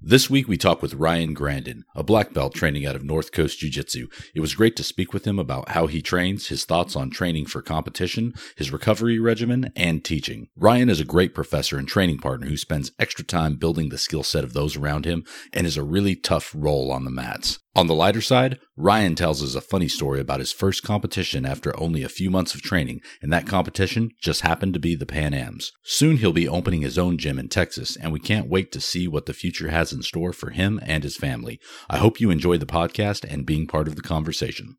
This 0.00 0.30
week 0.30 0.46
we 0.46 0.56
talk 0.56 0.80
with 0.80 0.94
Ryan 0.94 1.34
Grandin, 1.34 1.84
a 1.96 2.04
black 2.04 2.32
belt 2.32 2.54
training 2.54 2.86
out 2.86 2.94
of 2.94 3.02
North 3.02 3.32
Coast 3.32 3.58
Jiu 3.58 3.68
Jitsu. 3.68 4.06
It 4.32 4.38
was 4.38 4.54
great 4.54 4.76
to 4.76 4.84
speak 4.84 5.12
with 5.12 5.26
him 5.26 5.40
about 5.40 5.70
how 5.70 5.88
he 5.88 6.00
trains, 6.00 6.46
his 6.46 6.64
thoughts 6.64 6.94
on 6.94 7.10
training 7.10 7.46
for 7.46 7.62
competition, 7.62 8.32
his 8.56 8.70
recovery 8.70 9.18
regimen, 9.18 9.72
and 9.74 10.04
teaching. 10.04 10.50
Ryan 10.56 10.88
is 10.88 11.00
a 11.00 11.04
great 11.04 11.34
professor 11.34 11.78
and 11.78 11.88
training 11.88 12.18
partner 12.18 12.46
who 12.46 12.56
spends 12.56 12.92
extra 13.00 13.24
time 13.24 13.56
building 13.56 13.88
the 13.88 13.98
skill 13.98 14.22
set 14.22 14.44
of 14.44 14.52
those 14.52 14.76
around 14.76 15.04
him 15.04 15.24
and 15.52 15.66
is 15.66 15.76
a 15.76 15.82
really 15.82 16.14
tough 16.14 16.52
role 16.56 16.92
on 16.92 17.04
the 17.04 17.10
mats. 17.10 17.58
On 17.78 17.86
the 17.86 17.94
lighter 17.94 18.20
side, 18.20 18.58
Ryan 18.76 19.14
tells 19.14 19.40
us 19.40 19.54
a 19.54 19.60
funny 19.60 19.86
story 19.86 20.18
about 20.18 20.40
his 20.40 20.50
first 20.50 20.82
competition 20.82 21.46
after 21.46 21.78
only 21.78 22.02
a 22.02 22.08
few 22.08 22.28
months 22.28 22.52
of 22.52 22.60
training, 22.60 23.00
and 23.22 23.32
that 23.32 23.46
competition 23.46 24.10
just 24.20 24.40
happened 24.40 24.74
to 24.74 24.80
be 24.80 24.96
the 24.96 25.06
Pan 25.06 25.32
Ams. 25.32 25.70
Soon 25.84 26.16
he'll 26.16 26.32
be 26.32 26.48
opening 26.48 26.82
his 26.82 26.98
own 26.98 27.18
gym 27.18 27.38
in 27.38 27.48
Texas, 27.48 27.96
and 27.96 28.12
we 28.12 28.18
can't 28.18 28.48
wait 28.48 28.72
to 28.72 28.80
see 28.80 29.06
what 29.06 29.26
the 29.26 29.32
future 29.32 29.68
has 29.68 29.92
in 29.92 30.02
store 30.02 30.32
for 30.32 30.50
him 30.50 30.80
and 30.82 31.04
his 31.04 31.16
family. 31.16 31.60
I 31.88 31.98
hope 31.98 32.20
you 32.20 32.30
enjoy 32.30 32.58
the 32.58 32.66
podcast 32.66 33.22
and 33.32 33.46
being 33.46 33.68
part 33.68 33.86
of 33.86 33.94
the 33.94 34.02
conversation. 34.02 34.76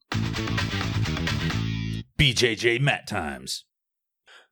BJJ 2.17 2.81
Mat 2.81 3.07
Times. 3.07 3.63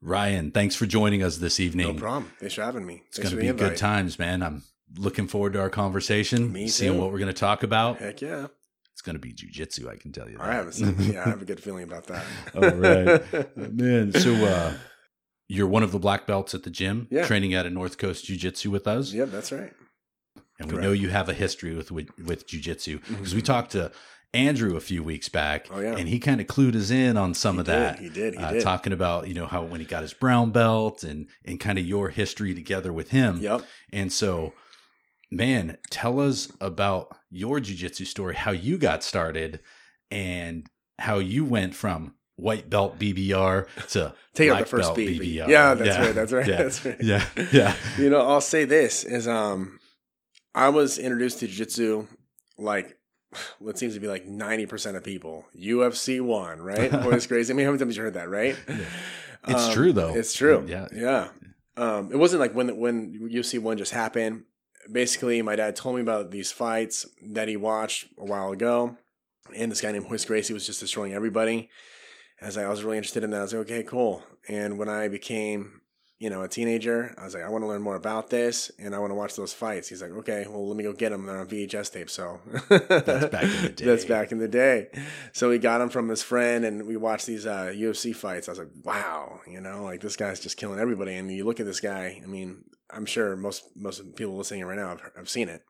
Ryan, 0.02 0.52
thanks 0.52 0.74
for 0.74 0.86
joining 0.86 1.22
us 1.22 1.40
this 1.40 1.60
evening. 1.60 1.96
No 1.96 2.00
problem. 2.00 2.32
Thanks 2.40 2.56
for 2.56 2.64
having 2.64 2.86
me. 2.86 3.04
It's 3.10 3.20
going 3.20 3.32
to 3.32 3.42
be 3.42 3.52
good 3.52 3.76
times, 3.76 4.18
man. 4.18 4.42
I'm 4.42 4.64
looking 4.96 5.28
forward 5.28 5.54
to 5.54 5.60
our 5.60 5.70
conversation. 5.70 6.52
Me 6.52 6.68
seeing 6.68 6.94
too. 6.94 7.00
what 7.00 7.12
we're 7.12 7.20
going 7.20 7.34
to 7.34 7.40
talk 7.40 7.64
about. 7.64 7.98
Heck 7.98 8.22
yeah. 8.22 8.48
It's 8.94 9.02
going 9.04 9.16
to 9.16 9.20
be 9.20 9.32
jujitsu, 9.32 9.88
I 9.88 9.96
can 9.96 10.12
tell 10.12 10.28
you. 10.28 10.38
That. 10.38 10.44
I 10.44 10.54
have 10.56 10.68
a, 10.68 11.04
yeah, 11.04 11.24
I 11.24 11.30
have 11.30 11.42
a 11.42 11.46
good 11.46 11.62
feeling 11.62 11.84
about 11.84 12.08
that. 12.08 12.26
All 12.56 12.62
right, 12.62 13.58
man. 13.74 14.12
So 14.12 14.34
uh, 14.34 14.74
you're 15.48 15.68
one 15.68 15.84
of 15.84 15.92
the 15.92 16.00
black 16.00 16.26
belts 16.26 16.56
at 16.56 16.64
the 16.64 16.72
gym, 16.72 17.08
yeah. 17.12 17.28
training 17.28 17.54
out 17.54 17.68
of 17.68 17.74
North 17.74 18.00
Coast 18.00 18.26
Jiu 18.26 18.38
Jitsu 18.38 18.72
with 18.72 18.88
us. 18.88 19.14
Yep, 19.14 19.30
that's 19.30 19.52
right. 19.52 19.72
And 20.60 20.70
Correct. 20.70 20.74
we 20.74 20.82
know 20.82 20.94
you 20.94 21.10
have 21.10 21.30
a 21.30 21.36
history 21.36 21.76
with 21.76 21.92
with, 21.92 22.10
with 22.26 22.48
jujitsu 22.48 23.00
because 23.08 23.28
mm-hmm. 23.28 23.36
we 23.36 23.42
talked 23.44 23.74
to 23.74 23.92
Andrew 24.34 24.76
a 24.76 24.82
few 24.82 25.04
weeks 25.04 25.30
back, 25.30 25.68
oh, 25.72 25.80
yeah. 25.80 25.96
and 25.96 26.10
he 26.10 26.20
kind 26.20 26.42
of 26.42 26.48
clued 26.48 26.76
us 26.76 26.90
in 26.90 27.18
on 27.18 27.34
some 27.34 27.56
he 27.56 27.60
of 27.62 27.66
did, 27.68 27.72
that. 27.74 28.00
He 28.00 28.10
did. 28.10 28.34
He 28.34 28.40
uh, 28.40 28.52
did. 28.54 28.64
Talking 28.64 28.94
about 28.94 29.28
you 29.28 29.36
know 29.36 29.46
how 29.46 29.64
when 29.64 29.80
he 29.80 29.86
got 29.86 30.02
his 30.02 30.14
brown 30.14 30.50
belt 30.52 31.04
and 31.04 31.28
and 31.46 31.60
kind 31.60 31.78
of 31.78 31.86
your 31.86 32.10
history 32.10 32.56
together 32.56 32.92
with 32.92 33.12
him. 33.12 33.38
Yep. 33.42 33.62
And 33.94 34.12
so 34.12 34.54
man, 35.32 35.78
tell 35.90 36.20
us 36.20 36.52
about 36.62 37.16
your 37.30 37.60
jujitsu 37.60 38.06
story, 38.06 38.36
how 38.36 38.52
you 38.52 38.78
got 38.78 39.04
started, 39.04 39.60
and 40.12 40.68
how 41.00 41.20
you 41.20 41.46
went 41.46 41.76
from 41.76 42.14
white 42.36 42.70
belt 42.70 42.98
BBR 43.00 43.68
to 43.90 44.14
take 44.34 44.50
out 44.50 44.60
the 44.60 44.66
first 44.66 44.92
BBR. 44.92 45.20
BBR. 45.20 45.48
Yeah, 45.48 45.74
that's 45.74 45.90
yeah. 45.90 46.06
right. 46.06 46.16
That's 46.16 46.32
right. 46.32 46.48
Yeah. 46.48 46.58
That's 46.58 46.86
right. 46.86 46.98
Yeah, 47.02 47.26
yeah. 47.52 47.76
you 47.98 48.10
know, 48.10 48.22
I'll 48.22 48.42
say 48.42 48.66
this 48.66 49.04
is 49.04 49.28
um, 49.28 49.80
I 50.56 50.70
was 50.70 50.98
introduced 50.98 51.40
to 51.40 51.48
jiu-jitsu 51.48 52.08
like 52.58 52.98
what 53.60 53.78
seems 53.78 53.96
to 53.96 54.00
be 54.00 54.08
like 54.08 54.28
90% 54.28 54.96
of 54.96 55.04
people 55.04 55.46
UFC 55.60 56.22
one, 56.22 56.62
right? 56.62 56.92
Boy, 56.92 57.14
it's 57.14 57.28
crazy. 57.28 57.52
I 57.52 57.56
mean, 57.56 57.66
how 57.66 57.72
many 57.72 57.80
times 57.80 57.98
you 57.98 58.04
heard 58.04 58.14
that, 58.14 58.30
right? 58.30 58.56
Yeah. 58.68 58.78
It's 59.48 59.68
um, 59.68 59.74
true 59.74 59.94
though. 59.94 60.14
It's 60.14 60.34
true. 60.34 60.66
Yeah. 60.68 60.88
Yeah. 60.94 61.30
Um, 61.76 62.12
it 62.12 62.18
wasn't 62.18 62.40
like 62.40 62.54
when, 62.54 62.78
when 62.78 63.30
UFC 63.32 63.60
one 63.60 63.78
just 63.78 63.94
happened 63.94 64.44
basically, 64.92 65.42
my 65.42 65.56
dad 65.56 65.76
told 65.76 65.96
me 65.96 66.02
about 66.02 66.32
these 66.32 66.52
fights 66.52 67.06
that 67.32 67.48
he 67.48 67.58
watched 67.58 68.08
a 68.18 68.26
while 68.26 68.52
ago, 68.52 68.98
and 69.56 69.72
this 69.72 69.82
guy 69.82 69.92
named 69.92 70.10
Royce 70.10 70.26
Gracie 70.26 70.54
was 70.54 70.66
just 70.66 70.80
destroying 70.80 71.14
everybody. 71.14 71.70
As 72.42 72.58
I, 72.58 72.64
I 72.64 72.70
was 72.70 72.84
really 72.84 72.98
interested 72.98 73.24
in 73.24 73.32
that, 73.32 73.40
I 73.40 73.44
was 73.44 73.54
like, 73.54 73.62
okay, 73.62 73.84
cool. 73.84 74.24
And 74.48 74.78
when 74.78 74.90
I 74.90 75.08
became, 75.08 75.82
you 76.20 76.30
know, 76.30 76.44
a 76.44 76.48
teenager, 76.48 77.14
I 77.18 77.26
was 77.26 77.34
like, 77.34 77.44
I 77.44 77.50
want 77.50 77.64
to 77.64 77.68
learn 77.68 77.82
more 77.82 77.96
about 77.96 78.30
this, 78.30 78.72
and 78.80 78.94
I 78.94 79.00
want 79.00 79.12
to 79.12 79.16
watch 79.16 79.36
those 79.36 79.54
fights. 79.54 79.88
He's 79.88 80.02
like, 80.02 80.12
okay, 80.12 80.46
well, 80.48 80.68
let 80.68 80.78
me 80.78 80.84
go 80.84 80.94
get 80.94 81.10
them. 81.10 81.26
They're 81.26 81.40
on 81.40 81.48
VHS 81.48 81.92
tape, 81.92 82.10
so 82.10 82.40
that's 82.70 83.26
back 83.26 83.44
in 83.44 83.62
the 83.62 83.70
day. 83.76 83.86
That's 83.86 84.06
back 84.06 84.32
in 84.32 84.38
the 84.38 84.48
day. 84.48 84.90
So 85.34 85.50
we 85.50 85.58
got 85.58 85.80
them 85.80 85.90
from 85.90 86.10
his 86.10 86.22
friend, 86.22 86.66
and 86.66 86.86
we 86.86 86.98
watched 86.98 87.26
these 87.26 87.46
uh, 87.46 87.74
UFC 87.74 88.16
fights. 88.16 88.48
I 88.48 88.52
was 88.52 88.60
like, 88.60 88.72
wow, 88.84 89.42
you 89.48 89.62
know, 89.62 89.84
like 89.84 90.02
this 90.02 90.16
guy's 90.16 90.40
just 90.40 90.58
killing 90.58 90.80
everybody. 90.80 91.16
And 91.16 91.32
you 91.32 91.46
look 91.46 91.60
at 91.60 91.66
this 91.66 91.80
guy. 91.80 92.22
I 92.24 92.28
mean, 92.28 92.64
I'm 92.90 93.06
sure 93.06 93.36
most 93.36 93.64
most 93.76 94.16
people 94.16 94.38
listening 94.38 94.66
right 94.66 94.78
now 94.78 94.90
have, 94.90 95.02
have 95.16 95.30
seen 95.30 95.50
it. 95.50 95.64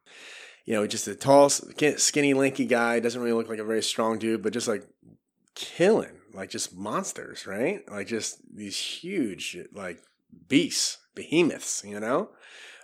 You 0.65 0.73
know, 0.73 0.85
just 0.85 1.07
a 1.07 1.15
tall, 1.15 1.49
skinny, 1.49 2.33
lanky 2.33 2.65
guy. 2.65 2.99
Doesn't 2.99 3.21
really 3.21 3.33
look 3.33 3.49
like 3.49 3.59
a 3.59 3.63
very 3.63 3.81
strong 3.81 4.19
dude, 4.19 4.43
but 4.43 4.53
just 4.53 4.67
like 4.67 4.83
killing, 5.55 6.19
like 6.33 6.49
just 6.49 6.75
monsters, 6.75 7.47
right? 7.47 7.89
Like 7.89 8.07
just 8.07 8.39
these 8.53 8.77
huge, 8.77 9.57
like 9.73 9.99
beasts, 10.47 10.97
behemoths. 11.15 11.83
You 11.85 11.99
know, 11.99 12.29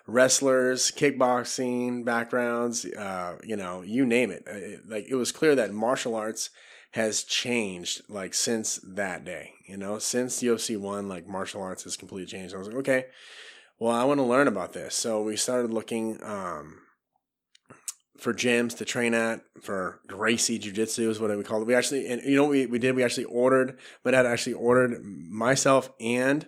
wrestlers, 0.07 0.91
kickboxing 0.91 2.05
backgrounds. 2.05 2.85
Uh, 2.85 3.37
you 3.43 3.57
know, 3.57 3.81
you 3.81 4.05
name 4.05 4.31
it. 4.31 4.47
Like 4.87 5.05
it 5.09 5.15
was 5.15 5.31
clear 5.31 5.55
that 5.55 5.73
martial 5.73 6.15
arts 6.15 6.49
has 6.91 7.23
changed 7.23 8.01
like 8.07 8.33
since 8.33 8.79
that 8.83 9.25
day. 9.25 9.51
You 9.67 9.77
know, 9.77 9.99
since 9.99 10.41
UFC 10.41 10.77
one, 10.77 11.09
like 11.09 11.27
martial 11.27 11.61
arts 11.61 11.83
has 11.83 11.97
completely 11.97 12.27
changed. 12.27 12.55
I 12.55 12.59
was 12.59 12.67
like, 12.67 12.77
okay 12.77 13.05
well, 13.83 13.91
I 13.93 14.05
want 14.05 14.19
to 14.19 14.23
learn 14.23 14.47
about 14.47 14.71
this. 14.71 14.95
So 14.95 15.21
we 15.21 15.35
started 15.35 15.73
looking 15.73 16.17
um, 16.23 16.77
for 18.17 18.33
gyms 18.33 18.77
to 18.77 18.85
train 18.85 19.13
at 19.13 19.41
for 19.61 19.99
Gracie 20.07 20.57
Jiu 20.57 20.71
Jitsu 20.71 21.09
is 21.09 21.19
what 21.19 21.37
we 21.37 21.43
called 21.43 21.63
it. 21.63 21.65
We 21.67 21.75
actually, 21.75 22.07
and 22.07 22.21
you 22.23 22.37
know, 22.37 22.43
what 22.43 22.51
we 22.51 22.65
we 22.65 22.79
did. 22.79 22.95
We 22.95 23.03
actually 23.03 23.25
ordered. 23.25 23.77
My 24.05 24.11
dad 24.11 24.25
actually 24.25 24.53
ordered 24.53 25.03
myself 25.03 25.91
and 25.99 26.47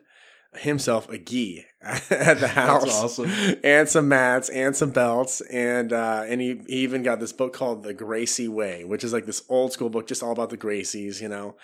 himself 0.53 1.09
a 1.09 1.17
gi 1.17 1.65
at 1.81 2.39
the 2.39 2.47
house. 2.47 3.03
awesome. 3.03 3.29
And 3.65 3.89
some 3.89 4.07
mats 4.07 4.47
and 4.47 4.73
some 4.73 4.91
belts. 4.91 5.41
And 5.41 5.91
uh, 5.91 6.23
and 6.25 6.39
he, 6.39 6.61
he 6.67 6.77
even 6.83 7.03
got 7.03 7.19
this 7.19 7.33
book 7.33 7.51
called 7.51 7.83
The 7.83 7.93
Gracie 7.93 8.47
Way, 8.47 8.85
which 8.85 9.03
is 9.03 9.11
like 9.11 9.25
this 9.25 9.43
old 9.49 9.73
school 9.73 9.89
book 9.89 10.07
just 10.07 10.23
all 10.23 10.31
about 10.31 10.51
the 10.51 10.57
Gracies, 10.57 11.19
you 11.19 11.27
know 11.27 11.57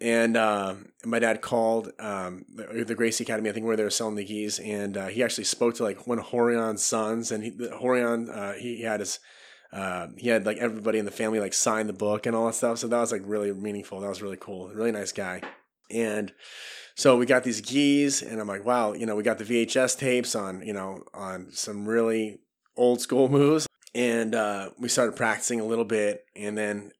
and 0.00 0.36
uh, 0.36 0.74
my 1.04 1.18
dad 1.18 1.40
called 1.42 1.90
um, 1.98 2.44
the, 2.54 2.94
Gracie 2.94 3.24
Academy, 3.24 3.50
I 3.50 3.52
think, 3.52 3.66
where 3.66 3.76
they 3.76 3.82
were 3.82 3.90
selling 3.90 4.14
the 4.14 4.24
gis, 4.24 4.60
and 4.60 4.96
uh, 4.96 5.06
he 5.06 5.24
actually 5.24 5.44
spoke 5.44 5.74
to 5.76 5.82
like 5.82 6.06
one 6.06 6.20
of 6.20 6.26
Rorion's 6.26 6.84
sons, 6.84 7.32
and 7.32 7.42
he, 7.42 7.50
Rorion, 7.50 8.30
uh, 8.30 8.52
he, 8.52 8.82
had 8.82 9.00
his, 9.00 9.18
uh, 9.72 10.06
he 10.16 10.28
had 10.28 10.46
like 10.46 10.58
everybody 10.58 11.00
in 11.00 11.04
the 11.04 11.10
family 11.10 11.40
like 11.40 11.52
sign 11.52 11.88
the 11.88 11.92
book 11.92 12.26
and 12.26 12.36
all 12.36 12.46
that 12.46 12.54
stuff. 12.54 12.78
So 12.78 12.86
that 12.86 13.00
was 13.00 13.10
like 13.10 13.22
really 13.24 13.52
meaningful. 13.52 14.00
That 14.00 14.08
was 14.08 14.22
really 14.22 14.36
cool. 14.38 14.68
Really 14.68 14.92
nice 14.92 15.10
guy, 15.10 15.42
and 15.90 16.32
so 16.94 17.16
we 17.16 17.26
got 17.26 17.42
these 17.42 17.60
gis, 17.60 18.22
and 18.22 18.40
I'm 18.40 18.48
like, 18.48 18.64
wow, 18.64 18.92
you 18.92 19.04
know, 19.04 19.16
we 19.16 19.24
got 19.24 19.38
the 19.38 19.44
VHS 19.44 19.98
tapes 19.98 20.36
on, 20.36 20.62
you 20.62 20.72
know, 20.72 21.02
on 21.12 21.48
some 21.50 21.88
really 21.88 22.38
old 22.76 23.00
school 23.00 23.28
moves, 23.28 23.66
and 23.96 24.36
uh, 24.36 24.70
we 24.78 24.88
started 24.88 25.16
practicing 25.16 25.58
a 25.58 25.64
little 25.64 25.84
bit, 25.84 26.24
and 26.36 26.56
then 26.56 26.92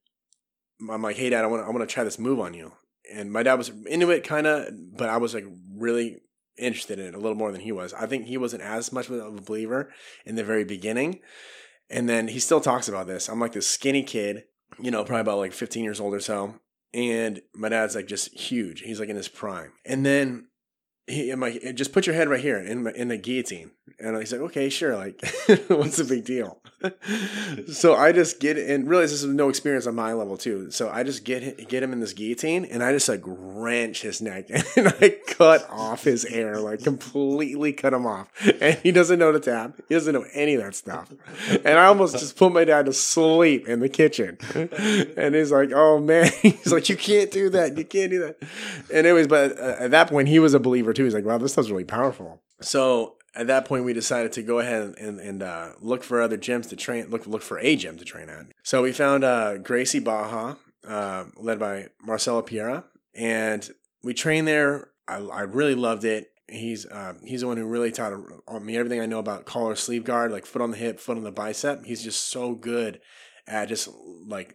I'm 0.91 1.03
like, 1.03 1.17
hey 1.17 1.31
dad, 1.31 1.45
I 1.45 1.47
want 1.47 1.65
I 1.65 1.71
want 1.71 1.89
to 1.89 1.95
try 1.95 2.03
this 2.03 2.19
move 2.19 2.41
on 2.41 2.55
you 2.55 2.73
and 3.13 3.33
my 3.33 3.43
dad 3.43 3.55
was 3.55 3.71
into 3.87 4.11
it 4.11 4.25
kind 4.25 4.47
of, 4.47 4.69
but 4.97 5.09
I 5.09 5.17
was 5.17 5.35
like 5.35 5.47
really 5.75 6.19
interested 6.57 6.99
in 6.99 7.07
it 7.07 7.15
a 7.15 7.19
little 7.19 7.37
more 7.37 7.53
than 7.53 7.61
he 7.61 7.73
was. 7.73 7.95
I 7.95 8.07
think 8.07 8.27
he 8.27 8.37
wasn't 8.37 8.63
as 8.63 8.93
much 8.93 9.09
of 9.09 9.15
a 9.15 9.41
believer 9.41 9.91
in 10.27 10.35
the 10.35 10.45
very 10.45 10.65
beginning. 10.65 11.21
And 11.91 12.09
then 12.09 12.29
he 12.29 12.39
still 12.39 12.61
talks 12.61 12.89
about 12.89 13.07
this. 13.07 13.29
I'm 13.29 13.41
like 13.41 13.53
this 13.53 13.67
skinny 13.67 14.03
kid, 14.03 14.45
you 14.79 14.91
know, 14.91 15.05
probably 15.05 15.23
about 15.23 15.39
like 15.39 15.53
15 15.53 15.85
years 15.85 16.01
old 16.01 16.15
or 16.15 16.21
so. 16.21 16.57
And 16.93 17.41
my 17.55 17.69
dad's 17.69 17.95
like 17.95 18.07
just 18.07 18.35
huge. 18.39 18.81
He's 18.81 19.01
like 19.01 19.09
in 19.09 19.17
his 19.17 19.29
prime. 19.29 19.73
And 19.85 20.05
then 20.05 20.49
he, 21.09 21.31
I'm 21.31 21.41
like, 21.41 21.75
just 21.75 21.93
put 21.93 22.07
your 22.07 22.15
head 22.15 22.29
right 22.29 22.41
here 22.41 22.59
in 22.59 22.87
in 22.89 23.09
the 23.09 23.17
guillotine. 23.17 23.71
And 24.01 24.17
he's 24.17 24.31
like, 24.31 24.41
okay, 24.43 24.69
sure. 24.69 24.97
Like, 24.97 25.21
what's 25.69 25.97
the 25.97 26.05
big 26.05 26.25
deal? 26.25 26.61
so 27.73 27.97
I 27.97 28.13
just 28.13 28.39
get 28.39 28.57
and 28.57 28.89
realize 28.89 29.11
this 29.11 29.25
is 29.25 29.35
no 29.35 29.49
experience 29.49 29.87
on 29.87 29.97
my 29.97 30.13
level 30.13 30.37
too. 30.37 30.71
So 30.71 30.89
I 30.89 31.03
just 31.03 31.25
get 31.25 31.69
get 31.69 31.83
him 31.83 31.93
in 31.93 31.99
this 31.99 32.13
guillotine 32.13 32.65
and 32.65 32.83
I 32.83 32.93
just 32.93 33.09
like 33.09 33.23
wrench 33.25 34.03
his 34.03 34.23
neck 34.23 34.49
and 34.77 34.89
I 35.01 35.17
cut 35.27 35.69
off 35.71 36.05
his 36.05 36.23
hair, 36.29 36.61
like 36.61 36.85
completely 36.85 37.73
cut 37.73 37.93
him 37.93 38.07
off. 38.07 38.29
And 38.61 38.79
he 38.83 38.93
doesn't 38.93 39.19
know 39.19 39.33
the 39.33 39.41
tap. 39.41 39.75
He 39.89 39.95
doesn't 39.95 40.15
know 40.15 40.27
any 40.33 40.55
of 40.55 40.63
that 40.63 40.77
stuff. 40.77 41.13
And 41.51 41.79
I 41.79 41.87
almost 41.87 42.19
just 42.19 42.37
put 42.37 42.53
my 42.53 42.65
dad 42.65 42.87
to 42.87 42.93
sleep 42.93 43.67
in 43.67 43.81
the 43.81 43.89
kitchen. 43.89 44.39
And 45.17 45.35
he's 45.35 45.51
like, 45.51 45.73
oh 45.73 45.99
man, 45.99 46.31
he's 46.43 46.73
like, 46.73 46.89
you 46.89 46.97
can't 46.97 47.31
do 47.33 47.51
that. 47.51 47.77
You 47.77 47.85
can't 47.85 48.11
do 48.11 48.21
that. 48.21 48.37
And 48.95 49.07
anyways, 49.07 49.27
but 49.27 49.59
uh, 49.59 49.77
at 49.81 49.91
that 49.91 50.09
point 50.09 50.29
he 50.29 50.39
was 50.39 50.55
a 50.55 50.61
believer 50.61 50.93
too. 50.99 51.05
He's 51.05 51.15
like, 51.15 51.25
wow, 51.25 51.39
this 51.39 51.53
stuff's 51.53 51.71
really 51.71 51.85
powerful. 51.85 52.43
So 52.61 53.17
at 53.35 53.47
that 53.47 53.65
point, 53.65 53.85
we 53.85 53.93
decided 53.93 54.33
to 54.33 54.43
go 54.43 54.59
ahead 54.59 54.95
and, 54.99 55.21
and 55.21 55.43
uh, 55.43 55.73
look 55.81 56.03
for 56.03 56.21
other 56.21 56.37
gyms 56.37 56.69
to 56.71 56.77
train. 56.77 57.09
Look 57.09 57.27
look 57.27 57.43
for 57.43 57.59
a 57.59 57.77
gym 57.77 57.97
to 57.99 58.05
train 58.05 58.29
at. 58.29 58.47
So 58.65 58.83
we 58.83 58.93
found 58.93 59.23
uh, 59.23 59.59
Gracie 59.59 60.01
Baja, 60.01 60.57
uh, 60.87 61.25
led 61.37 61.59
by 61.61 61.87
Marcelo 62.03 62.43
Piera, 62.43 62.85
and 63.15 63.69
we 64.03 64.13
trained 64.13 64.49
there. 64.49 64.89
I, 65.07 65.19
I 65.19 65.41
really 65.43 65.77
loved 65.77 66.05
it. 66.05 66.33
He's 66.49 66.85
uh, 66.85 67.15
he's 67.25 67.43
the 67.43 67.47
one 67.47 67.59
who 67.59 67.67
really 67.67 67.93
taught 67.93 68.13
me 68.61 68.77
everything 68.77 69.01
I 69.01 69.07
know 69.07 69.21
about 69.21 69.47
collar 69.47 69.77
sleeve 69.77 70.05
guard, 70.05 70.33
like 70.33 70.47
foot 70.47 70.63
on 70.63 70.73
the 70.73 70.77
hip, 70.77 70.99
foot 70.99 71.17
on 71.17 71.23
the 71.23 71.31
bicep. 71.31 71.85
He's 71.85 72.03
just 72.03 72.29
so 72.29 72.55
good 72.55 73.01
at 73.47 73.69
just 73.69 73.89
like 74.27 74.55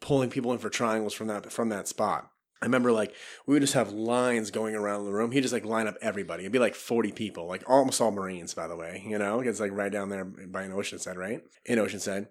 pulling 0.00 0.30
people 0.30 0.52
in 0.52 0.58
for 0.58 0.70
triangles 0.70 1.12
from 1.12 1.26
that 1.26 1.52
from 1.52 1.68
that 1.68 1.86
spot. 1.86 2.31
I 2.62 2.66
remember 2.66 2.92
like 2.92 3.12
we 3.44 3.54
would 3.54 3.62
just 3.62 3.74
have 3.74 3.90
lines 3.90 4.52
going 4.52 4.76
around 4.76 5.04
the 5.04 5.12
room. 5.12 5.32
He'd 5.32 5.40
just 5.40 5.52
like 5.52 5.64
line 5.64 5.88
up 5.88 5.96
everybody. 6.00 6.44
It'd 6.44 6.52
be 6.52 6.60
like 6.60 6.76
40 6.76 7.10
people, 7.10 7.48
like 7.48 7.64
almost 7.66 8.00
all 8.00 8.12
Marines, 8.12 8.54
by 8.54 8.68
the 8.68 8.76
way, 8.76 9.02
you 9.04 9.18
know, 9.18 9.40
it's 9.40 9.58
like 9.58 9.72
right 9.72 9.90
down 9.90 10.10
there 10.10 10.24
by 10.24 10.62
an 10.62 10.70
Oceanside, 10.70 11.16
right? 11.16 11.42
In 11.64 11.80
Oceanside. 11.80 12.28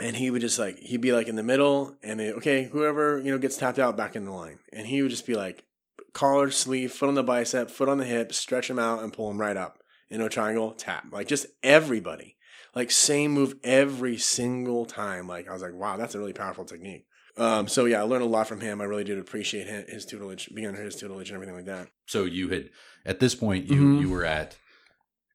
And 0.00 0.14
he 0.14 0.30
would 0.30 0.42
just 0.42 0.58
like, 0.58 0.78
he'd 0.80 1.00
be 1.00 1.12
like 1.12 1.28
in 1.28 1.36
the 1.36 1.42
middle 1.42 1.96
and 2.02 2.20
then, 2.20 2.34
okay, 2.34 2.64
whoever, 2.64 3.18
you 3.18 3.32
know, 3.32 3.38
gets 3.38 3.56
tapped 3.56 3.78
out 3.78 3.96
back 3.96 4.14
in 4.14 4.26
the 4.26 4.32
line. 4.32 4.58
And 4.70 4.86
he 4.86 5.00
would 5.00 5.10
just 5.10 5.26
be 5.26 5.34
like 5.34 5.64
collar, 6.12 6.50
sleeve, 6.50 6.92
foot 6.92 7.08
on 7.08 7.14
the 7.14 7.24
bicep, 7.24 7.70
foot 7.70 7.88
on 7.88 7.96
the 7.96 8.04
hip, 8.04 8.34
stretch 8.34 8.68
him 8.68 8.78
out 8.78 9.02
and 9.02 9.14
pull 9.14 9.30
him 9.30 9.40
right 9.40 9.56
up. 9.56 9.78
In 10.10 10.20
a 10.20 10.28
triangle, 10.28 10.72
tap. 10.72 11.06
Like 11.10 11.26
just 11.26 11.46
everybody. 11.62 12.36
Like 12.74 12.90
same 12.90 13.32
move 13.32 13.54
every 13.64 14.18
single 14.18 14.84
time. 14.84 15.26
Like 15.26 15.48
I 15.48 15.52
was 15.54 15.62
like, 15.62 15.74
wow, 15.74 15.96
that's 15.96 16.14
a 16.14 16.18
really 16.18 16.34
powerful 16.34 16.64
technique. 16.64 17.06
Um, 17.38 17.68
so 17.68 17.84
yeah, 17.84 18.00
I 18.00 18.02
learned 18.02 18.24
a 18.24 18.26
lot 18.26 18.48
from 18.48 18.60
him. 18.60 18.80
I 18.80 18.84
really 18.84 19.04
did 19.04 19.18
appreciate 19.18 19.66
his, 19.88 20.04
tutelage, 20.04 20.48
being 20.54 20.66
under 20.66 20.82
his 20.82 20.96
tutelage 20.96 21.28
and 21.30 21.36
everything 21.36 21.54
like 21.54 21.66
that. 21.66 21.88
So 22.06 22.24
you 22.24 22.48
had 22.48 22.70
at 23.06 23.20
this 23.20 23.34
point 23.34 23.70
you 23.70 23.80
Mhm. 23.80 24.00
you 24.02 24.10
were 24.10 24.24
at 24.24 24.56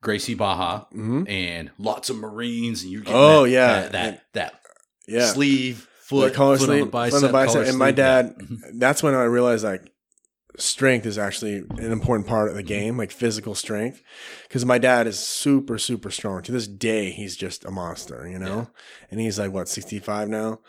Gracie 0.02 0.36
Baja 0.36 0.86
Mm-hmm. 0.94 1.24
and 1.28 1.72
lots 1.78 2.10
of 2.10 2.18
Marines 2.18 2.84
and 2.84 2.92
you 2.92 3.00
getting 3.00 3.14
Oh, 3.16 3.44
that, 3.44 3.50
yeah. 3.50 3.68
that 3.84 3.92
that, 3.94 4.06
And- 4.06 4.20
that 4.34 4.54
Yeah, 5.08 5.26
sleeve 5.28 5.88
foot 6.02 6.34
collar 6.34 6.58
foot 6.58 6.66
sleeve, 6.66 6.82
on 6.82 6.88
the 6.88 6.92
foot 6.92 6.98
on 6.98 7.10
bicep, 7.10 7.22
the 7.22 7.32
bicep. 7.32 7.68
And 7.68 7.78
my 7.78 7.92
dad- 7.92 8.36
yeah. 8.38 8.46
Mhm. 8.46 8.60
that's 8.80 9.02
when 9.02 9.14
I 9.14 9.24
realized 9.24 9.64
like 9.64 9.90
strength 10.58 11.06
is 11.08 11.18
actually 11.18 11.56
an 11.78 11.92
important 11.92 12.28
part 12.28 12.50
of 12.50 12.56
the 12.56 12.62
game, 12.64 12.96
like 12.98 13.12
physical 13.12 13.56
strength. 13.56 14.02
Because 14.48 14.66
my 14.66 14.78
dad 14.78 15.08
is 15.08 15.18
super, 15.18 15.78
super 15.80 16.12
strong. 16.12 16.44
To 16.44 16.52
this 16.52 16.68
day, 16.68 17.10
he's 17.12 17.36
just 17.36 17.66
a 17.66 17.72
monster, 17.72 18.28
you 18.30 18.38
know. 18.38 18.70
And 19.10 19.20
he's 19.20 19.40
like 19.40 19.52
what 19.52 19.68
sixty 19.70 19.98
five 20.00 20.28
now, 20.30 20.60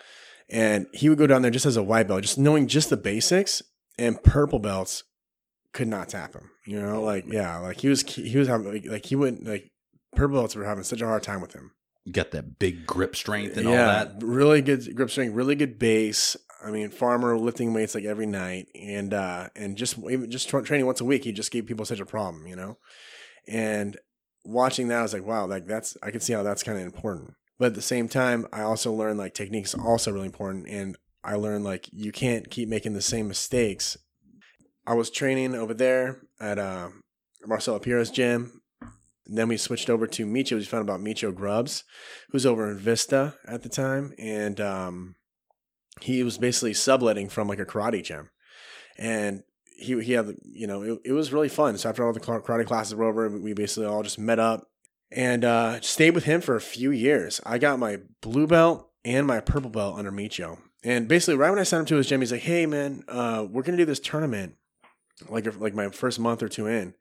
and 0.49 0.87
he 0.93 1.09
would 1.09 1.19
go 1.19 1.27
down 1.27 1.43
there 1.43 1.51
just 1.51 1.67
as 1.67 1.77
a 1.77 1.83
white 1.83 2.09
belt, 2.09 2.23
just 2.23 2.39
knowing 2.39 2.67
just 2.67 2.91
the 2.91 2.97
basics, 2.97 3.63
and 3.99 4.23
purple 4.23 4.59
belts 4.59 5.05
could 5.73 5.89
not 5.89 6.09
tap 6.09 6.35
him. 6.35 6.51
You 6.67 6.81
know, 6.81 7.03
like 7.03 7.25
yeah, 7.27 7.59
like 7.59 7.81
he 7.81 7.89
was 7.89 8.03
he 8.03 8.37
was 8.37 8.49
having 8.49 8.73
like, 8.73 8.87
like 8.87 9.07
he 9.07 9.17
wouldn't 9.17 9.47
like 9.47 9.71
purple 10.15 10.39
belts 10.39 10.55
were 10.55 10.65
having 10.65 10.85
such 10.85 11.01
a 11.01 11.07
hard 11.07 11.23
time 11.23 11.41
with 11.41 11.53
him. 11.53 11.73
You 12.05 12.13
got 12.13 12.33
that 12.33 12.59
big 12.59 12.87
grip 12.87 13.17
strength 13.17 13.57
and 13.57 13.67
all 13.67 13.75
that. 13.75 14.17
Really 14.21 14.61
good 14.61 14.95
grip 14.95 15.11
strength, 15.11 15.35
really 15.35 15.55
good 15.55 15.79
base. 15.79 16.37
I 16.63 16.71
mean, 16.71 16.91
farmer 16.91 17.37
lifting 17.37 17.75
weights 17.75 17.95
like 17.95 18.05
every 18.05 18.27
night, 18.27 18.69
and 18.75 19.13
uh, 19.13 19.49
and 19.57 19.77
just 19.77 19.99
even 19.99 20.31
just 20.31 20.49
tra- 20.49 20.63
training 20.63 20.87
once 20.87 21.01
a 21.01 21.05
week, 21.05 21.25
he 21.25 21.33
just 21.33 21.51
gave 21.51 21.67
people 21.67 21.85
such 21.85 22.01
a 22.01 22.07
problem, 22.07 22.47
you 22.47 22.57
know. 22.57 22.79
And 23.47 23.97
watching 24.45 24.89
that, 24.89 24.99
I 24.99 25.03
was 25.03 25.13
like, 25.13 25.25
wow, 25.27 25.47
like 25.47 25.67
that's 25.67 25.97
I 26.03 26.11
can 26.11 26.21
see 26.21 26.33
how 26.33 26.43
that's 26.43 26.63
kind 26.63 26.79
of 26.79 26.85
important. 26.85 27.35
But 27.59 27.67
at 27.67 27.75
the 27.75 27.83
same 27.83 28.09
time, 28.09 28.47
I 28.53 28.63
also 28.63 28.93
learned 28.93 29.19
like 29.19 29.35
techniques 29.35 29.75
also 29.75 30.11
really 30.11 30.27
important, 30.27 30.69
and 30.69 30.97
I 31.23 31.35
learned 31.37 31.65
like 31.65 31.89
you 31.93 32.13
can't 32.13 32.51
keep 32.51 32.69
making 32.69 32.95
the 32.95 33.03
same 33.03 33.29
mistakes. 33.29 33.97
I 34.87 34.95
was 34.95 35.11
training 35.11 35.55
over 35.55 35.73
there 35.73 36.23
at 36.41 36.59
uh, 36.59 36.91
Marcelo 37.47 37.79
Piero's 37.79 38.11
gym. 38.11 38.61
And 39.27 39.39
then 39.39 39.49
we 39.49 39.57
switched 39.57 39.89
over 39.89 40.07
to 40.07 40.27
Micho. 40.27 40.57
We 40.57 40.65
found 40.65 40.87
about 40.87 41.01
Micho 41.01 41.35
Grubbs, 41.35 41.85
who's 42.31 42.45
over 42.45 42.71
in 42.71 42.77
Vista 42.77 43.35
at 43.47 43.63
the 43.63 43.71
time, 43.71 44.13
and 44.19 44.61
um, 44.61 45.15
he 46.03 46.23
was 46.23 46.37
basically 46.37 46.75
subletting 46.75 47.31
from 47.31 47.49
like 47.49 47.59
a 47.59 47.65
karate 47.65 48.05
gym, 48.05 48.29
and 48.99 49.43
he 49.79 49.99
he 50.03 50.13
had 50.13 50.35
you 50.43 50.67
know 50.67 50.83
it, 50.83 50.99
it 51.07 51.13
was 51.13 51.33
really 51.33 51.49
fun. 51.49 51.79
So 51.79 51.89
after 51.89 52.05
all 52.05 52.13
the 52.13 52.21
karate 52.21 52.67
classes 52.67 52.95
were 52.95 53.05
over, 53.05 53.31
we 53.39 53.55
basically 53.55 53.87
all 53.87 54.03
just 54.03 54.19
met 54.19 54.39
up 54.39 54.69
and 55.15 55.45
uh, 55.45 55.81
stayed 55.81 56.15
with 56.15 56.25
him 56.25 56.41
for 56.41 56.57
a 56.57 56.61
few 56.61 56.91
years. 56.91 57.41
I 57.47 57.59
got 57.59 57.79
my 57.79 58.01
blue 58.21 58.47
belt 58.47 58.91
and 59.05 59.27
my 59.27 59.41
purple 59.41 59.71
belt 59.71 59.99
under 59.99 60.13
Micho, 60.13 60.59
and 60.83 61.09
basically 61.09 61.37
right 61.37 61.51
when 61.51 61.59
I 61.59 61.65
sent 61.65 61.81
him 61.81 61.87
to 61.87 61.97
his 61.97 62.09
gym, 62.09 62.21
he's 62.21 62.33
like, 62.33 62.43
"Hey 62.43 62.67
man, 62.67 63.05
uh, 63.09 63.47
we're 63.49 63.63
gonna 63.63 63.79
do 63.79 63.85
this 63.85 64.01
tournament, 64.01 64.57
like 65.29 65.47
like 65.59 65.75
my 65.75 65.89
first 65.89 66.19
month 66.19 66.43
or 66.43 66.49
two 66.49 66.67
in." 66.67 66.95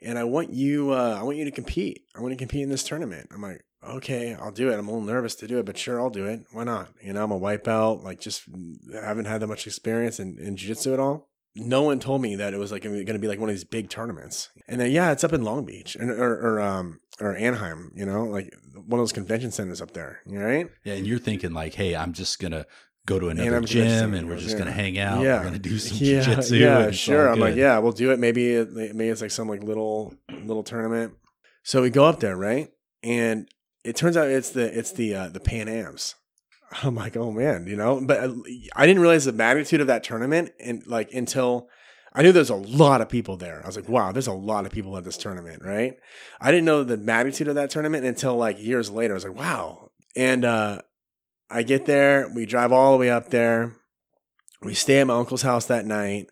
and 0.00 0.18
I 0.18 0.24
want 0.24 0.52
you 0.52 0.92
uh, 0.92 1.16
I 1.18 1.22
want 1.22 1.36
you 1.36 1.44
to 1.44 1.50
compete. 1.50 2.04
I 2.16 2.20
want 2.20 2.32
to 2.32 2.38
compete 2.38 2.62
in 2.62 2.68
this 2.68 2.84
tournament. 2.84 3.28
I'm 3.32 3.42
like, 3.42 3.64
okay, 3.82 4.34
I'll 4.34 4.52
do 4.52 4.70
it. 4.70 4.78
I'm 4.78 4.88
a 4.88 4.90
little 4.90 5.06
nervous 5.06 5.34
to 5.36 5.46
do 5.46 5.58
it, 5.58 5.66
but 5.66 5.78
sure, 5.78 6.00
I'll 6.00 6.10
do 6.10 6.26
it. 6.26 6.44
Why 6.52 6.64
not? 6.64 6.88
You 7.02 7.12
know, 7.12 7.24
I'm 7.24 7.30
a 7.30 7.36
white 7.36 7.64
belt, 7.64 8.04
like 8.04 8.20
just 8.20 8.44
haven't 8.92 9.26
had 9.26 9.40
that 9.40 9.46
much 9.46 9.66
experience 9.66 10.20
in, 10.20 10.38
in 10.38 10.56
jiu-jitsu 10.56 10.92
at 10.92 11.00
all. 11.00 11.27
No 11.56 11.82
one 11.82 11.98
told 11.98 12.22
me 12.22 12.36
that 12.36 12.54
it 12.54 12.58
was 12.58 12.70
like 12.70 12.82
going 12.82 13.04
to 13.06 13.18
be 13.18 13.28
like 13.28 13.40
one 13.40 13.48
of 13.48 13.54
these 13.54 13.64
big 13.64 13.88
tournaments. 13.88 14.50
And 14.68 14.80
then 14.80 14.90
yeah, 14.90 15.10
it's 15.12 15.24
up 15.24 15.32
in 15.32 15.42
Long 15.42 15.64
Beach 15.64 15.96
and 15.96 16.10
or, 16.10 16.34
or 16.34 16.60
um 16.60 17.00
or 17.20 17.36
Anaheim, 17.36 17.90
you 17.94 18.06
know, 18.06 18.24
like 18.24 18.54
one 18.74 19.00
of 19.00 19.02
those 19.02 19.12
convention 19.12 19.50
centers 19.50 19.80
up 19.80 19.92
there, 19.92 20.20
right? 20.26 20.68
Yeah, 20.84 20.94
and 20.94 21.06
you're 21.06 21.18
thinking 21.18 21.52
like, 21.52 21.74
hey, 21.74 21.96
I'm 21.96 22.12
just 22.12 22.38
gonna 22.38 22.66
go 23.06 23.18
to 23.18 23.28
another 23.28 23.56
I'm 23.56 23.64
gym 23.64 24.14
and 24.14 24.28
we're 24.28 24.36
just 24.36 24.52
yeah. 24.52 24.58
gonna 24.58 24.72
hang 24.72 24.98
out. 24.98 25.22
Yeah. 25.22 25.38
We're 25.38 25.44
gonna 25.44 25.58
do 25.58 25.78
some 25.78 25.96
yeah, 26.00 26.20
jujitsu. 26.20 26.60
yeah, 26.60 26.90
sure. 26.90 27.28
I'm 27.28 27.40
like, 27.40 27.56
yeah, 27.56 27.78
we'll 27.78 27.92
do 27.92 28.12
it. 28.12 28.18
Maybe 28.18 28.52
it, 28.52 28.72
maybe 28.72 29.08
it's 29.08 29.22
like 29.22 29.30
some 29.30 29.48
like 29.48 29.62
little 29.62 30.14
little 30.30 30.62
tournament. 30.62 31.14
So 31.62 31.82
we 31.82 31.90
go 31.90 32.04
up 32.04 32.20
there, 32.20 32.36
right? 32.36 32.68
And 33.02 33.48
it 33.84 33.96
turns 33.96 34.16
out 34.16 34.28
it's 34.28 34.50
the 34.50 34.78
it's 34.78 34.92
the 34.92 35.14
uh, 35.14 35.28
the 35.30 35.40
Pan 35.40 35.68
Am's. 35.68 36.14
I'm 36.82 36.94
like, 36.94 37.16
oh 37.16 37.32
man, 37.32 37.66
you 37.66 37.76
know. 37.76 38.00
But 38.00 38.24
uh, 38.24 38.34
I 38.76 38.86
didn't 38.86 39.02
realize 39.02 39.24
the 39.24 39.32
magnitude 39.32 39.80
of 39.80 39.86
that 39.86 40.04
tournament, 40.04 40.52
and 40.60 40.86
like 40.86 41.12
until 41.12 41.68
I 42.12 42.22
knew 42.22 42.32
there's 42.32 42.50
a 42.50 42.56
lot 42.56 43.00
of 43.00 43.08
people 43.08 43.36
there. 43.36 43.62
I 43.62 43.66
was 43.66 43.76
like, 43.76 43.88
wow, 43.88 44.12
there's 44.12 44.26
a 44.26 44.32
lot 44.32 44.66
of 44.66 44.72
people 44.72 44.96
at 44.96 45.04
this 45.04 45.18
tournament, 45.18 45.62
right? 45.64 45.94
I 46.40 46.50
didn't 46.50 46.64
know 46.64 46.82
the 46.82 46.96
magnitude 46.96 47.48
of 47.48 47.54
that 47.56 47.70
tournament 47.70 48.04
until 48.04 48.36
like 48.36 48.60
years 48.60 48.90
later. 48.90 49.14
I 49.14 49.16
was 49.16 49.24
like, 49.24 49.36
wow. 49.36 49.90
And 50.16 50.44
uh, 50.44 50.82
I 51.50 51.62
get 51.62 51.86
there, 51.86 52.30
we 52.34 52.46
drive 52.46 52.72
all 52.72 52.92
the 52.92 52.98
way 52.98 53.10
up 53.10 53.30
there. 53.30 53.76
We 54.62 54.74
stay 54.74 54.98
at 54.98 55.06
my 55.06 55.14
uncle's 55.14 55.42
house 55.42 55.66
that 55.66 55.86
night. 55.86 56.28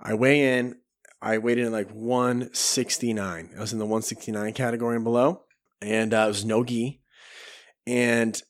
I 0.00 0.14
weigh 0.14 0.58
in. 0.58 0.76
I 1.22 1.38
weighed 1.38 1.58
in 1.58 1.72
like 1.72 1.90
169. 1.90 3.50
I 3.56 3.60
was 3.60 3.72
in 3.72 3.78
the 3.78 3.86
169 3.86 4.52
category 4.52 4.96
and 4.96 5.04
below. 5.04 5.44
And 5.80 6.12
uh, 6.12 6.24
it 6.24 6.28
was 6.28 6.44
no 6.44 6.64
gi. 6.64 7.00
And 7.86 8.40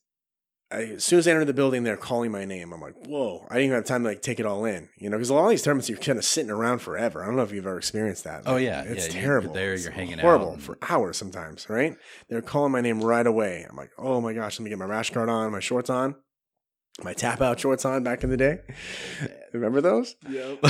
I, 0.74 0.82
as 0.94 1.04
soon 1.04 1.18
as 1.20 1.28
I 1.28 1.30
enter 1.30 1.44
the 1.44 1.54
building, 1.54 1.84
they're 1.84 1.96
calling 1.96 2.30
my 2.32 2.44
name. 2.44 2.72
I'm 2.72 2.80
like, 2.80 2.94
whoa. 3.06 3.46
I 3.50 3.54
didn't 3.54 3.64
even 3.66 3.76
have 3.76 3.84
time 3.84 4.02
to 4.02 4.08
like 4.08 4.22
take 4.22 4.40
it 4.40 4.46
all 4.46 4.64
in. 4.64 4.88
You 4.98 5.08
know, 5.10 5.16
because 5.16 5.30
a 5.30 5.34
lot 5.34 5.44
of 5.44 5.50
these 5.50 5.62
tournaments, 5.62 5.88
you're 5.88 5.98
kind 5.98 6.18
of 6.18 6.24
sitting 6.24 6.50
around 6.50 6.80
forever. 6.80 7.22
I 7.22 7.26
don't 7.26 7.36
know 7.36 7.42
if 7.42 7.52
you've 7.52 7.66
ever 7.66 7.78
experienced 7.78 8.24
that. 8.24 8.42
Oh, 8.46 8.56
yeah. 8.56 8.82
It's 8.82 9.06
Yeah, 9.06 9.12
terrible. 9.20 9.46
you're 9.48 9.54
there, 9.54 9.74
you're 9.76 9.90
hanging 9.92 10.14
out 10.14 10.22
horrible 10.22 10.52
and- 10.54 10.62
for 10.62 10.76
hours 10.82 11.16
sometimes, 11.16 11.68
right? 11.70 11.94
They're 12.28 12.42
calling 12.42 12.72
my 12.72 12.80
name 12.80 13.00
right 13.00 13.26
away. 13.26 13.66
I'm 13.68 13.76
like, 13.76 13.90
oh 13.98 14.20
my 14.20 14.32
gosh, 14.32 14.58
let 14.58 14.64
me 14.64 14.70
get 14.70 14.78
my 14.78 14.84
rash 14.86 15.10
guard 15.10 15.28
on, 15.28 15.52
my 15.52 15.60
shorts 15.60 15.90
on, 15.90 16.16
my 17.02 17.12
tap 17.12 17.40
out 17.40 17.60
shorts 17.60 17.84
on 17.84 18.02
back 18.02 18.24
in 18.24 18.30
the 18.30 18.36
day. 18.36 18.58
Remember 19.52 19.80
those? 19.80 20.16
Yep. 20.28 20.58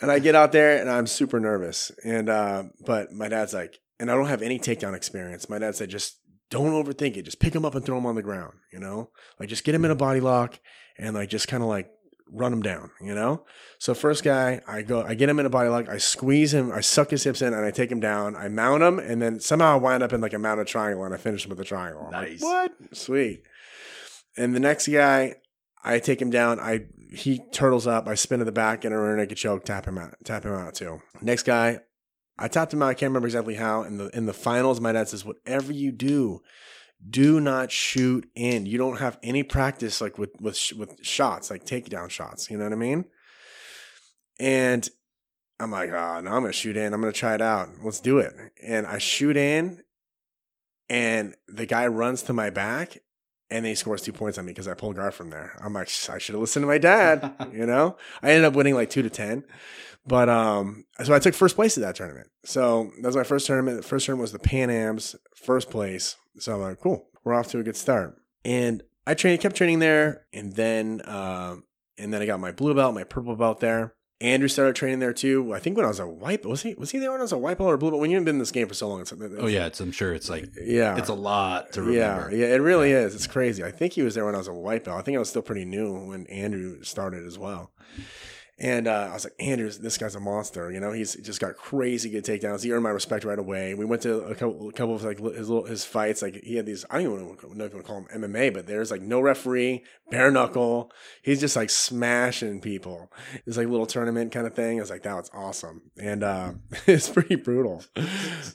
and 0.00 0.10
I 0.10 0.18
get 0.18 0.34
out 0.34 0.52
there 0.52 0.80
and 0.80 0.88
I'm 0.90 1.06
super 1.06 1.40
nervous. 1.40 1.90
And 2.04 2.28
uh, 2.28 2.64
but 2.86 3.12
my 3.12 3.28
dad's 3.28 3.54
like, 3.54 3.78
and 3.98 4.10
I 4.10 4.14
don't 4.14 4.26
have 4.26 4.42
any 4.42 4.58
takedown 4.58 4.94
experience. 4.94 5.48
My 5.48 5.58
dad 5.58 5.74
said, 5.76 5.90
just 5.90 6.18
don't 6.50 6.72
overthink 6.72 7.16
it. 7.16 7.24
Just 7.24 7.40
pick 7.40 7.54
him 7.54 7.64
up 7.64 7.74
and 7.74 7.84
throw 7.84 7.98
him 7.98 8.06
on 8.06 8.14
the 8.14 8.22
ground. 8.22 8.54
You 8.72 8.78
know, 8.78 9.10
like 9.38 9.48
just 9.48 9.64
get 9.64 9.74
him 9.74 9.84
in 9.84 9.90
a 9.90 9.94
mm-hmm. 9.94 9.98
body 9.98 10.20
lock 10.20 10.58
and 10.98 11.14
like 11.14 11.28
just 11.28 11.48
kind 11.48 11.62
of 11.62 11.68
like 11.68 11.90
run 12.30 12.52
him 12.52 12.62
down. 12.62 12.90
You 13.00 13.14
know. 13.14 13.44
So 13.78 13.94
first 13.94 14.24
guy, 14.24 14.60
I 14.66 14.82
go, 14.82 15.02
I 15.02 15.14
get 15.14 15.28
him 15.28 15.38
in 15.38 15.46
a 15.46 15.50
body 15.50 15.68
lock. 15.68 15.88
I 15.88 15.98
squeeze 15.98 16.54
him. 16.54 16.72
I 16.72 16.80
suck 16.80 17.10
his 17.10 17.24
hips 17.24 17.42
in 17.42 17.52
and 17.52 17.64
I 17.64 17.70
take 17.70 17.90
him 17.90 18.00
down. 18.00 18.36
I 18.36 18.48
mount 18.48 18.82
him 18.82 18.98
and 18.98 19.20
then 19.20 19.40
somehow 19.40 19.74
I 19.74 19.76
wind 19.76 20.02
up 20.02 20.12
in 20.12 20.20
like 20.20 20.32
a 20.32 20.38
mounted 20.38 20.66
triangle 20.66 21.04
and 21.04 21.14
I 21.14 21.18
finish 21.18 21.44
him 21.44 21.50
with 21.50 21.60
a 21.60 21.64
triangle. 21.64 22.02
I'm 22.06 22.12
like, 22.12 22.30
Nice. 22.30 22.42
what? 22.42 22.72
Sweet. 22.92 23.42
And 24.36 24.54
the 24.54 24.60
next 24.60 24.88
guy, 24.88 25.36
I 25.84 25.98
take 25.98 26.20
him 26.20 26.30
down. 26.30 26.58
I 26.58 26.86
he 27.12 27.40
turtles 27.52 27.86
up. 27.86 28.08
I 28.08 28.14
spin 28.14 28.40
to 28.40 28.44
the 28.44 28.52
back 28.52 28.84
and 28.84 28.94
a 28.94 28.98
rear 28.98 29.16
naked 29.16 29.38
choke. 29.38 29.64
Tap 29.64 29.86
him 29.86 29.98
out. 29.98 30.14
Tap 30.24 30.44
him 30.44 30.52
out 30.52 30.74
too. 30.74 31.00
Next 31.20 31.44
guy, 31.44 31.80
I 32.38 32.48
tapped 32.48 32.72
him 32.72 32.82
out. 32.82 32.88
I 32.88 32.94
can't 32.94 33.10
remember 33.10 33.28
exactly 33.28 33.54
how. 33.54 33.82
In 33.82 33.96
the 33.98 34.08
in 34.08 34.26
the 34.26 34.32
finals, 34.32 34.80
my 34.80 34.92
dad 34.92 35.08
says, 35.08 35.24
"Whatever 35.24 35.72
you 35.72 35.92
do, 35.92 36.40
do 37.08 37.40
not 37.40 37.70
shoot 37.70 38.28
in. 38.34 38.66
You 38.66 38.78
don't 38.78 38.98
have 38.98 39.18
any 39.22 39.42
practice 39.42 40.00
like 40.00 40.18
with 40.18 40.30
with 40.40 40.72
with 40.76 41.04
shots, 41.04 41.50
like 41.50 41.64
takedown 41.64 42.10
shots. 42.10 42.50
You 42.50 42.58
know 42.58 42.64
what 42.64 42.72
I 42.72 42.76
mean?" 42.76 43.04
And 44.40 44.88
I'm 45.60 45.70
like, 45.70 45.90
"Oh 45.90 46.20
no, 46.20 46.30
I'm 46.32 46.42
gonna 46.42 46.52
shoot 46.52 46.76
in. 46.76 46.92
I'm 46.92 47.00
gonna 47.00 47.12
try 47.12 47.34
it 47.34 47.42
out. 47.42 47.68
Let's 47.82 48.00
do 48.00 48.18
it." 48.18 48.34
And 48.62 48.86
I 48.86 48.98
shoot 48.98 49.36
in, 49.36 49.82
and 50.88 51.36
the 51.46 51.66
guy 51.66 51.86
runs 51.86 52.22
to 52.24 52.32
my 52.32 52.50
back 52.50 52.98
and 53.54 53.64
he 53.64 53.76
scores 53.76 54.02
two 54.02 54.12
points 54.12 54.36
on 54.36 54.46
me 54.46 54.50
because 54.50 54.66
I 54.66 54.74
pulled 54.74 54.96
guard 54.96 55.14
from 55.14 55.30
there. 55.30 55.56
I'm 55.62 55.72
like, 55.72 55.88
I 56.10 56.18
should 56.18 56.34
have 56.34 56.40
listened 56.40 56.64
to 56.64 56.66
my 56.66 56.78
dad. 56.78 57.34
you 57.52 57.64
know, 57.64 57.96
I 58.20 58.30
ended 58.30 58.44
up 58.44 58.54
winning 58.54 58.74
like 58.74 58.90
two 58.90 59.02
to 59.02 59.08
ten, 59.08 59.44
but 60.04 60.28
um, 60.28 60.86
so 61.04 61.14
I 61.14 61.20
took 61.20 61.34
first 61.34 61.54
place 61.54 61.78
at 61.78 61.82
that 61.82 61.94
tournament. 61.94 62.28
So 62.44 62.90
that 62.96 63.06
was 63.06 63.16
my 63.16 63.22
first 63.22 63.46
tournament. 63.46 63.76
The 63.76 63.86
first 63.86 64.06
tournament 64.06 64.22
was 64.22 64.32
the 64.32 64.40
Pan 64.40 64.70
Am's 64.70 65.14
first 65.36 65.70
place. 65.70 66.16
So 66.40 66.54
I'm 66.54 66.62
like, 66.62 66.80
cool, 66.80 67.06
we're 67.22 67.34
off 67.34 67.46
to 67.52 67.60
a 67.60 67.62
good 67.62 67.76
start. 67.76 68.16
And 68.44 68.82
I 69.06 69.14
trained, 69.14 69.40
kept 69.40 69.54
training 69.54 69.78
there, 69.78 70.26
and 70.32 70.52
then 70.54 71.02
um, 71.04 71.62
and 71.96 72.12
then 72.12 72.22
I 72.22 72.26
got 72.26 72.40
my 72.40 72.50
blue 72.50 72.74
belt, 72.74 72.92
my 72.92 73.04
purple 73.04 73.36
belt 73.36 73.60
there. 73.60 73.94
Andrew 74.24 74.48
started 74.48 74.74
training 74.74 75.00
there 75.00 75.12
too. 75.12 75.52
I 75.54 75.58
think 75.58 75.76
when 75.76 75.84
I 75.84 75.88
was 75.88 76.00
a 76.00 76.06
white, 76.06 76.44
was 76.46 76.62
he 76.62 76.74
was 76.74 76.90
he 76.90 76.98
there 76.98 77.10
when 77.10 77.20
I 77.20 77.24
was 77.24 77.32
a 77.32 77.38
white 77.38 77.58
belt 77.58 77.70
or 77.70 77.76
blue 77.76 77.90
belt? 77.90 78.00
When 78.00 78.10
you've 78.10 78.24
been 78.24 78.36
in 78.36 78.38
this 78.38 78.50
game 78.50 78.66
for 78.66 78.74
so 78.74 78.88
long, 78.88 79.02
it's, 79.02 79.12
it's 79.12 79.34
Oh 79.38 79.46
yeah, 79.46 79.66
it's, 79.66 79.80
I'm 79.80 79.92
sure 79.92 80.14
it's 80.14 80.30
like 80.30 80.48
yeah, 80.60 80.96
it's 80.96 81.10
a 81.10 81.14
lot 81.14 81.72
to 81.74 81.92
yeah, 81.92 82.16
remember. 82.16 82.36
yeah. 82.36 82.46
It 82.46 82.62
really 82.62 82.92
is. 82.92 83.14
It's 83.14 83.26
crazy. 83.26 83.62
I 83.62 83.70
think 83.70 83.92
he 83.92 84.02
was 84.02 84.14
there 84.14 84.24
when 84.24 84.34
I 84.34 84.38
was 84.38 84.48
a 84.48 84.54
white 84.54 84.84
belt. 84.84 84.98
I 84.98 85.02
think 85.02 85.16
I 85.16 85.18
was 85.18 85.28
still 85.28 85.42
pretty 85.42 85.64
new 85.64 85.92
when 86.08 86.26
Andrew 86.28 86.82
started 86.82 87.26
as 87.26 87.38
well. 87.38 87.70
And 88.58 88.86
uh, 88.86 89.08
I 89.10 89.14
was 89.14 89.24
like, 89.24 89.34
Andrew, 89.40 89.68
this 89.68 89.98
guy's 89.98 90.14
a 90.14 90.20
monster. 90.20 90.70
You 90.70 90.78
know, 90.78 90.92
he's 90.92 91.14
just 91.16 91.40
got 91.40 91.56
crazy 91.56 92.08
good 92.08 92.24
takedowns. 92.24 92.62
He 92.62 92.70
earned 92.70 92.84
my 92.84 92.90
respect 92.90 93.24
right 93.24 93.38
away. 93.38 93.74
We 93.74 93.84
went 93.84 94.02
to 94.02 94.20
a 94.20 94.34
couple, 94.34 94.68
a 94.68 94.72
couple 94.72 94.94
of 94.94 95.02
like 95.02 95.18
his 95.18 95.48
little 95.48 95.64
his 95.64 95.84
fights. 95.84 96.22
Like 96.22 96.42
he 96.42 96.56
had 96.56 96.66
these. 96.66 96.84
I 96.88 97.02
don't 97.02 97.12
even 97.12 97.26
know 97.26 97.34
if 97.34 97.42
you 97.42 97.48
want 97.48 97.70
to 97.72 97.82
call 97.82 98.02
them 98.02 98.22
MMA, 98.22 98.54
but 98.54 98.66
there's 98.66 98.92
like 98.92 99.02
no 99.02 99.20
referee, 99.20 99.82
bare 100.08 100.30
knuckle. 100.30 100.92
He's 101.22 101.40
just 101.40 101.56
like 101.56 101.68
smashing 101.68 102.60
people. 102.60 103.10
It's 103.44 103.56
like 103.56 103.66
a 103.66 103.70
little 103.70 103.86
tournament 103.86 104.30
kind 104.30 104.46
of 104.46 104.54
thing. 104.54 104.78
I 104.78 104.82
was 104.82 104.90
like, 104.90 105.02
that 105.02 105.16
was 105.16 105.30
awesome, 105.34 105.82
and 105.98 106.22
uh, 106.22 106.52
it's 106.86 107.08
pretty 107.08 107.36
brutal. 107.36 107.82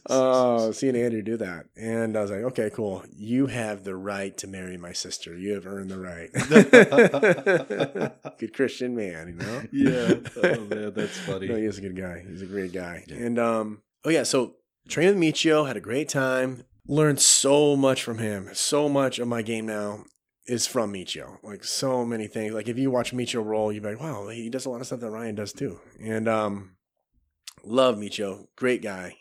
Uh, 0.10 0.72
seeing 0.72 0.96
Andrew 0.96 1.22
do 1.22 1.38
that, 1.38 1.66
and 1.76 2.18
I 2.18 2.22
was 2.22 2.32
like, 2.32 2.42
okay, 2.42 2.70
cool. 2.74 3.04
You 3.16 3.48
have 3.48 3.84
the 3.84 3.96
right 3.96 4.36
to 4.38 4.48
marry 4.48 4.78
my 4.78 4.94
sister. 4.94 5.36
You 5.36 5.54
have 5.54 5.68
earned 5.68 5.92
the 5.92 6.00
right. 6.00 6.32
good 8.40 8.54
Christian 8.54 8.96
man, 8.96 9.28
you 9.28 9.34
know. 9.36 9.62
Yeah. 9.72 9.89
Oh 10.44 10.60
man, 10.66 10.94
that's 10.94 11.18
funny. 11.20 11.48
No, 11.48 11.56
he 11.56 11.66
is 11.66 11.78
a 11.78 11.82
good 11.82 11.96
guy. 11.96 12.24
He's 12.28 12.42
a 12.42 12.46
great 12.46 12.74
guy. 12.74 13.04
And 13.10 13.38
um, 13.40 13.82
oh 14.06 14.10
yeah, 14.10 14.24
so 14.24 14.56
trained 14.88 15.20
with 15.20 15.24
Michio, 15.24 15.68
had 15.68 15.78
a 15.78 15.82
great 15.82 16.10
time. 16.10 16.64
Learned 16.88 17.20
so 17.20 17.76
much 17.76 18.04
from 18.04 18.18
him. 18.18 18.50
So 18.54 18.90
much 18.90 19.20
of 19.20 19.28
my 19.28 19.42
game 19.42 19.68
now 19.68 20.06
is 20.46 20.66
from 20.66 20.94
Michio. 20.94 21.38
Like 21.44 21.64
so 21.64 22.06
many 22.06 22.28
things. 22.28 22.54
Like 22.54 22.68
if 22.68 22.78
you 22.78 22.90
watch 22.90 23.12
Michio 23.14 23.46
roll, 23.46 23.72
you'd 23.72 23.84
be 23.84 23.90
like, 23.90 24.00
wow, 24.00 24.28
he 24.30 24.50
does 24.50 24.66
a 24.66 24.70
lot 24.70 24.82
of 24.82 24.88
stuff 24.88 25.00
that 25.02 25.12
Ryan 25.12 25.36
does 25.36 25.54
too. 25.54 25.80
And 26.02 26.28
um, 26.28 26.76
love 27.64 27.98
Michio. 27.98 28.48
Great 28.56 28.82
guy. 28.82 29.18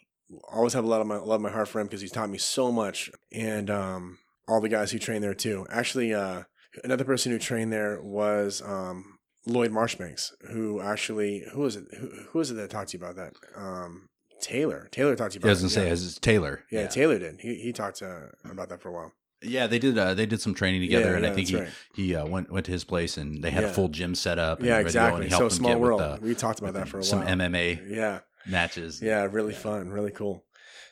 Always 0.50 0.72
have 0.72 0.84
a 0.84 0.88
lot 0.88 1.00
of 1.00 1.06
my 1.06 1.16
love 1.16 1.40
my 1.40 1.50
heart 1.50 1.68
for 1.68 1.80
him 1.80 1.86
because 1.86 2.00
he's 2.00 2.12
taught 2.12 2.30
me 2.30 2.38
so 2.38 2.72
much. 2.72 3.10
And 3.32 3.70
um, 3.70 4.18
all 4.46 4.60
the 4.60 4.68
guys 4.68 4.90
who 4.90 4.98
train 4.98 5.22
there 5.22 5.34
too. 5.34 5.66
Actually, 5.70 6.14
uh, 6.14 6.44
another 6.82 7.04
person 7.04 7.32
who 7.32 7.38
trained 7.38 7.72
there 7.72 8.00
was 8.02 8.62
um, 8.62 9.17
Lloyd 9.48 9.72
Marshbanks, 9.72 10.32
who 10.50 10.80
actually 10.80 11.44
who 11.52 11.62
was 11.62 11.76
it? 11.76 11.86
Who, 11.98 12.08
who 12.30 12.38
was 12.38 12.50
it 12.50 12.54
that 12.54 12.70
talked 12.70 12.90
to 12.90 12.98
you 12.98 13.04
about 13.04 13.16
that? 13.16 13.32
Um, 13.56 14.08
Taylor. 14.40 14.88
Taylor 14.92 15.16
talked 15.16 15.32
to 15.32 15.38
you 15.38 15.42
about. 15.42 15.62
it. 15.62 15.68
say 15.70 15.86
yeah. 15.86 15.92
it's 15.92 16.18
Taylor. 16.18 16.64
Yeah, 16.70 16.82
yeah. 16.82 16.86
Taylor 16.88 17.18
did. 17.18 17.40
He 17.40 17.54
he 17.56 17.72
talked 17.72 18.02
uh, 18.02 18.26
about 18.44 18.68
that 18.68 18.80
for 18.80 18.90
a 18.90 18.92
while. 18.92 19.12
Yeah, 19.40 19.68
they 19.68 19.78
did. 19.78 19.96
Uh, 19.96 20.14
they 20.14 20.26
did 20.26 20.40
some 20.40 20.54
training 20.54 20.80
together, 20.80 21.10
Yeah, 21.10 21.16
and 21.16 21.26
I 21.26 21.32
think 21.32 21.48
he 21.48 21.62
he 21.94 22.14
uh, 22.14 22.26
went 22.26 22.50
went 22.50 22.66
to 22.66 22.72
his 22.72 22.84
place, 22.84 23.16
and 23.16 23.42
they 23.42 23.50
had 23.50 23.64
a 23.64 23.72
full 23.72 23.88
gym 23.88 24.14
set 24.14 24.38
up. 24.38 24.58
And 24.58 24.66
Yeah, 24.66 24.76
ready 24.78 24.90
to 24.90 24.94
go, 24.94 25.14
and 25.14 25.24
exactly. 25.24 25.48
So 25.50 25.54
small 25.54 25.78
world. 25.78 26.00
With, 26.00 26.22
we 26.22 26.34
talked 26.34 26.58
about 26.58 26.74
that 26.74 26.88
for 26.88 26.98
a 26.98 27.00
while. 27.00 27.08
some. 27.08 27.22
MMA 27.22 27.88
yeah, 27.88 28.20
matches. 28.46 29.00
yeah, 29.00 29.26
really 29.30 29.54
fun, 29.54 29.90
really 29.90 30.10
cool. 30.10 30.44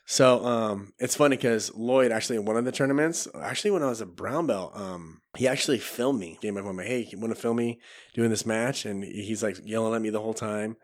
So 0.08 0.44
um, 0.44 0.92
it's 0.98 1.16
funny 1.16 1.36
because 1.36 1.74
Lloyd 1.74 2.12
actually 2.12 2.36
in 2.36 2.44
one 2.44 2.56
of 2.56 2.64
the 2.64 2.70
tournaments, 2.72 3.26
actually 3.40 3.72
when 3.72 3.82
I 3.82 3.86
was 3.88 4.00
a 4.00 4.06
brown 4.06 4.46
belt, 4.46 4.72
um, 4.76 5.20
he 5.36 5.48
actually 5.48 5.78
filmed 5.78 6.20
me. 6.20 6.38
Gave 6.40 6.54
my 6.54 6.60
phone, 6.62 6.76
like, 6.76 6.86
hey, 6.86 7.08
you 7.10 7.18
want 7.18 7.34
to 7.34 7.40
film 7.40 7.56
me 7.56 7.80
doing 8.14 8.30
this 8.30 8.46
match? 8.46 8.84
And 8.86 9.02
he's 9.02 9.42
like 9.42 9.56
yelling 9.64 9.94
at 9.94 10.00
me 10.02 10.10
the 10.10 10.20
whole 10.20 10.34
time. 10.34 10.76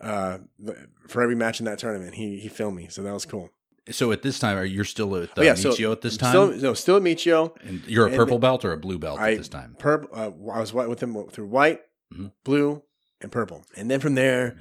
Uh, 0.00 0.38
for 1.08 1.22
every 1.22 1.36
match 1.36 1.60
in 1.60 1.66
that 1.66 1.78
tournament, 1.78 2.14
he 2.16 2.40
he 2.40 2.48
filmed 2.48 2.76
me, 2.76 2.88
so 2.88 3.00
that 3.02 3.12
was 3.14 3.24
cool. 3.24 3.48
So 3.90 4.10
at 4.12 4.22
this 4.22 4.38
time, 4.40 4.58
are 4.58 4.64
you 4.64 4.82
still 4.82 5.14
at 5.16 5.28
uh, 5.30 5.32
Oh, 5.36 5.42
yeah, 5.42 5.54
so 5.54 5.70
Michio 5.70 5.92
at 5.92 6.00
this 6.00 6.16
time? 6.16 6.30
Still, 6.30 6.48
no, 6.56 6.74
still 6.74 6.96
at 6.96 7.02
Michio. 7.02 7.54
and 7.62 7.80
you're 7.86 8.06
a 8.06 8.08
and- 8.08 8.16
purple 8.16 8.38
belt 8.40 8.64
or 8.64 8.72
a 8.72 8.76
blue 8.76 8.98
belt 8.98 9.20
I- 9.20 9.32
at 9.32 9.38
this 9.38 9.48
time? 9.48 9.76
Purple. 9.78 10.08
Uh, 10.12 10.30
I 10.50 10.58
was 10.60 10.72
white 10.74 10.88
with 10.88 11.00
him 11.00 11.14
through 11.30 11.46
white, 11.46 11.82
Mhm. 12.12 12.32
blue, 12.42 12.82
and 13.20 13.30
purple, 13.30 13.64
and 13.76 13.88
then 13.90 14.00
from 14.00 14.14
there, 14.16 14.56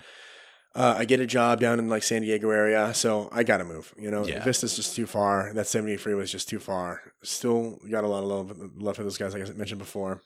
uh, 0.75 0.95
I 0.97 1.05
get 1.05 1.19
a 1.19 1.25
job 1.27 1.59
down 1.59 1.79
in 1.79 1.87
like 1.89 2.03
San 2.03 2.21
Diego 2.23 2.49
area. 2.49 2.93
So 2.93 3.29
I 3.31 3.43
got 3.43 3.57
to 3.57 3.63
move. 3.65 3.93
You 3.97 4.09
know, 4.11 4.25
Yeah. 4.25 4.43
Vista's 4.43 4.75
just 4.75 4.95
too 4.95 5.05
far. 5.05 5.53
That 5.53 5.67
seventy 5.67 5.97
three 5.97 6.13
was 6.15 6.31
just 6.31 6.49
too 6.49 6.59
far. 6.59 7.01
Still 7.23 7.79
got 7.89 8.03
a 8.03 8.07
lot 8.07 8.23
of 8.23 8.29
love, 8.29 8.57
love 8.75 8.95
for 8.95 9.03
those 9.03 9.17
guys, 9.17 9.33
like 9.33 9.47
I 9.47 9.51
mentioned 9.53 9.79
before. 9.79 10.21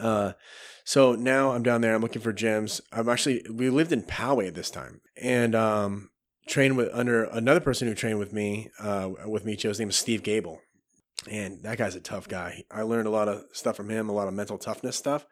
Uh, 0.00 0.32
so 0.84 1.14
now 1.14 1.52
I'm 1.52 1.62
down 1.62 1.80
there. 1.80 1.94
I'm 1.94 2.02
looking 2.02 2.22
for 2.22 2.32
gyms. 2.32 2.80
I'm 2.92 3.08
actually 3.08 3.44
we 3.50 3.68
lived 3.68 3.92
in 3.92 4.02
Poway 4.02 4.48
at 4.48 4.54
this 4.54 4.70
time, 4.70 5.00
and 5.20 5.54
um, 5.54 6.10
trained 6.48 6.76
with 6.76 6.88
under 6.92 7.24
another 7.24 7.60
person 7.60 7.88
who 7.88 7.94
trained 7.94 8.18
with 8.18 8.32
me. 8.32 8.70
Uh, 8.78 9.10
with 9.26 9.44
me, 9.44 9.56
his 9.56 9.78
name 9.78 9.90
is 9.90 9.96
Steve 9.96 10.22
Gable, 10.22 10.60
and 11.30 11.62
that 11.64 11.78
guy's 11.78 11.94
a 11.94 12.00
tough 12.00 12.26
guy. 12.28 12.64
I 12.70 12.82
learned 12.82 13.06
a 13.06 13.10
lot 13.10 13.28
of 13.28 13.44
stuff 13.52 13.76
from 13.76 13.90
him, 13.90 14.08
a 14.08 14.12
lot 14.12 14.28
of 14.28 14.34
mental 14.34 14.56
toughness 14.56 14.96
stuff. 14.96 15.26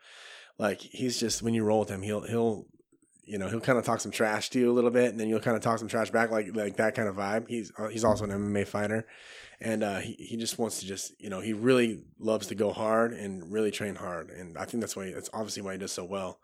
Like 0.58 0.80
he's 0.80 1.18
just 1.18 1.42
when 1.42 1.54
you 1.54 1.64
roll 1.64 1.80
with 1.80 1.88
him, 1.88 2.02
he'll 2.02 2.22
he'll 2.22 2.66
you 3.30 3.38
know 3.38 3.48
he'll 3.48 3.60
kind 3.60 3.78
of 3.78 3.84
talk 3.84 4.00
some 4.00 4.10
trash 4.10 4.50
to 4.50 4.58
you 4.58 4.70
a 4.70 4.74
little 4.74 4.90
bit, 4.90 5.10
and 5.10 5.20
then 5.20 5.28
you'll 5.28 5.40
kind 5.40 5.56
of 5.56 5.62
talk 5.62 5.78
some 5.78 5.86
trash 5.86 6.10
back, 6.10 6.32
like 6.32 6.54
like 6.54 6.76
that 6.76 6.96
kind 6.96 7.08
of 7.08 7.14
vibe. 7.14 7.48
He's 7.48 7.70
uh, 7.78 7.86
he's 7.86 8.02
also 8.02 8.24
an 8.24 8.30
MMA 8.30 8.66
fighter, 8.66 9.06
and 9.60 9.84
uh, 9.84 10.00
he 10.00 10.14
he 10.18 10.36
just 10.36 10.58
wants 10.58 10.80
to 10.80 10.86
just 10.86 11.12
you 11.20 11.30
know 11.30 11.40
he 11.40 11.52
really 11.52 12.02
loves 12.18 12.48
to 12.48 12.56
go 12.56 12.72
hard 12.72 13.12
and 13.12 13.52
really 13.52 13.70
train 13.70 13.94
hard, 13.94 14.30
and 14.30 14.58
I 14.58 14.64
think 14.64 14.80
that's 14.80 14.96
why 14.96 15.12
that's 15.12 15.30
obviously 15.32 15.62
why 15.62 15.72
he 15.72 15.78
does 15.78 15.92
so 15.92 16.04
well. 16.04 16.40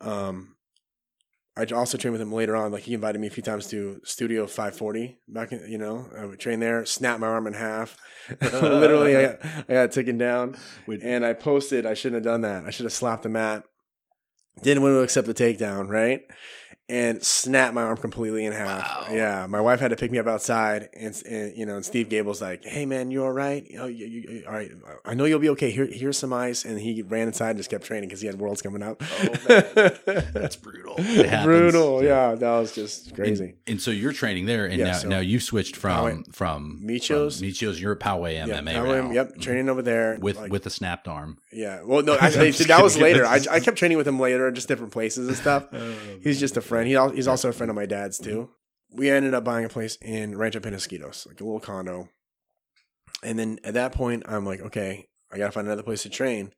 Um, 0.00 0.56
I 1.54 1.64
also 1.74 1.98
trained 1.98 2.12
with 2.12 2.20
him 2.20 2.32
later 2.32 2.56
on. 2.56 2.72
Like 2.72 2.84
he 2.84 2.94
invited 2.94 3.18
me 3.18 3.26
a 3.26 3.30
few 3.30 3.42
times 3.42 3.66
to 3.68 4.00
Studio 4.04 4.46
540 4.46 5.18
back 5.28 5.52
in, 5.52 5.70
you 5.70 5.78
know, 5.78 6.06
I 6.16 6.26
would 6.26 6.38
train 6.38 6.60
there, 6.60 6.84
snap 6.84 7.18
my 7.18 7.28
arm 7.28 7.46
in 7.46 7.54
half. 7.54 7.96
Literally, 8.40 9.16
I 9.16 9.22
got, 9.22 9.44
I 9.44 9.72
got 9.72 9.92
taken 9.92 10.18
down 10.18 10.56
and 11.02 11.24
I 11.24 11.32
posted. 11.32 11.86
I 11.86 11.94
shouldn't 11.94 12.24
have 12.24 12.30
done 12.30 12.42
that. 12.42 12.64
I 12.66 12.70
should 12.70 12.84
have 12.84 12.92
slapped 12.92 13.22
the 13.22 13.30
mat. 13.30 13.64
Didn't 14.62 14.82
want 14.82 14.94
to 14.94 15.00
accept 15.00 15.26
the 15.26 15.34
takedown, 15.34 15.88
right? 15.88 16.24
And 16.88 17.20
snapped 17.20 17.74
my 17.74 17.82
arm 17.82 17.96
completely 17.96 18.44
in 18.44 18.52
half. 18.52 19.08
Wow. 19.08 19.12
Yeah, 19.12 19.46
my 19.48 19.60
wife 19.60 19.80
had 19.80 19.88
to 19.88 19.96
pick 19.96 20.12
me 20.12 20.18
up 20.20 20.28
outside, 20.28 20.88
and, 20.94 21.20
and 21.28 21.56
you 21.56 21.66
know, 21.66 21.74
and 21.74 21.84
Steve 21.84 22.08
Gable's 22.08 22.40
like, 22.40 22.64
"Hey, 22.64 22.86
man, 22.86 23.10
you 23.10 23.24
all 23.24 23.32
right? 23.32 23.66
Oh, 23.76 23.86
you, 23.86 24.06
you, 24.06 24.44
all 24.46 24.52
right? 24.52 24.70
I 25.04 25.14
know 25.14 25.24
you'll 25.24 25.40
be 25.40 25.48
okay. 25.48 25.72
Here, 25.72 25.86
here's 25.86 26.16
some 26.16 26.32
ice." 26.32 26.64
And 26.64 26.78
he 26.78 27.02
ran 27.02 27.26
inside 27.26 27.50
and 27.50 27.58
just 27.58 27.70
kept 27.70 27.84
training 27.86 28.08
because 28.08 28.20
he 28.20 28.28
had 28.28 28.38
worlds 28.38 28.62
coming 28.62 28.84
up. 28.84 29.02
Oh, 29.02 29.90
That's 30.32 30.54
brutal. 30.54 30.94
It 30.98 31.42
brutal. 31.44 32.04
Yeah, 32.04 32.36
that 32.36 32.58
was 32.58 32.70
just 32.72 33.16
crazy. 33.16 33.44
And, 33.44 33.54
and 33.66 33.82
so 33.82 33.90
you're 33.90 34.12
training 34.12 34.46
there, 34.46 34.66
and 34.66 34.76
Yeah, 34.78 34.84
now, 34.84 34.92
so- 34.98 35.08
now 35.08 35.18
you 35.18 35.40
switched 35.40 35.74
from 35.74 36.22
from 36.30 36.80
Michio's. 36.84 37.40
from 37.40 37.48
Michio's. 37.48 37.80
You're 37.80 37.94
at 37.94 37.98
Poway 37.98 38.34
Yeah, 38.34 38.46
MMA 38.60 38.74
Poway, 38.74 39.04
now. 39.08 39.10
Yep, 39.10 39.28
mm-hmm. 39.30 39.40
training 39.40 39.68
over 39.68 39.82
there 39.82 40.18
with 40.20 40.36
like- 40.36 40.52
with 40.52 40.64
a 40.66 40.70
snapped 40.70 41.08
arm. 41.08 41.38
Yeah. 41.52 41.82
Well, 41.82 42.02
no, 42.02 42.16
actually, 42.16 42.50
that 42.66 42.80
was 42.80 42.96
later. 42.96 43.26
I, 43.26 43.40
I 43.50 43.58
kept 43.58 43.76
training 43.76 43.98
with 43.98 44.06
him 44.06 44.20
later, 44.20 44.52
just 44.52 44.68
different 44.68 44.92
places 44.92 45.26
and 45.26 45.36
stuff. 45.36 45.64
Oh, 45.76 45.94
He's 46.22 46.38
just 46.38 46.56
a 46.56 46.60
friend. 46.60 46.75
He 46.84 46.98
he's 47.14 47.28
also 47.28 47.50
a 47.50 47.52
friend 47.52 47.70
of 47.70 47.76
my 47.76 47.86
dad's 47.86 48.18
too. 48.18 48.50
We 48.90 49.10
ended 49.10 49.34
up 49.34 49.44
buying 49.44 49.64
a 49.64 49.68
place 49.68 49.96
in 50.00 50.36
Rancho 50.36 50.60
Penasquitos, 50.60 51.26
like 51.26 51.40
a 51.40 51.44
little 51.44 51.60
condo. 51.60 52.08
And 53.22 53.38
then 53.38 53.58
at 53.64 53.74
that 53.74 53.92
point, 53.92 54.24
I'm 54.26 54.44
like, 54.44 54.60
okay, 54.60 55.08
I 55.32 55.38
gotta 55.38 55.52
find 55.52 55.66
another 55.66 55.82
place 55.82 56.02
to 56.02 56.10
train. 56.10 56.52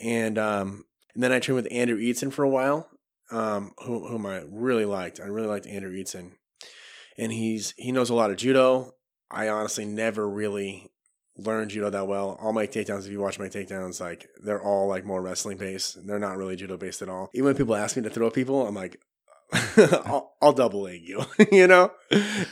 And 0.00 0.38
um, 0.38 0.84
and 1.14 1.22
then 1.22 1.32
I 1.32 1.40
trained 1.40 1.56
with 1.56 1.72
Andrew 1.72 1.98
Eatson 1.98 2.32
for 2.32 2.44
a 2.44 2.48
while, 2.48 2.88
um, 3.30 3.72
who, 3.84 4.06
whom 4.06 4.26
I 4.26 4.42
really 4.48 4.84
liked. 4.84 5.20
I 5.20 5.24
really 5.24 5.48
liked 5.48 5.66
Andrew 5.66 5.92
Eatson, 5.92 6.32
and 7.16 7.32
he's 7.32 7.74
he 7.76 7.92
knows 7.92 8.10
a 8.10 8.14
lot 8.14 8.30
of 8.30 8.36
judo. 8.36 8.92
I 9.30 9.48
honestly 9.48 9.84
never 9.84 10.28
really 10.28 10.90
learned 11.36 11.70
judo 11.70 11.90
that 11.90 12.06
well. 12.06 12.38
All 12.40 12.52
my 12.52 12.66
takedowns, 12.66 13.06
if 13.06 13.12
you 13.12 13.20
watch 13.20 13.38
my 13.38 13.48
takedowns, 13.48 14.00
like 14.00 14.28
they're 14.42 14.62
all 14.62 14.88
like 14.88 15.04
more 15.04 15.22
wrestling 15.22 15.56
based. 15.56 16.06
They're 16.06 16.18
not 16.18 16.36
really 16.36 16.56
judo 16.56 16.76
based 16.76 17.02
at 17.02 17.08
all. 17.08 17.30
Even 17.34 17.46
when 17.46 17.56
people 17.56 17.74
ask 17.74 17.96
me 17.96 18.02
to 18.02 18.10
throw 18.10 18.30
people, 18.30 18.66
I'm 18.66 18.74
like, 18.74 19.00
I'll, 19.76 20.34
I'll 20.42 20.52
double 20.52 20.82
leg 20.82 21.02
you, 21.02 21.24
you 21.52 21.66
know, 21.66 21.90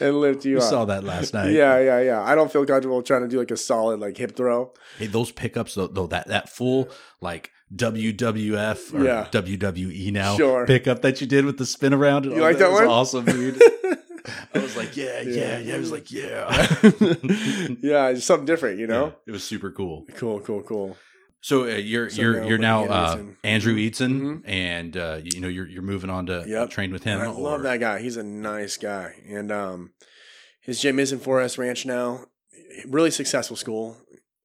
and 0.01 0.19
lift 0.21 0.45
you 0.45 0.53
You 0.53 0.57
up. 0.59 0.63
saw 0.65 0.85
that 0.87 1.05
last 1.05 1.35
night. 1.35 1.51
Yeah, 1.53 1.79
yeah, 1.79 2.01
yeah. 2.01 2.23
I 2.23 2.35
don't 2.35 2.51
feel 2.51 2.65
comfortable 2.65 3.03
trying 3.03 3.23
to 3.23 3.29
do 3.29 3.39
like 3.39 3.51
a 3.51 3.57
solid 3.57 4.01
like 4.01 4.17
hip 4.17 4.35
throw. 4.35 4.73
Hey, 4.99 5.07
those 5.07 5.31
pickups 5.31 5.75
though, 5.75 5.89
though 5.89 6.07
that 6.07 6.29
that 6.29 6.49
full 6.49 6.89
like 7.21 7.51
WWF 7.75 8.95
or 8.95 9.05
Yeah. 9.05 9.29
WWE 9.31 10.13
now 10.13 10.37
Sure. 10.37 10.67
pickup 10.67 11.03
that 11.03 11.21
you 11.21 11.27
did 11.27 11.45
with 11.45 11.59
the 11.59 11.67
spin 11.67 11.93
around. 11.93 12.25
and 12.27 12.35
You 12.37 12.43
all 12.43 12.49
like 12.49 12.59
that 12.59 12.71
was 12.71 12.81
one? 12.81 12.89
Awesome, 12.89 13.25
dude. 13.25 13.61
I 14.55 14.59
was 14.59 14.77
like, 14.77 14.97
yeah, 14.97 15.21
yeah, 15.21 15.59
yeah. 15.59 15.75
I 15.75 15.79
was 15.79 15.93
like, 15.93 16.11
yeah. 16.11 16.51
yeah, 17.81 18.09
it's 18.09 18.25
something 18.25 18.47
different, 18.47 18.79
you 18.81 18.87
know. 18.87 19.07
Yeah, 19.07 19.13
it 19.29 19.31
was 19.33 19.45
super 19.45 19.71
cool. 19.71 20.05
Cool, 20.17 20.41
cool, 20.41 20.63
cool. 20.63 20.97
So 21.47 21.63
uh, 21.63 21.77
you're 21.77 22.11
So 22.11 22.23
you're 22.23 22.41
now 22.41 22.49
you're 22.49 22.59
now 22.59 22.81
Andrew 22.81 23.31
uh, 23.31 23.47
Andrew 23.47 23.75
Eatson, 23.77 24.21
Mhm. 24.21 24.49
and 24.49 24.97
uh, 24.97 25.21
you 25.23 25.39
know 25.39 25.47
you're 25.47 25.69
you're 25.69 25.81
moving 25.81 26.11
on 26.11 26.27
to 26.27 26.45
Yep. 26.45 26.71
train 26.71 26.91
with 26.91 27.05
him. 27.05 27.21
I 27.21 27.29
love 27.29 27.63
that 27.63 27.79
guy. 27.79 28.01
He's 28.01 28.17
a 28.17 28.25
nice 28.25 28.77
guy, 28.77 29.15
and 29.29 29.53
um, 29.53 29.93
his 30.61 30.81
gym 30.81 30.99
is 30.99 31.13
in 31.13 31.21
4S 31.21 31.57
Ranch 31.57 31.87
now. 31.87 32.25
Really 32.85 33.13
successful 33.13 33.57
school. 33.57 33.97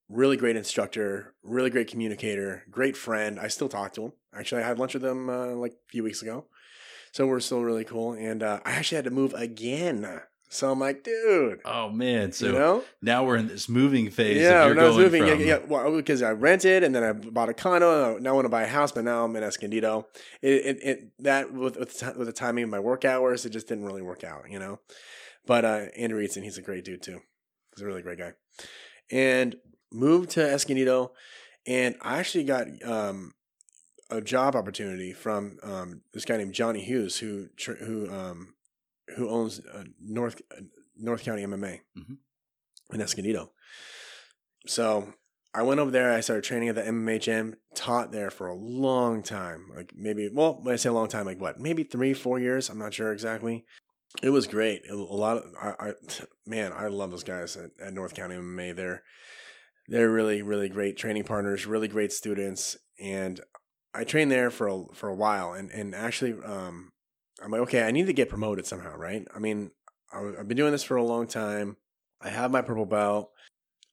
Really 0.10 0.38
great 0.38 0.56
instructor. 0.56 1.34
Really 1.42 1.72
great 1.72 1.88
communicator. 1.88 2.66
Great 2.70 2.96
friend. 2.96 3.40
I 3.40 3.48
still 3.48 3.68
talk 3.68 3.94
to 3.94 4.04
him. 4.04 4.14
Actually, 4.32 4.62
I 4.62 4.68
had 4.68 4.78
lunch 4.78 4.94
with 4.94 5.04
him 5.04 5.28
uh, 5.28 5.56
like 5.56 5.72
a 5.72 5.90
few 5.90 6.04
weeks 6.04 6.22
ago, 6.22 6.46
so 7.14 7.26
we're 7.26 7.40
still 7.40 7.64
really 7.64 7.84
cool. 7.84 8.14
And 8.14 8.44
uh, 8.44 8.60
I 8.64 8.74
actually 8.74 8.98
had 8.98 9.06
to 9.06 9.10
move 9.12 9.34
again. 9.34 10.22
So 10.54 10.70
I'm 10.70 10.80
like, 10.80 11.06
dude. 11.06 11.62
Oh 11.64 11.90
man! 11.90 12.34
So 12.34 12.48
you 12.48 12.52
know? 12.52 12.84
now 13.02 13.24
we're 13.24 13.38
in 13.38 13.48
this 13.48 13.70
moving 13.70 14.10
phase. 14.12 14.42
Yeah, 14.42 14.66
you're 14.66 14.76
when 14.76 14.84
I 14.84 14.88
was 14.90 14.98
moving, 14.98 15.26
yeah, 15.26 15.36
from- 15.36 15.46
yeah, 15.46 15.58
well, 15.66 15.96
because 15.96 16.22
I 16.22 16.32
rented 16.32 16.84
and 16.84 16.94
then 16.94 17.06
I 17.06 17.14
bought 17.14 17.48
a 17.48 17.54
condo. 17.54 18.18
Now 18.18 18.32
I 18.32 18.34
want 18.34 18.46
to 18.46 18.50
buy 18.50 18.64
a 18.64 18.68
house, 18.68 18.92
but 18.92 19.06
now 19.06 19.24
I'm 19.24 19.34
in 19.38 19.44
Escondido. 19.44 20.08
It, 20.42 20.52
it, 20.52 20.84
it 20.84 21.12
that 21.20 21.54
with 21.54 21.78
with 21.78 21.98
the, 21.98 22.14
with 22.18 22.28
the 22.28 22.34
timing 22.34 22.66
of 22.66 22.70
my 22.70 22.82
work 22.82 23.06
hours, 23.06 23.46
it 23.46 23.52
just 23.52 23.70
didn't 23.70 23.86
really 23.86 24.02
work 24.02 24.26
out, 24.26 24.52
you 24.52 24.60
know. 24.60 24.82
But 25.48 25.64
uh, 25.64 25.86
Andrew 25.98 26.20
Eaton, 26.20 26.44
he's 26.44 26.58
a 26.58 26.62
great 26.62 26.84
dude 26.84 27.02
too. 27.02 27.22
He's 27.74 27.84
a 27.84 27.88
really 27.88 28.02
great 28.02 28.18
guy, 28.18 28.34
and 29.10 29.56
moved 29.90 30.32
to 30.32 30.42
Escondido, 30.46 31.14
and 31.66 31.96
I 32.02 32.20
actually 32.20 32.44
got 32.44 32.68
um, 32.84 33.36
a 34.10 34.20
job 34.20 34.58
opportunity 34.58 35.14
from 35.14 35.60
um, 35.64 36.02
this 36.14 36.26
guy 36.26 36.36
named 36.36 36.54
Johnny 36.54 36.84
Hughes, 36.84 37.20
who 37.20 37.48
who 37.80 38.12
um, 38.12 38.54
who 39.16 39.30
owns 39.30 39.60
uh, 39.66 39.84
North 40.00 40.42
uh, 40.56 40.62
North 40.98 41.24
County 41.24 41.44
MMA 41.44 41.80
Mhm. 41.98 42.18
in 42.94 43.02
Escondido. 43.02 43.52
So 44.68 45.14
I 45.54 45.64
went 45.64 45.80
over 45.80 45.92
there. 45.92 46.14
I 46.14 46.22
started 46.22 46.44
training 46.44 46.70
at 46.70 46.76
the 46.76 46.84
MMA 46.84 47.20
gym. 47.20 47.56
Taught 47.76 48.12
there 48.12 48.30
for 48.30 48.48
a 48.48 48.56
long 48.56 49.24
time, 49.24 49.66
like 49.76 49.94
maybe 49.96 50.30
well, 50.32 50.60
when 50.62 50.74
I 50.74 50.78
say 50.78 50.90
a 50.90 50.94
long 50.94 51.08
time, 51.08 51.26
like 51.26 51.42
what, 51.42 51.60
maybe 51.60 51.84
three, 51.84 52.14
four 52.14 52.40
years. 52.40 52.70
I'm 52.70 52.78
not 52.80 52.94
sure 52.94 53.12
exactly. 53.12 53.66
It 54.22 54.30
was 54.30 54.46
great. 54.48 54.82
A 54.90 54.96
lot 54.96 55.38
of 55.38 55.44
I, 55.62 55.90
I 55.90 55.94
man, 56.46 56.74
I 56.76 56.88
love 56.88 57.12
those 57.12 57.24
guys 57.24 57.56
at, 57.58 57.72
at 57.82 57.94
North 57.94 58.14
County 58.14 58.36
MMA. 58.36 58.76
They're 58.76 59.04
they're 59.88 60.10
really 60.12 60.42
really 60.42 60.70
great 60.70 60.98
training 60.98 61.24
partners, 61.24 61.66
really 61.66 61.88
great 61.88 62.12
students, 62.12 62.78
and 63.02 63.40
I 63.94 64.04
trained 64.06 64.32
there 64.32 64.52
for 64.52 64.68
a, 64.68 64.84
for 64.94 65.10
a 65.10 65.16
while. 65.16 65.54
And 65.54 65.70
and 65.72 65.96
actually, 65.96 66.34
um, 66.44 66.92
I'm 67.44 67.52
like, 67.52 67.62
okay, 67.62 67.84
I 67.84 67.92
need 67.92 68.08
to 68.08 68.14
get 68.14 68.30
promoted 68.30 68.66
somehow, 68.66 68.96
right? 68.96 69.28
I 69.36 69.40
mean, 69.40 69.72
I've 70.14 70.48
been 70.48 70.58
doing 70.58 70.72
this 70.72 70.84
for 70.84 70.98
a 70.98 71.04
long 71.04 71.28
time. 71.28 71.78
I 72.22 72.30
have 72.30 72.52
my 72.52 72.62
purple 72.62 72.86
belt. 72.86 73.32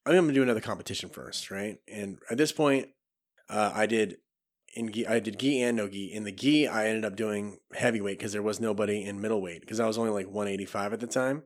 I'm 0.05 0.15
gonna 0.15 0.33
do 0.33 0.43
another 0.43 0.61
competition 0.61 1.11
first, 1.11 1.51
right? 1.51 1.79
And 1.87 2.19
at 2.31 2.39
this 2.39 2.53
point, 2.53 2.89
uh, 3.49 3.73
I 3.75 3.87
did 3.87 4.19
in 4.75 4.93
gi, 4.93 5.07
I 5.07 5.21
did 5.21 5.39
gi 5.39 5.63
and 5.63 5.77
no 5.77 5.89
gi. 5.89 6.13
In 6.13 6.25
the 6.25 6.33
gi, 6.33 6.69
I 6.69 6.89
ended 6.89 7.05
up 7.05 7.17
doing 7.17 7.59
heavyweight 7.75 8.19
because 8.19 8.33
there 8.33 8.43
was 8.43 8.61
nobody 8.61 9.05
in 9.05 9.21
middleweight 9.21 9.61
because 9.61 9.81
I 9.81 9.87
was 9.87 9.99
only 9.99 10.11
like 10.11 10.27
185 10.27 10.93
at 10.93 11.01
the 11.01 11.07
time, 11.07 11.45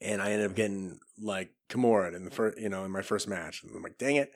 and 0.00 0.22
I 0.22 0.32
ended 0.32 0.50
up 0.50 0.56
getting 0.56 0.98
like 1.20 1.50
Kimura 1.68 2.14
in 2.14 2.24
the 2.24 2.30
first, 2.30 2.58
you 2.58 2.68
know, 2.68 2.84
in 2.84 2.90
my 2.90 3.02
first 3.02 3.28
match. 3.28 3.62
And 3.62 3.74
I'm 3.74 3.82
like, 3.82 3.98
dang 3.98 4.16
it. 4.16 4.32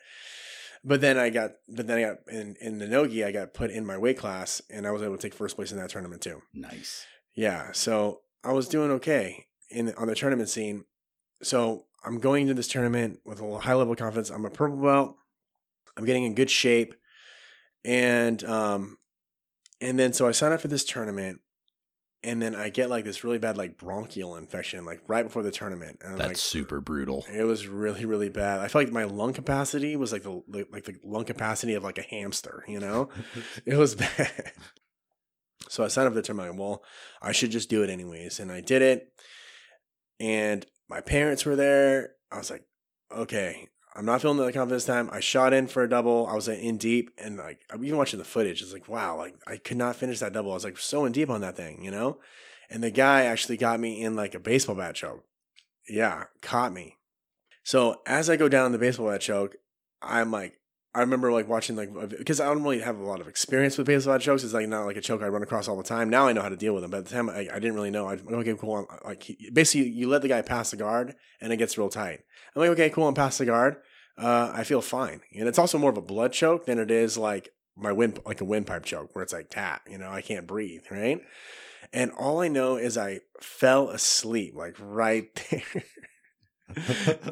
But 0.83 1.01
then 1.01 1.17
I 1.17 1.29
got, 1.29 1.51
but 1.67 1.87
then 1.87 1.97
I 1.97 2.01
got 2.01 2.17
in 2.29 2.55
in 2.61 2.77
the 2.77 2.87
nogi. 2.87 3.23
I 3.23 3.31
got 3.31 3.53
put 3.53 3.71
in 3.71 3.85
my 3.85 3.97
weight 3.97 4.17
class, 4.17 4.61
and 4.69 4.87
I 4.87 4.91
was 4.91 5.01
able 5.01 5.17
to 5.17 5.21
take 5.21 5.33
first 5.33 5.55
place 5.55 5.71
in 5.71 5.77
that 5.77 5.89
tournament 5.89 6.21
too. 6.21 6.41
nice. 6.53 7.05
Yeah, 7.35 7.71
so 7.71 8.21
I 8.43 8.51
was 8.53 8.67
doing 8.67 8.89
okay 8.91 9.45
in 9.69 9.93
on 9.95 10.07
the 10.07 10.15
tournament 10.15 10.49
scene. 10.49 10.85
So 11.43 11.85
I'm 12.03 12.19
going 12.19 12.43
into 12.43 12.53
this 12.53 12.67
tournament 12.67 13.19
with 13.25 13.41
a 13.41 13.59
high 13.59 13.75
level 13.75 13.93
of 13.93 13.99
confidence. 13.99 14.29
I'm 14.29 14.45
a 14.45 14.49
purple 14.49 14.77
belt. 14.77 15.15
I'm 15.95 16.05
getting 16.05 16.23
in 16.23 16.35
good 16.35 16.49
shape, 16.49 16.95
and 17.83 18.43
um, 18.43 18.97
and 19.81 19.99
then 19.99 20.13
so 20.13 20.27
I 20.27 20.31
sign 20.31 20.51
up 20.51 20.61
for 20.61 20.67
this 20.67 20.85
tournament, 20.85 21.41
and 22.27 22.41
then 22.41 22.55
I 22.55 22.67
get 22.69 22.89
like 22.89 23.05
this 23.05 23.23
really 23.23 23.37
bad 23.37 23.57
like 23.57 23.77
bronchial 23.77 24.35
infection 24.35 24.83
like 24.85 25.01
right 25.07 25.23
before 25.23 25.43
the 25.43 25.51
tournament, 25.51 25.99
and 26.01 26.11
I'm 26.13 26.17
That's 26.17 26.27
like, 26.29 26.37
super 26.37 26.81
brutal. 26.81 27.25
it 27.33 27.45
was 27.45 27.67
really, 27.67 28.03
really 28.05 28.29
bad. 28.29 28.59
I 28.59 28.67
felt 28.67 28.83
like 28.85 28.93
my 28.93 29.05
lung 29.05 29.31
capacity 29.31 29.95
was 29.95 30.11
like 30.11 30.23
the 30.23 30.43
like, 30.49 30.67
like 30.71 30.83
the 30.83 30.95
lung 31.03 31.23
capacity 31.23 31.73
of 31.75 31.83
like 31.83 31.97
a 31.97 32.01
hamster. 32.03 32.65
You 32.67 32.79
know, 32.81 33.09
it 33.65 33.77
was 33.77 33.95
bad. 33.95 34.51
So 35.69 35.83
I 35.83 35.87
signed 35.87 36.07
up 36.07 36.11
for 36.13 36.15
the 36.15 36.21
tournament. 36.21 36.51
Like, 36.51 36.59
Well, 36.59 36.83
I 37.21 37.31
should 37.31 37.51
just 37.51 37.69
do 37.69 37.81
it 37.83 37.89
anyways, 37.89 38.39
and 38.39 38.51
I 38.51 38.61
did 38.61 38.81
it. 38.81 39.07
And 40.19 40.65
my 40.89 40.99
parents 41.01 41.45
were 41.45 41.55
there. 41.55 42.11
I 42.31 42.37
was 42.37 42.49
like, 42.51 42.65
okay, 43.15 43.69
I'm 43.97 44.05
not 44.05 44.21
feeling 44.21 44.37
the 44.37 44.43
confidence 44.53 44.85
this 44.85 44.93
time. 44.93 45.09
I 45.11 45.19
shot 45.19 45.53
in 45.53 45.65
for 45.65 45.81
a 45.81 45.89
double. 45.89 46.27
I 46.27 46.35
was 46.35 46.47
in 46.47 46.77
deep, 46.77 47.09
and 47.17 47.37
like 47.37 47.61
even 47.73 47.97
watching 47.97 48.19
the 48.19 48.25
footage. 48.25 48.61
It's 48.61 48.71
like, 48.71 48.87
wow, 48.87 49.17
like 49.17 49.33
I 49.47 49.57
could 49.57 49.77
not 49.77 49.95
finish 49.95 50.19
that 50.19 50.33
double. 50.33 50.51
I 50.51 50.53
was 50.53 50.63
like 50.63 50.77
so 50.77 51.05
in 51.05 51.11
deep 51.11 51.31
on 51.31 51.41
that 51.41 51.57
thing, 51.57 51.83
you 51.83 51.89
know. 51.89 52.19
And 52.69 52.83
the 52.83 52.91
guy 52.91 53.23
actually 53.23 53.57
got 53.57 53.79
me 53.79 54.03
in 54.03 54.15
like 54.15 54.35
a 54.35 54.39
baseball 54.39 54.75
bat 54.75 54.93
choke. 54.93 55.23
Yeah, 55.89 56.25
caught 56.41 56.73
me. 56.73 56.97
So 57.63 58.01
as 58.05 58.29
I 58.29 58.37
go 58.37 58.47
down 58.47 58.71
the 58.71 58.77
baseball 58.77 59.09
bat 59.09 59.21
choke, 59.21 59.55
I'm 60.01 60.31
like, 60.31 60.59
I 60.93 61.01
remember 61.01 61.31
like 61.31 61.47
watching 61.47 61.75
like 61.75 61.89
because 62.09 62.39
I 62.39 62.45
don't 62.45 62.63
really 62.63 62.79
have 62.81 62.99
a 62.99 63.03
lot 63.03 63.19
of 63.19 63.27
experience 63.27 63.79
with 63.79 63.87
baseball 63.87 64.13
bat 64.13 64.21
chokes. 64.21 64.43
It's 64.43 64.53
like 64.53 64.67
not 64.67 64.85
like 64.85 64.97
a 64.97 65.01
choke 65.01 65.23
I 65.23 65.27
run 65.27 65.43
across 65.43 65.67
all 65.67 65.77
the 65.77 65.83
time. 65.83 66.09
Now 66.09 66.27
I 66.27 66.33
know 66.33 66.41
how 66.41 66.49
to 66.49 66.57
deal 66.57 66.73
with 66.73 66.83
them. 66.83 66.91
But 66.91 66.99
at 66.99 67.05
the 67.05 67.15
time, 67.15 67.29
I, 67.29 67.47
I 67.51 67.59
didn't 67.59 67.75
really 67.75 67.91
know. 67.91 68.07
I 68.07 68.13
okay, 68.13 68.53
cool. 68.55 68.75
I'm, 68.75 68.85
like 69.03 69.25
basically, 69.53 69.89
you 69.89 70.07
let 70.07 70.21
the 70.21 70.27
guy 70.27 70.43
pass 70.43 70.71
the 70.71 70.77
guard, 70.77 71.15
and 71.41 71.51
it 71.51 71.57
gets 71.57 71.79
real 71.79 71.89
tight. 71.89 72.21
I'm 72.55 72.61
like, 72.61 72.69
okay, 72.71 72.89
cool. 72.91 73.07
I'm 73.07 73.15
past 73.15 73.39
the 73.39 73.45
guard. 73.45 73.77
Uh, 74.17 74.51
I 74.53 74.63
feel 74.63 74.81
fine, 74.81 75.21
and 75.37 75.47
it's 75.47 75.59
also 75.59 75.77
more 75.77 75.91
of 75.91 75.97
a 75.97 76.01
blood 76.01 76.33
choke 76.33 76.65
than 76.65 76.79
it 76.79 76.89
is 76.89 77.17
like 77.17 77.49
my 77.75 77.91
wind 77.91 78.19
like 78.25 78.41
a 78.41 78.45
windpipe 78.45 78.83
choke 78.83 79.15
where 79.15 79.21
it's 79.23 79.33
like 79.33 79.49
tat. 79.49 79.81
You 79.87 79.97
know, 79.99 80.09
I 80.09 80.21
can't 80.21 80.47
breathe, 80.47 80.83
right? 80.89 81.21
And 81.93 82.11
all 82.11 82.41
I 82.41 82.47
know 82.47 82.75
is 82.77 82.97
I 82.97 83.19
fell 83.39 83.89
asleep 83.89 84.53
like 84.55 84.75
right 84.79 85.29
there. 85.51 85.83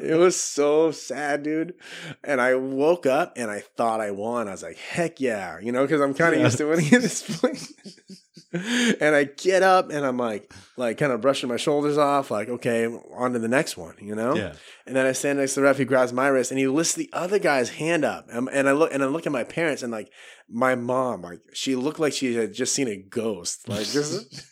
it 0.00 0.16
was 0.18 0.40
so 0.40 0.90
sad, 0.92 1.42
dude. 1.42 1.74
And 2.24 2.40
I 2.40 2.54
woke 2.54 3.04
up 3.04 3.32
and 3.36 3.50
I 3.50 3.60
thought 3.60 4.00
I 4.00 4.12
won. 4.12 4.48
I 4.48 4.52
was 4.52 4.62
like, 4.62 4.78
heck 4.78 5.20
yeah, 5.20 5.58
you 5.60 5.72
know, 5.72 5.82
because 5.82 6.00
I'm 6.00 6.14
kind 6.14 6.34
of 6.34 6.38
Yeah. 6.40 6.46
used 6.46 6.58
to 6.58 6.66
winning 6.68 6.94
at 6.94 7.02
this 7.02 7.38
point. 7.40 7.62
and 9.00 9.14
I 9.14 9.24
get 9.24 9.62
up 9.62 9.90
and 9.90 10.04
I'm 10.04 10.16
like, 10.16 10.52
like 10.76 10.98
kind 10.98 11.12
of 11.12 11.20
brushing 11.20 11.48
my 11.48 11.56
shoulders 11.56 11.98
off, 11.98 12.30
like, 12.30 12.48
okay, 12.48 12.86
on 12.86 13.32
to 13.32 13.38
the 13.38 13.48
next 13.48 13.76
one, 13.76 13.94
you 14.00 14.14
know? 14.14 14.34
Yeah. 14.34 14.54
And 14.86 14.94
then 14.94 15.06
I 15.06 15.12
stand 15.12 15.38
next 15.38 15.54
to 15.54 15.60
the 15.60 15.64
ref. 15.64 15.78
He 15.78 15.84
grabs 15.84 16.12
my 16.12 16.28
wrist 16.28 16.50
and 16.50 16.58
he 16.58 16.66
lifts 16.66 16.94
the 16.94 17.10
other 17.12 17.38
guy's 17.38 17.70
hand 17.70 18.04
up. 18.04 18.26
And, 18.30 18.48
and 18.50 18.68
I 18.68 18.72
look 18.72 18.92
and 18.92 19.02
I 19.02 19.06
look 19.06 19.26
at 19.26 19.32
my 19.32 19.44
parents 19.44 19.82
and 19.82 19.92
like 19.92 20.10
my 20.48 20.74
mom, 20.74 21.22
like 21.22 21.40
she 21.52 21.76
looked 21.76 21.98
like 21.98 22.12
she 22.12 22.34
had 22.34 22.52
just 22.52 22.74
seen 22.74 22.88
a 22.88 22.96
ghost. 22.96 23.68
Like 23.68 23.86
just 23.86 24.44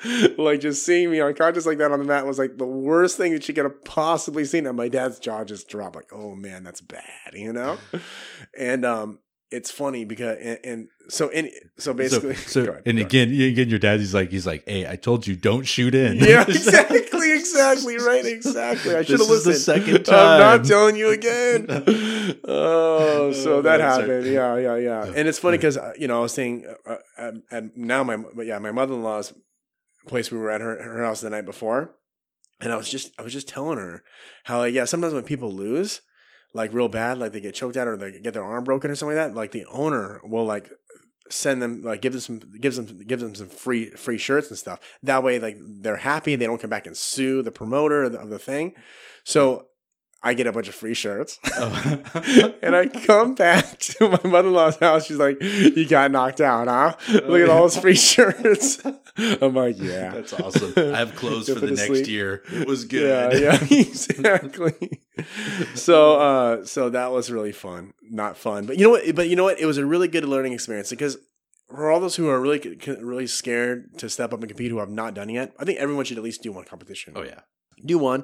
like 0.38 0.60
just 0.60 0.84
seeing 0.84 1.10
me 1.10 1.20
unconscious 1.20 1.66
like 1.66 1.78
that 1.78 1.92
on 1.92 1.98
the 1.98 2.04
mat 2.04 2.26
was 2.26 2.38
like 2.38 2.56
the 2.56 2.66
worst 2.66 3.16
thing 3.16 3.32
that 3.32 3.44
she 3.44 3.52
could 3.52 3.64
have 3.64 3.84
possibly 3.84 4.44
seen. 4.44 4.66
And 4.66 4.76
my 4.76 4.88
dad's 4.88 5.18
jaw 5.18 5.44
just 5.44 5.68
dropped. 5.68 5.96
Like, 5.96 6.12
oh 6.12 6.34
man, 6.34 6.62
that's 6.62 6.80
bad, 6.80 7.32
you 7.34 7.52
know. 7.52 7.78
and 8.58 8.84
um, 8.84 9.18
it's 9.52 9.70
funny 9.70 10.04
because 10.04 10.38
and, 10.40 10.58
and 10.64 10.88
so 11.08 11.28
in 11.28 11.50
so 11.78 11.92
basically, 11.92 12.34
so, 12.34 12.64
so 12.64 12.70
ahead, 12.70 12.82
and 12.86 12.98
again, 12.98 13.28
again, 13.28 13.68
your 13.68 13.78
dad, 13.78 14.00
he's 14.00 14.14
like, 14.14 14.30
he's 14.30 14.46
like, 14.46 14.64
hey, 14.66 14.88
I 14.88 14.96
told 14.96 15.26
you, 15.26 15.36
don't 15.36 15.64
shoot 15.64 15.94
in. 15.94 16.18
yeah, 16.18 16.42
exactly, 16.48 17.32
exactly, 17.32 17.96
right, 17.98 18.24
exactly. 18.24 18.94
I 18.94 19.02
should 19.02 19.20
have 19.20 19.28
is 19.28 19.44
the 19.44 19.50
listened. 19.50 19.56
second 19.84 20.08
I'm 20.14 20.40
not 20.40 20.64
telling 20.64 20.96
you 20.96 21.10
again. 21.10 21.66
Oh, 22.44 23.32
so 23.32 23.56
Oh, 23.56 23.62
that 23.62 23.80
happened. 23.80 24.26
Yeah, 24.26 24.56
yeah, 24.56 24.76
yeah. 24.76 25.04
And 25.04 25.28
it's 25.28 25.38
funny 25.38 25.58
because 25.58 25.78
you 25.98 26.08
know 26.08 26.18
I 26.18 26.22
was 26.22 26.32
saying, 26.32 26.64
uh, 26.86 26.96
uh, 27.18 27.32
and 27.50 27.70
now 27.76 28.02
my 28.04 28.16
but 28.16 28.46
yeah, 28.46 28.58
my 28.58 28.70
mother 28.72 28.94
in 28.94 29.02
law's 29.02 29.34
place 30.06 30.30
we 30.30 30.38
were 30.38 30.50
at 30.50 30.60
her 30.60 30.82
her 30.82 31.04
house 31.04 31.20
the 31.20 31.30
night 31.30 31.44
before, 31.44 31.94
and 32.60 32.72
I 32.72 32.76
was 32.76 32.88
just 32.88 33.12
I 33.18 33.22
was 33.22 33.32
just 33.32 33.48
telling 33.48 33.78
her 33.78 34.02
how 34.44 34.58
like 34.58 34.72
yeah 34.74 34.84
sometimes 34.84 35.14
when 35.14 35.24
people 35.24 35.52
lose 35.52 36.00
like 36.54 36.72
real 36.72 36.88
bad 36.88 37.18
like 37.18 37.32
they 37.32 37.40
get 37.40 37.54
choked 37.54 37.76
out 37.76 37.88
or 37.88 37.96
they 37.96 38.18
get 38.20 38.34
their 38.34 38.44
arm 38.44 38.64
broken 38.64 38.90
or 38.90 38.94
something 38.94 39.16
like 39.16 39.28
that 39.28 39.34
like 39.34 39.52
the 39.52 39.64
owner 39.66 40.20
will 40.24 40.44
like 40.44 40.70
send 41.32 41.62
them 41.62 41.82
like 41.82 42.02
give 42.02 42.12
them 42.12 42.20
some 42.20 42.40
gives 42.60 42.76
them 42.76 42.86
gives 43.06 43.22
them 43.22 43.34
some 43.34 43.48
free 43.48 43.90
free 43.90 44.18
shirts 44.18 44.48
and 44.50 44.58
stuff. 44.58 44.80
That 45.02 45.22
way 45.22 45.38
like 45.38 45.56
they're 45.58 45.96
happy 45.96 46.36
they 46.36 46.46
don't 46.46 46.60
come 46.60 46.70
back 46.70 46.86
and 46.86 46.96
sue 46.96 47.42
the 47.42 47.50
promoter 47.50 48.04
of 48.04 48.12
the, 48.12 48.20
of 48.20 48.28
the 48.28 48.38
thing. 48.38 48.74
So 49.24 49.66
i 50.22 50.34
get 50.34 50.46
a 50.46 50.52
bunch 50.52 50.68
of 50.68 50.74
free 50.74 50.94
shirts 50.94 51.38
Oh. 51.56 52.54
and 52.62 52.74
i 52.76 52.86
come 52.86 53.34
back 53.34 53.78
to 53.78 54.08
my 54.08 54.20
mother-in-law's 54.24 54.76
house 54.78 55.06
she's 55.06 55.16
like 55.18 55.40
you 55.42 55.86
got 55.86 56.10
knocked 56.10 56.40
out 56.40 56.68
huh 56.68 56.96
look 57.26 57.40
at 57.40 57.48
all 57.48 57.62
those 57.62 57.76
free 57.78 57.94
shirts 57.96 58.80
i'm 59.40 59.54
like 59.54 59.76
yeah 59.78 60.12
That's 60.14 60.32
awesome. 60.32 60.72
I 60.76 60.98
have 60.98 61.14
clothes 61.16 61.48
for 61.48 61.60
the 61.60 61.66
next 61.68 61.86
sleep. 61.86 62.06
year. 62.08 62.42
It 62.52 62.66
was 62.66 62.84
Yeah, 62.90 63.30
good. 63.30 63.42
yeah, 63.42 63.78
exactly. 63.78 65.02
so, 65.74 66.18
uh, 66.18 66.64
so 66.64 66.88
that 66.90 67.12
was 67.12 67.30
really 67.30 67.52
fun. 67.52 67.92
Not 68.02 68.36
fun, 68.36 68.66
but 68.66 68.78
you 68.78 68.84
know 68.84 68.90
what? 68.90 69.14
But 69.14 69.28
you 69.28 69.36
know 69.36 69.44
what? 69.44 69.60
It 69.60 69.66
was 69.66 69.78
a 69.78 69.84
really 69.86 70.08
good 70.08 70.24
learning 70.24 70.52
experience 70.54 70.90
because 70.90 71.18
for 71.68 71.90
all 71.90 72.00
those 72.00 72.16
who 72.16 72.28
are 72.28 72.40
really, 72.40 72.78
really 73.00 73.26
scared 73.26 73.98
to 73.98 74.08
step 74.08 74.32
up 74.32 74.40
and 74.40 74.48
compete 74.48 74.70
who 74.70 74.78
have 74.78 74.90
not 74.90 75.14
done 75.14 75.28
yet, 75.28 75.52
I 75.58 75.64
think 75.64 75.78
everyone 75.78 76.04
should 76.04 76.16
at 76.18 76.24
least 76.24 76.42
do 76.42 76.52
one 76.52 76.64
competition. 76.64 77.12
Oh 77.16 77.22
yeah. 77.22 77.40
Do 77.84 77.98
one, 77.98 78.20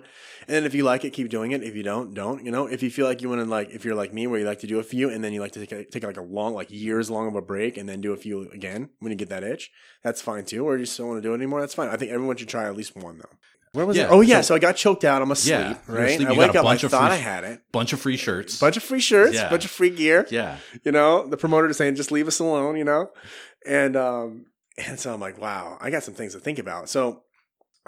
and 0.47 0.55
then 0.55 0.65
if 0.65 0.75
you 0.75 0.85
like 0.85 1.05
it, 1.05 1.11
keep 1.11 1.29
doing 1.29 1.53
it. 1.53 1.63
If 1.63 1.75
you 1.75 1.83
don't, 1.83 2.15
don't. 2.15 2.45
You 2.45 2.51
know, 2.53 2.67
if 2.67 2.83
you 2.83 2.91
feel 2.91 3.07
like 3.07 3.23
you 3.23 3.29
want 3.29 3.41
to, 3.41 3.47
like, 3.49 3.71
if 3.71 3.85
you're 3.85 3.95
like 3.97 4.13
me, 4.13 4.27
where 4.27 4.39
you 4.39 4.47
like 4.47 4.61
to 4.61 4.67
do 4.67 4.79
a 4.79 4.83
few, 4.85 5.11
and 5.11 5.23
then 5.25 5.33
you 5.33 5.41
like 5.41 5.53
to 5.53 5.61
take 5.67 5.73
a, 5.73 5.85
take 5.85 6.05
like 6.05 6.17
a 6.17 6.23
long, 6.23 6.55
like 6.55 6.71
years 6.71 7.11
long 7.11 7.27
of 7.27 7.35
a 7.35 7.43
break, 7.43 7.77
and 7.77 7.89
then 7.89 8.01
do 8.01 8.13
a 8.13 8.17
few 8.17 8.49
again 8.53 8.91
when 9.01 9.11
you 9.11 9.17
get 9.19 9.29
that 9.31 9.43
itch, 9.45 9.71
that's 10.05 10.23
fine 10.23 10.45
too. 10.45 10.65
Or 10.65 10.77
you 10.77 10.85
just 10.85 10.97
don't 10.97 11.09
want 11.09 11.23
to 11.23 11.29
do 11.29 11.33
it 11.33 11.37
anymore, 11.37 11.61
that's 11.61 11.75
fine. 11.75 11.89
I 11.89 11.97
think 11.97 12.13
everyone 12.13 12.37
should 12.37 12.49
try 12.49 12.67
at 12.67 12.77
least 12.77 12.95
one 12.97 13.19
though. 13.19 13.37
Where 13.73 13.85
was 13.85 13.97
Yeah, 13.97 14.05
it? 14.05 14.11
Oh 14.11 14.21
yeah, 14.23 14.41
so- 14.41 14.49
so, 14.49 14.55
I 14.55 14.59
got 14.61 14.77
choked 14.77 15.05
out. 15.05 15.21
I'm 15.21 15.31
asleep, 15.31 15.53
Yeah, 15.53 15.77
right? 15.89 16.11
asleep. 16.13 16.29
I 16.29 16.33
wake 16.33 16.55
a 16.55 16.61
up. 16.61 16.67
I 16.67 16.77
thought 16.79 16.91
free- 16.91 16.99
I 16.99 17.17
had 17.17 17.45
it. 17.45 17.61
Bunch 17.73 17.93
of 17.93 18.01
free 18.01 18.17
shirts. 18.17 18.59
Bunch 18.61 18.77
of 18.79 18.83
free 18.83 19.01
shirts, 19.01 19.35
Yeah. 19.35 19.51
bunch 19.51 19.65
of 19.65 19.71
free 19.71 19.91
gear. 19.91 20.27
yeah. 20.31 20.57
You 20.85 20.93
know, 20.93 21.27
the 21.27 21.37
promoter 21.37 21.69
is 21.69 21.77
saying 21.77 21.97
just 21.97 22.11
leave 22.13 22.29
us 22.29 22.39
alone. 22.39 22.77
You 22.77 22.85
know, 22.85 23.11
and 23.67 23.95
um, 23.97 24.47
and 24.87 24.99
so 24.99 25.13
I'm 25.13 25.21
like, 25.21 25.39
wow, 25.41 25.77
I 25.81 25.91
got 25.91 26.03
some 26.05 26.15
things 26.15 26.33
to 26.35 26.41
think 26.41 26.59
about. 26.59 26.89
So 26.89 27.25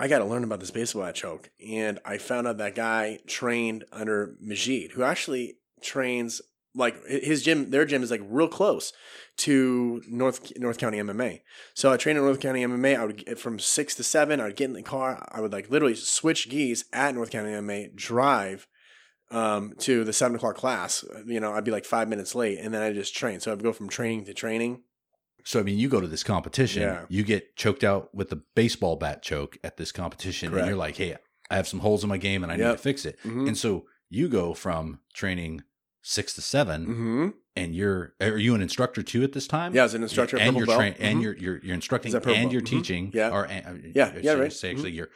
I 0.01 0.09
got 0.09 0.21
to 0.21 0.25
learn 0.25 0.45
about 0.45 0.61
this 0.61 0.71
baseball 0.71 1.03
bat 1.03 1.15
choke. 1.15 1.51
And 1.69 1.99
I 2.07 2.17
found 2.17 2.47
out 2.47 2.57
that 2.57 2.75
guy 2.75 3.19
trained 3.27 3.85
under 3.93 4.35
Majid, 4.41 4.93
who 4.93 5.03
actually 5.03 5.59
trains 5.83 6.41
like 6.75 7.05
his 7.07 7.43
gym, 7.43 7.71
their 7.71 7.85
gym 7.85 8.03
is 8.03 8.11
like 8.11 8.23
real 8.25 8.49
close 8.49 8.93
to 9.39 10.03
North 10.09 10.53
North 10.57 10.79
County 10.79 10.99
MMA. 10.99 11.41
So 11.75 11.93
I 11.93 11.97
trained 11.97 12.19
at 12.19 12.25
North 12.25 12.41
County 12.41 12.63
MMA. 12.63 12.97
I 12.99 13.05
would 13.05 13.25
get 13.25 13.39
from 13.39 13.59
six 13.59 13.95
to 13.97 14.05
seven. 14.05 14.41
I 14.41 14.45
would 14.45 14.57
get 14.57 14.67
in 14.67 14.75
the 14.75 14.83
car. 14.83 15.29
I 15.33 15.41
would 15.41 15.53
like 15.53 15.69
literally 15.69 15.97
switch 15.97 16.49
gis 16.49 16.85
at 16.93 17.15
North 17.15 17.31
County 17.31 17.51
MMA, 17.51 17.95
drive 17.95 18.69
um, 19.31 19.75
to 19.81 20.05
the 20.05 20.13
seven 20.13 20.37
o'clock 20.37 20.57
class. 20.57 21.05
You 21.27 21.41
know, 21.41 21.53
I'd 21.53 21.65
be 21.65 21.73
like 21.73 21.85
five 21.85 22.09
minutes 22.09 22.35
late, 22.35 22.59
and 22.59 22.73
then 22.73 22.83
I 22.83 22.93
just 22.93 23.15
train. 23.17 23.41
So 23.41 23.53
I'd 23.53 23.63
go 23.63 23.73
from 23.73 23.89
training 23.89 24.25
to 24.27 24.35
training. 24.35 24.83
So 25.45 25.61
I 25.61 25.63
mean, 25.63 25.79
you 25.79 25.89
go 25.89 26.01
to 26.01 26.07
this 26.07 26.23
competition, 26.25 26.83
Yeah. 26.83 27.05
you 27.09 27.23
get 27.23 27.57
choked 27.57 27.85
out 27.85 28.15
with 28.15 28.29
the 28.31 28.43
baseball 28.55 28.97
bat 28.97 29.23
choke 29.23 29.59
at 29.65 29.77
this 29.77 29.93
competition, 29.93 30.51
Correct. 30.51 30.63
and 30.63 30.69
you're 30.71 30.79
like, 30.79 30.97
"Hey, 30.97 31.17
I 31.51 31.57
have 31.57 31.69
some 31.69 31.81
holes 31.81 32.03
in 32.03 32.09
my 32.09 32.19
game, 32.19 32.43
and 32.43 32.53
I 32.53 32.57
need 32.57 32.63
to 32.65 32.77
fix 32.79 33.05
it." 33.05 33.19
Mhm. 33.25 33.49
And 33.49 33.57
so 33.59 33.87
you 34.09 34.29
go 34.29 34.55
from 34.55 35.01
training 35.15 35.63
six 36.03 36.35
to 36.35 36.41
7 36.41 36.87
Mm-hmm. 36.87 37.29
and 37.57 37.75
you're 37.75 38.15
are 38.21 38.39
you 38.39 38.55
an 38.55 38.63
instructor 38.63 39.03
too 39.03 39.23
at 39.23 39.33
this 39.33 39.47
time? 39.47 39.75
Yeah, 39.75 39.85
as 39.85 39.95
an 39.95 40.03
instructor, 40.03 40.39
and 40.39 40.57
you're 40.57 40.67
belt. 40.67 40.79
train- 40.79 40.95
and 40.99 41.21
you're 41.23 41.37
you're 41.37 41.61
you're 41.63 41.75
instructing 41.75 42.09
Is 42.09 42.13
that 42.15 42.23
purple 42.23 42.39
and 42.41 42.51
you're 42.53 42.63
Mhm. 42.63 42.67
teaching. 42.67 43.11
Yeah. 43.15 43.31
or 43.31 43.47
uh, 43.47 43.75
Yeah, 43.95 44.13
I 44.17 44.21
yeah, 44.21 44.33
right. 44.33 44.53
Say 44.53 44.71
actually, 44.71 44.93
you're 44.93 45.11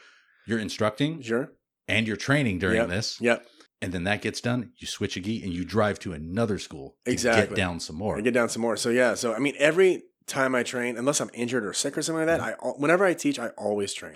you're 0.47 0.59
instructing 0.59 1.21
sure. 1.21 1.51
and 1.87 2.05
you're 2.07 2.17
training 2.17 2.59
during 2.59 2.77
Yep. 2.77 2.89
this, 2.89 3.19
Yep. 3.19 3.47
and 3.81 3.91
then 3.93 4.03
that 4.03 4.21
gets 4.21 4.41
done. 4.41 4.73
You 4.77 4.85
switch 4.87 5.17
a 5.17 5.21
gi 5.21 5.41
and 5.43 5.51
you 5.51 5.65
drive 5.65 5.97
to 5.99 6.13
another 6.13 6.59
school 6.59 6.97
to 7.05 7.11
Exactly. 7.11 7.47
get 7.47 7.55
down 7.55 7.79
some 7.79 7.95
more. 7.95 8.17
I 8.17 8.21
get 8.21 8.35
down 8.35 8.49
some 8.49 8.61
more. 8.61 8.77
So 8.77 8.89
yeah. 8.91 9.15
So 9.15 9.33
I 9.33 9.39
mean, 9.39 9.55
every 9.57 10.03
time 10.27 10.55
I 10.55 10.63
train, 10.63 10.97
unless 10.97 11.19
I'm 11.19 11.29
injured 11.33 11.65
or 11.65 11.73
sick 11.73 11.97
or 11.97 12.01
something 12.01 12.25
like 12.27 12.39
that, 12.39 12.41
I 12.41 12.51
whenever 12.77 13.05
I 13.05 13.13
teach, 13.13 13.39
I 13.39 13.49
always 13.49 13.93
train. 13.93 14.15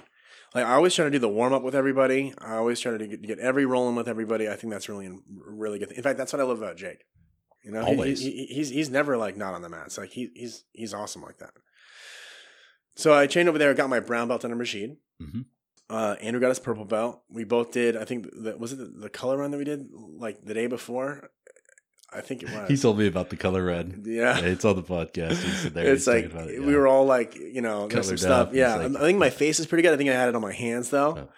Like 0.55 0.65
I 0.65 0.73
always 0.73 0.95
try 0.95 1.05
to 1.05 1.11
do 1.11 1.19
the 1.19 1.29
warm 1.29 1.53
up 1.53 1.61
with 1.63 1.75
everybody. 1.75 2.33
I 2.39 2.55
always 2.55 2.79
try 2.79 2.97
to 2.97 3.07
get, 3.07 3.21
get 3.21 3.39
every 3.39 3.65
rolling 3.65 3.95
with 3.95 4.07
everybody. 4.07 4.49
I 4.49 4.55
think 4.55 4.73
that's 4.73 4.89
really 4.89 5.09
really 5.29 5.77
good. 5.79 5.91
In 5.91 6.01
fact, 6.03 6.17
that's 6.17 6.33
what 6.33 6.39
I 6.39 6.45
love 6.45 6.57
about 6.61 6.77
Jake. 6.77 7.05
You 7.63 7.71
know, 7.71 7.81
Always. 7.83 8.21
he, 8.21 8.31
he- 8.31 8.53
he's 8.55 8.69
he's 8.69 8.89
never 8.89 9.17
like 9.17 9.37
not 9.37 9.53
on 9.53 9.61
the 9.61 9.69
mat. 9.69 9.83
It's 9.87 9.97
like 9.97 10.09
he, 10.11 10.29
he's 10.33 10.63
he's 10.73 10.93
awesome 10.93 11.21
like 11.21 11.37
that. 11.39 11.51
So 12.95 13.13
I 13.13 13.27
trained 13.27 13.49
over 13.49 13.57
there. 13.57 13.73
Got 13.73 13.89
my 13.89 13.99
brown 13.99 14.27
belt 14.27 14.43
under 14.43 14.57
Rashid. 14.57 14.97
Mhm. 15.21 15.45
Uh, 15.89 16.15
Andrew 16.21 16.39
got 16.39 16.49
his 16.49 16.59
purple 16.59 16.85
belt. 16.85 17.23
We 17.29 17.43
both 17.43 17.71
did. 17.71 17.97
I 17.97 18.05
think 18.05 18.27
the, 18.31 18.55
was 18.57 18.73
it 18.73 18.77
the, 18.77 18.85
the 18.85 19.09
color 19.09 19.37
run 19.37 19.51
that 19.51 19.57
we 19.57 19.63
did 19.63 19.87
like 19.91 20.43
the 20.45 20.53
day 20.53 20.67
before. 20.67 21.29
I 22.11 22.21
think 22.21 22.43
it 22.43 22.49
was. 22.51 22.67
He 22.69 22.77
told 22.77 22.97
me 22.97 23.07
about 23.07 23.29
the 23.29 23.35
color 23.35 23.63
red. 23.63 24.01
yeah. 24.05 24.39
It's 24.39 24.65
on 24.65 24.75
the 24.75 24.83
podcast. 24.83 25.37
He's 25.43 25.71
there. 25.71 25.93
It's 25.93 26.07
like 26.07 26.25
it, 26.33 26.63
we 26.63 26.75
were 26.75 26.87
all 26.87 27.05
like, 27.05 27.35
you 27.35 27.61
know, 27.61 27.87
some 27.89 28.17
stuff. 28.17 28.47
up. 28.49 28.53
Yeah, 28.53 28.75
like- 28.75 28.95
I 28.97 28.99
think 29.01 29.19
my 29.19 29.29
face 29.29 29.59
is 29.59 29.67
pretty 29.67 29.83
good. 29.83 29.93
I 29.93 29.97
think 29.97 30.09
I 30.09 30.13
had 30.13 30.29
it 30.29 30.35
on 30.35 30.41
my 30.41 30.53
hands 30.53 30.89
though. 30.89 31.15
Oh. 31.17 31.29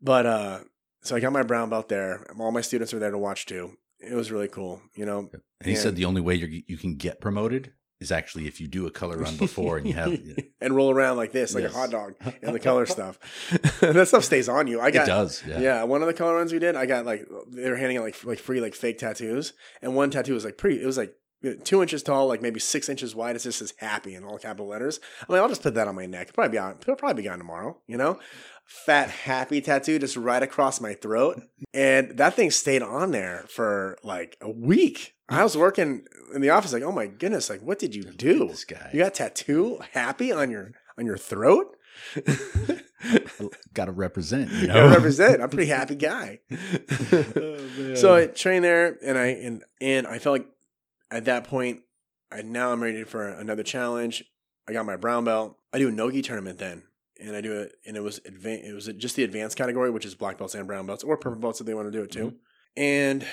But 0.00 0.26
uh, 0.26 0.60
so 1.02 1.16
I 1.16 1.20
got 1.20 1.32
my 1.32 1.42
brown 1.42 1.70
belt 1.70 1.88
there. 1.88 2.26
All 2.38 2.50
my 2.52 2.60
students 2.62 2.92
were 2.92 2.98
there 2.98 3.10
to 3.10 3.18
watch 3.18 3.46
too. 3.46 3.72
It 4.00 4.14
was 4.14 4.30
really 4.32 4.48
cool. 4.48 4.82
You 4.94 5.06
know, 5.06 5.18
And 5.32 5.42
he 5.64 5.72
Yeah. 5.72 5.78
said 5.78 5.96
the 5.96 6.04
only 6.04 6.20
way 6.20 6.34
you 6.34 6.62
you 6.66 6.76
can 6.78 6.96
get 6.96 7.20
promoted 7.20 7.72
is 8.04 8.12
actually 8.12 8.46
if 8.46 8.60
you 8.60 8.68
do 8.68 8.86
a 8.86 8.90
color 8.90 9.16
run 9.18 9.36
before 9.46 9.78
and 9.78 9.86
you 9.88 9.94
have. 9.94 10.12
it 10.12 10.52
and 10.60 10.76
roll 10.76 10.90
around 10.92 11.16
like 11.16 11.32
this, 11.32 11.54
like 11.54 11.64
Yes. 11.64 11.74
a 11.74 11.76
hot 11.76 11.90
dog, 11.90 12.14
and 12.42 12.54
the 12.54 12.60
color 12.60 12.86
stuff. 12.86 13.18
that 13.80 14.06
stuff 14.06 14.22
stays 14.24 14.48
on 14.48 14.68
you. 14.68 14.80
I 14.80 14.90
got 14.92 15.04
it 15.04 15.10
does. 15.10 15.42
Yeah. 15.46 15.58
Yeah. 15.60 15.82
one 15.82 16.02
of 16.02 16.06
the 16.06 16.14
color 16.14 16.36
runs 16.36 16.52
we 16.52 16.58
did, 16.60 16.76
I 16.76 16.86
got 16.86 17.04
like 17.04 17.26
they 17.48 17.68
were 17.68 17.76
handing 17.76 17.96
out 17.98 18.04
like 18.04 18.22
like 18.24 18.38
free 18.38 18.60
like 18.60 18.74
fake 18.74 18.98
tattoos, 18.98 19.52
and 19.82 19.96
one 19.96 20.10
tattoo 20.10 20.34
was 20.34 20.44
like 20.44 20.56
pretty. 20.58 20.80
It 20.82 20.86
was 20.86 20.96
like 20.98 21.14
two 21.64 21.82
inches 21.82 22.02
tall, 22.02 22.26
like 22.26 22.40
maybe 22.40 22.58
six 22.58 22.88
inches 22.88 23.14
wide. 23.14 23.36
It 23.36 23.40
just 23.40 23.58
says 23.58 23.74
"happy" 23.78 24.14
in 24.14 24.24
all 24.24 24.38
capital 24.38 24.66
letters. 24.66 24.98
I'm 25.20 25.26
like, 25.32 25.42
I'll 25.42 25.48
just 25.48 25.62
put 25.62 25.74
that 25.74 25.88
on 25.88 25.94
my 25.94 26.06
neck. 26.06 26.28
It'll 26.28 26.34
probably 26.34 26.52
be 26.52 26.58
on. 26.58 26.76
It'll 26.80 26.96
probably 26.96 27.22
be 27.22 27.28
gone 27.28 27.38
tomorrow. 27.38 27.76
You 27.86 27.96
know, 27.98 28.18
fat 28.64 29.10
happy 29.10 29.60
tattoo 29.60 29.98
just 29.98 30.16
right 30.16 30.42
across 30.42 30.80
my 30.80 30.94
throat, 30.94 31.40
and 31.72 32.16
that 32.18 32.34
thing 32.34 32.50
stayed 32.50 32.82
on 32.82 33.10
there 33.10 33.44
for 33.48 33.98
like 34.02 34.36
a 34.40 34.50
week. 34.50 35.14
I 35.28 35.42
was 35.42 35.56
working 35.56 36.04
in 36.34 36.42
the 36.42 36.50
office, 36.50 36.72
like, 36.72 36.82
oh 36.82 36.92
my 36.92 37.06
goodness, 37.06 37.48
like 37.48 37.62
what 37.62 37.78
did 37.78 37.94
you 37.94 38.04
do? 38.04 38.48
This 38.48 38.64
guy. 38.64 38.90
You 38.92 39.00
got 39.00 39.14
tattoo 39.14 39.80
happy 39.92 40.32
on 40.32 40.50
your 40.50 40.72
on 40.98 41.06
your 41.06 41.16
throat. 41.18 41.76
Got 43.74 43.86
to 43.86 43.92
represent. 43.92 44.50
You 44.50 44.66
know. 44.68 44.88
represent. 44.88 45.36
I'm 45.36 45.42
a 45.42 45.48
pretty 45.48 45.70
happy 45.70 45.94
guy. 45.94 46.40
so 47.94 48.14
I 48.14 48.26
trained 48.34 48.64
there, 48.64 48.96
and 49.04 49.18
I 49.18 49.26
and 49.26 49.62
and 49.80 50.06
I 50.06 50.18
felt 50.18 50.38
like 50.40 50.48
at 51.10 51.26
that 51.26 51.44
point, 51.44 51.80
I 52.32 52.42
now 52.42 52.72
I'm 52.72 52.82
ready 52.82 53.04
for 53.04 53.28
another 53.28 53.62
challenge. 53.62 54.24
I 54.68 54.72
got 54.72 54.86
my 54.86 54.96
brown 54.96 55.24
belt. 55.24 55.58
I 55.72 55.78
do 55.78 55.88
a 55.88 55.92
nogi 55.92 56.22
tournament 56.22 56.58
then, 56.58 56.84
and 57.20 57.36
I 57.36 57.40
do 57.40 57.52
it, 57.52 57.72
and 57.86 57.96
it 57.96 58.02
was 58.02 58.20
advan- 58.20 58.64
It 58.64 58.72
was 58.74 58.86
just 58.86 59.16
the 59.16 59.24
advanced 59.24 59.56
category, 59.56 59.90
which 59.90 60.04
is 60.04 60.14
black 60.14 60.38
belts 60.38 60.54
and 60.54 60.66
brown 60.66 60.86
belts, 60.86 61.04
or 61.04 61.16
purple 61.16 61.40
belts 61.40 61.60
if 61.60 61.66
they 61.66 61.74
want 61.74 61.86
to 61.86 61.92
do 61.92 62.02
it 62.02 62.10
too. 62.10 62.34
And 62.76 63.24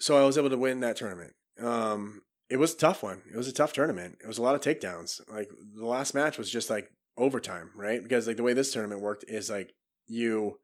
so 0.00 0.16
I 0.16 0.24
was 0.24 0.36
able 0.36 0.50
to 0.50 0.58
win 0.58 0.80
that 0.80 0.96
tournament. 0.96 1.34
Um, 1.60 2.22
it 2.50 2.56
was 2.56 2.74
a 2.74 2.78
tough 2.78 3.02
one. 3.02 3.22
It 3.32 3.36
was 3.36 3.48
a 3.48 3.52
tough 3.52 3.72
tournament. 3.72 4.18
It 4.22 4.26
was 4.26 4.38
a 4.38 4.42
lot 4.42 4.54
of 4.54 4.60
takedowns. 4.60 5.20
Like 5.30 5.48
the 5.74 5.86
last 5.86 6.14
match 6.14 6.36
was 6.38 6.50
just 6.50 6.68
like 6.68 6.90
overtime, 7.16 7.70
right? 7.76 8.02
Because 8.02 8.26
like 8.26 8.36
the 8.36 8.42
way 8.42 8.52
this 8.52 8.72
tournament 8.72 9.00
worked 9.00 9.24
is 9.28 9.48
like 9.48 9.72
you 10.06 10.58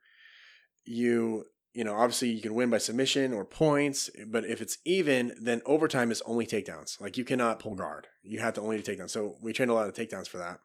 you 0.85 1.44
you 1.75 1.85
know 1.85 1.94
obviously 1.94 2.31
you 2.31 2.40
can 2.40 2.55
win 2.55 2.71
by 2.71 2.79
submission 2.79 3.33
or 3.33 3.44
points 3.44 4.11
but 4.27 4.44
if 4.44 4.61
it's 4.61 4.79
even 4.85 5.33
then 5.40 5.61
overtime 5.66 6.11
is 6.11 6.23
only 6.27 6.47
takedowns 6.47 7.01
like 7.01 7.16
you 7.16 7.25
cannot 7.25 7.59
pull 7.59 7.75
guard 7.75 8.07
you 8.23 8.40
have 8.40 8.55
to 8.55 8.61
only 8.61 8.81
do 8.81 8.97
takedowns 8.97 9.11
so 9.11 9.37
we 9.42 9.53
trained 9.53 9.71
a 9.71 9.75
lot 9.75 9.87
of 9.87 9.94
takedowns 9.94 10.27
for 10.27 10.38
that 10.38 10.61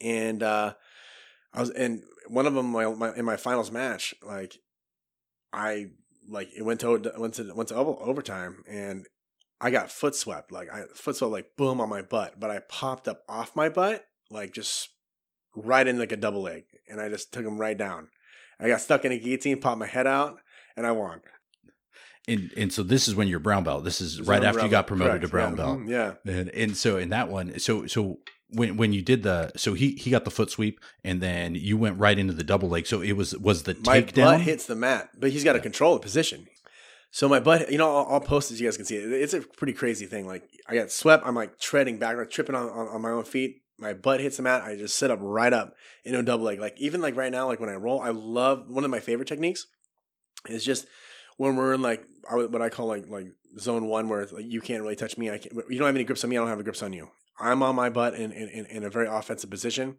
and 0.00 0.42
uh 0.42 0.72
i 1.52 1.60
was 1.60 1.70
and 1.70 2.02
one 2.28 2.46
of 2.46 2.54
them 2.54 2.66
my, 2.66 2.86
my 2.94 3.14
in 3.14 3.24
my 3.24 3.36
finals 3.36 3.70
match 3.70 4.14
like 4.22 4.58
i 5.52 5.86
like 6.28 6.48
it 6.56 6.62
went 6.62 6.80
to 6.80 7.12
went 7.18 7.34
to 7.34 7.52
went 7.54 7.68
to 7.68 7.74
over- 7.74 8.02
overtime 8.02 8.62
and 8.68 9.06
i 9.60 9.70
got 9.70 9.90
foot 9.90 10.14
swept 10.14 10.52
like 10.52 10.68
i 10.70 10.82
foot 10.94 11.16
swept 11.16 11.32
like 11.32 11.56
boom 11.56 11.80
on 11.80 11.88
my 11.88 12.02
butt 12.02 12.38
but 12.38 12.50
i 12.50 12.58
popped 12.68 13.08
up 13.08 13.22
off 13.28 13.56
my 13.56 13.68
butt 13.68 14.04
like 14.30 14.52
just 14.52 14.90
right 15.54 15.86
in 15.86 15.98
like 15.98 16.12
a 16.12 16.16
double 16.16 16.42
leg 16.42 16.64
and 16.88 17.00
i 17.00 17.08
just 17.08 17.32
took 17.32 17.44
him 17.44 17.58
right 17.58 17.78
down 17.78 18.08
I 18.58 18.68
got 18.68 18.80
stuck 18.80 19.04
in 19.04 19.12
a 19.12 19.18
guillotine, 19.18 19.60
popped 19.60 19.78
my 19.78 19.86
head 19.86 20.06
out, 20.06 20.38
and 20.76 20.86
I 20.86 20.92
won. 20.92 21.20
And 22.28 22.52
and 22.56 22.72
so 22.72 22.82
this 22.82 23.06
is 23.06 23.14
when 23.14 23.28
you're 23.28 23.38
brown 23.38 23.64
belt. 23.64 23.84
This 23.84 24.00
is 24.00 24.20
right 24.20 24.42
after 24.42 24.62
you 24.62 24.68
got 24.68 24.86
promoted 24.86 25.20
to 25.20 25.28
brown 25.28 25.52
yeah. 25.52 25.56
belt. 25.56 25.78
Mhm, 25.80 25.88
Yeah. 25.88 26.14
And 26.32 26.48
and 26.50 26.76
so 26.76 26.96
in 26.96 27.10
that 27.10 27.28
one, 27.28 27.58
so 27.58 27.86
so 27.86 28.18
when 28.50 28.76
when 28.76 28.92
you 28.92 29.02
did 29.02 29.22
the 29.22 29.50
so 29.56 29.74
he 29.74 29.92
he 29.92 30.10
got 30.10 30.24
the 30.24 30.30
foot 30.30 30.50
sweep 30.50 30.80
and 31.02 31.20
then 31.20 31.54
you 31.54 31.76
went 31.76 31.98
right 31.98 32.18
into 32.18 32.32
the 32.32 32.44
double 32.44 32.68
leg. 32.68 32.86
So 32.86 33.00
it 33.00 33.12
was 33.12 33.36
was 33.36 33.64
the 33.64 33.74
My 33.84 34.02
takedown. 34.02 34.24
butt 34.24 34.40
hits 34.42 34.66
the 34.66 34.76
mat, 34.76 35.10
but 35.18 35.30
he's 35.30 35.44
got 35.44 35.54
to 35.54 35.60
control 35.60 35.94
the 35.94 36.00
position. 36.00 36.46
So 37.10 37.28
my 37.28 37.40
butt, 37.40 37.70
you 37.72 37.78
know, 37.78 37.96
I'll, 37.96 38.14
I'll 38.14 38.20
post 38.20 38.50
it 38.50 38.56
so 38.56 38.60
you 38.60 38.66
guys 38.66 38.76
can 38.76 38.84
see 38.84 38.96
it. 38.96 39.10
It's 39.10 39.32
a 39.32 39.40
pretty 39.40 39.72
crazy 39.72 40.06
thing. 40.06 40.26
Like 40.26 40.48
I 40.68 40.74
got 40.74 40.90
swept, 40.90 41.26
I'm 41.26 41.34
like 41.34 41.58
treading 41.58 41.98
backward, 41.98 42.30
tripping 42.30 42.54
on, 42.54 42.68
on, 42.68 42.88
on 42.88 43.00
my 43.02 43.10
own 43.10 43.24
feet. 43.24 43.62
My 43.78 43.92
butt 43.94 44.20
hits 44.20 44.36
the 44.36 44.42
mat. 44.42 44.62
I 44.62 44.76
just 44.76 44.96
sit 44.96 45.10
up 45.10 45.18
right 45.22 45.52
up 45.52 45.74
into 46.04 46.18
a 46.18 46.22
double 46.22 46.44
leg. 46.44 46.60
Like 46.60 46.74
even 46.78 47.00
like 47.00 47.16
right 47.16 47.32
now, 47.32 47.46
like 47.46 47.60
when 47.60 47.68
I 47.68 47.74
roll, 47.74 48.00
I 48.00 48.10
love 48.10 48.68
one 48.68 48.84
of 48.84 48.90
my 48.90 49.00
favorite 49.00 49.28
techniques 49.28 49.66
is 50.48 50.64
just 50.64 50.86
when 51.36 51.56
we're 51.56 51.74
in 51.74 51.82
like 51.82 52.04
what 52.30 52.62
I 52.62 52.68
call 52.68 52.86
like 52.86 53.08
like 53.08 53.26
zone 53.58 53.86
one, 53.86 54.08
where 54.08 54.22
it's 54.22 54.32
like 54.32 54.44
you 54.46 54.60
can't 54.60 54.82
really 54.82 54.96
touch 54.96 55.18
me. 55.18 55.30
I 55.30 55.38
can't, 55.38 55.54
you 55.68 55.78
don't 55.78 55.86
have 55.86 55.94
any 55.94 56.04
grips 56.04 56.24
on 56.24 56.30
me. 56.30 56.36
I 56.36 56.40
don't 56.40 56.48
have 56.48 56.58
any 56.58 56.64
grips 56.64 56.82
on 56.82 56.92
you. 56.92 57.08
I'm 57.38 57.62
on 57.62 57.74
my 57.74 57.88
butt 57.90 58.14
in 58.14 58.32
in, 58.32 58.66
in- 58.66 58.84
a 58.84 58.90
very 58.90 59.06
offensive 59.06 59.50
position. 59.50 59.96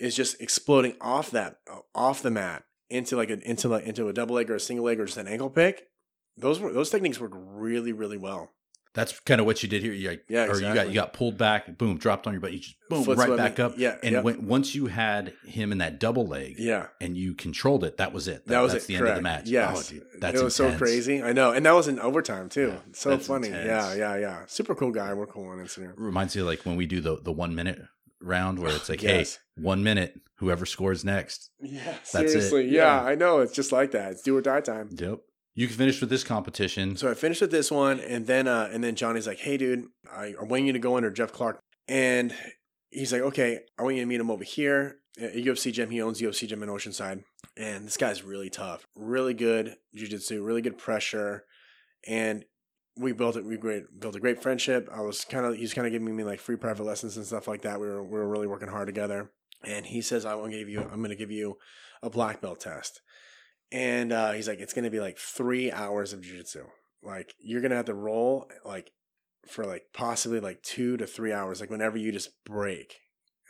Is 0.00 0.16
just 0.16 0.40
exploding 0.40 0.96
off 1.00 1.30
that 1.30 1.58
off 1.94 2.20
the 2.20 2.30
mat 2.30 2.64
into 2.90 3.16
like 3.16 3.30
a 3.30 3.38
into 3.48 3.68
like 3.68 3.84
into 3.84 4.08
a 4.08 4.12
double 4.12 4.34
leg 4.34 4.50
or 4.50 4.56
a 4.56 4.60
single 4.60 4.86
leg 4.86 4.98
or 4.98 5.06
just 5.06 5.18
an 5.18 5.28
ankle 5.28 5.50
pick. 5.50 5.88
Those 6.36 6.58
were 6.58 6.72
those 6.72 6.90
techniques 6.90 7.20
work 7.20 7.32
really 7.34 7.92
really 7.92 8.16
well. 8.16 8.50
That's 8.94 9.18
kind 9.20 9.40
of 9.40 9.46
what 9.46 9.60
you 9.62 9.68
did 9.68 9.82
here. 9.82 9.92
You 9.92 10.08
like, 10.10 10.24
Yeah, 10.28 10.46
or 10.46 10.54
you 10.54 10.72
got 10.72 10.86
you 10.88 10.94
got 10.94 11.12
pulled 11.12 11.36
back, 11.36 11.76
boom, 11.78 11.98
dropped 11.98 12.26
on 12.28 12.32
your 12.32 12.40
butt. 12.40 12.52
You 12.52 12.60
just 12.60 12.76
boom, 12.88 13.02
Foot 13.04 13.18
right 13.18 13.36
back 13.36 13.58
me. 13.58 13.64
up. 13.64 13.74
Yeah, 13.76 13.96
And 14.04 14.12
yep. 14.12 14.24
when, 14.24 14.46
once 14.46 14.74
you 14.74 14.86
had 14.86 15.32
him 15.44 15.72
in 15.72 15.78
that 15.78 15.98
double 15.98 16.26
leg, 16.26 16.54
Yeah, 16.58 16.86
and 17.00 17.16
you 17.16 17.34
controlled 17.34 17.82
it, 17.82 17.96
that 17.96 18.12
was 18.12 18.28
it. 18.28 18.46
that, 18.46 18.60
was 18.60 18.72
that's 18.72 18.84
it. 18.84 18.88
the 18.88 18.94
correct. 18.98 19.08
end 19.08 19.10
of 19.10 19.16
the 19.16 19.22
match. 19.22 19.48
Yeah, 19.48 19.74
oh, 19.76 19.82
dude, 19.82 20.02
that's 20.20 20.40
it 20.40 20.44
was 20.44 20.58
intense. 20.60 20.74
so 20.74 20.78
crazy. 20.84 21.22
I 21.22 21.32
know, 21.32 21.50
and 21.52 21.66
that 21.66 21.72
was 21.72 21.88
in 21.88 21.98
overtime 21.98 22.48
too. 22.48 22.68
Yeah, 22.68 22.78
so 22.92 23.18
funny. 23.18 23.48
intense. 23.48 23.66
Yeah, 23.66 23.94
yeah, 23.94 24.16
yeah. 24.16 24.42
Super 24.46 24.76
cool 24.76 24.92
guy. 24.92 25.12
We're 25.12 25.26
cool 25.26 25.48
on 25.48 25.58
Instagram. 25.58 25.94
Reminds 25.96 26.36
me 26.36 26.42
of 26.42 26.46
like 26.46 26.64
when 26.64 26.76
we 26.76 26.86
do 26.86 27.00
the 27.00 27.18
the 27.20 27.32
one 27.32 27.54
minute 27.54 27.80
round 28.20 28.58
where 28.60 28.74
it's 28.74 28.88
like, 28.88 29.02
Yes. 29.02 29.34
hey, 29.56 29.62
one 29.62 29.82
minute, 29.82 30.18
whoever 30.36 30.64
scores 30.64 31.04
next. 31.04 31.50
Yeah, 31.60 31.80
That's 32.12 32.32
it. 32.32 32.66
Yeah, 32.66 32.70
Yeah. 32.70 33.02
I 33.02 33.16
know. 33.16 33.40
It's 33.40 33.52
just 33.52 33.70
like 33.72 33.90
that. 33.90 34.12
It's 34.12 34.22
do 34.22 34.36
or 34.36 34.40
die 34.40 34.60
time. 34.60 34.88
Yep. 34.92 35.18
You 35.54 35.68
can 35.68 35.76
finish 35.76 36.00
with 36.00 36.10
this 36.10 36.24
competition. 36.24 36.96
So 36.96 37.10
I 37.10 37.14
finished 37.14 37.40
with 37.40 37.52
this 37.52 37.70
one, 37.70 38.00
and 38.00 38.26
then 38.26 38.48
uh, 38.48 38.68
and 38.72 38.82
then 38.82 38.96
Johnny's 38.96 39.26
like, 39.26 39.38
"Hey, 39.38 39.56
dude, 39.56 39.86
I, 40.10 40.34
I 40.40 40.44
want 40.44 40.64
you 40.64 40.72
to 40.72 40.78
go 40.78 40.96
under 40.96 41.10
Jeff 41.10 41.32
Clark," 41.32 41.60
and 41.86 42.34
he's 42.90 43.12
like, 43.12 43.22
"Okay, 43.22 43.60
I 43.78 43.82
want 43.82 43.94
you 43.94 44.02
to 44.02 44.06
meet 44.06 44.20
him 44.20 44.30
over 44.30 44.42
here 44.44 44.96
at 45.20 45.34
UFC 45.34 45.72
gym. 45.72 45.90
He 45.90 46.02
owns 46.02 46.20
UFC 46.20 46.48
gym 46.48 46.62
in 46.62 46.68
Oceanside, 46.68 47.22
and 47.56 47.86
this 47.86 47.96
guy's 47.96 48.24
really 48.24 48.50
tough, 48.50 48.84
really 48.96 49.32
good 49.34 49.76
jujitsu, 49.96 50.44
really 50.44 50.62
good 50.62 50.78
pressure, 50.78 51.44
and." 52.06 52.44
We 52.96 53.10
built 53.10 53.34
it. 53.34 53.44
We 53.44 53.56
great 53.56 53.98
built 53.98 54.14
a 54.14 54.20
great 54.20 54.40
friendship. 54.40 54.88
I 54.94 55.00
was 55.00 55.24
kind 55.24 55.44
of 55.44 55.56
he's 55.56 55.74
kind 55.74 55.84
of 55.84 55.92
giving 55.92 56.14
me 56.14 56.22
like 56.22 56.38
free 56.38 56.54
private 56.54 56.84
lessons 56.84 57.16
and 57.16 57.26
stuff 57.26 57.48
like 57.48 57.62
that. 57.62 57.80
We 57.80 57.88
were 57.88 58.04
we 58.04 58.10
were 58.20 58.28
really 58.28 58.46
working 58.46 58.68
hard 58.68 58.86
together. 58.86 59.32
and 59.64 59.84
he 59.84 60.00
says, 60.00 60.24
"I 60.24 60.36
want 60.36 60.52
to 60.52 60.58
give 60.58 60.68
you. 60.68 60.80
I'm 60.80 60.98
going 60.98 61.10
to 61.10 61.16
give 61.16 61.32
you 61.32 61.56
a 62.04 62.08
black 62.08 62.40
belt 62.40 62.60
test." 62.60 63.00
And 63.72 64.12
uh, 64.12 64.32
he's 64.32 64.48
like, 64.48 64.60
"It's 64.60 64.72
going 64.72 64.84
to 64.84 64.90
be 64.90 65.00
like 65.00 65.18
three 65.18 65.72
hours 65.72 66.12
of 66.12 66.20
jujitsu. 66.20 66.66
Like 67.02 67.34
you're 67.38 67.60
going 67.60 67.70
to 67.70 67.76
have 67.76 67.86
to 67.86 67.94
roll 67.94 68.48
like 68.64 68.90
for 69.48 69.64
like 69.64 69.84
possibly 69.92 70.40
like 70.40 70.62
two 70.62 70.96
to 70.96 71.06
three 71.06 71.32
hours, 71.32 71.60
like 71.60 71.70
whenever 71.70 71.96
you 71.96 72.12
just 72.12 72.30
break." 72.44 72.96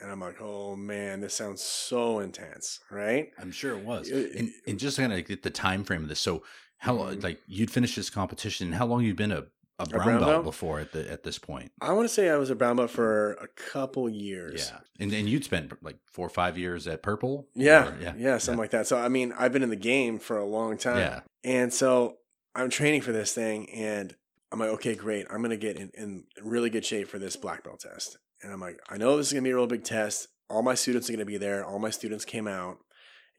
And 0.00 0.10
I'm 0.10 0.20
like, 0.20 0.40
"Oh 0.40 0.76
man, 0.76 1.20
this 1.20 1.34
sounds 1.34 1.62
so 1.62 2.18
intense, 2.18 2.80
right?" 2.90 3.28
I'm 3.38 3.52
sure 3.52 3.76
it 3.76 3.84
was. 3.84 4.10
And, 4.10 4.50
and 4.66 4.78
just 4.78 4.98
kind 4.98 5.12
of 5.12 5.26
get 5.26 5.42
the 5.42 5.50
time 5.50 5.84
frame 5.84 6.02
of 6.02 6.08
this. 6.08 6.20
So 6.20 6.42
how 6.78 6.96
mm-hmm. 6.96 7.20
like 7.20 7.40
you'd 7.46 7.70
finish 7.70 7.94
this 7.94 8.10
competition? 8.10 8.72
How 8.72 8.86
long 8.86 9.02
you 9.04 9.14
been 9.14 9.32
a 9.32 9.44
a 9.78 9.86
brown, 9.86 10.00
a 10.00 10.04
brown 10.04 10.20
belt, 10.20 10.30
belt, 10.30 10.44
before 10.44 10.80
at 10.80 10.92
the 10.92 11.10
at 11.10 11.22
this 11.22 11.38
point. 11.38 11.72
I 11.80 11.92
want 11.92 12.06
to 12.06 12.14
say 12.14 12.30
I 12.30 12.36
was 12.36 12.50
a 12.50 12.54
brown 12.54 12.76
belt 12.76 12.90
for 12.90 13.32
a 13.34 13.48
couple 13.48 14.08
years. 14.08 14.70
Yeah, 14.72 14.80
and 15.00 15.12
and 15.12 15.28
you'd 15.28 15.44
spent 15.44 15.72
like 15.82 15.96
four 16.06 16.26
or 16.26 16.30
five 16.30 16.56
years 16.56 16.86
at 16.86 17.02
purple. 17.02 17.48
Yeah, 17.54 17.88
or, 17.88 17.98
yeah, 18.00 18.14
yeah, 18.16 18.38
something 18.38 18.58
yeah. 18.58 18.62
like 18.62 18.70
that. 18.70 18.86
So 18.86 18.98
I 18.98 19.08
mean, 19.08 19.32
I've 19.36 19.52
been 19.52 19.62
in 19.62 19.70
the 19.70 19.76
game 19.76 20.18
for 20.18 20.38
a 20.38 20.44
long 20.44 20.76
time. 20.76 20.98
Yeah, 20.98 21.20
and 21.42 21.72
so 21.72 22.18
I'm 22.54 22.70
training 22.70 23.00
for 23.00 23.12
this 23.12 23.34
thing, 23.34 23.68
and 23.70 24.14
I'm 24.52 24.60
like, 24.60 24.70
okay, 24.70 24.94
great. 24.94 25.26
I'm 25.30 25.42
gonna 25.42 25.56
get 25.56 25.76
in, 25.76 25.90
in 25.94 26.24
really 26.40 26.70
good 26.70 26.84
shape 26.84 27.08
for 27.08 27.18
this 27.18 27.34
black 27.34 27.64
belt 27.64 27.80
test. 27.80 28.18
And 28.42 28.52
I'm 28.52 28.60
like, 28.60 28.78
I 28.88 28.96
know 28.96 29.16
this 29.16 29.28
is 29.28 29.32
gonna 29.32 29.42
be 29.42 29.50
a 29.50 29.56
real 29.56 29.66
big 29.66 29.84
test. 29.84 30.28
All 30.48 30.62
my 30.62 30.74
students 30.74 31.08
are 31.08 31.12
gonna 31.12 31.24
be 31.24 31.38
there. 31.38 31.64
All 31.64 31.80
my 31.80 31.90
students 31.90 32.24
came 32.24 32.46
out, 32.46 32.78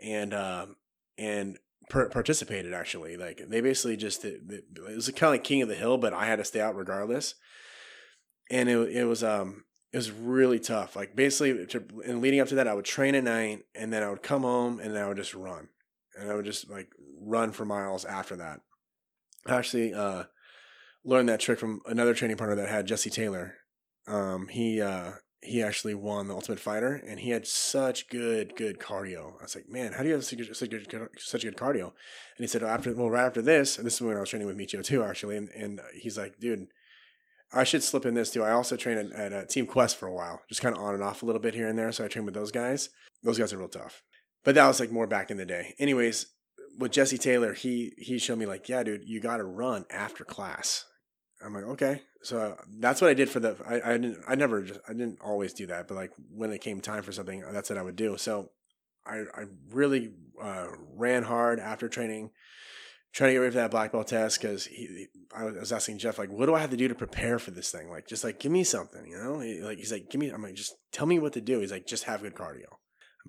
and 0.02 0.34
um, 0.34 0.76
and 1.18 1.58
per- 1.90 2.10
participated 2.10 2.74
actually. 2.74 3.18
Like 3.18 3.42
they 3.48 3.62
basically 3.62 3.98
just 3.98 4.26
it, 4.26 4.42
it 4.50 4.96
was 4.96 5.08
kind 5.10 5.24
of 5.24 5.32
like 5.32 5.44
King 5.44 5.62
of 5.62 5.70
the 5.70 5.76
Hill, 5.76 5.98
but 5.98 6.14
I 6.14 6.26
had 6.26 6.38
to 6.38 6.46
stay 6.46 6.62
out 6.62 6.76
regardless. 6.76 7.36
And 8.50 8.70
it 8.70 8.78
it 8.90 9.06
was 9.06 9.24
um 9.24 9.66
it 9.96 9.98
was 9.98 10.12
really 10.12 10.60
tough. 10.60 10.96
Like 10.96 11.16
basically, 11.16 11.66
to, 11.68 11.84
and 12.06 12.22
leading 12.22 12.42
up 12.42 12.50
to 12.50 12.56
that, 12.56 12.68
I 12.68 12.74
would 12.74 12.84
train 12.84 13.16
at 13.16 13.24
night, 13.24 13.64
and 13.74 13.94
then 13.94 14.04
I 14.04 14.10
would 14.10 14.22
come 14.22 14.42
home, 14.42 14.80
and 14.82 14.94
then 14.94 15.02
I 15.02 15.08
would 15.08 15.18
just 15.18 15.34
run, 15.34 15.70
and 16.20 16.30
I 16.30 16.36
would 16.36 16.44
just 16.44 16.70
like 16.70 16.90
run 17.22 17.54
for 17.54 17.64
miles 17.64 18.04
after 18.04 18.36
that. 18.36 18.60
I 19.48 19.56
actually 19.56 19.94
uh, 19.94 20.24
learned 21.06 21.30
that 21.30 21.40
trick 21.40 21.60
from 21.60 21.80
another 21.86 22.14
training 22.14 22.36
partner 22.36 22.58
that 22.58 22.68
had 22.68 22.88
Jesse 22.88 23.10
Taylor. 23.10 23.56
Um, 24.06 24.50
he 24.50 24.82
uh, 24.82 25.14
he 25.42 25.62
actually 25.62 25.94
won 25.94 26.28
the 26.28 26.34
Ultimate 26.34 26.60
Fighter, 26.60 27.02
and 27.08 27.20
he 27.20 27.30
had 27.30 27.46
such 27.46 28.10
good, 28.10 28.56
good 28.56 28.80
cardio. 28.80 29.34
I 29.40 29.44
was 29.44 29.56
like, 29.56 29.70
man, 29.70 29.94
how 29.94 30.02
do 30.02 30.08
you 30.08 30.16
have 30.16 30.26
such 30.26 30.40
good, 30.40 30.56
such 30.56 31.42
good, 31.44 31.58
cardio? 31.58 31.84
And 31.86 32.40
he 32.40 32.48
said, 32.48 32.64
well, 32.64 32.72
after, 32.72 32.94
well, 32.96 33.10
right 33.10 33.26
after 33.26 33.42
this, 33.42 33.78
and 33.78 33.86
this 33.86 33.96
is 33.96 34.02
when 34.02 34.18
I 34.18 34.22
was 34.22 34.30
training 34.30 34.48
with 34.48 34.58
Michio 34.58 34.84
too, 34.84 35.04
actually, 35.04 35.38
and, 35.38 35.50
and 35.50 35.82
he's 35.94 36.18
like, 36.18 36.40
dude, 36.40 36.68
I 37.54 37.64
should 37.64 37.84
slip 37.84 38.06
in 38.06 38.16
this 38.16 38.32
too. 38.32 38.44
I 38.44 38.52
also 38.52 38.76
trained 38.76 39.14
at, 39.14 39.20
at 39.20 39.34
uh, 39.34 39.46
Team 39.46 39.68
Quest 39.68 39.98
for 39.98 40.08
a 40.08 40.14
while, 40.14 40.42
just 40.50 40.62
kind 40.62 40.76
of 40.76 40.82
on 40.82 40.96
and 40.96 41.04
off 41.04 41.22
a 41.22 41.26
little 41.26 41.42
bit 41.42 41.54
here 41.54 41.68
and 41.68 41.78
there. 41.78 41.92
So 41.92 42.04
I 42.04 42.08
trained 42.08 42.26
with 42.26 42.36
those 42.36 42.52
guys. 42.52 42.90
Those 43.24 43.38
guys 43.38 43.54
are 43.54 43.58
real 43.58 43.68
tough, 43.68 44.02
but 44.44 44.56
that 44.56 44.68
was 44.68 44.80
like 44.80 44.92
more 44.92 45.08
back 45.08 45.32
in 45.32 45.38
the 45.38 45.46
day. 45.46 45.74
Anyways, 45.80 46.28
with 46.78 46.92
Jesse 46.92 47.18
Taylor, 47.18 47.54
he 47.54 47.94
he 47.98 48.18
showed 48.18 48.40
me 48.40 48.46
like, 48.46 48.68
yeah, 48.68 48.84
dude, 48.84 49.04
you 49.06 49.22
got 49.22 49.38
to 49.38 49.44
run 49.44 49.86
after 49.90 50.24
class. 50.24 50.86
I'm 51.46 51.54
like, 51.54 51.66
okay. 51.66 52.02
So 52.24 52.58
that's 52.80 53.02
what 53.02 53.10
I 53.10 53.14
did 53.14 53.30
for 53.30 53.40
the. 53.40 53.56
I, 53.68 53.94
I 53.94 53.98
didn't. 53.98 54.24
I 54.28 54.36
never. 54.36 54.64
Just, 54.64 54.80
I 54.90 54.94
didn't 54.94 55.20
always 55.22 55.54
do 55.54 55.68
that, 55.68 55.88
but 55.88 55.96
like 55.96 56.12
when 56.32 56.52
it 56.52 56.62
came 56.62 56.82
time 56.82 57.04
for 57.04 57.12
something, 57.12 57.44
that's 57.52 57.70
what 57.70 57.78
I 57.78 57.84
would 57.84 57.96
do. 57.96 58.18
So 58.18 58.50
I 59.06 59.26
I 59.34 59.46
really 59.72 60.12
uh, 60.42 60.68
ran 60.96 61.24
hard 61.24 61.60
after 61.60 61.88
training, 61.88 62.32
trying 63.14 63.30
to 63.30 63.34
get 63.34 63.40
ready 63.40 63.52
for 63.52 63.58
that 63.58 63.72
black 63.72 63.92
belt 63.92 64.08
test 64.08 64.42
because 64.42 64.66
he. 64.66 65.08
I 65.36 65.44
was 65.46 65.72
asking 65.72 66.00
Jeff 66.00 66.18
like, 66.18 66.32
what 66.32 66.48
do 66.48 66.56
I 66.56 66.60
have 66.60 66.72
to 66.72 66.78
do 66.78 66.88
to 66.88 66.96
prepare 66.96 67.38
for 67.38 67.52
this 67.52 67.70
thing? 67.70 67.90
Like, 67.90 68.08
just 68.08 68.24
like 68.24 68.40
give 68.40 68.52
me 68.52 68.64
something, 68.64 69.06
you 69.06 69.18
know? 69.18 69.40
He, 69.40 69.62
like 69.62 69.78
he's 69.78 69.92
like, 69.92 70.10
give 70.10 70.20
me. 70.20 70.30
I'm 70.30 70.42
like, 70.42 70.56
just 70.56 70.74
tell 70.92 71.06
me 71.06 71.20
what 71.20 71.34
to 71.34 71.42
do. 71.42 71.60
He's 71.60 71.72
like, 71.72 71.86
just 71.86 72.06
have 72.06 72.22
good 72.22 72.36
cardio. 72.36 72.66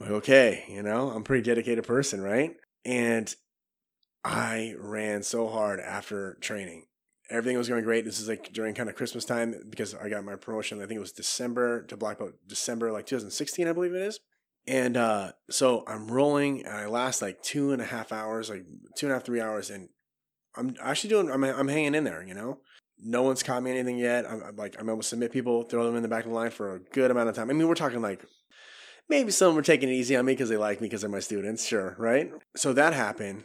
I'm 0.00 0.07
like, 0.07 0.11
okay, 0.22 0.64
you 0.68 0.83
know, 0.83 1.11
I'm 1.11 1.22
a 1.22 1.24
pretty 1.24 1.42
dedicated 1.42 1.85
person, 1.87 2.22
right? 2.22 2.55
And 2.85 3.35
I 4.24 4.74
ran 4.79 5.22
so 5.22 5.48
hard 5.48 5.81
after 5.81 6.38
training 6.40 6.87
everything 7.30 7.58
was 7.58 7.68
going 7.68 7.84
great. 7.84 8.04
This 8.04 8.20
is 8.20 8.28
like 8.28 8.52
during 8.52 8.74
kind 8.74 8.88
of 8.88 8.94
Christmas 8.94 9.24
time 9.24 9.54
because 9.68 9.94
I 9.94 10.08
got 10.08 10.24
my 10.24 10.36
promotion. 10.36 10.82
I 10.82 10.86
think 10.86 10.98
it 10.98 11.00
was 11.00 11.12
December 11.12 11.82
to 11.84 11.96
black 11.96 12.18
belt, 12.18 12.32
December 12.46 12.92
like 12.92 13.06
2016, 13.06 13.66
I 13.68 13.72
believe 13.72 13.94
it 13.94 14.02
is. 14.02 14.18
And 14.68 14.96
uh, 14.96 15.32
so 15.48 15.84
I'm 15.86 16.08
rolling, 16.08 16.66
and 16.66 16.74
I 16.74 16.86
last 16.86 17.22
like 17.22 17.40
two 17.42 17.72
and 17.72 17.80
a 17.80 17.84
half 17.84 18.10
hours, 18.10 18.50
like 18.50 18.64
two 18.96 19.06
and 19.06 19.12
a 19.12 19.16
half, 19.16 19.24
three 19.24 19.40
hours, 19.40 19.70
and 19.70 19.88
I'm 20.56 20.74
actually 20.82 21.10
doing. 21.10 21.30
I'm 21.30 21.44
I'm 21.44 21.68
hanging 21.68 21.94
in 21.94 22.04
there, 22.04 22.24
you 22.24 22.34
know. 22.34 22.58
No 22.98 23.22
one's 23.22 23.42
caught 23.42 23.62
me 23.62 23.70
anything 23.70 23.98
yet. 23.98 24.24
I'm, 24.28 24.42
I'm 24.42 24.56
like 24.56 24.74
I'm 24.80 24.88
able 24.88 25.02
to 25.02 25.06
submit 25.06 25.30
people, 25.30 25.62
throw 25.62 25.84
them 25.84 25.94
in 25.94 26.02
the 26.02 26.08
back 26.08 26.24
of 26.24 26.30
the 26.30 26.36
line 26.36 26.50
for 26.50 26.74
a 26.74 26.80
good 26.80 27.12
amount 27.12 27.28
of 27.28 27.36
time. 27.36 27.48
I 27.48 27.52
mean, 27.52 27.68
we're 27.68 27.74
talking 27.74 28.02
like 28.02 28.24
maybe 29.08 29.30
some 29.30 29.54
were 29.54 29.62
taking 29.62 29.88
it 29.88 29.92
easy 29.92 30.16
on 30.16 30.24
me 30.24 30.32
because 30.32 30.48
they 30.48 30.56
like 30.56 30.80
me 30.80 30.88
because 30.88 31.02
they're 31.02 31.10
my 31.10 31.20
students, 31.20 31.64
sure, 31.64 31.94
right? 31.98 32.32
So 32.56 32.72
that 32.72 32.92
happened, 32.92 33.44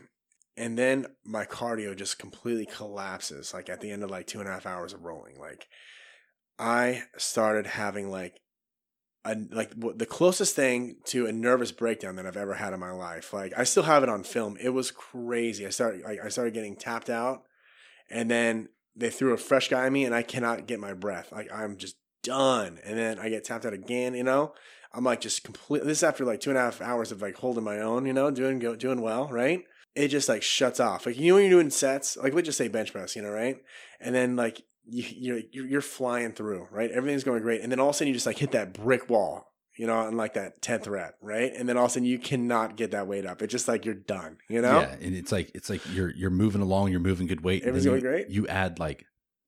and 0.58 0.78
then 0.78 1.06
my 1.26 1.46
cardio 1.46 1.96
just 1.96 2.20
completely 2.20 2.66
collapses 2.66 3.54
like 3.54 3.70
at 3.70 3.82
the 3.82 3.92
end 3.92 4.04
of 4.04 4.10
like 4.10 4.28
two 4.28 4.40
and 4.40 4.50
a 4.50 4.52
half 4.52 4.66
hours 4.66 4.94
of 4.94 5.04
rolling 5.04 5.40
like 5.40 5.68
i 6.60 7.04
started 7.18 7.66
having 7.66 8.10
like 8.10 8.42
a, 9.24 9.36
like 9.52 9.72
the 9.98 10.06
closest 10.06 10.56
thing 10.56 10.98
to 11.06 11.28
a 11.28 11.32
nervous 11.32 11.72
breakdown 11.72 12.16
that 12.16 12.26
I've 12.26 12.38
ever 12.38 12.56
had 12.56 12.74
in 12.74 12.80
my 12.80 12.92
life. 12.92 13.34
Like 13.34 13.54
I 13.56 13.64
still 13.64 13.84
have 13.84 14.04
it 14.04 14.10
on 14.10 14.24
film. 14.24 14.58
It 14.60 14.70
was 14.70 14.90
crazy. 14.92 15.66
I 15.66 15.70
started 15.70 16.02
like 16.02 16.20
I 16.24 16.30
started 16.30 16.54
getting 16.54 16.76
tapped 16.76 17.10
out, 17.10 17.44
and 18.10 18.32
then 18.32 18.70
they 18.96 19.10
threw 19.10 19.34
a 19.34 19.38
fresh 19.38 19.70
guy 19.70 19.86
at 19.86 19.92
me, 19.92 20.06
and 20.06 20.16
I 20.16 20.24
cannot 20.24 20.66
get 20.66 20.80
my 20.80 20.94
breath. 20.94 21.32
Like 21.32 21.52
I'm 21.54 21.78
just 21.78 21.98
done. 22.24 22.80
And 22.84 22.98
then 22.98 23.20
I 23.20 23.30
get 23.30 23.44
tapped 23.44 23.66
out 23.66 23.74
again. 23.74 24.16
You 24.16 24.24
know, 24.24 24.54
I'm 24.94 25.04
like 25.04 25.22
just 25.22 25.44
completely. 25.44 25.88
This 25.88 26.00
is 26.00 26.04
after 26.04 26.26
like 26.26 26.40
two 26.40 26.50
and 26.50 26.58
a 26.58 26.62
half 26.62 26.82
hours 26.82 27.12
of 27.12 27.22
like 27.22 27.36
holding 27.36 27.64
my 27.64 27.80
own. 27.80 28.06
You 28.06 28.14
know, 28.14 28.32
doing 28.32 28.60
doing 28.60 29.02
well, 29.02 29.28
right? 29.28 29.64
It 29.96 30.08
just 30.08 30.30
like 30.30 30.44
shuts 30.44 30.80
off. 30.80 31.06
Like 31.06 31.18
you 31.18 31.30
know 31.30 31.36
when 31.36 31.44
you're 31.44 31.60
doing 31.60 31.70
sets, 31.70 32.18
like 32.18 32.34
let's 32.34 32.46
just 32.46 32.58
say 32.58 32.68
bench 32.68 32.92
press, 32.92 33.16
you 33.16 33.22
know, 33.22 33.32
right? 33.32 33.58
And 34.00 34.16
then 34.16 34.36
like 34.36 34.64
you 34.86 35.44
you're 35.52 35.66
you're 35.68 35.82
flying 35.82 36.34
through, 36.34 36.68
right? 36.72 36.92
Everything's 36.92 37.24
going 37.24 37.42
great, 37.42 37.62
and 37.62 37.72
then 37.72 37.80
all 37.80 37.90
of 37.90 37.96
a 37.96 37.98
sudden 37.98 38.08
you 38.08 38.14
just 38.14 38.26
like 38.26 38.38
hit 38.38 38.52
that 38.52 38.74
brick 38.74 39.10
wall, 39.10 39.52
you 39.78 39.88
know, 39.88 39.96
on 39.96 40.18
like 40.18 40.34
that 40.34 40.62
tenth 40.62 40.88
rep, 40.88 41.16
right? 41.22 41.52
And 41.56 41.68
then 41.68 41.78
all 41.78 41.86
of 41.86 41.92
a 41.92 41.94
sudden 41.94 42.06
you 42.08 42.20
cannot 42.20 42.78
get 42.78 42.92
that 42.92 43.08
weight 43.08 43.26
up. 43.26 43.42
It's 43.42 43.52
just 43.52 43.68
like 43.68 43.86
you're 43.86 43.96
done, 43.96 44.38
you 44.50 44.62
know? 44.62 44.82
Yeah, 44.82 44.96
and 45.02 45.16
it's 45.16 45.32
like 45.32 45.52
it's 45.54 45.70
like 45.70 45.82
you're 45.94 46.14
you're 46.16 46.30
moving 46.30 46.62
along, 46.62 46.92
you're 46.92 47.00
moving 47.00 47.28
good 47.28 47.42
weight. 47.42 47.64
Everything's 47.64 47.86
going 47.86 48.02
great. 48.02 48.30
You 48.30 48.48
add 48.48 48.80
like 48.80 49.06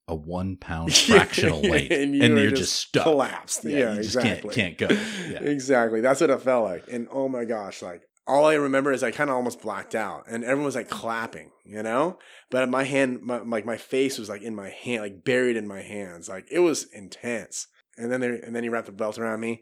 a 0.08 0.16
one 0.16 0.56
pound 0.60 0.94
fractional 0.94 1.62
weight, 1.62 1.92
and, 1.92 2.16
you 2.16 2.24
and 2.24 2.38
you're 2.38 2.50
just, 2.50 2.62
just, 2.62 2.76
stuck, 2.88 3.04
collapsed. 3.04 3.64
Yeah, 3.64 3.78
yeah 3.78 3.94
exactly. 3.96 4.54
Can't, 4.54 4.78
can't, 4.78 4.90
go. 4.90 4.96
Yeah. 5.30 5.40
exactly. 5.42 6.02
That's 6.02 6.22
what 6.22 6.30
it 6.30 6.42
felt 6.42 6.66
like. 6.66 6.86
And 6.92 7.08
oh 7.12 7.28
my 7.28 7.46
gosh, 7.46 7.82
like 7.82 8.04
all 8.26 8.46
I 8.46 8.54
remember 8.54 8.92
is 8.92 9.04
I 9.04 9.12
kind 9.12 9.30
of 9.30 9.36
almost 9.36 9.62
blacked 9.62 9.96
out, 9.96 10.26
and 10.30 10.44
everyone 10.44 10.66
was 10.66 10.76
like 10.76 10.90
clapping, 10.90 11.52
you 11.66 11.84
know. 11.84 12.20
But 12.50 12.70
my 12.70 12.84
hand, 12.84 13.22
my, 13.22 13.40
like 13.40 13.66
my 13.66 13.78
face 13.78 14.18
was 14.18 14.30
like 14.30 14.42
in 14.42 14.56
my 14.56 14.70
hand, 14.70 15.02
like 15.02 15.24
buried 15.24 15.58
in 15.58 15.68
my 15.68 15.82
hands, 15.82 16.30
like 16.30 16.48
it 16.50 16.60
was 16.60 16.86
intense. 16.94 17.68
And 17.98 18.12
then 18.12 18.22
they, 18.22 18.28
and 18.28 18.56
then 18.56 18.64
he 18.64 18.70
wrapped 18.70 18.88
the 18.88 18.92
belt 18.92 19.20
around 19.20 19.40
me. 19.40 19.62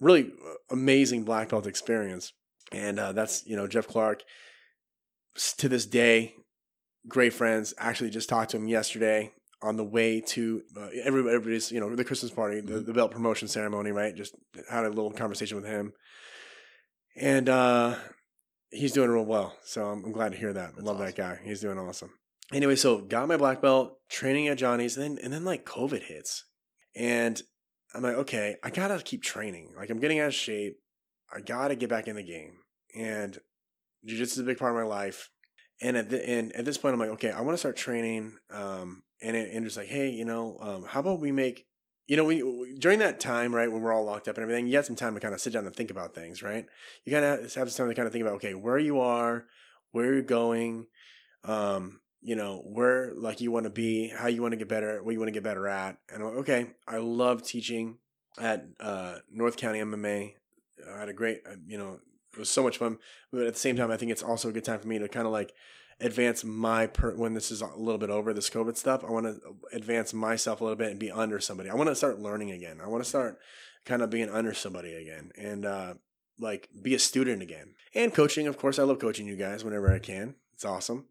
Really 0.00 0.24
uh, 0.24 0.54
amazing 0.70 1.24
black 1.24 1.50
belt 1.50 1.66
experience, 1.66 2.32
and 2.72 2.98
uh, 2.98 3.12
that's 3.12 3.46
you 3.46 3.56
know 3.56 3.66
Jeff 3.66 3.86
Clark. 3.86 4.22
To 5.58 5.68
this 5.68 5.86
day, 5.86 6.34
great 7.06 7.32
friends. 7.32 7.74
Actually, 7.78 8.10
just 8.10 8.28
talked 8.28 8.50
to 8.50 8.56
him 8.56 8.66
yesterday 8.66 9.32
on 9.62 9.76
the 9.76 9.84
way 9.84 10.20
to 10.20 10.62
uh, 10.76 10.88
everybody's 11.04 11.70
you 11.70 11.80
know 11.80 11.94
the 11.94 12.04
Christmas 12.04 12.32
party, 12.32 12.62
the, 12.62 12.80
the 12.80 12.94
belt 12.94 13.10
promotion 13.10 13.46
ceremony. 13.46 13.90
Right, 13.90 14.16
just 14.16 14.34
had 14.70 14.86
a 14.86 14.88
little 14.88 15.12
conversation 15.12 15.56
with 15.56 15.66
him 15.66 15.92
and 17.16 17.48
uh, 17.48 17.96
he's 18.70 18.92
doing 18.92 19.10
real 19.10 19.24
well. 19.24 19.56
So 19.64 19.84
I'm, 19.86 20.04
I'm 20.04 20.12
glad 20.12 20.32
to 20.32 20.38
hear 20.38 20.52
that. 20.52 20.74
That's 20.74 20.86
Love 20.86 20.96
awesome. 20.96 21.06
that 21.06 21.16
guy. 21.16 21.38
He's 21.44 21.60
doing 21.60 21.78
awesome. 21.78 22.10
Anyway, 22.52 22.76
so 22.76 23.00
got 23.00 23.28
my 23.28 23.36
black 23.36 23.62
belt, 23.62 23.98
training 24.08 24.48
at 24.48 24.58
Johnny's, 24.58 24.96
and 24.96 25.18
then 25.18 25.24
and 25.24 25.32
then 25.32 25.44
like 25.44 25.64
COVID 25.64 26.02
hits, 26.02 26.46
and 26.96 27.40
I'm 27.94 28.02
like, 28.02 28.16
okay, 28.16 28.56
I 28.62 28.70
gotta 28.70 28.98
keep 29.02 29.22
training. 29.22 29.72
Like 29.76 29.90
I'm 29.90 30.00
getting 30.00 30.18
out 30.18 30.28
of 30.28 30.34
shape. 30.34 30.78
I 31.32 31.40
gotta 31.40 31.76
get 31.76 31.90
back 31.90 32.08
in 32.08 32.16
the 32.16 32.24
game, 32.24 32.54
and 32.96 33.38
jiu-jitsu 34.04 34.32
is 34.32 34.38
a 34.38 34.42
big 34.42 34.58
part 34.58 34.72
of 34.72 34.76
my 34.76 34.84
life. 34.84 35.30
And 35.82 35.96
at 35.96 36.10
the, 36.10 36.28
and 36.28 36.52
at 36.52 36.64
this 36.64 36.76
point, 36.76 36.92
I'm 36.92 37.00
like, 37.00 37.10
okay, 37.10 37.30
I 37.30 37.40
want 37.40 37.54
to 37.54 37.58
start 37.58 37.76
training. 37.76 38.36
Um, 38.52 39.02
and 39.22 39.36
and 39.36 39.64
just 39.64 39.76
like, 39.76 39.88
hey, 39.88 40.10
you 40.10 40.24
know, 40.24 40.58
um, 40.60 40.84
how 40.84 41.00
about 41.00 41.20
we 41.20 41.32
make 41.32 41.66
you 42.10 42.16
know, 42.16 42.24
we, 42.24 42.74
during 42.76 42.98
that 42.98 43.20
time, 43.20 43.54
right, 43.54 43.70
when 43.70 43.82
we're 43.82 43.92
all 43.92 44.04
locked 44.04 44.26
up 44.26 44.36
and 44.36 44.42
everything, 44.42 44.66
you 44.66 44.74
had 44.74 44.84
some 44.84 44.96
time 44.96 45.14
to 45.14 45.20
kind 45.20 45.32
of 45.32 45.40
sit 45.40 45.52
down 45.52 45.64
and 45.64 45.76
think 45.76 45.92
about 45.92 46.12
things, 46.12 46.42
right? 46.42 46.66
You 47.04 47.12
kind 47.12 47.24
of 47.24 47.54
have 47.54 47.70
some 47.70 47.84
time 47.84 47.88
to 47.88 47.94
kind 47.94 48.06
of 48.08 48.12
think 48.12 48.22
about, 48.22 48.34
okay, 48.34 48.52
where 48.52 48.80
you 48.80 48.98
are, 48.98 49.44
where 49.92 50.12
you're 50.12 50.22
going, 50.22 50.88
um, 51.44 52.00
you 52.20 52.34
know, 52.34 52.64
where 52.66 53.12
like 53.14 53.40
you 53.40 53.52
want 53.52 53.62
to 53.62 53.70
be, 53.70 54.08
how 54.08 54.26
you 54.26 54.42
want 54.42 54.50
to 54.50 54.56
get 54.56 54.68
better, 54.68 55.00
what 55.04 55.12
you 55.12 55.20
want 55.20 55.28
to 55.28 55.32
get 55.32 55.44
better 55.44 55.68
at. 55.68 55.98
And 56.12 56.24
like, 56.24 56.34
okay, 56.38 56.66
I 56.88 56.96
love 56.96 57.44
teaching 57.44 57.98
at 58.40 58.66
uh, 58.80 59.18
North 59.30 59.56
County 59.56 59.78
MMA. 59.78 60.34
I 60.92 60.98
had 60.98 61.08
a 61.08 61.12
great, 61.12 61.42
uh, 61.48 61.58
you 61.64 61.78
know, 61.78 62.00
it 62.32 62.40
was 62.40 62.50
so 62.50 62.64
much 62.64 62.78
fun. 62.78 62.98
But 63.32 63.46
at 63.46 63.52
the 63.52 63.60
same 63.60 63.76
time, 63.76 63.92
I 63.92 63.96
think 63.96 64.10
it's 64.10 64.24
also 64.24 64.48
a 64.48 64.52
good 64.52 64.64
time 64.64 64.80
for 64.80 64.88
me 64.88 64.98
to 64.98 65.06
kind 65.06 65.28
of 65.28 65.32
like 65.32 65.52
advance 66.00 66.44
my 66.44 66.86
per 66.86 67.14
when 67.14 67.34
this 67.34 67.50
is 67.50 67.60
a 67.62 67.66
little 67.66 67.98
bit 67.98 68.10
over 68.10 68.32
this 68.32 68.50
COVID 68.50 68.76
stuff. 68.76 69.04
I 69.04 69.10
want 69.10 69.26
to 69.26 69.40
advance 69.72 70.14
myself 70.14 70.60
a 70.60 70.64
little 70.64 70.76
bit 70.76 70.90
and 70.90 70.98
be 70.98 71.10
under 71.10 71.40
somebody. 71.40 71.70
I 71.70 71.74
want 71.74 71.88
to 71.88 71.94
start 71.94 72.18
learning 72.18 72.50
again. 72.50 72.80
I 72.82 72.88
want 72.88 73.02
to 73.02 73.08
start 73.08 73.38
kind 73.84 74.02
of 74.02 74.10
being 74.10 74.30
under 74.30 74.54
somebody 74.54 74.94
again. 74.94 75.32
And 75.36 75.64
uh, 75.64 75.94
like 76.38 76.68
be 76.82 76.94
a 76.94 76.98
student 76.98 77.42
again. 77.42 77.74
And 77.94 78.14
coaching, 78.14 78.46
of 78.46 78.58
course, 78.58 78.78
I 78.78 78.82
love 78.84 78.98
coaching 78.98 79.26
you 79.26 79.36
guys 79.36 79.64
whenever 79.64 79.92
I 79.92 79.98
can. 79.98 80.36
It's 80.54 80.64
awesome. 80.64 81.06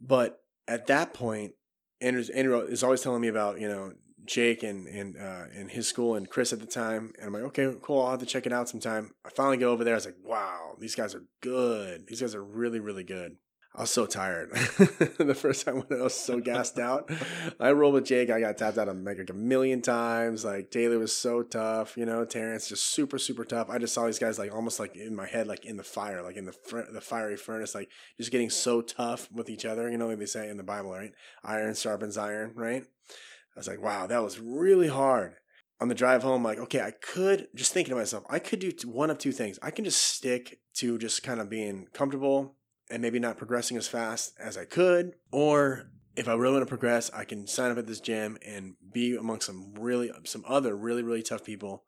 But 0.00 0.40
at 0.68 0.86
that 0.86 1.14
point, 1.14 1.52
Andrew, 2.00 2.60
is 2.60 2.82
always 2.82 3.00
telling 3.00 3.20
me 3.20 3.28
about 3.28 3.60
you 3.60 3.68
know 3.68 3.92
Jake 4.26 4.62
and 4.62 4.86
and 4.86 5.16
uh, 5.16 5.44
and 5.54 5.70
his 5.70 5.88
school 5.88 6.14
and 6.14 6.28
Chris 6.28 6.52
at 6.52 6.60
the 6.60 6.66
time, 6.66 7.12
and 7.18 7.26
I'm 7.26 7.32
like, 7.32 7.42
okay, 7.44 7.74
cool. 7.82 8.02
I'll 8.02 8.12
have 8.12 8.20
to 8.20 8.26
check 8.26 8.46
it 8.46 8.52
out 8.52 8.68
sometime. 8.68 9.12
I 9.24 9.30
finally 9.30 9.56
go 9.56 9.70
over 9.70 9.84
there. 9.84 9.94
I 9.94 9.96
was 9.96 10.06
like, 10.06 10.16
wow, 10.22 10.76
these 10.78 10.94
guys 10.94 11.14
are 11.14 11.24
good. 11.40 12.06
These 12.06 12.20
guys 12.20 12.34
are 12.34 12.44
really 12.44 12.80
really 12.80 13.04
good. 13.04 13.36
I 13.76 13.80
was 13.80 13.90
so 13.90 14.06
tired. 14.06 14.50
the 15.18 15.36
first 15.36 15.66
time 15.66 15.82
when 15.82 15.98
I 15.98 16.04
was 16.04 16.14
so 16.14 16.38
gassed 16.38 16.78
out, 16.78 17.10
I 17.58 17.72
rolled 17.72 17.94
with 17.94 18.04
Jake. 18.04 18.30
I 18.30 18.38
got 18.38 18.56
tapped 18.56 18.78
out 18.78 18.86
like 18.86 19.28
a 19.28 19.32
million 19.32 19.82
times. 19.82 20.44
Like 20.44 20.70
Taylor 20.70 20.96
was 21.00 21.12
so 21.16 21.42
tough, 21.42 21.96
you 21.96 22.06
know. 22.06 22.24
Terrence 22.24 22.68
just 22.68 22.84
super 22.86 23.18
super 23.18 23.44
tough. 23.44 23.68
I 23.68 23.78
just 23.78 23.92
saw 23.92 24.06
these 24.06 24.20
guys 24.20 24.38
like 24.38 24.54
almost 24.54 24.78
like 24.78 24.94
in 24.94 25.16
my 25.16 25.26
head, 25.26 25.48
like 25.48 25.64
in 25.64 25.76
the 25.76 25.82
fire, 25.82 26.22
like 26.22 26.36
in 26.36 26.44
the 26.44 26.52
fr- 26.52 26.92
the 26.92 27.00
fiery 27.00 27.36
furnace, 27.36 27.74
like 27.74 27.88
just 28.16 28.30
getting 28.30 28.48
so 28.48 28.80
tough 28.80 29.28
with 29.32 29.50
each 29.50 29.64
other. 29.64 29.90
You 29.90 29.98
know, 29.98 30.06
like 30.06 30.20
they 30.20 30.26
say 30.26 30.48
in 30.48 30.56
the 30.56 30.62
Bible, 30.62 30.92
right? 30.92 31.12
Iron 31.42 31.74
sharpens 31.74 32.16
iron, 32.16 32.52
right? 32.54 32.84
I 32.84 33.58
was 33.58 33.66
like, 33.66 33.82
wow, 33.82 34.06
that 34.06 34.22
was 34.22 34.38
really 34.38 34.88
hard. 34.88 35.34
On 35.80 35.88
the 35.88 35.94
drive 35.96 36.22
home, 36.22 36.44
like, 36.44 36.58
okay, 36.58 36.80
I 36.80 36.92
could 36.92 37.48
just 37.56 37.72
thinking 37.72 37.90
to 37.90 37.98
myself, 37.98 38.24
I 38.30 38.38
could 38.38 38.60
do 38.60 38.72
one 38.86 39.10
of 39.10 39.18
two 39.18 39.32
things. 39.32 39.58
I 39.60 39.72
can 39.72 39.84
just 39.84 40.00
stick 40.00 40.60
to 40.74 40.96
just 40.96 41.24
kind 41.24 41.40
of 41.40 41.50
being 41.50 41.88
comfortable 41.92 42.54
and 42.94 43.02
maybe 43.02 43.18
not 43.18 43.36
progressing 43.36 43.76
as 43.76 43.88
fast 43.88 44.34
as 44.38 44.56
I 44.56 44.64
could. 44.64 45.14
Or 45.32 45.90
if 46.14 46.28
I 46.28 46.34
really 46.34 46.54
want 46.54 46.62
to 46.62 46.68
progress, 46.68 47.10
I 47.12 47.24
can 47.24 47.48
sign 47.48 47.72
up 47.72 47.78
at 47.78 47.88
this 47.88 47.98
gym 47.98 48.38
and 48.46 48.76
be 48.92 49.16
among 49.16 49.40
some 49.40 49.74
really, 49.80 50.12
some 50.22 50.44
other 50.46 50.76
really, 50.76 51.02
really 51.02 51.24
tough 51.24 51.42
people. 51.42 51.82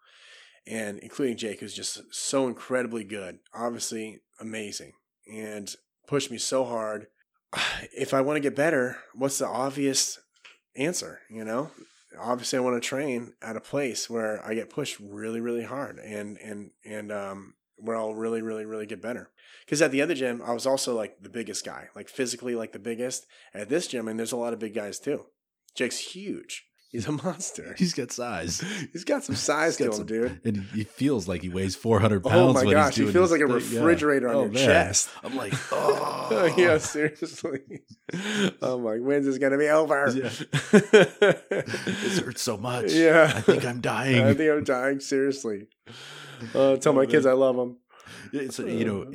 And 0.66 0.98
including 0.98 1.36
Jake, 1.36 1.60
who's 1.60 1.74
just 1.74 2.02
so 2.10 2.48
incredibly 2.48 3.04
good, 3.04 3.38
obviously 3.54 4.18
amazing, 4.40 4.94
and 5.32 5.72
pushed 6.08 6.32
me 6.32 6.38
so 6.38 6.64
hard. 6.64 7.06
If 7.96 8.12
I 8.12 8.20
want 8.20 8.36
to 8.36 8.40
get 8.40 8.56
better, 8.56 8.98
what's 9.14 9.38
the 9.38 9.46
obvious 9.46 10.18
answer? 10.74 11.20
You 11.30 11.44
know, 11.44 11.70
obviously 12.20 12.58
I 12.58 12.62
want 12.62 12.82
to 12.82 12.86
train 12.86 13.34
at 13.40 13.56
a 13.56 13.60
place 13.60 14.10
where 14.10 14.44
I 14.44 14.54
get 14.54 14.70
pushed 14.70 14.98
really, 14.98 15.40
really 15.40 15.64
hard, 15.64 15.98
and 15.98 16.36
and 16.38 16.72
and 16.84 17.12
um, 17.12 17.54
where 17.76 17.96
I'll 17.96 18.14
really, 18.14 18.42
really, 18.42 18.64
really 18.64 18.86
get 18.86 19.02
better. 19.02 19.30
Because 19.64 19.82
at 19.82 19.90
the 19.90 20.02
other 20.02 20.14
gym, 20.14 20.42
I 20.44 20.52
was 20.52 20.66
also 20.66 20.94
like 20.94 21.22
the 21.22 21.28
biggest 21.28 21.64
guy, 21.64 21.88
like 21.94 22.08
physically 22.08 22.54
like 22.54 22.72
the 22.72 22.78
biggest. 22.78 23.26
At 23.54 23.68
this 23.68 23.86
gym, 23.88 24.08
and 24.08 24.18
there's 24.18 24.32
a 24.32 24.36
lot 24.36 24.52
of 24.52 24.58
big 24.58 24.74
guys 24.74 24.98
too. 24.98 25.26
Jake's 25.74 25.98
huge. 25.98 26.64
He's 26.96 27.08
a 27.08 27.12
monster. 27.12 27.74
He's 27.76 27.92
got 27.92 28.12
size. 28.12 28.64
He's 28.92 29.04
got 29.04 29.24
some 29.24 29.34
size 29.34 29.76
to 29.76 29.86
him, 29.86 29.92
some, 29.92 30.06
dude. 30.06 30.40
And 30.44 30.62
he 30.72 30.84
feels 30.84 31.26
like 31.26 31.42
he 31.42 31.48
weighs 31.48 31.74
400 31.74 32.22
pounds. 32.22 32.34
Oh 32.34 32.64
my 32.64 32.72
gosh, 32.72 32.94
he 32.94 33.06
feels 33.06 33.32
like 33.32 33.40
a 33.40 33.46
refrigerator 33.46 34.28
yeah. 34.28 34.32
on 34.32 34.36
oh, 34.36 34.42
your 34.44 34.52
man. 34.52 34.64
chest. 34.64 35.10
I'm 35.24 35.36
like, 35.36 35.52
oh. 35.72 36.54
yeah, 36.56 36.78
seriously. 36.78 37.60
Oh 38.62 38.78
my, 38.78 38.98
when's 38.98 39.26
this 39.26 39.36
gonna 39.38 39.58
be 39.58 39.68
over? 39.68 40.10
Yeah. 40.14 40.30
this 40.70 42.18
hurts 42.20 42.42
so 42.42 42.56
much. 42.56 42.92
Yeah. 42.92 43.32
I 43.34 43.40
think 43.40 43.64
I'm 43.64 43.80
dying. 43.80 44.22
I 44.22 44.32
think 44.32 44.50
I'm 44.50 44.64
dying. 44.64 45.00
Seriously. 45.00 45.66
Uh, 46.54 46.76
tell 46.76 46.92
my 46.92 47.06
kids. 47.06 47.26
I 47.26 47.32
love 47.32 47.56
them. 47.56 47.76
It's, 48.32 48.58
you 48.58 48.84
know, 48.84 49.10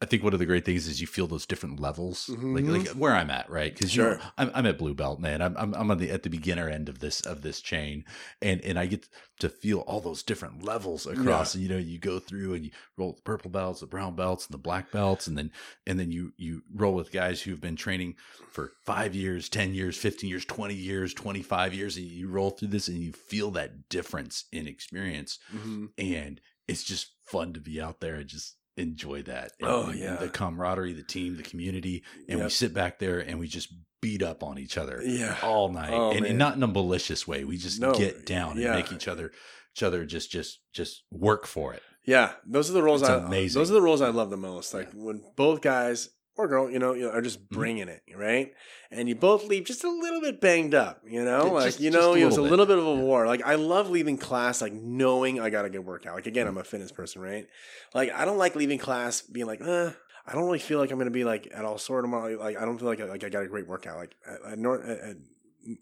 I 0.00 0.06
think 0.06 0.22
one 0.22 0.32
of 0.32 0.38
the 0.38 0.46
great 0.46 0.64
things 0.64 0.86
is 0.86 1.00
you 1.00 1.08
feel 1.08 1.26
those 1.26 1.44
different 1.44 1.80
levels, 1.80 2.28
like 2.28 2.38
Mhm. 2.64 2.78
like 2.86 2.88
where 2.90 3.14
I'm 3.14 3.30
at, 3.30 3.50
right? 3.50 3.74
Because 3.74 3.90
Sure. 3.90 4.12
you 4.12 4.18
know, 4.18 4.24
I'm 4.38 4.50
I'm 4.54 4.66
at 4.66 4.78
blue 4.78 4.94
belt, 4.94 5.18
man. 5.18 5.42
I'm 5.42 5.56
I'm 5.56 5.74
I'm 5.74 5.90
on 5.90 5.98
the 5.98 6.10
at 6.10 6.22
the 6.22 6.30
beginner 6.30 6.68
end 6.68 6.88
of 6.88 7.00
this 7.00 7.20
of 7.22 7.42
this 7.42 7.60
chain, 7.60 8.04
and 8.40 8.60
and 8.60 8.78
I 8.78 8.86
get 8.86 9.08
to 9.40 9.48
feel 9.48 9.80
all 9.80 10.00
those 10.00 10.22
different 10.22 10.62
levels 10.62 11.04
across. 11.04 11.56
You 11.56 11.68
know, 11.68 11.78
you 11.78 11.98
go 11.98 12.20
through 12.20 12.54
and 12.54 12.64
you 12.66 12.70
roll 12.96 13.14
the 13.14 13.22
purple 13.22 13.50
belts, 13.50 13.80
the 13.80 13.86
brown 13.88 14.14
belts, 14.14 14.46
and 14.46 14.54
the 14.54 14.58
black 14.58 14.92
belts, 14.92 15.26
and 15.26 15.36
then 15.36 15.50
and 15.84 15.98
then 15.98 16.12
you 16.12 16.32
you 16.36 16.62
roll 16.72 16.94
with 16.94 17.10
guys 17.10 17.42
who've 17.42 17.60
been 17.60 17.74
training 17.76 18.14
for 18.52 18.74
five 18.86 19.16
years, 19.16 19.48
ten 19.48 19.74
years, 19.74 19.96
fifteen 19.96 20.30
years, 20.30 20.44
twenty 20.44 20.74
years, 20.76 21.12
twenty 21.12 21.42
five 21.42 21.74
years, 21.74 21.96
and 21.96 22.06
you 22.06 22.28
roll 22.28 22.50
through 22.50 22.68
this 22.68 22.86
and 22.86 22.98
you 22.98 23.12
feel 23.12 23.50
that 23.50 23.88
difference 23.88 24.44
in 24.52 24.68
experience 24.68 25.40
Mm-hmm. 25.52 25.86
and 25.98 26.40
it's 26.68 26.84
just 26.84 27.14
fun 27.24 27.52
to 27.54 27.60
be 27.60 27.80
out 27.80 27.98
there 28.00 28.14
and 28.16 28.28
just 28.28 28.54
enjoy 28.78 29.22
that. 29.24 29.52
And, 29.60 29.68
Oh, 29.68 29.90
yeah. 29.90 30.16
the 30.16 30.28
camaraderie, 30.28 30.92
the 30.92 31.02
team, 31.02 31.36
the 31.36 31.42
community, 31.42 32.02
and 32.28 32.42
we 32.42 32.48
sit 32.50 32.72
back 32.74 32.98
there 32.98 33.18
and 33.20 33.38
we 33.38 33.48
just 33.48 33.72
beat 34.00 34.22
up 34.22 34.42
on 34.44 34.58
each 34.58 34.78
other 34.78 35.02
Yeah. 35.04 35.36
all 35.42 35.70
night, 35.72 35.92
Oh, 35.92 36.12
and, 36.12 36.24
and 36.24 36.38
not 36.38 36.54
in 36.56 36.62
a 36.62 36.68
malicious 36.68 37.26
way. 37.26 37.44
We 37.44 37.56
just 37.56 37.80
No, 37.80 37.92
get 37.92 38.24
down 38.24 38.52
and 38.58 38.70
make 38.74 38.92
each 38.92 39.08
other 39.08 39.32
each 39.76 39.82
other 39.82 40.04
just 40.06 40.30
just 40.30 40.60
just 40.72 41.04
work 41.12 41.46
for 41.46 41.72
it. 41.74 41.82
Yeah, 42.04 42.32
those 42.46 42.70
are 42.70 42.72
the 42.72 42.82
rolls 42.82 43.02
It's 43.02 43.10
I 43.10 43.14
amazing. 43.16 43.60
Those 43.60 43.70
are 43.70 43.74
the 43.74 43.82
rolls 43.82 44.00
I 44.00 44.08
love 44.08 44.30
the 44.30 44.36
most. 44.36 44.72
Like 44.74 44.90
when 44.94 45.22
both 45.36 45.60
guys 45.60 46.08
or 46.38 46.48
girl, 46.48 46.70
you 46.70 46.78
know, 46.78 46.94
you 46.94 47.02
know, 47.02 47.10
are 47.10 47.20
just 47.20 47.40
Mm-hmm. 47.40 47.54
bringing 47.54 47.88
it, 47.88 48.02
right? 48.16 48.52
And 48.90 49.08
you 49.08 49.14
both 49.16 49.44
leave 49.44 49.64
just 49.64 49.84
a 49.84 49.90
little 49.90 50.20
bit 50.22 50.40
banged 50.40 50.74
up, 50.74 51.02
you 51.06 51.22
know, 51.24 51.48
like 51.52 51.66
just- 51.66 51.80
you 51.80 51.90
know, 51.90 52.14
it 52.14 52.24
was 52.24 52.38
a 52.38 52.42
little 52.42 52.64
bit. 52.64 52.78
of 52.78 52.86
a 52.86 52.94
war. 52.94 53.26
Like 53.26 53.44
I 53.44 53.56
love 53.56 53.90
leaving 53.90 54.16
class 54.16 54.62
like 54.62 54.72
knowing 54.72 55.40
I 55.40 55.50
got 55.50 55.64
a 55.66 55.70
good 55.70 55.84
workout. 55.84 56.14
Like 56.14 56.26
again, 56.26 56.46
Mm-hmm. 56.46 56.56
I'm 56.56 56.62
a 56.62 56.64
fitness 56.64 56.92
person, 56.92 57.20
right? 57.20 57.46
Like 57.94 58.10
I 58.14 58.24
don't 58.24 58.38
like 58.38 58.54
leaving 58.56 58.78
class 58.78 59.20
being 59.20 59.46
like, 59.46 59.60
eh, 59.60 59.90
I 60.26 60.32
don't 60.32 60.44
really 60.44 60.58
feel 60.58 60.78
like 60.78 60.90
I'm 60.90 60.98
gonna 60.98 61.10
be 61.10 61.24
like 61.24 61.48
at 61.52 61.64
all 61.64 61.76
sore 61.78 62.00
tomorrow. 62.02 62.38
Like 62.38 62.56
I 62.56 62.64
don't 62.64 62.78
feel 62.78 62.88
like 62.88 63.00
I, 63.00 63.04
like 63.04 63.24
I 63.24 63.28
got 63.28 63.42
a 63.42 63.48
great 63.48 63.66
workout. 63.66 63.96
Like 63.98 64.14
at, 64.26 64.52
at, 64.52 64.58
North, 64.58 64.84
at, 64.88 65.16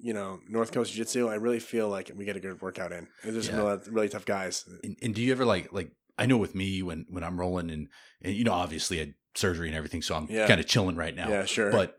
you 0.00 0.14
know 0.14 0.40
North 0.48 0.72
Coast 0.72 0.92
Jiu 0.92 1.04
Jitsu, 1.04 1.28
I 1.28 1.34
really 1.34 1.60
feel 1.60 1.88
like 1.88 2.10
we 2.16 2.24
get 2.24 2.36
a 2.36 2.40
good 2.40 2.60
workout 2.62 2.92
in. 2.92 3.08
There's 3.22 3.46
some 3.46 3.56
Yeah. 3.56 3.62
really, 3.62 3.80
really 3.90 4.08
tough 4.08 4.24
guys. 4.24 4.64
And, 4.82 4.96
and 5.02 5.14
do 5.14 5.22
you 5.22 5.32
ever 5.32 5.44
like 5.44 5.72
like 5.72 5.90
I 6.18 6.26
know 6.26 6.38
with 6.38 6.54
me 6.54 6.82
when 6.82 7.06
when 7.10 7.22
I'm 7.22 7.38
rolling 7.38 7.70
and 7.70 7.88
and 8.22 8.34
you 8.34 8.42
know 8.44 8.52
obviously 8.52 9.00
I 9.00 9.14
surgery 9.36 9.68
and 9.68 9.76
everything, 9.76 10.02
so 10.02 10.14
I'm 10.14 10.26
Yeah. 10.30 10.46
kind 10.46 10.60
of 10.60 10.66
chilling 10.66 10.96
right 10.96 11.14
now. 11.14 11.28
Yeah, 11.28 11.44
sure. 11.44 11.70
But 11.70 11.98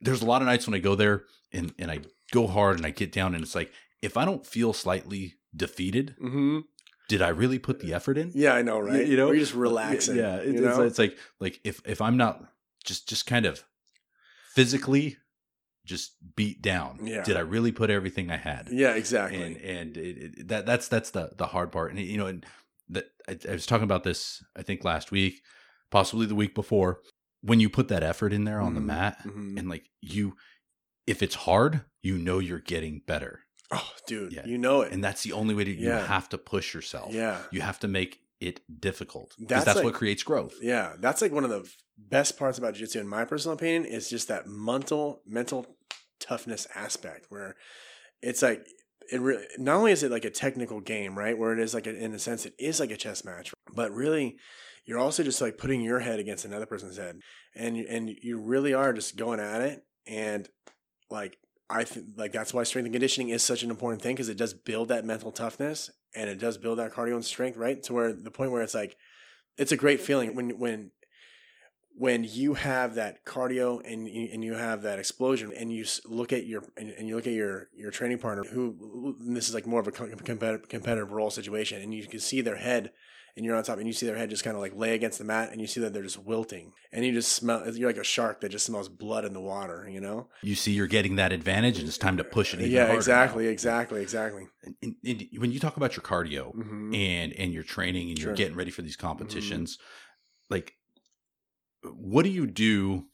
there's 0.00 0.22
a 0.22 0.26
lot 0.26 0.42
of 0.42 0.46
nights 0.46 0.66
when 0.66 0.74
I 0.74 0.78
go 0.80 0.94
there 0.94 1.24
and 1.52 1.72
and 1.78 1.90
I 1.90 2.00
go 2.32 2.46
hard 2.46 2.76
and 2.76 2.86
I 2.86 2.90
get 2.90 3.12
down 3.12 3.34
and 3.34 3.42
it's 3.42 3.54
like 3.54 3.72
if 4.02 4.16
I 4.16 4.24
don't 4.24 4.46
feel 4.46 4.72
slightly 4.72 5.34
defeated, 5.54 6.14
hmm 6.18 6.60
did 7.08 7.22
I 7.22 7.28
really 7.30 7.58
put 7.58 7.80
the 7.80 7.92
effort 7.92 8.16
in? 8.16 8.30
Yeah, 8.36 8.54
I 8.54 8.62
know, 8.62 8.78
right? 8.78 9.04
you 9.04 9.16
know? 9.16 9.28
Or 9.30 9.34
you're 9.34 9.42
just 9.44 9.54
relaxing. 9.54 10.14
Yeah, 10.16 10.36
it, 10.36 10.54
you 10.54 10.68
it's, 10.68 10.78
it's 10.78 10.98
like 10.98 11.18
like 11.40 11.60
if 11.64 11.80
if 11.84 12.00
I'm 12.00 12.16
not 12.16 12.44
just 12.84 13.08
just 13.08 13.26
kind 13.26 13.46
of 13.46 13.64
physically 14.54 15.16
just 15.84 16.12
beat 16.36 16.62
down, 16.62 17.00
Yeah. 17.04 17.22
did 17.24 17.36
I 17.36 17.40
really 17.40 17.72
put 17.72 17.90
everything 17.90 18.30
I 18.30 18.36
had? 18.36 18.68
yeah, 18.70 18.94
exactly. 18.94 19.42
and 19.42 19.56
and 19.56 19.96
it, 19.96 20.16
it, 20.38 20.48
that 20.48 20.66
that's 20.66 20.88
that's 20.88 21.10
the 21.10 21.32
the 21.36 21.46
hard 21.46 21.72
part. 21.72 21.90
And 21.90 21.98
you 21.98 22.16
know, 22.18 22.26
and 22.26 22.46
that 22.90 23.06
I, 23.28 23.36
I 23.48 23.52
was 23.52 23.66
talking 23.66 23.84
about 23.84 24.04
this 24.04 24.42
I 24.56 24.62
think 24.62 24.84
last 24.84 25.10
week, 25.10 25.42
possibly 25.90 26.26
the 26.26 26.34
week 26.34 26.54
before. 26.54 27.00
When 27.42 27.58
you 27.60 27.70
put 27.70 27.88
that 27.88 28.02
effort 28.02 28.32
in 28.32 28.44
there 28.44 28.60
on 28.60 28.74
the 28.74 28.80
Mhm, 28.80 28.84
mat, 28.86 29.18
mhm. 29.24 29.58
and 29.58 29.68
like 29.68 29.86
you, 30.02 30.36
if 31.06 31.22
it's 31.22 31.34
hard, 31.34 31.82
you 32.02 32.18
know 32.18 32.38
you're 32.38 32.58
getting 32.60 33.00
better, 33.06 33.40
oh, 33.70 33.92
dude, 34.06 34.32
Yeah. 34.34 34.44
you 34.46 34.58
know 34.58 34.82
it. 34.82 34.92
and 34.92 35.02
that's 35.02 35.22
the 35.22 35.32
only 35.32 35.54
way 35.54 35.64
to. 35.64 35.70
You 35.72 35.90
have 35.90 36.28
to 36.30 36.38
push 36.38 36.74
yourself. 36.74 37.14
yeah, 37.14 37.42
You 37.50 37.62
have 37.62 37.78
to 37.80 37.88
make 37.88 38.20
it 38.40 38.60
difficult 38.80 39.34
because 39.38 39.48
That's 39.48 39.64
that's, 39.64 39.76
like- 39.76 39.84
what 39.86 39.94
creates 39.94 40.22
growth. 40.22 40.54
yeah. 40.62 40.96
That's 40.98 41.20
like 41.22 41.32
one 41.32 41.44
of 41.44 41.50
the 41.50 41.70
best 41.98 42.38
parts 42.38 42.56
about 42.58 42.74
jiu-jitsu, 42.74 43.00
in 43.00 43.08
my 43.08 43.24
personal 43.24 43.54
opinion, 43.54 43.84
is 43.86 44.08
just 44.10 44.28
that 44.28 44.46
mental 44.46 45.22
mental 45.26 45.76
toughness 46.18 46.66
aspect 46.74 47.26
where 47.30 47.56
it's 48.22 48.42
like 48.42 48.66
it 49.10 49.20
really 49.20 49.44
not 49.58 49.76
only 49.76 49.92
is 49.92 50.02
it 50.02 50.10
like 50.10 50.24
a 50.26 50.30
technical 50.30 50.80
game, 50.80 51.18
right? 51.18 51.36
Where 51.38 51.52
it 51.54 51.58
is 51.58 51.72
like 51.74 51.86
a, 51.86 51.94
in 51.94 52.12
a 52.14 52.18
sense 52.18 52.44
it 52.46 52.54
is 52.58 52.80
like 52.80 52.90
a 52.90 52.96
chess 52.96 53.24
match, 53.24 53.52
but 53.74 53.90
really 53.92 54.36
you're 54.84 54.98
also 54.98 55.22
just 55.22 55.40
like 55.40 55.58
putting 55.58 55.80
your 55.80 56.00
head 56.00 56.18
against 56.18 56.44
another 56.44 56.66
person's 56.66 56.96
head, 56.96 57.20
and 57.54 57.76
and 57.76 58.10
you 58.22 58.38
really 58.38 58.74
are 58.74 58.92
just 58.92 59.16
going 59.16 59.40
at 59.40 59.62
it, 59.62 59.84
and 60.06 60.48
like 61.10 61.38
I 61.68 61.84
think 61.84 62.06
like 62.16 62.32
that's 62.32 62.52
why 62.52 62.64
strength 62.64 62.86
and 62.86 62.94
conditioning 62.94 63.28
is 63.28 63.42
such 63.42 63.62
an 63.62 63.70
important 63.70 64.02
thing 64.02 64.16
because 64.16 64.28
it 64.28 64.36
does 64.36 64.54
build 64.54 64.88
that 64.88 65.04
mental 65.04 65.30
toughness 65.30 65.90
and 66.14 66.28
it 66.28 66.38
does 66.38 66.58
build 66.58 66.78
that 66.78 66.92
cardio 66.92 67.14
and 67.14 67.24
strength, 67.24 67.56
right? 67.56 67.80
To 67.84 67.92
where 67.92 68.12
the 68.12 68.30
point 68.30 68.50
where 68.50 68.62
it's 68.62 68.74
like 68.74 68.96
it's 69.56 69.72
a 69.72 69.76
great 69.76 70.00
feeling 70.00 70.34
when 70.34 70.58
when 70.58 70.90
when 71.94 72.24
you 72.24 72.54
have 72.54 72.94
that 72.94 73.24
cardio 73.24 73.80
and 73.84 74.08
you, 74.08 74.28
and 74.32 74.42
you 74.42 74.54
have 74.54 74.82
that 74.82 74.98
explosion 74.98 75.52
and 75.56 75.72
you 75.72 75.84
look 76.06 76.32
at 76.32 76.46
your 76.46 76.64
and, 76.76 76.90
and 76.90 77.06
you 77.06 77.14
look 77.14 77.26
at 77.26 77.32
your 77.32 77.68
your 77.74 77.90
training 77.90 78.18
partner 78.18 78.42
who 78.44 79.16
this 79.20 79.48
is 79.48 79.54
like 79.54 79.66
more 79.66 79.80
of 79.80 79.86
a 79.86 79.92
competitive 79.92 80.68
competitive 80.68 81.12
roll 81.12 81.30
situation 81.30 81.82
and 81.82 81.94
you 81.94 82.06
can 82.06 82.20
see 82.20 82.40
their 82.40 82.56
head 82.56 82.90
and 83.36 83.44
you're 83.44 83.56
on 83.56 83.62
top 83.62 83.78
and 83.78 83.86
you 83.86 83.92
see 83.92 84.06
their 84.06 84.16
head 84.16 84.30
just 84.30 84.44
kind 84.44 84.56
of 84.56 84.60
like 84.60 84.74
lay 84.74 84.94
against 84.94 85.18
the 85.18 85.24
mat 85.24 85.50
and 85.52 85.60
you 85.60 85.66
see 85.66 85.80
that 85.80 85.92
they're 85.92 86.02
just 86.02 86.18
wilting 86.18 86.72
and 86.92 87.04
you 87.04 87.12
just 87.12 87.32
smell 87.32 87.68
you're 87.74 87.88
like 87.88 87.96
a 87.96 88.04
shark 88.04 88.40
that 88.40 88.48
just 88.50 88.66
smells 88.66 88.88
blood 88.88 89.24
in 89.24 89.32
the 89.32 89.40
water 89.40 89.88
you 89.90 90.00
know 90.00 90.28
You 90.42 90.54
see, 90.54 90.72
you're 90.72 90.86
getting 90.86 91.16
that 91.16 91.32
advantage, 91.32 91.78
and 91.78 91.86
it's 91.88 91.98
time 91.98 92.16
to 92.16 92.24
push 92.24 92.52
it. 92.54 92.60
Even 92.60 92.72
yeah 92.72 92.92
exactly 92.92 93.44
now. 93.44 93.50
exactly 93.50 94.02
exactly 94.02 94.48
And, 94.64 94.74
and- 94.82 94.96
and 95.04 95.22
when 95.38 95.52
you 95.52 95.60
talk 95.60 95.76
about 95.76 95.96
your 95.96 96.02
cardio, 96.02 96.52
hmm 96.54 96.94
and 96.94 97.32
and 97.34 97.52
you're 97.52 97.62
training 97.62 98.10
and 98.10 98.18
Sure. 98.18 98.28
you're 98.28 98.36
getting 98.36 98.56
ready 98.56 98.70
for 98.70 98.82
these 98.82 98.96
competitions 98.96 99.78
like 100.48 100.74
what 101.82 102.24
do 102.24 102.28
you 102.30 102.46
do 102.46 103.06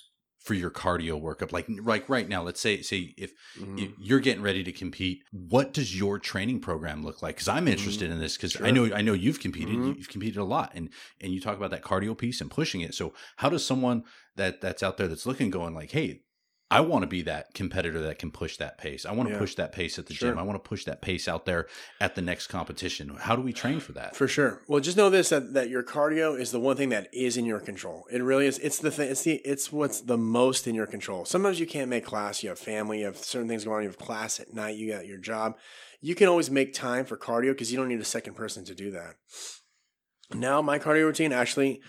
for 0.46 0.54
your 0.54 0.70
cardio 0.70 1.20
workup? 1.20 1.50
Like 1.52 1.66
like 1.68 2.08
right 2.08 2.28
now, 2.28 2.42
let's 2.42 2.60
say 2.60 2.80
say 2.82 3.12
if, 3.18 3.32
if 3.76 3.90
you're 3.98 4.20
getting 4.20 4.42
ready 4.42 4.62
to 4.62 4.72
compete, 4.72 5.22
what 5.32 5.72
does 5.74 5.98
your 5.98 6.18
training 6.20 6.60
program 6.60 7.02
look 7.04 7.20
like? 7.20 7.34
Because 7.34 7.48
I'm 7.48 7.66
interested 7.68 8.10
in 8.10 8.20
this 8.20 8.36
because 8.36 8.56
I 8.56 8.70
Mm-hmm. 8.70 8.74
Know 8.90 8.96
I 8.96 9.02
know 9.02 9.12
you've 9.12 9.40
competed, 9.40 9.74
Mhm. 9.76 9.96
you've 9.98 10.08
competed 10.08 10.36
a 10.38 10.44
lot, 10.44 10.70
and 10.74 10.88
and 11.20 11.32
you 11.32 11.40
talk 11.40 11.56
about 11.56 11.70
that 11.72 11.82
cardio 11.82 12.16
piece 12.16 12.40
and 12.40 12.50
pushing 12.50 12.80
it. 12.80 12.94
So 12.94 13.12
how 13.36 13.48
does 13.48 13.66
someone 13.66 14.04
that 14.36 14.60
that's 14.60 14.82
out 14.84 14.96
there 14.98 15.08
that's 15.08 15.26
looking 15.26 15.50
going 15.50 15.74
like, 15.74 15.90
hey, 15.90 16.22
I 16.68 16.80
want 16.80 17.02
to 17.02 17.06
be 17.06 17.22
that 17.22 17.54
competitor 17.54 18.00
that 18.02 18.18
can 18.18 18.32
push 18.32 18.56
that 18.56 18.76
pace. 18.76 19.06
I 19.06 19.12
want 19.12 19.28
to 19.28 19.34
Yeah. 19.34 19.38
push 19.38 19.54
that 19.54 19.72
pace 19.72 20.00
at 20.00 20.06
the 20.06 20.14
Sure. 20.14 20.30
gym. 20.30 20.38
I 20.38 20.42
want 20.42 20.62
to 20.62 20.68
push 20.68 20.84
that 20.84 21.00
pace 21.00 21.28
out 21.28 21.46
there 21.46 21.68
at 22.00 22.16
the 22.16 22.22
next 22.22 22.48
competition. 22.48 23.08
How 23.20 23.36
do 23.36 23.42
we 23.42 23.52
train 23.52 23.78
for 23.78 23.92
that? 23.92 24.16
For 24.16 24.26
sure. 24.26 24.62
Well, 24.66 24.80
just 24.80 24.96
know 24.96 25.08
this 25.08 25.28
that, 25.28 25.54
that 25.54 25.68
your 25.68 25.84
cardio 25.84 26.36
is 26.38 26.50
the 26.50 26.58
one 26.58 26.76
thing 26.76 26.88
that 26.88 27.08
is 27.14 27.36
in 27.36 27.44
your 27.44 27.60
control. 27.60 28.04
It 28.10 28.20
really 28.20 28.46
is. 28.48 28.58
It's 28.58 28.78
the 28.78 28.90
thing. 28.90 29.10
It's 29.10 29.22
the. 29.22 29.34
It's 29.44 29.70
what's 29.70 30.00
the 30.00 30.18
most 30.18 30.66
in 30.66 30.74
your 30.74 30.86
control. 30.88 31.24
Sometimes 31.24 31.60
you 31.60 31.66
can't 31.68 31.88
make 31.88 32.04
class. 32.04 32.42
You 32.42 32.48
have 32.48 32.58
family. 32.58 32.98
You 33.00 33.06
have 33.06 33.18
certain 33.18 33.46
things 33.48 33.62
going 33.64 33.76
on. 33.76 33.82
You 33.84 33.88
have 33.90 33.98
class 33.98 34.40
at 34.40 34.52
night. 34.52 34.76
You 34.76 34.90
got 34.92 35.06
your 35.06 35.18
job. 35.18 35.56
You 36.00 36.16
can 36.16 36.26
always 36.26 36.50
make 36.50 36.74
time 36.74 37.04
for 37.04 37.16
cardio 37.16 37.52
because 37.52 37.70
you 37.70 37.78
don't 37.78 37.88
need 37.88 38.00
a 38.00 38.04
second 38.04 38.34
person 38.34 38.64
to 38.64 38.74
do 38.74 38.90
that. 38.90 39.14
Now 40.34 40.60
my 40.62 40.78
cardio 40.80 41.04
routine 41.04 41.32
actually, 41.32 41.80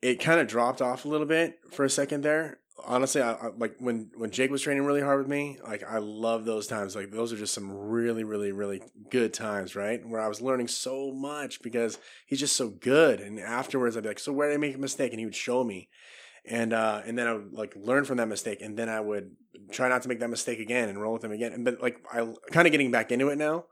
it 0.00 0.20
kind 0.20 0.40
of 0.40 0.46
dropped 0.46 0.80
off 0.80 1.04
a 1.04 1.08
little 1.08 1.26
bit 1.26 1.58
for 1.70 1.84
a 1.84 1.90
second 1.90 2.22
there. 2.22 2.60
Honestly, 2.84 3.22
I, 3.22 3.32
I 3.32 3.48
like 3.56 3.76
when 3.78 4.10
when 4.16 4.30
Jake 4.30 4.50
was 4.50 4.62
training 4.62 4.84
really 4.84 5.00
hard 5.00 5.18
with 5.18 5.28
me. 5.28 5.58
Like 5.66 5.82
I 5.82 5.98
love 5.98 6.44
those 6.44 6.66
times. 6.66 6.94
Like 6.94 7.10
those 7.10 7.32
are 7.32 7.36
just 7.36 7.54
some 7.54 7.72
really, 7.72 8.22
really, 8.22 8.52
really 8.52 8.82
good 9.10 9.32
times, 9.32 9.74
right? 9.74 10.06
Where 10.06 10.20
I 10.20 10.28
was 10.28 10.42
learning 10.42 10.68
so 10.68 11.10
much 11.10 11.62
because 11.62 11.98
he's 12.26 12.40
just 12.40 12.56
so 12.56 12.68
good. 12.68 13.20
And 13.20 13.40
afterwards, 13.40 13.96
I'd 13.96 14.02
be 14.02 14.10
like, 14.10 14.18
"So 14.18 14.32
where 14.32 14.48
did 14.48 14.54
I 14.54 14.58
make 14.58 14.74
a 14.74 14.78
mistake?" 14.78 15.12
And 15.12 15.18
he 15.18 15.24
would 15.24 15.34
show 15.34 15.64
me, 15.64 15.88
and 16.44 16.72
uh, 16.72 17.02
and 17.06 17.18
then 17.18 17.26
I 17.26 17.32
would 17.32 17.52
like 17.52 17.74
learn 17.76 18.04
from 18.04 18.18
that 18.18 18.28
mistake, 18.28 18.60
and 18.60 18.76
then 18.76 18.90
I 18.90 19.00
would 19.00 19.32
try 19.70 19.88
not 19.88 20.02
to 20.02 20.08
make 20.08 20.20
that 20.20 20.30
mistake 20.30 20.60
again 20.60 20.88
and 20.88 21.00
roll 21.00 21.14
with 21.14 21.24
him 21.24 21.32
again. 21.32 21.52
And 21.52 21.64
but 21.64 21.80
like 21.80 21.98
I 22.12 22.30
kind 22.52 22.68
of 22.68 22.72
getting 22.72 22.90
back 22.90 23.10
into 23.10 23.28
it 23.28 23.38
now. 23.38 23.66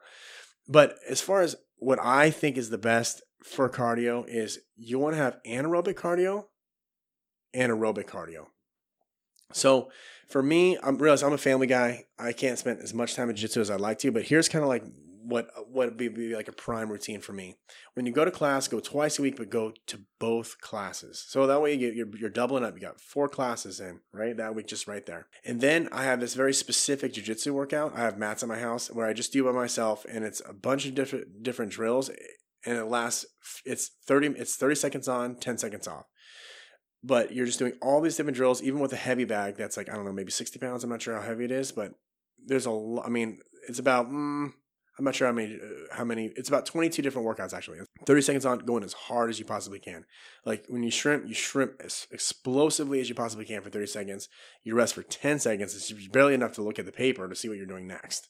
But 0.67 0.97
as 1.09 1.21
far 1.21 1.43
as 1.43 1.57
what 1.77 1.99
I 2.01 2.31
think 2.31 2.57
is 2.57 2.71
the 2.71 2.79
best 2.79 3.23
for 3.43 3.69
cardio 3.69 4.25
is 4.27 4.61
you 4.77 4.99
want 4.99 5.15
to 5.15 5.23
have 5.23 5.37
anaerobic 5.47 5.95
cardio 5.95 6.47
and 7.53 7.71
aerobic 7.71 8.07
cardio. 8.07 8.47
So 9.53 9.91
for 10.29 10.43
me, 10.43 10.79
I'm 10.83 10.99
realize 10.99 11.23
I'm 11.23 11.33
a 11.33 11.39
family 11.39 11.67
guy. 11.67 12.05
I 12.19 12.33
can't 12.33 12.59
spend 12.59 12.81
as 12.81 12.95
much 12.95 13.15
time 13.15 13.31
in 13.31 13.37
jiu-jitsu 13.37 13.61
as 13.61 13.71
I'd 13.71 13.81
like 13.81 13.99
to, 14.01 14.11
but 14.11 14.25
here's 14.25 14.49
kind 14.49 14.63
of 14.63 14.69
like 14.69 14.83
what 15.27 15.49
what 15.71 15.89
would 15.89 15.97
be, 15.97 16.09
be 16.09 16.35
like 16.35 16.49
a 16.49 16.53
prime 16.53 16.91
routine 16.91 17.21
for 17.21 17.33
me. 17.33 17.57
When 17.95 18.05
you 18.05 18.13
go 18.13 18.25
to 18.25 18.31
class, 18.31 18.69
go 18.69 18.81
twice 18.81 19.19
a 19.19 19.23
week, 19.23 19.37
but 19.37 19.49
go 19.49 19.73
to 19.87 20.01
both 20.19 20.61
classes. 20.61 21.25
So 21.29 21.47
that 21.47 21.63
way 21.63 21.73
you 21.73 21.79
get, 21.79 21.95
you're, 21.95 22.17
you're 22.19 22.31
doubling 22.31 22.65
up. 22.65 22.75
You 22.75 22.81
got 22.81 23.01
four 23.01 23.29
classes 23.29 23.81
in, 23.81 24.01
right? 24.13 24.37
That 24.37 24.55
week, 24.55 24.67
just 24.67 24.87
right 24.87 25.07
there. 25.07 25.29
And 25.45 25.61
then 25.61 25.89
I 25.93 26.05
have 26.05 26.21
this 26.21 26.35
very 26.35 26.53
specific 26.53 27.15
jiu-jitsu 27.15 27.55
workout. 27.55 27.97
I 27.97 28.01
have 28.01 28.19
mats 28.19 28.43
at 28.43 28.49
my 28.49 28.59
house 28.59 28.89
where 28.91 29.07
I 29.07 29.13
just 29.13 29.33
do 29.33 29.45
by 29.45 29.53
myself, 29.53 30.05
and 30.11 30.25
it's 30.25 30.43
a 30.47 30.53
bunch 30.53 30.85
of 30.85 30.95
different 30.95 31.43
different 31.43 31.73
drills, 31.73 32.11
and 32.67 32.77
it 32.77 32.85
lasts. 32.85 33.25
It's 33.65 33.93
thirty. 34.07 34.27
It's 34.27 34.57
thirty 34.57 34.75
seconds 34.75 35.09
on, 35.09 35.37
ten 35.37 35.59
seconds 35.59 35.89
off 35.89 36.05
but 37.05 37.33
you're 37.33 37.47
just 37.47 37.59
doing 37.59 37.75
all 37.83 38.01
these 38.01 38.17
different 38.17 38.37
drills, 38.37 38.63
even 38.63 38.81
with 38.81 38.93
a 38.93 38.97
heavy 38.97 39.25
bag 39.25 39.57
that's 39.57 39.77
like 39.77 39.91
I 39.91 39.95
don't 39.95 40.07
know, 40.07 40.13
maybe 40.13 40.33
sixty 40.33 40.59
pounds. 40.59 40.83
I'm 40.83 40.91
not 40.91 41.03
sure 41.03 41.15
how 41.15 41.23
heavy 41.23 41.45
it 41.45 41.51
is, 41.51 41.71
but 41.71 41.93
there's 42.47 42.67
a. 42.67 42.71
lo- 42.71 43.03
I 43.05 43.11
mean, 43.11 43.39
it's 43.69 43.79
about. 43.79 44.11
Mm, 44.11 44.53
I'm 44.99 45.05
not 45.05 45.15
sure 45.15 45.27
how 45.27 45.35
many. 45.35 45.57
Uh, 45.57 45.95
how 45.95 46.05
many? 46.05 46.33
It's 46.37 46.49
about 46.49 46.67
22 46.67 47.03
different 47.03 47.29
workouts 47.29 47.53
actually. 47.53 47.81
30 48.07 48.23
seconds 48.23 48.47
on, 48.47 48.61
going 48.61 48.85
as 48.85 48.95
hard 48.95 49.29
as 49.29 49.39
you 49.39 49.45
possibly 49.45 49.79
can. 49.79 50.05
Like 50.47 50.65
when 50.69 50.83
you 50.83 50.91
shrimp, 50.91 51.29
you 51.29 51.35
shrimp 51.35 51.75
as 51.85 52.07
explosively 52.11 53.01
as 53.01 53.09
you 53.09 53.15
possibly 53.15 53.45
can 53.45 53.61
for 53.61 53.71
30 53.71 53.87
seconds. 53.87 54.29
You 54.63 54.75
rest 54.75 54.95
for 54.95 55.03
10 55.03 55.41
seconds. 55.41 55.75
It's 55.75 56.09
barely 56.09 56.35
enough 56.35 56.53
to 56.53 56.63
look 56.63 56.79
at 56.79 56.87
the 56.87 56.93
paper 56.93 57.29
to 57.29 57.35
see 57.35 57.49
what 57.49 57.59
you're 57.59 57.67
doing 57.67 57.87
next, 57.87 58.29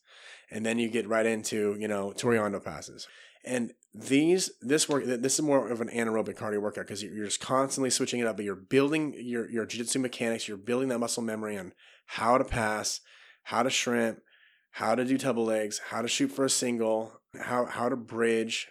and 0.50 0.66
then 0.66 0.78
you 0.78 0.88
get 0.88 1.06
right 1.06 1.26
into 1.26 1.76
you 1.78 1.86
know 1.86 2.12
toreando 2.16 2.64
passes. 2.64 3.06
And 3.44 3.72
these, 3.94 4.50
this 4.60 4.88
work, 4.88 5.04
this 5.04 5.34
is 5.34 5.42
more 5.42 5.68
of 5.68 5.80
an 5.80 5.88
anaerobic 5.88 6.36
cardio 6.36 6.60
workout 6.60 6.86
because 6.86 7.02
you're 7.02 7.26
just 7.26 7.40
constantly 7.40 7.90
switching 7.90 8.20
it 8.20 8.26
up, 8.26 8.36
but 8.36 8.44
you're 8.44 8.56
building 8.56 9.14
your, 9.16 9.48
your 9.48 9.66
jiu-jitsu 9.66 10.00
mechanics. 10.00 10.48
You're 10.48 10.56
building 10.56 10.88
that 10.88 10.98
muscle 10.98 11.22
memory 11.22 11.56
on 11.56 11.72
how 12.06 12.38
to 12.38 12.44
pass, 12.44 13.00
how 13.44 13.62
to 13.62 13.70
shrimp, 13.70 14.20
how 14.72 14.96
to 14.96 15.04
do 15.04 15.16
double 15.16 15.44
legs, 15.44 15.80
how 15.90 16.02
to 16.02 16.08
shoot 16.08 16.32
for 16.32 16.44
a 16.44 16.50
single, 16.50 17.20
how, 17.40 17.66
how 17.66 17.88
to 17.88 17.96
bridge, 17.96 18.66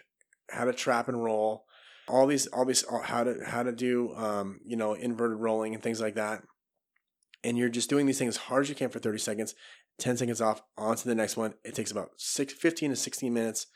how 0.50 0.66
to 0.66 0.72
trap 0.74 1.08
and 1.08 1.24
roll, 1.24 1.64
all 2.06 2.26
these, 2.26 2.46
all 2.48 2.66
these, 2.66 2.82
all- 2.82 3.00
how 3.00 3.24
to, 3.24 3.36
how 3.46 3.62
to 3.62 3.72
do, 3.72 4.14
um, 4.16 4.60
you 4.64 4.76
know, 4.76 4.92
inverted 4.92 5.38
rolling 5.38 5.72
and 5.72 5.82
things 5.82 6.02
like 6.02 6.16
that. 6.16 6.42
And 7.42 7.56
you're 7.56 7.70
just 7.70 7.88
doing 7.88 8.04
these 8.04 8.18
things 8.18 8.36
as 8.36 8.42
hard 8.42 8.64
as 8.64 8.68
you 8.68 8.74
can 8.74 8.90
for 8.90 8.98
30 8.98 9.18
seconds, 9.18 9.54
10 9.98 10.18
seconds 10.18 10.42
off, 10.42 10.60
on 10.76 10.96
to 10.96 11.08
the 11.08 11.14
next 11.14 11.38
one. 11.38 11.54
It 11.64 11.74
takes 11.74 11.90
about 11.90 12.10
six, 12.18 12.52
15 12.52 12.90
to 12.90 12.96
16 12.96 13.32
minutes 13.32 13.66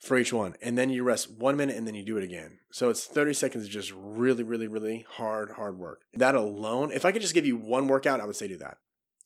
for 0.00 0.16
each 0.16 0.32
one. 0.32 0.54
And 0.62 0.76
then 0.76 0.90
you 0.90 1.02
rest 1.02 1.30
one 1.30 1.56
minute 1.56 1.76
and 1.76 1.86
then 1.86 1.94
you 1.94 2.04
do 2.04 2.16
it 2.16 2.24
again. 2.24 2.58
So 2.70 2.90
it's 2.90 3.04
30 3.04 3.32
seconds 3.34 3.64
of 3.64 3.70
just 3.70 3.92
really, 3.94 4.42
really, 4.42 4.66
really 4.66 5.06
hard, 5.08 5.52
hard 5.52 5.78
work. 5.78 6.02
That 6.14 6.34
alone, 6.34 6.92
if 6.92 7.04
I 7.04 7.12
could 7.12 7.22
just 7.22 7.34
give 7.34 7.46
you 7.46 7.56
one 7.56 7.88
workout, 7.88 8.20
I 8.20 8.26
would 8.26 8.36
say 8.36 8.48
do 8.48 8.56
that. 8.58 8.78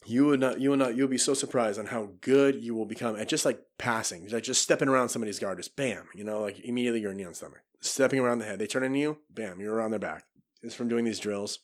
You 0.06 0.26
would 0.26 0.40
not, 0.40 0.60
you 0.60 0.70
will 0.70 0.78
not, 0.78 0.96
you'll 0.96 1.08
be 1.08 1.18
so 1.18 1.34
surprised 1.34 1.78
on 1.78 1.86
how 1.86 2.12
good 2.22 2.62
you 2.62 2.74
will 2.74 2.86
become 2.86 3.16
at 3.16 3.28
just 3.28 3.44
like 3.44 3.60
passing, 3.76 4.28
like 4.30 4.44
just 4.44 4.62
stepping 4.62 4.88
around 4.88 5.10
somebody's 5.10 5.38
guard, 5.38 5.58
just 5.58 5.76
bam, 5.76 6.08
you 6.14 6.24
know, 6.24 6.40
like 6.40 6.58
immediately 6.60 7.00
you're 7.00 7.12
knee 7.12 7.24
on 7.24 7.34
stomach. 7.34 7.60
Stepping 7.82 8.18
around 8.18 8.38
the 8.38 8.46
head. 8.46 8.58
They 8.58 8.66
turn 8.66 8.82
into 8.82 8.98
you, 8.98 9.18
bam, 9.30 9.60
you're 9.60 9.74
around 9.74 9.90
their 9.90 10.00
back. 10.00 10.24
It's 10.62 10.74
from 10.74 10.88
doing 10.88 11.04
these 11.04 11.18
drills. 11.18 11.60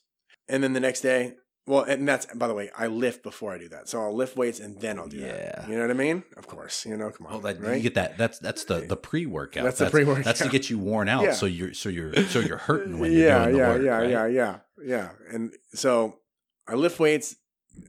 And 0.47 0.63
then 0.63 0.73
the 0.73 0.79
next 0.79 1.01
day, 1.01 1.33
well, 1.67 1.83
and 1.83 2.07
that's 2.07 2.25
by 2.33 2.47
the 2.47 2.53
way, 2.53 2.71
I 2.75 2.87
lift 2.87 3.21
before 3.21 3.53
I 3.53 3.57
do 3.57 3.67
that. 3.69 3.89
So 3.89 4.01
I'll 4.01 4.15
lift 4.15 4.35
weights 4.37 4.59
and 4.59 4.79
then 4.79 4.97
I'll 4.97 5.07
do 5.09 5.17
Yeah. 5.17 5.33
that. 5.33 5.65
You 5.69 5.75
know 5.75 5.81
what 5.81 5.91
I 5.91 5.93
mean? 5.93 6.23
Of 6.37 6.47
course. 6.47 6.85
You 6.85 6.95
know, 6.97 7.11
come 7.11 7.27
on. 7.27 7.33
Well, 7.33 7.41
that 7.41 7.61
right? 7.61 7.75
you 7.75 7.83
get 7.83 7.95
that. 7.95 8.17
That's 8.17 8.39
that's 8.39 8.63
the 8.63 8.79
the 8.79 8.95
pre 8.97 9.25
workout. 9.25 9.65
That's 9.65 9.79
the 9.79 9.89
pre-workout. 9.89 10.23
That's 10.23 10.39
to 10.41 10.49
get 10.49 10.69
you 10.69 10.79
worn 10.79 11.09
out. 11.09 11.23
Yeah. 11.23 11.33
So 11.33 11.45
you're 11.45 11.73
so 11.73 11.89
you're 11.89 12.15
so 12.27 12.39
you're 12.39 12.57
hurting 12.57 12.99
when 12.99 13.11
you're 13.11 13.27
yeah, 13.27 13.43
doing 13.43 13.51
the 13.53 13.57
yeah, 13.59 13.69
work. 13.69 13.81
yeah, 13.83 13.97
right? 13.97 14.09
yeah, 14.09 14.25
yeah, 14.27 14.57
yeah. 14.83 15.09
And 15.31 15.53
so 15.73 16.19
I 16.67 16.75
lift 16.75 16.99
weights 16.99 17.35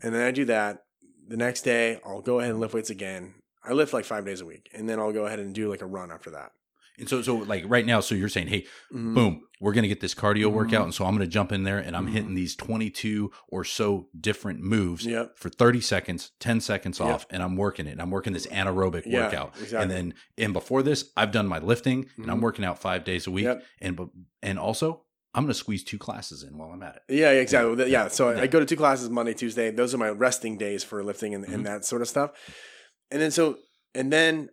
and 0.02 0.14
then 0.14 0.22
I 0.22 0.32
do 0.32 0.44
that. 0.46 0.84
The 1.28 1.36
next 1.36 1.62
day 1.62 2.00
I'll 2.04 2.20
go 2.20 2.40
ahead 2.40 2.50
and 2.50 2.60
lift 2.60 2.74
weights 2.74 2.90
again. 2.90 3.34
I 3.62 3.72
lift 3.74 3.92
like 3.92 4.06
five 4.06 4.24
days 4.24 4.40
a 4.40 4.46
week, 4.46 4.70
and 4.72 4.88
then 4.88 4.98
I'll 4.98 5.12
go 5.12 5.26
ahead 5.26 5.40
and 5.40 5.54
do 5.54 5.68
like 5.68 5.82
a 5.82 5.86
run 5.86 6.10
after 6.10 6.30
that. 6.30 6.52
And 6.98 7.08
so 7.08 7.22
so 7.22 7.36
like 7.36 7.64
right 7.66 7.86
now, 7.86 8.00
so 8.00 8.14
you're 8.14 8.28
saying, 8.28 8.48
hey, 8.48 8.66
Mhm. 8.92 9.14
boom, 9.14 9.42
we're 9.60 9.72
gonna 9.72 9.88
get 9.88 10.00
this 10.00 10.14
cardio 10.14 10.46
Mhm. 10.50 10.52
workout, 10.52 10.84
and 10.84 10.94
so 10.94 11.04
I'm 11.04 11.14
gonna 11.14 11.26
jump 11.26 11.52
in 11.52 11.62
there 11.64 11.78
and 11.78 11.96
I'm 11.96 12.06
Mhm. 12.06 12.12
hitting 12.12 12.34
these 12.34 12.54
22 12.56 13.30
or 13.48 13.64
so 13.64 14.08
different 14.18 14.60
moves 14.60 15.04
Yep. 15.06 15.38
for 15.38 15.48
30 15.48 15.80
seconds, 15.80 16.32
10 16.40 16.60
seconds 16.60 16.98
Yep. 17.00 17.08
off, 17.08 17.26
and 17.30 17.42
I'm 17.42 17.56
working 17.56 17.86
it. 17.86 17.92
And 17.92 18.02
I'm 18.02 18.10
working 18.10 18.32
this 18.32 18.46
anaerobic 18.46 19.04
Yeah, 19.06 19.24
workout, 19.24 19.54
exactly. 19.60 19.78
and 19.78 19.90
then 19.90 20.14
and 20.36 20.52
before 20.52 20.82
this, 20.82 21.10
I've 21.16 21.32
done 21.32 21.46
my 21.46 21.58
lifting, 21.58 22.06
and 22.16 22.30
I'm 22.30 22.38
Mhm. 22.38 22.42
working 22.42 22.64
out 22.64 22.78
five 22.80 23.04
days 23.04 23.26
a 23.26 23.30
week, 23.30 23.44
Yep. 23.44 23.64
and 23.80 23.98
and 24.42 24.58
also 24.58 25.04
I'm 25.34 25.44
gonna 25.44 25.54
squeeze 25.54 25.84
two 25.84 25.98
classes 25.98 26.42
in 26.42 26.56
while 26.56 26.70
I'm 26.70 26.82
at 26.82 26.96
it. 26.96 27.14
Yeah, 27.14 27.30
exactly. 27.32 27.76
Yeah, 27.78 28.04
Yeah, 28.04 28.08
So 28.08 28.30
yeah. 28.30 28.40
I 28.40 28.46
go 28.46 28.58
to 28.60 28.66
two 28.66 28.76
classes 28.76 29.10
Monday, 29.10 29.34
Tuesday. 29.34 29.70
Those 29.70 29.94
are 29.94 29.98
my 29.98 30.08
resting 30.08 30.56
days 30.56 30.82
for 30.82 31.04
lifting 31.04 31.34
and, 31.34 31.44
and 31.44 31.64
that 31.66 31.84
sort 31.84 32.00
of 32.02 32.08
stuff. 32.08 32.30
And 33.10 33.20
then 33.20 33.30
so 33.30 33.58
and 33.94 34.12
then 34.12 34.48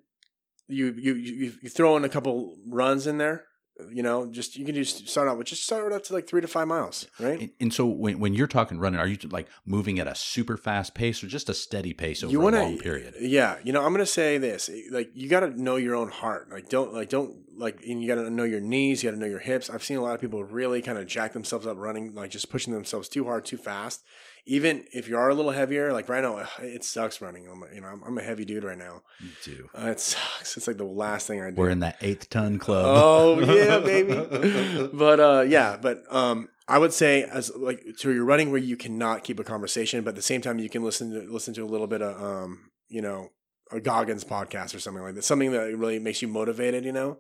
you 0.68 0.94
you 0.98 1.14
you, 1.14 1.54
you 1.62 1.70
throw 1.70 1.96
in 1.98 2.04
a 2.04 2.10
couple 2.10 2.56
runs 2.68 3.08
in 3.08 3.18
there. 3.18 3.46
You 3.92 4.04
know, 4.04 4.32
just 4.32 4.56
you 4.56 4.66
can 4.66 4.74
just 4.74 5.10
start 5.10 5.28
out 5.28 5.38
with 5.38 5.48
just 5.48 5.66
start 5.66 5.92
out 5.92 6.06
to 6.06 6.14
like 6.14 6.30
three 6.30 6.40
to 6.40 6.48
five 6.48 6.66
miles, 6.66 7.08
right? 7.20 7.42
And, 7.42 7.50
and 7.60 7.74
so 7.74 7.86
when, 7.86 8.20
when 8.20 8.34
you're 8.34 8.48
talking 8.48 8.80
running, 8.80 9.02
are 9.02 9.08
you 9.08 9.18
like 9.30 9.50
moving 9.66 10.00
at 10.00 10.08
a 10.08 10.16
super 10.16 10.56
fast 10.56 10.96
pace 10.96 11.22
or 11.22 11.28
just 11.28 11.50
a 11.50 11.54
steady 11.54 11.92
pace 11.92 12.24
over 12.24 12.32
you 12.32 12.40
a 12.42 12.50
long 12.50 12.78
period? 12.78 13.16
yeah 13.20 13.58
you 13.66 13.74
know 13.74 13.86
i'm 13.86 13.92
gonna 13.92 14.06
say 14.06 14.38
this 14.38 14.70
eh, 14.70 14.84
like 14.92 15.10
you 15.14 15.28
gotta 15.28 15.50
know 15.62 15.76
your 15.76 15.94
own 15.94 16.10
heart 16.10 16.50
like 16.52 16.70
don't 16.70 16.94
like 16.94 17.10
don't 17.10 17.36
like 17.58 17.82
and 17.86 18.02
you 18.02 18.08
gotta 18.08 18.30
know 18.30 18.44
your 18.46 18.62
knees 18.62 19.04
you 19.04 19.10
gotta 19.10 19.20
know 19.20 19.28
your 19.28 19.40
hips 19.40 19.70
i've 19.70 19.84
seen 19.84 19.98
a 19.98 20.02
lot 20.02 20.16
of 20.16 20.22
people 20.22 20.42
really 20.44 20.82
kind 20.82 20.98
of 20.98 21.06
jack 21.06 21.34
themselves 21.34 21.68
up 21.68 21.78
running 21.78 22.14
like 22.14 22.32
just 22.32 22.50
pushing 22.50 22.74
themselves 22.74 23.10
too 23.10 23.26
hard 23.26 23.44
too 23.44 23.58
fast 23.58 24.04
even 24.48 24.86
if 24.94 25.08
you 25.10 25.18
are 25.18 25.30
a 25.30 25.34
little 25.34 25.52
heavier 25.52 25.92
like 25.92 26.08
right 26.10 26.22
now 26.24 26.46
it 26.60 26.84
sucks 26.84 27.20
running 27.22 27.48
i'm 27.48 27.64
a, 27.64 27.74
you 27.74 27.82
know 27.82 27.88
i'm, 27.88 28.04
I'm 28.04 28.18
a 28.18 28.22
heavy 28.22 28.46
dude 28.46 28.64
right 28.64 28.78
now 28.78 29.02
You 29.20 29.30
do. 29.44 29.70
uh, 29.78 29.88
it 29.88 30.00
sucks 30.12 30.56
it's 30.58 30.68
like 30.68 30.78
the 30.78 30.84
last 30.86 31.28
thing 31.28 31.42
i 31.42 31.50
do 31.50 31.56
We're 31.56 31.70
in 31.70 31.80
that 31.80 31.98
eighth 32.02 32.30
ton 32.30 32.60
club. 32.60 32.86
Oh 32.86 33.40
yeah, 33.40 33.80
baby. 33.80 34.90
but 34.94 35.20
uh, 35.20 35.42
yeah, 35.48 35.78
but 35.82 36.04
um, 36.14 36.50
I 36.68 36.78
would 36.80 36.94
say 36.94 37.24
as 37.24 37.52
like 37.56 37.84
so 37.98 38.10
you're 38.10 38.26
running 38.26 38.50
where 38.52 38.60
you 38.62 38.76
cannot 38.78 39.24
keep 39.24 39.40
a 39.40 39.44
conversation, 39.44 40.04
but 40.04 40.10
at 40.10 40.16
the 40.16 40.22
same 40.22 40.42
time 40.42 40.58
you 40.60 40.70
can 40.70 40.84
listen 40.84 41.12
to 41.12 41.32
listen 41.32 41.54
to 41.56 41.64
a 41.64 41.66
little 41.74 41.88
bit 41.88 42.02
of 42.02 42.22
um, 42.22 42.72
you 42.88 43.02
know, 43.02 43.30
a 43.72 43.80
Goggins 43.80 44.24
podcast 44.24 44.76
or 44.76 44.80
something 44.80 45.04
like 45.04 45.16
that, 45.16 45.24
something 45.24 45.52
that 45.52 45.76
really 45.78 46.00
makes 46.00 46.22
you 46.22 46.28
motivated, 46.28 46.86
you 46.86 46.92
know, 46.92 47.18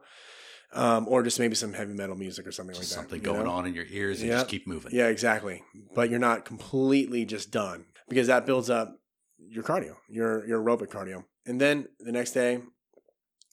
um, 0.76 1.07
or 1.07 1.23
just 1.23 1.39
maybe 1.39 1.55
some 1.55 1.73
heavy 1.73 1.93
metal 1.93 2.15
music 2.15 2.45
or 2.45 2.51
something 2.51 2.76
Just 2.76 2.91
like 2.91 3.05
that. 3.05 3.09
something 3.11 3.21
going 3.23 3.45
know? 3.45 3.51
on 3.51 3.65
in 3.65 3.73
your 3.73 3.86
ears 3.89 4.21
and 4.21 4.30
Yeah. 4.30 4.38
just 4.38 4.49
keep 4.49 4.67
moving. 4.67 4.91
Yeah, 4.93 5.07
exactly. 5.07 5.63
But 5.95 6.09
you're 6.09 6.19
not 6.19 6.45
completely 6.45 7.26
just 7.26 7.49
done 7.51 7.86
because 8.09 8.28
that 8.28 8.45
builds 8.45 8.69
up 8.69 8.99
your 9.38 9.63
cardio, 9.63 9.95
your 10.09 10.45
your 10.47 10.61
aerobic 10.61 10.88
cardio, 10.88 11.23
and 11.45 11.59
then 11.59 11.88
the 11.99 12.11
next 12.11 12.32
day 12.32 12.59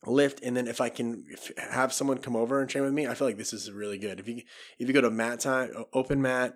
lift 0.05 0.43
and 0.43 0.57
then 0.57 0.67
if 0.67 0.81
i 0.81 0.89
can 0.89 1.25
if, 1.31 1.53
have 1.57 1.93
someone 1.93 2.19
come 2.19 2.35
over 2.35 2.61
and 2.61 2.69
train 2.69 2.83
with 2.83 2.93
me 2.93 3.07
i 3.07 3.15
feel 3.15 3.25
like 3.29 3.37
this 3.37 3.53
is 3.53 3.71
really 3.71 3.99
good 3.99 4.19
if 4.19 4.27
you 4.27 4.43
if 4.81 4.89
you 4.89 4.93
go 4.93 5.01
to 5.01 5.11
mat 5.11 5.39
time 5.39 5.71
open 5.93 6.21
mat 6.21 6.55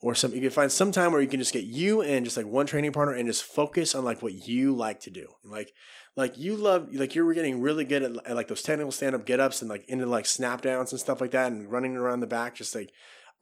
or 0.00 0.14
some 0.14 0.32
you 0.34 0.40
can 0.40 0.48
find 0.48 0.72
some 0.72 0.92
time 0.92 1.12
where 1.12 1.20
you 1.20 1.28
can 1.28 1.38
just 1.38 1.52
get 1.52 1.64
you 1.64 2.00
and 2.00 2.24
just 2.24 2.38
like 2.38 2.46
one 2.46 2.64
training 2.64 2.92
partner 2.92 3.14
and 3.14 3.26
just 3.28 3.44
focus 3.44 3.94
on 3.94 4.02
like 4.02 4.22
what 4.22 4.32
you 4.48 4.74
like 4.74 4.98
to 5.00 5.10
do 5.10 5.26
like 5.44 5.74
like 6.16 6.38
you 6.38 6.56
love 6.56 6.92
like 6.94 7.14
you're 7.14 7.32
getting 7.34 7.60
really 7.60 7.84
good 7.84 8.02
at, 8.02 8.26
at 8.26 8.34
like 8.34 8.48
those 8.48 8.62
technical 8.62 8.90
stand-up 8.90 9.26
get-ups 9.26 9.60
and 9.60 9.68
like 9.68 9.88
into 9.88 10.06
like 10.06 10.26
snap 10.26 10.62
downs 10.62 10.92
and 10.92 11.00
stuff 11.00 11.20
like 11.20 11.30
that 11.32 11.52
and 11.52 11.70
running 11.70 11.96
around 11.96 12.20
the 12.20 12.26
back 12.26 12.54
just 12.54 12.74
like 12.74 12.90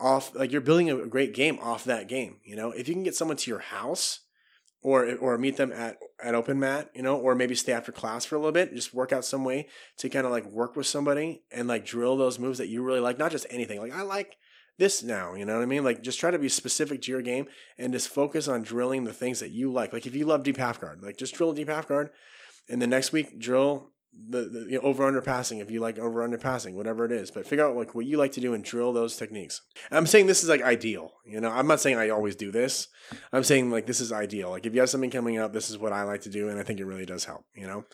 off 0.00 0.34
like 0.34 0.50
you're 0.50 0.60
building 0.60 0.90
a 0.90 1.06
great 1.06 1.32
game 1.32 1.58
off 1.62 1.84
that 1.84 2.08
game 2.08 2.38
you 2.42 2.56
know 2.56 2.72
if 2.72 2.88
you 2.88 2.94
can 2.94 3.04
get 3.04 3.14
someone 3.14 3.36
to 3.36 3.50
your 3.50 3.60
house 3.60 4.20
or 4.82 5.14
or 5.16 5.38
meet 5.38 5.56
them 5.56 5.72
at 5.72 5.96
at 6.22 6.34
open 6.34 6.58
mat 6.58 6.90
you 6.94 7.02
know 7.02 7.16
or 7.16 7.34
maybe 7.34 7.54
stay 7.54 7.72
after 7.72 7.92
class 7.92 8.24
for 8.24 8.34
a 8.34 8.38
little 8.38 8.52
bit 8.52 8.74
just 8.74 8.92
work 8.92 9.12
out 9.12 9.24
some 9.24 9.44
way 9.44 9.68
to 9.96 10.08
kind 10.08 10.26
of 10.26 10.32
like 10.32 10.44
work 10.46 10.74
with 10.74 10.86
somebody 10.86 11.42
and 11.52 11.68
like 11.68 11.86
drill 11.86 12.16
those 12.16 12.38
moves 12.38 12.58
that 12.58 12.68
you 12.68 12.82
really 12.82 13.00
like 13.00 13.18
not 13.18 13.30
just 13.30 13.46
anything 13.50 13.80
like 13.80 13.94
i 13.94 14.02
like 14.02 14.36
this 14.78 15.02
now. 15.02 15.34
You 15.34 15.44
know 15.44 15.54
what 15.54 15.62
I 15.62 15.66
mean? 15.66 15.84
Like 15.84 16.02
just 16.02 16.18
try 16.18 16.30
to 16.30 16.38
be 16.38 16.48
specific 16.48 17.02
to 17.02 17.12
your 17.12 17.22
game 17.22 17.46
and 17.78 17.92
just 17.92 18.08
focus 18.08 18.48
on 18.48 18.62
drilling 18.62 19.04
the 19.04 19.12
things 19.12 19.40
that 19.40 19.50
you 19.50 19.72
like. 19.72 19.92
Like 19.92 20.06
if 20.06 20.14
you 20.14 20.26
love 20.26 20.42
deep 20.42 20.56
half 20.56 20.80
guard, 20.80 21.02
like 21.02 21.16
just 21.16 21.34
drill 21.34 21.52
deep 21.52 21.68
half 21.68 21.88
guard, 21.88 22.10
and 22.68 22.80
the 22.80 22.86
next 22.86 23.12
week 23.12 23.38
drill 23.38 23.90
the, 24.28 24.42
the 24.42 24.60
you 24.70 24.78
know, 24.78 24.82
over 24.82 25.04
under 25.04 25.20
passing 25.20 25.58
if 25.58 25.70
you 25.70 25.80
like 25.80 25.98
over 25.98 26.22
under 26.22 26.38
passing, 26.38 26.76
whatever 26.76 27.04
it 27.04 27.12
is. 27.12 27.30
But 27.30 27.46
figure 27.46 27.66
out 27.66 27.76
like 27.76 27.94
what 27.94 28.06
you 28.06 28.16
like 28.16 28.32
to 28.32 28.40
do 28.40 28.54
and 28.54 28.62
drill 28.62 28.92
those 28.92 29.16
techniques. 29.16 29.60
I'm 29.90 30.06
saying 30.06 30.26
this 30.26 30.42
is 30.42 30.48
like 30.48 30.62
ideal. 30.62 31.12
You 31.26 31.40
know, 31.40 31.50
I'm 31.50 31.66
not 31.66 31.80
saying 31.80 31.96
I 31.96 32.10
always 32.10 32.36
do 32.36 32.52
this. 32.52 32.88
I'm 33.32 33.44
saying 33.44 33.70
like 33.70 33.86
this 33.86 34.00
is 34.00 34.12
ideal. 34.12 34.50
Like 34.50 34.66
if 34.66 34.74
you 34.74 34.80
have 34.80 34.90
something 34.90 35.10
coming 35.10 35.38
up, 35.38 35.52
this 35.52 35.70
is 35.70 35.78
what 35.78 35.92
I 35.92 36.04
like 36.04 36.22
to 36.22 36.30
do, 36.30 36.48
and 36.48 36.58
I 36.58 36.62
think 36.62 36.80
it 36.80 36.86
really 36.86 37.06
does 37.06 37.24
help. 37.24 37.44
You 37.54 37.66
know, 37.66 37.84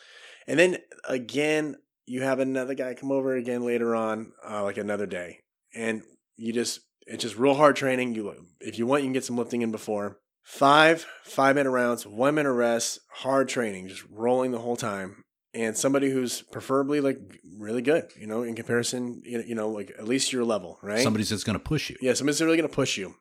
and 0.46 0.58
then 0.58 0.78
again. 1.08 1.76
You 2.06 2.22
have 2.22 2.40
another 2.40 2.74
guy 2.74 2.94
come 2.94 3.12
over 3.12 3.36
again 3.36 3.62
later 3.64 3.94
on, 3.94 4.32
uh, 4.44 4.64
like 4.64 4.78
another 4.78 5.06
day, 5.06 5.42
and 5.72 6.02
you 6.34 6.52
just 6.52 6.80
it's 7.06 7.22
just 7.22 7.36
real 7.36 7.54
hard 7.54 7.76
training. 7.76 8.16
You 8.16 8.34
if 8.60 8.80
you 8.80 8.86
want, 8.86 9.02
you 9.02 9.06
can 9.06 9.12
get 9.12 9.24
some 9.24 9.36
lifting 9.36 9.62
in 9.62 9.70
before. 9.70 10.18
Five 10.42 11.06
five 11.24 11.56
minute 11.56 11.70
rounds, 11.70 12.06
one 12.06 12.34
minute 12.34 12.52
rest, 12.52 13.00
hard 13.10 13.48
training, 13.48 13.88
just 13.88 14.04
rolling 14.10 14.50
the 14.50 14.58
whole 14.58 14.76
time. 14.76 15.24
And 15.52 15.76
somebody 15.76 16.10
who's 16.10 16.42
preferably 16.42 17.00
like 17.00 17.18
really 17.58 17.82
good, 17.82 18.10
you 18.16 18.26
know, 18.26 18.42
in 18.42 18.54
comparison, 18.54 19.20
you 19.24 19.54
know, 19.54 19.68
like 19.68 19.92
at 19.98 20.06
least 20.06 20.32
your 20.32 20.44
level, 20.44 20.78
right? 20.80 21.02
Somebody's 21.02 21.30
that's 21.30 21.44
going 21.44 21.58
to 21.58 21.64
push 21.64 21.90
you. 21.90 21.96
Yeah, 22.00 22.14
somebody's 22.14 22.40
really 22.40 22.56
going 22.56 22.68
to 22.68 22.74
push 22.74 22.96
you. 22.96 23.14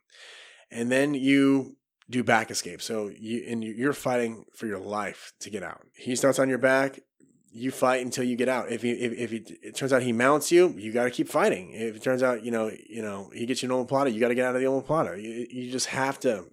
And 0.70 0.92
then 0.92 1.16
you 1.16 1.78
do 2.10 2.24
back 2.24 2.52
escape. 2.52 2.82
So 2.82 3.10
you 3.20 3.46
and 3.50 3.64
you're 3.64 3.94
fighting 3.94 4.46
for 4.56 4.68
your 4.68 4.80
life 4.80 5.34
to 5.42 5.50
get 5.50 5.64
out. 5.64 5.82
He 5.96 6.16
starts 6.16 6.40
on 6.40 6.50
your 6.50 6.58
back, 6.58 7.00
you 7.52 7.72
fight 7.72 8.06
until 8.06 8.24
you 8.24 8.36
get 8.36 8.50
out. 8.50 8.72
If 8.72 8.82
he, 8.82 8.92
if, 8.92 9.14
if 9.14 9.32
he, 9.32 9.58
it 9.62 9.76
turns 9.76 9.94
out 9.94 10.04
he 10.04 10.12
mounts 10.12 10.52
you, 10.52 10.70
you 10.78 10.92
got 10.92 11.06
to 11.06 11.12
keep 11.12 11.28
fighting. 11.28 11.72
If 11.74 11.96
it 11.96 12.04
turns 12.04 12.24
out, 12.24 12.44
you 12.44 12.52
know, 12.52 12.72
you 12.88 13.02
know, 13.02 13.32
he 13.34 13.46
gets 13.46 13.64
you 13.64 13.72
an 13.72 13.86
omoplata, 13.86 14.14
you 14.14 14.20
got 14.20 14.30
to 14.30 14.36
get 14.36 14.46
out 14.46 14.56
of 14.56 14.62
the 14.62 14.68
omoplata. 14.68 15.22
You, 15.22 15.48
you 15.50 15.72
just 15.72 15.88
have 15.88 16.20
to 16.22 16.46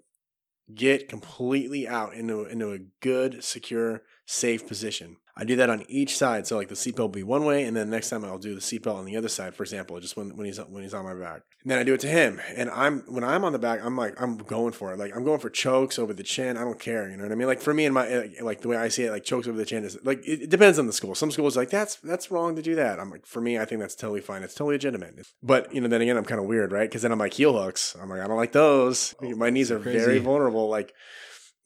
get 0.74 1.08
completely 1.08 1.86
out 1.86 2.14
into, 2.14 2.44
into 2.44 2.72
a 2.72 2.78
good, 3.00 3.44
secure, 3.44 4.02
safe 4.24 4.66
position. 4.66 5.16
I 5.39 5.45
do 5.45 5.57
that 5.57 5.68
on 5.68 5.84
each 5.89 6.16
side. 6.16 6.47
So 6.47 6.57
like 6.57 6.68
the 6.68 6.74
seatbelt 6.74 6.99
will 6.99 7.09
be 7.09 7.22
one 7.22 7.45
way, 7.45 7.64
and 7.64 7.76
then 7.76 7.91
next 7.91 8.09
time 8.09 8.24
I'll 8.24 8.39
do 8.39 8.55
the 8.55 8.61
seatbelt 8.61 8.97
on 8.97 9.05
the 9.05 9.16
other 9.16 9.28
side, 9.28 9.55
for 9.55 9.64
example, 9.64 10.01
just 10.01 10.16
when, 10.16 10.34
when 10.34 10.47
he's 10.47 10.59
when 10.59 10.82
he's 10.82 10.95
on 10.95 11.05
my 11.05 11.14
back. 11.14 11.43
And 11.62 11.70
then 11.70 11.78
I 11.78 11.82
do 11.82 11.93
it 11.93 12.01
to 12.01 12.09
him. 12.09 12.41
And 12.55 12.70
I'm 12.70 13.01
when 13.01 13.22
I'm 13.22 13.45
on 13.45 13.53
the 13.53 13.59
back, 13.59 13.80
I'm 13.84 13.97
like 13.97 14.18
I'm 14.20 14.39
going 14.39 14.72
for 14.72 14.95
it. 14.95 14.99
Like 14.99 15.14
I'm 15.14 15.24
going 15.24 15.41
for 15.41 15.51
chokes 15.51 15.99
over 15.99 16.14
the 16.14 16.22
chin. 16.22 16.57
I 16.57 16.64
don't 16.64 16.80
care. 16.80 17.11
You 17.11 17.18
know 17.18 17.24
what 17.24 17.32
I 17.32 17.34
mean? 17.34 17.49
Like 17.49 17.61
for 17.61 17.74
me 17.74 17.84
and 17.84 17.93
my 17.93 18.09
eh, 18.09 18.28
like 18.41 18.62
the 18.62 18.68
way 18.68 18.78
I 18.78 18.89
see 18.89 19.05
it, 19.05 19.11
like 19.11 19.24
chokes 19.24 19.47
over 19.47 19.59
the 19.59 19.66
chin 19.66 19.84
is 19.84 19.99
like 20.05 20.26
it, 20.26 20.43
it 20.45 20.51
depends 20.51 20.78
on 20.78 20.87
the 20.87 20.93
school. 20.93 21.14
Some 21.14 21.30
schools 21.30 21.55
like 21.55 21.68
that's 21.68 21.97
that's 21.97 22.30
wrong 22.30 22.57
to 22.57 22.62
do 22.62 22.74
that. 22.76 22.99
I'm 22.99 23.11
like 23.11 23.26
for 23.26 23.43
me, 23.43 23.59
I 23.59 23.66
think 23.66 23.82
that's 23.82 23.95
totally 23.95 24.22
fine. 24.22 24.43
It's 24.43 24.55
totally 24.55 24.76
legitimate. 24.76 25.26
But 25.43 25.74
you 25.74 25.82
know, 25.82 25.89
then 25.89 26.01
again, 26.01 26.16
I'm 26.16 26.24
kind 26.24 26.41
of 26.41 26.47
weird, 26.47 26.72
right? 26.72 26.89
Because 26.89 27.03
then 27.03 27.12
I'm 27.12 27.18
like 27.18 27.34
heel 27.34 27.53
hooks. 27.62 27.95
I'm 28.01 28.09
like 28.09 28.22
I 28.22 28.26
don't 28.26 28.39
like 28.39 28.53
those. 28.53 29.14
Oh, 29.22 29.37
my 29.37 29.51
knees 29.51 29.70
are 29.70 29.80
crazy. 29.80 29.99
very 29.99 30.18
vulnerable. 30.18 30.70
Like 30.70 30.95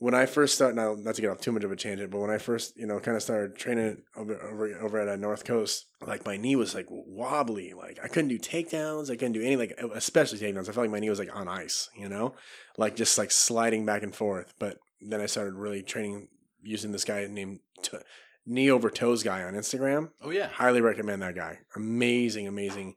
when 0.00 0.14
I 0.14 0.24
first 0.24 0.54
started, 0.54 0.76
now 0.76 0.96
not 0.98 1.14
to 1.16 1.20
get 1.20 1.30
off 1.30 1.42
too 1.42 1.52
much 1.52 1.62
of 1.62 1.70
a 1.70 1.76
tangent, 1.76 2.10
but 2.10 2.20
when 2.20 2.30
I 2.30 2.38
first, 2.38 2.74
you 2.74 2.86
know, 2.86 2.98
kind 3.00 3.18
of 3.18 3.22
started 3.22 3.54
training 3.54 4.02
over 4.16 4.34
over, 4.42 4.78
over 4.80 4.98
at 4.98 5.08
a 5.08 5.16
North 5.18 5.44
Coast, 5.44 5.88
like 6.06 6.24
my 6.24 6.38
knee 6.38 6.56
was 6.56 6.74
like 6.74 6.86
wobbly, 6.88 7.74
like 7.74 8.00
I 8.02 8.08
couldn't 8.08 8.28
do 8.28 8.38
takedowns, 8.38 9.10
I 9.10 9.16
couldn't 9.16 9.32
do 9.32 9.42
any 9.42 9.56
like, 9.56 9.78
especially 9.94 10.38
takedowns. 10.38 10.62
I 10.70 10.72
felt 10.72 10.78
like 10.78 10.90
my 10.90 11.00
knee 11.00 11.10
was 11.10 11.18
like 11.18 11.36
on 11.36 11.48
ice, 11.48 11.90
you 11.94 12.08
know, 12.08 12.34
like 12.78 12.96
just 12.96 13.18
like 13.18 13.30
sliding 13.30 13.84
back 13.84 14.02
and 14.02 14.14
forth. 14.14 14.54
But 14.58 14.78
then 15.02 15.20
I 15.20 15.26
started 15.26 15.52
really 15.52 15.82
training 15.82 16.28
using 16.62 16.92
this 16.92 17.04
guy 17.04 17.26
named 17.28 17.60
T- 17.82 17.98
Knee 18.46 18.70
Over 18.70 18.88
Toes 18.88 19.22
guy 19.22 19.42
on 19.42 19.52
Instagram. 19.52 20.12
Oh 20.22 20.30
yeah, 20.30 20.48
highly 20.48 20.80
recommend 20.80 21.20
that 21.20 21.36
guy. 21.36 21.58
Amazing, 21.76 22.48
amazing, 22.48 22.94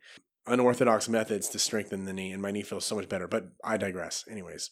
unorthodox 0.47 1.09
methods 1.09 1.49
to 1.49 1.59
strengthen 1.59 2.05
the 2.05 2.13
knee, 2.13 2.31
and 2.31 2.41
my 2.41 2.51
knee 2.51 2.63
feels 2.63 2.85
so 2.85 2.95
much 2.95 3.09
better. 3.09 3.27
But 3.27 3.49
I 3.61 3.75
digress. 3.75 4.23
Anyways. 4.31 4.69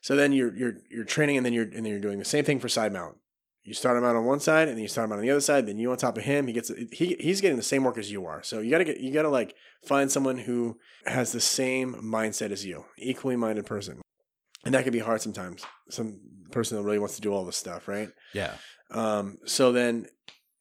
So 0.00 0.16
then 0.16 0.32
you're 0.32 0.54
you're 0.54 0.74
you're 0.90 1.04
training 1.04 1.36
and 1.36 1.44
then 1.44 1.52
you're 1.52 1.64
and 1.64 1.84
then 1.84 1.86
you're 1.86 2.00
doing 2.00 2.18
the 2.18 2.24
same 2.24 2.44
thing 2.44 2.58
for 2.58 2.68
side 2.68 2.92
mount. 2.92 3.16
You 3.62 3.74
start 3.74 3.98
him 3.98 4.04
out 4.04 4.16
on 4.16 4.24
one 4.24 4.40
side 4.40 4.68
and 4.68 4.76
then 4.76 4.82
you 4.82 4.88
start 4.88 5.06
him 5.06 5.12
out 5.12 5.18
on 5.18 5.22
the 5.22 5.30
other 5.30 5.40
side. 5.40 5.66
Then 5.66 5.78
you 5.78 5.90
on 5.90 5.98
top 5.98 6.16
of 6.16 6.24
him. 6.24 6.46
He 6.46 6.52
gets 6.52 6.72
he 6.92 7.16
he's 7.20 7.40
getting 7.40 7.58
the 7.58 7.62
same 7.62 7.84
work 7.84 7.98
as 7.98 8.10
you 8.10 8.24
are. 8.26 8.42
So 8.42 8.60
you 8.60 8.70
gotta 8.70 8.84
get 8.84 9.00
you 9.00 9.12
gotta 9.12 9.28
like 9.28 9.54
find 9.86 10.10
someone 10.10 10.38
who 10.38 10.78
has 11.04 11.32
the 11.32 11.40
same 11.40 11.94
mindset 11.94 12.50
as 12.50 12.64
you, 12.64 12.86
equally 12.98 13.36
minded 13.36 13.66
person, 13.66 14.00
and 14.64 14.74
that 14.74 14.84
can 14.84 14.92
be 14.92 14.98
hard 14.98 15.20
sometimes. 15.20 15.64
Some 15.90 16.20
person 16.50 16.78
that 16.78 16.84
really 16.84 16.98
wants 16.98 17.16
to 17.16 17.20
do 17.20 17.32
all 17.32 17.44
this 17.44 17.56
stuff, 17.56 17.86
right? 17.86 18.08
Yeah. 18.32 18.54
Um. 18.90 19.38
So 19.44 19.72
then, 19.72 20.06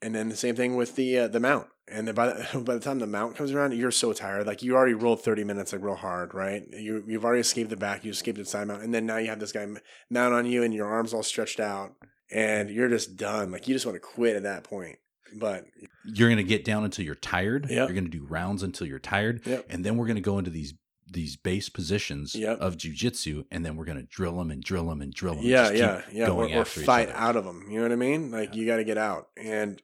and 0.01 0.13
then 0.13 0.27
the 0.29 0.35
same 0.35 0.55
thing 0.55 0.75
with 0.75 0.95
the 0.95 1.19
uh, 1.19 1.27
the 1.29 1.39
mount. 1.39 1.67
And 1.91 2.07
then 2.07 2.15
by 2.15 2.27
the, 2.27 2.59
by 2.65 2.75
the 2.75 2.79
time 2.79 2.99
the 2.99 3.07
mount 3.07 3.35
comes 3.35 3.51
around, 3.51 3.73
you're 3.73 3.91
so 3.91 4.13
tired. 4.13 4.47
Like 4.47 4.63
you 4.63 4.75
already 4.75 4.93
rolled 4.93 5.23
30 5.23 5.43
minutes 5.43 5.73
like 5.73 5.83
real 5.83 5.95
hard, 5.95 6.33
right? 6.33 6.63
You, 6.71 7.03
you've 7.07 7.25
already 7.25 7.41
escaped 7.41 7.69
the 7.69 7.77
back, 7.77 8.03
you 8.03 8.11
escaped 8.11 8.37
the 8.37 8.45
side 8.45 8.67
mount. 8.67 8.83
And 8.83 8.93
then 8.93 9.05
now 9.05 9.17
you 9.17 9.27
have 9.27 9.39
this 9.39 9.51
guy 9.51 9.65
mount 10.09 10.33
on 10.33 10.45
you 10.45 10.63
and 10.63 10.73
your 10.73 10.87
arms 10.87 11.13
all 11.13 11.23
stretched 11.23 11.59
out 11.59 11.93
and 12.31 12.69
you're 12.69 12.89
just 12.89 13.17
done. 13.17 13.51
Like 13.51 13.67
you 13.67 13.75
just 13.75 13.85
want 13.85 13.95
to 13.95 13.99
quit 13.99 14.35
at 14.35 14.43
that 14.43 14.63
point. 14.63 14.97
But 15.35 15.65
you're 16.05 16.27
going 16.27 16.37
to 16.37 16.43
get 16.43 16.65
down 16.65 16.83
until 16.83 17.05
you're 17.05 17.13
tired. 17.13 17.67
Yep. 17.69 17.77
You're 17.77 17.93
going 17.93 18.09
to 18.09 18.17
do 18.17 18.25
rounds 18.25 18.63
until 18.63 18.87
you're 18.87 18.97
tired. 18.97 19.45
Yep. 19.45 19.67
And 19.69 19.85
then 19.85 19.97
we're 19.97 20.07
going 20.07 20.15
to 20.15 20.21
go 20.21 20.39
into 20.39 20.49
these 20.49 20.73
these 21.11 21.35
base 21.35 21.69
positions 21.69 22.35
yep. 22.35 22.59
of 22.59 22.77
jujitsu, 22.77 23.43
and 23.51 23.65
then 23.65 23.75
we're 23.75 23.85
going 23.85 23.97
to 23.97 24.03
drill 24.03 24.37
them 24.37 24.51
and 24.51 24.63
drill 24.63 24.87
them 24.87 25.01
and 25.01 25.11
drill 25.11 25.35
them. 25.35 25.43
Yeah, 25.43 25.71
yeah, 25.71 26.01
yeah. 26.11 26.29
Or, 26.29 26.47
or 26.47 26.65
fight 26.65 27.09
out 27.09 27.35
of 27.35 27.45
them. 27.45 27.65
You 27.69 27.77
know 27.77 27.83
what 27.83 27.91
I 27.91 27.95
mean? 27.95 28.31
Like 28.31 28.53
yeah. 28.53 28.61
you 28.61 28.67
got 28.67 28.77
to 28.77 28.83
get 28.83 28.97
out. 28.97 29.29
And 29.35 29.81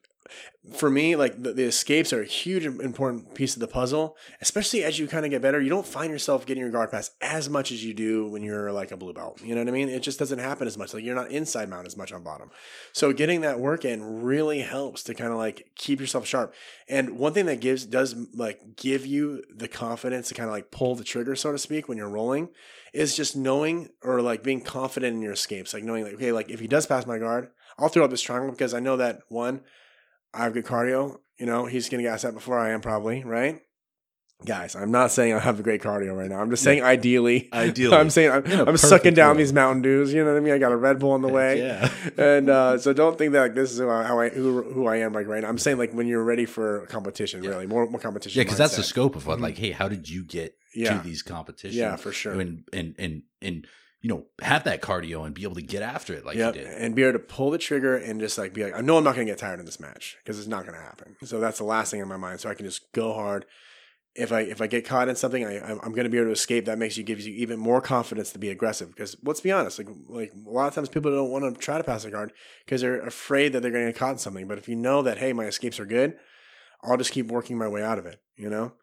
for 0.74 0.90
me, 0.90 1.16
like 1.16 1.42
the, 1.42 1.52
the, 1.52 1.64
escapes 1.64 2.12
are 2.12 2.22
a 2.22 2.26
huge 2.26 2.64
important 2.66 3.34
piece 3.34 3.54
of 3.54 3.60
the 3.60 3.68
puzzle, 3.68 4.16
especially 4.40 4.82
as 4.82 4.98
you 4.98 5.06
kind 5.06 5.24
of 5.24 5.30
get 5.30 5.42
better. 5.42 5.60
You 5.60 5.68
don't 5.68 5.86
find 5.86 6.10
yourself 6.10 6.46
getting 6.46 6.62
your 6.62 6.70
guard 6.70 6.90
pass 6.90 7.10
as 7.20 7.48
much 7.48 7.70
as 7.70 7.84
you 7.84 7.94
do 7.94 8.28
when 8.28 8.42
you're 8.42 8.72
like 8.72 8.90
a 8.90 8.96
blue 8.96 9.12
belt. 9.12 9.40
You 9.42 9.54
know 9.54 9.60
what 9.60 9.68
I 9.68 9.72
mean? 9.72 9.88
It 9.88 10.02
just 10.02 10.18
doesn't 10.18 10.38
happen 10.38 10.66
as 10.66 10.76
much. 10.76 10.92
Like 10.92 11.04
you're 11.04 11.14
not 11.14 11.30
inside 11.30 11.68
mount 11.68 11.86
as 11.86 11.96
much 11.96 12.12
on 12.12 12.22
bottom. 12.22 12.50
So 12.92 13.12
getting 13.12 13.42
that 13.42 13.60
work 13.60 13.84
in 13.84 14.22
really 14.22 14.60
helps 14.60 15.02
to 15.04 15.14
kind 15.14 15.30
of 15.30 15.38
like 15.38 15.70
keep 15.76 16.00
yourself 16.00 16.26
sharp. 16.26 16.54
And 16.88 17.18
one 17.18 17.32
thing 17.32 17.46
that 17.46 17.60
gives, 17.60 17.84
does 17.84 18.16
like 18.34 18.60
give 18.76 19.06
you 19.06 19.44
the 19.54 19.68
confidence 19.68 20.28
to 20.28 20.34
kind 20.34 20.48
of 20.48 20.52
like 20.52 20.70
pull 20.70 20.94
the 20.96 21.04
trigger, 21.04 21.36
so 21.36 21.52
to 21.52 21.58
speak, 21.58 21.88
when 21.88 21.98
you're 21.98 22.08
rolling 22.08 22.48
is 22.92 23.14
just 23.14 23.36
knowing 23.36 23.90
or 24.02 24.22
like 24.22 24.42
being 24.42 24.62
confident 24.62 25.14
in 25.14 25.22
your 25.22 25.32
escapes. 25.32 25.74
Like 25.74 25.84
knowing 25.84 26.04
like, 26.04 26.14
okay, 26.14 26.32
like 26.32 26.50
if 26.50 26.60
he 26.60 26.66
does 26.66 26.86
pass 26.86 27.06
my 27.06 27.18
guard, 27.18 27.50
I'll 27.78 27.88
throw 27.88 28.04
up 28.04 28.10
this 28.10 28.22
triangle 28.22 28.52
because 28.52 28.72
I 28.74 28.80
know 28.80 28.96
that 28.96 29.20
one, 29.28 29.60
I 30.36 30.44
have 30.44 30.54
good 30.54 30.66
cardio. 30.66 31.18
You 31.38 31.46
know, 31.46 31.66
he's 31.66 31.88
going 31.88 32.02
to 32.02 32.08
gas 32.08 32.24
out 32.24 32.34
before 32.34 32.58
I 32.58 32.70
am 32.70 32.80
probably, 32.80 33.24
right? 33.24 33.60
Guys, 34.44 34.76
I'm 34.76 34.90
not 34.90 35.10
saying 35.10 35.32
I 35.32 35.38
have 35.38 35.58
a 35.58 35.62
great 35.62 35.80
cardio 35.80 36.14
right 36.14 36.28
now. 36.28 36.40
I'm 36.40 36.50
just 36.50 36.62
saying 36.62 36.82
ideally. 36.82 37.48
Ideally. 37.54 37.96
I'm 37.96 38.10
saying 38.10 38.30
I'm, 38.30 38.68
I'm 38.68 38.76
sucking 38.76 39.14
down 39.14 39.38
these 39.38 39.50
Mountain 39.50 39.80
Dews. 39.80 40.12
You 40.12 40.22
know 40.22 40.32
what 40.32 40.36
I 40.36 40.40
mean? 40.40 40.52
I 40.52 40.58
got 40.58 40.72
a 40.72 40.76
Red 40.76 40.98
Bull 40.98 41.12
on 41.12 41.22
the 41.22 41.28
way. 41.28 41.58
Yeah. 41.58 41.90
and 42.18 42.50
uh, 42.50 42.76
so 42.86 42.92
don't 42.92 43.16
think 43.16 43.32
that 43.32 43.40
like, 43.40 43.54
this 43.54 43.72
is 43.72 43.80
how 43.80 44.20
I 44.20 44.28
who, 44.28 44.62
who 44.62 44.86
I 44.86 44.96
am 44.96 45.14
like 45.14 45.26
right 45.26 45.40
now. 45.40 45.48
I'm 45.48 45.56
saying 45.56 45.78
like 45.78 45.92
when 45.92 46.06
you're 46.06 46.22
ready 46.22 46.44
for 46.44 46.84
competition, 46.86 47.42
yeah. 47.42 47.48
really 47.48 47.66
more 47.66 47.88
more 47.88 47.98
competition. 47.98 48.38
Yeah, 48.38 48.44
because 48.44 48.58
that's 48.58 48.76
the 48.76 48.82
scope 48.82 49.16
of 49.16 49.26
what. 49.26 49.40
Like, 49.40 49.56
hey, 49.56 49.70
how 49.70 49.88
did 49.88 50.06
you 50.06 50.22
get 50.22 50.54
yeah. 50.74 50.98
to 50.98 51.02
these 51.02 51.22
competitions? 51.22 51.76
Yeah, 51.76 51.96
for 51.96 52.12
sure. 52.12 52.38
And 52.38 52.64
and 52.74 52.94
and 52.98 53.22
and 53.40 53.66
you 54.06 54.12
know, 54.14 54.24
have 54.40 54.62
that 54.62 54.82
cardio 54.82 55.26
and 55.26 55.34
be 55.34 55.42
able 55.42 55.56
to 55.56 55.62
get 55.62 55.82
after 55.82 56.14
it 56.14 56.24
like 56.24 56.36
yep. 56.36 56.54
you 56.54 56.62
did. 56.62 56.72
And 56.74 56.94
be 56.94 57.02
able 57.02 57.14
to 57.14 57.18
pull 57.18 57.50
the 57.50 57.58
trigger 57.58 57.96
and 57.96 58.20
just 58.20 58.38
like 58.38 58.54
be 58.54 58.62
like, 58.62 58.72
I 58.72 58.80
know 58.80 58.96
I'm 58.98 59.02
not 59.02 59.16
going 59.16 59.26
to 59.26 59.32
get 59.32 59.40
tired 59.40 59.58
in 59.58 59.66
this 59.66 59.80
match 59.80 60.16
because 60.22 60.38
it's 60.38 60.46
not 60.46 60.64
going 60.64 60.78
to 60.78 60.80
happen. 60.80 61.16
So 61.24 61.40
that's 61.40 61.58
the 61.58 61.64
last 61.64 61.90
thing 61.90 61.98
in 61.98 62.06
my 62.06 62.16
mind. 62.16 62.38
So 62.38 62.48
I 62.48 62.54
can 62.54 62.66
just 62.66 62.92
go 62.92 63.14
hard. 63.14 63.46
If 64.14 64.30
I 64.30 64.42
if 64.42 64.60
I 64.60 64.68
get 64.68 64.86
caught 64.86 65.08
in 65.08 65.16
something, 65.16 65.44
I, 65.44 65.58
I'm 65.58 65.90
going 65.90 66.04
to 66.04 66.08
be 66.08 66.18
able 66.18 66.28
to 66.28 66.32
escape. 66.32 66.66
That 66.66 66.78
makes 66.78 66.96
you 66.96 67.02
gives 67.02 67.26
you 67.26 67.34
even 67.34 67.58
more 67.58 67.80
confidence 67.80 68.30
to 68.30 68.38
be 68.38 68.48
aggressive. 68.48 68.90
Because 68.90 69.16
let's 69.24 69.40
be 69.40 69.50
honest, 69.50 69.76
like 69.76 69.88
like 70.06 70.32
a 70.32 70.50
lot 70.50 70.68
of 70.68 70.74
times 70.76 70.88
people 70.88 71.10
don't 71.10 71.32
want 71.32 71.52
to 71.52 71.60
try 71.60 71.76
to 71.76 71.82
pass 71.82 72.04
a 72.04 72.10
guard 72.12 72.32
because 72.64 72.82
they're 72.82 73.00
afraid 73.00 73.54
that 73.54 73.60
they're 73.60 73.72
going 73.72 73.86
to 73.86 73.92
get 73.92 73.98
caught 73.98 74.12
in 74.12 74.18
something. 74.18 74.46
But 74.46 74.58
if 74.58 74.68
you 74.68 74.76
know 74.76 75.02
that 75.02 75.18
hey, 75.18 75.32
my 75.32 75.46
escapes 75.46 75.80
are 75.80 75.84
good, 75.84 76.16
I'll 76.80 76.96
just 76.96 77.10
keep 77.10 77.26
working 77.26 77.58
my 77.58 77.66
way 77.66 77.82
out 77.82 77.98
of 77.98 78.06
it. 78.06 78.20
You 78.36 78.50
know. 78.50 78.74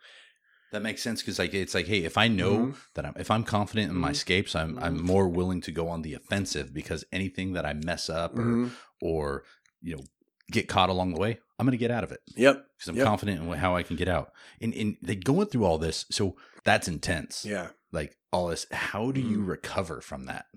That 0.73 0.81
makes 0.81 1.03
sense 1.03 1.21
because 1.21 1.37
like 1.37 1.53
it's 1.53 1.75
like, 1.75 1.85
hey, 1.85 1.99
if 1.99 2.17
I 2.17 2.27
know 2.27 2.57
mm-hmm. 2.57 2.71
that 2.95 3.05
I'm 3.05 3.13
if 3.15 3.29
I'm 3.29 3.43
confident 3.43 3.91
in 3.91 3.95
my 3.95 4.07
mm-hmm. 4.07 4.13
escapes, 4.13 4.55
I'm 4.55 4.79
I'm 4.79 4.97
mm-hmm. 4.97 5.05
more 5.05 5.29
willing 5.29 5.61
to 5.61 5.71
go 5.71 5.87
on 5.87 6.01
the 6.01 6.15
offensive 6.15 6.73
because 6.73 7.05
anything 7.13 7.53
that 7.53 7.63
I 7.63 7.73
mess 7.73 8.09
up 8.09 8.35
or 8.35 8.41
mm-hmm. 8.41 8.67
or 8.99 9.43
you 9.83 9.95
know 9.95 10.03
get 10.51 10.67
caught 10.67 10.89
along 10.89 11.13
the 11.13 11.19
way, 11.19 11.37
I'm 11.59 11.67
going 11.67 11.77
to 11.77 11.77
get 11.77 11.91
out 11.91 12.03
of 12.03 12.11
it. 12.11 12.21
Yep, 12.35 12.65
because 12.75 12.89
I'm 12.89 12.95
yep. 12.95 13.05
confident 13.05 13.43
in 13.43 13.51
how 13.51 13.75
I 13.75 13.83
can 13.83 13.97
get 13.97 14.07
out. 14.07 14.31
And 14.61 14.73
and 14.73 14.97
they 15.03 15.15
going 15.15 15.45
through 15.45 15.63
all 15.63 15.77
this, 15.77 16.07
so 16.09 16.37
that's 16.63 16.87
intense. 16.87 17.45
Yeah, 17.45 17.67
like 17.91 18.17
all 18.31 18.47
this. 18.47 18.65
How 18.71 19.11
do 19.11 19.21
you 19.21 19.41
Mhm. 19.41 19.47
recover 19.47 20.01
from 20.01 20.25
that? 20.25 20.47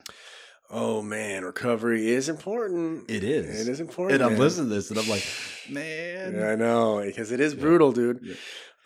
Oh 0.70 1.02
man, 1.02 1.44
recovery 1.44 2.08
is 2.08 2.30
important. 2.30 3.10
It 3.10 3.22
is. 3.22 3.68
It 3.68 3.70
is 3.70 3.80
important. 3.80 4.14
And 4.14 4.24
I'm 4.24 4.32
man. 4.32 4.40
listening 4.40 4.70
to 4.70 4.74
this 4.76 4.88
and 4.88 4.98
I'm 4.98 5.08
like, 5.10 5.26
man. 5.70 6.36
Yeah, 6.36 6.48
I 6.48 6.54
know 6.56 7.02
because 7.04 7.30
it 7.32 7.40
is 7.40 7.52
Yeah. 7.52 7.60
brutal, 7.60 7.92
dude. 7.92 8.20
Yeah. 8.22 8.34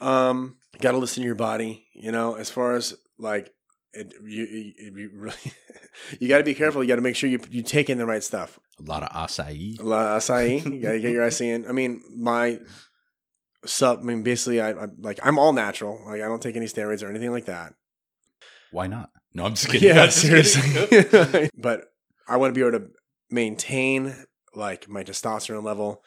Um, 0.00 0.56
got 0.80 0.92
to 0.92 0.98
listen 0.98 1.22
to 1.22 1.26
your 1.26 1.34
body. 1.34 1.86
You 1.94 2.12
know, 2.12 2.34
as 2.34 2.50
far 2.50 2.74
as 2.74 2.94
like 3.18 3.52
it, 3.92 4.14
you, 4.24 4.44
you, 4.44 4.72
you 4.96 5.10
really, 5.14 5.36
you 6.20 6.28
got 6.28 6.38
to 6.38 6.44
be 6.44 6.54
careful. 6.54 6.82
You 6.82 6.88
got 6.88 6.96
to 6.96 7.02
make 7.02 7.16
sure 7.16 7.28
you 7.28 7.40
you 7.50 7.62
take 7.62 7.90
in 7.90 7.98
the 7.98 8.06
right 8.06 8.22
stuff. 8.22 8.58
A 8.78 8.82
lot 8.82 9.02
of 9.02 9.10
acai. 9.10 9.78
A 9.78 9.82
lot 9.82 10.16
of 10.16 10.22
acai. 10.22 10.64
you 10.64 10.80
got 10.80 10.92
to 10.92 11.00
get 11.00 11.12
your 11.12 11.26
acai 11.26 11.54
in. 11.54 11.66
I 11.66 11.72
mean, 11.72 12.02
my 12.16 12.58
sub. 13.66 14.00
I 14.00 14.02
mean, 14.02 14.22
basically, 14.22 14.60
I, 14.60 14.70
I 14.70 14.86
like 14.98 15.18
I'm 15.22 15.38
all 15.38 15.52
natural. 15.52 16.00
Like 16.06 16.22
I 16.22 16.26
don't 16.26 16.42
take 16.42 16.56
any 16.56 16.66
steroids 16.66 17.02
or 17.02 17.08
anything 17.10 17.32
like 17.32 17.46
that. 17.46 17.74
Why 18.70 18.86
not? 18.86 19.10
No, 19.34 19.44
I'm 19.44 19.54
just 19.54 19.68
kidding. 19.70 19.88
Yeah, 19.88 20.02
I'm 20.04 20.10
seriously. 20.10 21.50
but 21.56 21.84
I 22.28 22.36
want 22.36 22.54
to 22.54 22.58
be 22.58 22.66
able 22.66 22.78
to 22.78 22.86
maintain 23.30 24.14
like 24.54 24.88
my 24.88 25.04
testosterone 25.04 25.64
level, 25.64 26.02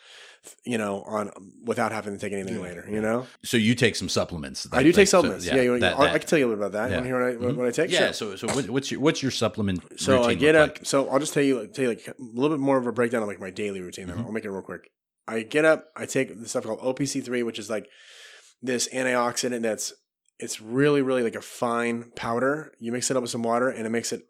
you 0.65 0.77
know, 0.77 1.01
on 1.03 1.31
without 1.63 1.91
having 1.91 2.13
to 2.13 2.19
take 2.19 2.33
anything 2.33 2.55
Yeah. 2.55 2.61
later. 2.61 2.85
You 2.89 3.01
know, 3.01 3.27
so 3.43 3.57
you 3.57 3.75
take 3.75 3.95
some 3.95 4.09
supplements. 4.09 4.67
I 4.71 4.81
do 4.83 4.89
like- 4.89 4.95
take 4.95 5.07
so- 5.07 5.19
supplements. 5.19 5.45
yeah, 5.45 5.55
you, 5.61 5.79
that- 5.79 5.97
I, 5.99 6.17
can 6.17 6.27
tell 6.27 6.39
you 6.39 6.45
a 6.45 6.49
little 6.49 6.63
bit 6.63 6.67
about 6.67 6.89
that. 6.89 6.91
Yeah. 6.91 7.03
You 7.05 7.13
want 7.13 7.23
to 7.23 7.29
hear 7.37 7.41
what 7.41 7.49
I, 7.49 7.53
Mhm. 7.53 7.57
what 7.57 7.67
I 7.67 7.71
take? 7.71 7.91
Yeah. 7.91 8.11
Sure. 8.11 8.35
So, 8.37 8.47
so 8.47 8.71
what's 8.71 8.91
your 8.91 8.99
what's 8.99 9.21
your 9.21 9.31
supplement? 9.31 9.99
So 9.99 10.23
I 10.23 10.33
get 10.33 10.55
up. 10.55 10.69
Like? 10.77 10.85
So 10.85 11.09
I'll 11.09 11.19
just 11.19 11.33
tell 11.33 11.43
you, 11.43 11.67
tell 11.67 11.83
you 11.83 11.89
like 11.89 12.07
a 12.07 12.13
little 12.19 12.55
bit 12.57 12.61
more 12.61 12.77
of 12.77 12.87
a 12.87 12.91
breakdown 12.91 13.21
of 13.21 13.27
like 13.27 13.39
my 13.39 13.49
daily 13.51 13.81
routine. 13.81 14.07
Mhm. 14.07 14.25
I'll 14.25 14.31
make 14.31 14.45
it 14.45 14.51
real 14.51 14.61
quick. 14.61 14.89
I 15.27 15.43
get 15.43 15.63
up. 15.65 15.85
I 15.95 16.05
take 16.05 16.37
this 16.39 16.49
stuff 16.49 16.63
called 16.65 16.79
OPC3, 16.81 17.43
which 17.43 17.57
is 17.59 17.69
like 17.69 17.87
this 18.61 18.87
antioxidant 18.93 19.61
that's 19.61 19.93
it's 20.39 20.59
really 20.59 21.01
really 21.01 21.23
like 21.23 21.35
a 21.35 21.41
fine 21.41 22.11
powder. 22.15 22.73
You 22.79 22.91
mix 22.91 23.09
it 23.09 23.15
up 23.15 23.21
with 23.21 23.31
some 23.31 23.43
water, 23.43 23.69
and 23.69 23.85
it 23.85 23.89
makes 23.89 24.11
it 24.11 24.23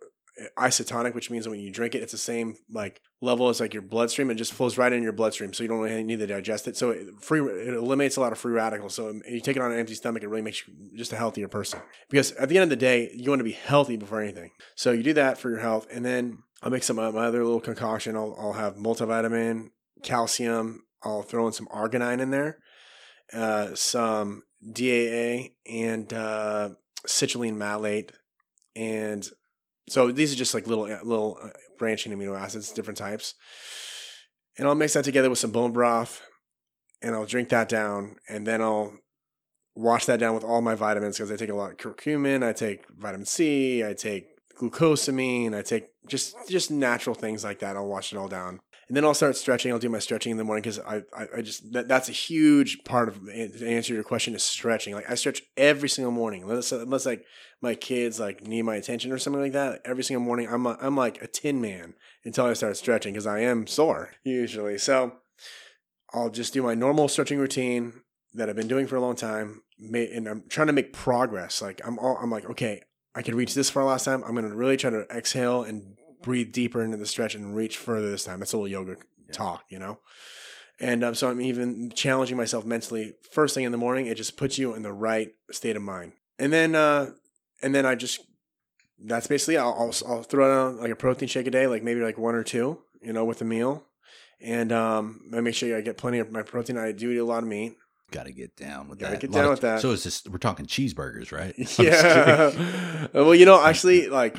isotonic, 0.57 1.13
which 1.15 1.29
means 1.29 1.45
that 1.45 1.51
when 1.51 1.59
you 1.59 1.71
drink 1.71 1.95
it, 1.95 2.01
it's 2.03 2.11
the 2.11 2.17
same 2.17 2.55
like 2.69 3.01
level 3.23 3.49
as 3.49 3.59
like 3.59 3.73
your 3.73 3.81
bloodstream. 3.81 4.29
It 4.29 4.35
just 4.35 4.53
flows 4.53 4.77
right 4.77 4.91
in 4.91 5.01
your 5.01 5.13
bloodstream, 5.13 5.53
so 5.53 5.63
you 5.63 5.69
don't 5.69 5.79
really 5.79 6.03
need 6.03 6.19
to 6.19 6.27
digest 6.27 6.67
it. 6.67 6.75
So 6.75 6.91
it 6.91 7.07
free 7.21 7.39
it 7.39 7.73
eliminates 7.73 8.17
a 8.17 8.21
lot 8.21 8.31
of 8.31 8.37
free 8.37 8.53
radicals. 8.53 8.93
So 8.93 9.19
you 9.27 9.39
take 9.39 9.55
it 9.55 9.61
on 9.61 9.71
an 9.71 9.79
empty 9.79 9.95
stomach, 9.95 10.23
it 10.23 10.27
really 10.27 10.43
makes 10.43 10.67
you 10.67 10.73
just 10.95 11.13
a 11.13 11.15
healthier 11.15 11.47
person. 11.47 11.79
Because 12.09 12.33
at 12.33 12.49
the 12.49 12.57
end 12.57 12.63
of 12.63 12.69
the 12.69 12.75
day, 12.75 13.09
you 13.13 13.29
want 13.29 13.39
to 13.39 13.45
be 13.45 13.53
healthy 13.53 13.95
before 13.95 14.21
anything. 14.21 14.51
So 14.75 14.91
you 14.91 15.03
do 15.03 15.13
that 15.13 15.37
for 15.37 15.49
your 15.49 15.59
health, 15.59 15.87
and 15.91 16.05
then 16.05 16.39
I'll 16.61 16.71
make 16.71 16.83
some 16.83 16.99
of 16.99 17.13
my 17.15 17.25
other 17.25 17.43
little 17.43 17.61
concoction. 17.61 18.15
I'll, 18.15 18.35
I'll 18.37 18.53
have 18.53 18.75
multivitamin, 18.75 19.69
calcium. 20.03 20.83
I'll 21.01 21.23
throw 21.23 21.47
in 21.47 21.53
some 21.53 21.67
arginine 21.67 22.21
in 22.21 22.31
there, 22.31 22.59
uh, 23.33 23.75
some 23.75 24.43
DAA, 24.65 25.51
and 25.69 26.11
uh, 26.13 26.69
citrulline 27.05 27.57
malate, 27.57 28.11
and 28.75 29.27
so 29.89 30.11
these 30.11 30.31
are 30.31 30.37
just 30.37 30.53
like 30.53 30.67
little 30.67 30.85
little 30.85 31.37
uh, 31.43 31.49
branching 31.83 32.17
amino 32.17 32.39
acids, 32.39 32.71
different 32.71 32.97
types. 32.97 33.35
And 34.57 34.65
I'll 34.65 34.73
mix 34.73 34.93
that 34.93 35.03
together 35.03 35.29
with 35.29 35.39
some 35.39 35.51
bone 35.51 35.73
broth, 35.73 36.21
and 37.01 37.13
I'll 37.13 37.25
drink 37.25 37.49
that 37.49 37.67
down, 37.67 38.15
and 38.29 38.47
then 38.47 38.61
I'll 38.61 38.93
wash 39.75 40.05
that 40.05 40.17
down 40.17 40.33
with 40.33 40.45
all 40.45 40.61
my 40.61 40.75
vitamins 40.75 41.17
because 41.17 41.29
I 41.29 41.35
take 41.35 41.49
a 41.49 41.55
lot 41.55 41.71
of 41.71 41.77
curcumin, 41.77 42.41
I 42.41 42.53
take 42.53 42.85
vitamin 42.89 43.25
C, 43.25 43.83
I 43.83 43.93
take 43.93 44.27
glucosamine, 44.57 45.53
I 45.53 45.61
take 45.61 45.87
just 46.07 46.37
just 46.47 46.71
natural 46.71 47.15
things 47.15 47.43
like 47.43 47.59
that. 47.59 47.75
I'll 47.75 47.87
wash 47.87 48.13
it 48.13 48.17
all 48.17 48.29
down. 48.29 48.61
And 48.87 48.97
then 48.97 49.05
I'll 49.05 49.13
start 49.13 49.37
stretching. 49.37 49.71
I'll 49.71 49.79
do 49.79 49.89
my 49.89 49.99
stretching 49.99 50.31
in 50.31 50.37
the 50.37 50.43
morning 50.43 50.61
because 50.61 50.79
I, 50.79 51.03
I, 51.17 51.27
I 51.37 51.41
just 51.41 51.71
that, 51.71 51.87
that's 51.87 52.09
a 52.09 52.13
huge 52.13 52.83
part 52.83 53.07
of 53.07 53.25
to 53.25 53.67
answer 53.67 53.93
your 53.93 54.03
question 54.03 54.35
is 54.35 54.43
stretching. 54.43 54.93
Like 54.93 55.09
I 55.09 55.15
stretch 55.15 55.41
every 55.55 55.89
single 55.89 56.11
morning, 56.11 56.43
unless 56.43 56.71
unless 56.71 57.05
like 57.05 57.25
my 57.61 57.75
kids 57.75 58.19
like 58.19 58.45
need 58.45 58.63
my 58.63 58.75
attention 58.75 59.11
or 59.11 59.17
something 59.17 59.41
like 59.41 59.53
that. 59.53 59.81
Every 59.85 60.03
single 60.03 60.23
morning, 60.23 60.47
I'm 60.49 60.65
a, 60.65 60.77
I'm 60.81 60.97
like 60.97 61.21
a 61.21 61.27
tin 61.27 61.61
man 61.61 61.93
until 62.25 62.45
I 62.45 62.53
start 62.53 62.75
stretching 62.77 63.13
because 63.13 63.27
I 63.27 63.39
am 63.39 63.67
sore 63.67 64.11
usually. 64.23 64.77
So 64.77 65.13
I'll 66.13 66.29
just 66.29 66.53
do 66.53 66.61
my 66.61 66.75
normal 66.75 67.07
stretching 67.07 67.39
routine 67.39 68.01
that 68.33 68.49
I've 68.49 68.55
been 68.55 68.67
doing 68.67 68.87
for 68.87 68.95
a 68.97 69.01
long 69.01 69.15
time, 69.15 69.61
and 69.79 70.27
I'm 70.27 70.43
trying 70.49 70.67
to 70.67 70.73
make 70.73 70.91
progress. 70.91 71.61
Like 71.61 71.81
I'm 71.85 71.97
all, 71.99 72.17
I'm 72.21 72.31
like 72.31 72.49
okay, 72.51 72.81
I 73.15 73.21
could 73.21 73.35
reach 73.35 73.53
this 73.53 73.69
far 73.69 73.85
last 73.85 74.03
time. 74.05 74.23
I'm 74.23 74.35
gonna 74.35 74.55
really 74.55 74.77
try 74.77 74.89
to 74.89 75.05
exhale 75.09 75.63
and 75.63 75.95
breathe 76.23 76.51
deeper 76.51 76.83
into 76.83 76.97
the 76.97 77.05
stretch 77.05 77.35
and 77.35 77.55
reach 77.55 77.77
further 77.77 78.09
this 78.09 78.23
time. 78.23 78.39
That's 78.39 78.53
a 78.53 78.57
little 78.57 78.67
yoga 78.67 78.97
talk, 79.31 79.65
you 79.69 79.77
know. 79.77 79.99
And 80.79 81.03
um, 81.03 81.15
so 81.15 81.29
I'm 81.29 81.39
even 81.39 81.91
challenging 81.91 82.35
myself 82.35 82.65
mentally. 82.65 83.13
First 83.31 83.53
thing 83.53 83.63
in 83.63 83.71
the 83.71 83.77
morning, 83.77 84.07
it 84.07 84.15
just 84.17 84.37
puts 84.37 84.57
you 84.57 84.73
in 84.73 84.81
the 84.81 84.91
right 84.91 85.31
state 85.51 85.75
of 85.75 85.83
mind. 85.83 86.13
And 86.39 86.51
then, 86.51 86.73
uh, 86.75 87.11
and 87.61 87.75
then 87.75 87.85
I 87.85 87.95
just 87.95 88.21
that's 88.99 89.27
basically. 89.27 89.57
I'll, 89.57 89.75
I'll 89.77 89.93
I'll 90.11 90.23
throw 90.23 90.47
down 90.49 90.79
like 90.79 90.91
a 90.91 90.95
protein 90.95 91.27
shake 91.27 91.47
a 91.47 91.51
day, 91.51 91.67
like 91.67 91.83
maybe 91.83 92.01
like 92.01 92.17
one 92.17 92.35
or 92.35 92.43
two, 92.43 92.79
you 93.01 93.13
know, 93.13 93.23
with 93.25 93.41
a 93.41 93.45
meal. 93.45 93.85
And 94.41 94.71
um, 94.71 95.29
I 95.33 95.39
make 95.41 95.55
sure 95.55 95.77
I 95.77 95.81
get 95.81 95.97
plenty 95.97 96.19
of 96.19 96.31
my 96.31 96.41
protein. 96.41 96.77
I 96.77 96.91
do 96.91 97.11
eat 97.11 97.17
a 97.17 97.23
lot 97.25 97.43
of 97.43 97.49
meat. 97.49 97.77
Got 98.11 98.25
to 98.25 98.31
get 98.33 98.55
down 98.57 98.89
with 98.89 98.99
Gotta 98.99 99.13
that. 99.13 99.21
get 99.21 99.31
down 99.31 99.45
of- 99.45 99.51
with 99.51 99.61
that. 99.61 99.79
So 99.81 99.91
it's 99.91 100.03
just 100.03 100.29
We're 100.29 100.37
talking 100.37 100.65
cheeseburgers, 100.65 101.31
right? 101.31 101.53
I'm 101.79 101.85
Yeah. 101.85 103.07
well, 103.13 103.33
you 103.35 103.45
know, 103.45 103.63
actually, 103.63 104.07
like 104.21 104.37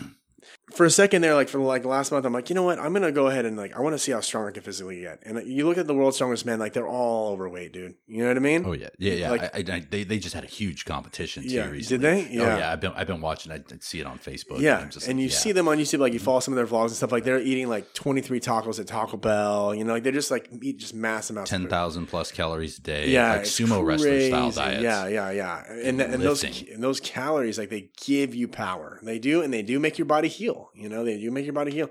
for 0.73 0.87
a 0.87 0.91
second 0.91 1.23
there, 1.23 1.35
like 1.35 1.49
for 1.49 1.59
like 1.59 1.85
last 1.85 2.11
month, 2.11 2.25
I'm 2.25 2.33
like, 2.33 2.49
you 2.49 2.55
know 2.55 2.63
what? 2.63 2.79
I'm 2.79 2.93
gonna 2.93 3.13
go 3.13 3.27
ahead 3.27 3.45
and 3.45 3.57
like 3.57 3.77
I 3.77 3.81
want 3.81 3.95
to 3.95 3.99
see 3.99 4.13
how 4.13 4.21
strong 4.21 4.49
I 4.49 4.51
can 4.51 4.63
physically 4.63 5.03
get. 5.03 5.23
And 5.25 5.47
you 5.47 5.67
look 5.67 5.77
at 5.77 5.87
the 5.87 5.95
world's 5.95 6.17
strongest 6.17 6.47
men, 6.47 6.59
like 6.59 6.73
they're 6.73 6.89
all 6.89 7.33
overweight, 7.33 7.73
dude. 7.73 7.95
You 8.07 8.23
know 8.23 8.29
what 8.29 8.37
I 8.37 8.41
mean? 8.41 8.65
Oh 8.65 8.73
yeah, 8.73 8.89
yeah, 8.99 9.13
yeah. 9.13 9.31
Like- 9.31 9.55
I, 9.55 9.75
I, 9.75 9.81
they 9.81 10.05
they 10.05 10.19
just 10.19 10.35
had 10.35 10.43
a 10.43 10.49
huge 10.49 10.87
competition 10.87 11.43
too 11.43 11.51
yeah. 11.51 11.69
recently. 11.69 11.99
Did 11.99 12.31
they? 12.31 12.39
Oh 12.41 12.57
yeah, 12.57 12.73
I've 12.73 12.81
been 12.81 12.93
I've 12.97 13.07
been 13.07 13.21
watching. 13.21 13.53
I 13.53 13.63
see 13.81 14.01
it 14.01 14.07
on 14.07 14.19
Facebook. 14.19 14.61
Yeah, 14.61 14.81
and 14.81 14.95
like, 14.95 15.09
you 15.09 15.25
yeah. 15.25 15.29
see 15.29 15.53
them 15.53 15.69
on 15.69 15.79
YouTube, 15.79 15.99
like 15.99 16.15
you 16.15 16.19
follow 16.19 16.41
some 16.41 16.55
of 16.55 16.57
their 16.57 16.67
vlogs 16.67 16.87
and 16.87 16.97
stuff. 16.97 17.13
Like 17.13 17.25
they're 17.25 17.41
eating 17.41 17.69
like 17.69 17.93
23 17.93 18.41
tacos 18.41 18.81
at 18.81 18.87
Taco 18.87 19.19
Bell. 19.19 19.75
You 19.75 19.85
know, 19.85 19.93
like 19.93 20.03
they're 20.03 20.13
just 20.13 20.31
like 20.31 20.49
eat 20.63 20.79
just 20.79 20.95
mass 20.95 21.29
amounts. 21.29 21.53
of 21.53 21.61
ten 21.61 21.69
thousand 21.69 22.07
plus 22.07 22.33
calories 22.33 22.79
a 22.79 22.83
day. 22.83 23.11
Yeah, 23.11 23.35
like 23.35 23.43
sumo 23.43 23.85
wrestler 23.85 24.29
style 24.29 24.51
diets. 24.51 24.83
Yeah, 24.83 25.09
yeah, 25.09 25.31
yeah. 25.31 25.63
And 25.71 26.01
And 26.01 26.15
and 26.15 26.23
those 26.23 26.43
and 26.43 26.83
those 26.83 27.01
calories, 27.01 27.59
like 27.59 27.69
they 27.69 27.91
give 28.03 28.35
you 28.35 28.49
power. 28.49 28.99
They 29.03 29.19
do, 29.19 29.43
and 29.43 29.53
they 29.53 29.63
do 29.63 29.79
make 29.79 29.99
your 29.99 30.07
body 30.07 30.29
heal. 30.29 30.54
You 30.75 30.89
know, 30.89 31.05
do 31.05 31.31
make 31.31 31.45
your 31.45 31.55
body 31.55 31.73
heal. 31.73 31.91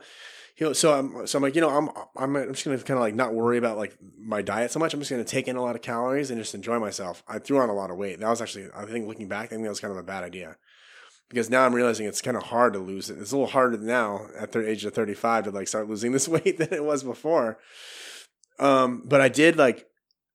Heal. 0.55 0.73
So 0.73 0.93
I'm 0.93 1.27
so 1.27 1.37
I'm 1.37 1.43
like, 1.43 1.55
you 1.55 1.61
know, 1.61 1.69
I'm 1.69 1.89
I'm 2.15 2.35
I'm 2.35 2.53
just 2.53 2.65
gonna 2.65 2.77
kind 2.77 2.97
of 2.97 3.01
like 3.01 3.15
not 3.15 3.33
worry 3.33 3.57
about 3.57 3.77
like 3.77 3.97
my 4.17 4.41
diet 4.41 4.71
so 4.71 4.79
much. 4.79 4.93
I'm 4.93 4.99
just 4.99 5.11
gonna 5.11 5.23
take 5.23 5.47
in 5.47 5.55
a 5.55 5.61
lot 5.61 5.75
of 5.75 5.81
calories 5.81 6.29
and 6.29 6.39
just 6.39 6.55
enjoy 6.55 6.79
myself. 6.79 7.23
I 7.27 7.39
threw 7.39 7.59
on 7.59 7.69
a 7.69 7.73
lot 7.73 7.91
of 7.91 7.97
weight. 7.97 8.19
That 8.19 8.29
was 8.29 8.41
actually, 8.41 8.67
I 8.75 8.85
think, 8.85 9.07
looking 9.07 9.27
back, 9.27 9.45
I 9.45 9.49
think 9.49 9.63
that 9.63 9.69
was 9.69 9.79
kind 9.79 9.91
of 9.91 9.97
a 9.97 10.03
bad 10.03 10.23
idea. 10.23 10.57
Because 11.29 11.49
now 11.49 11.65
I'm 11.65 11.73
realizing 11.73 12.05
it's 12.05 12.21
kind 12.21 12.37
of 12.37 12.43
hard 12.43 12.73
to 12.73 12.79
lose 12.79 13.09
it. 13.09 13.17
It's 13.17 13.31
a 13.31 13.35
little 13.35 13.49
harder 13.49 13.77
now 13.77 14.27
at 14.37 14.51
the 14.51 14.67
age 14.69 14.85
of 14.85 14.93
35 14.93 15.45
to 15.45 15.51
like 15.51 15.67
start 15.67 15.89
losing 15.89 16.11
this 16.11 16.27
weight 16.29 16.57
than 16.57 16.71
it 16.71 16.83
was 16.83 17.03
before. 17.03 17.57
Um, 18.59 19.01
but 19.05 19.21
I 19.21 19.29
did 19.29 19.57
like 19.57 19.87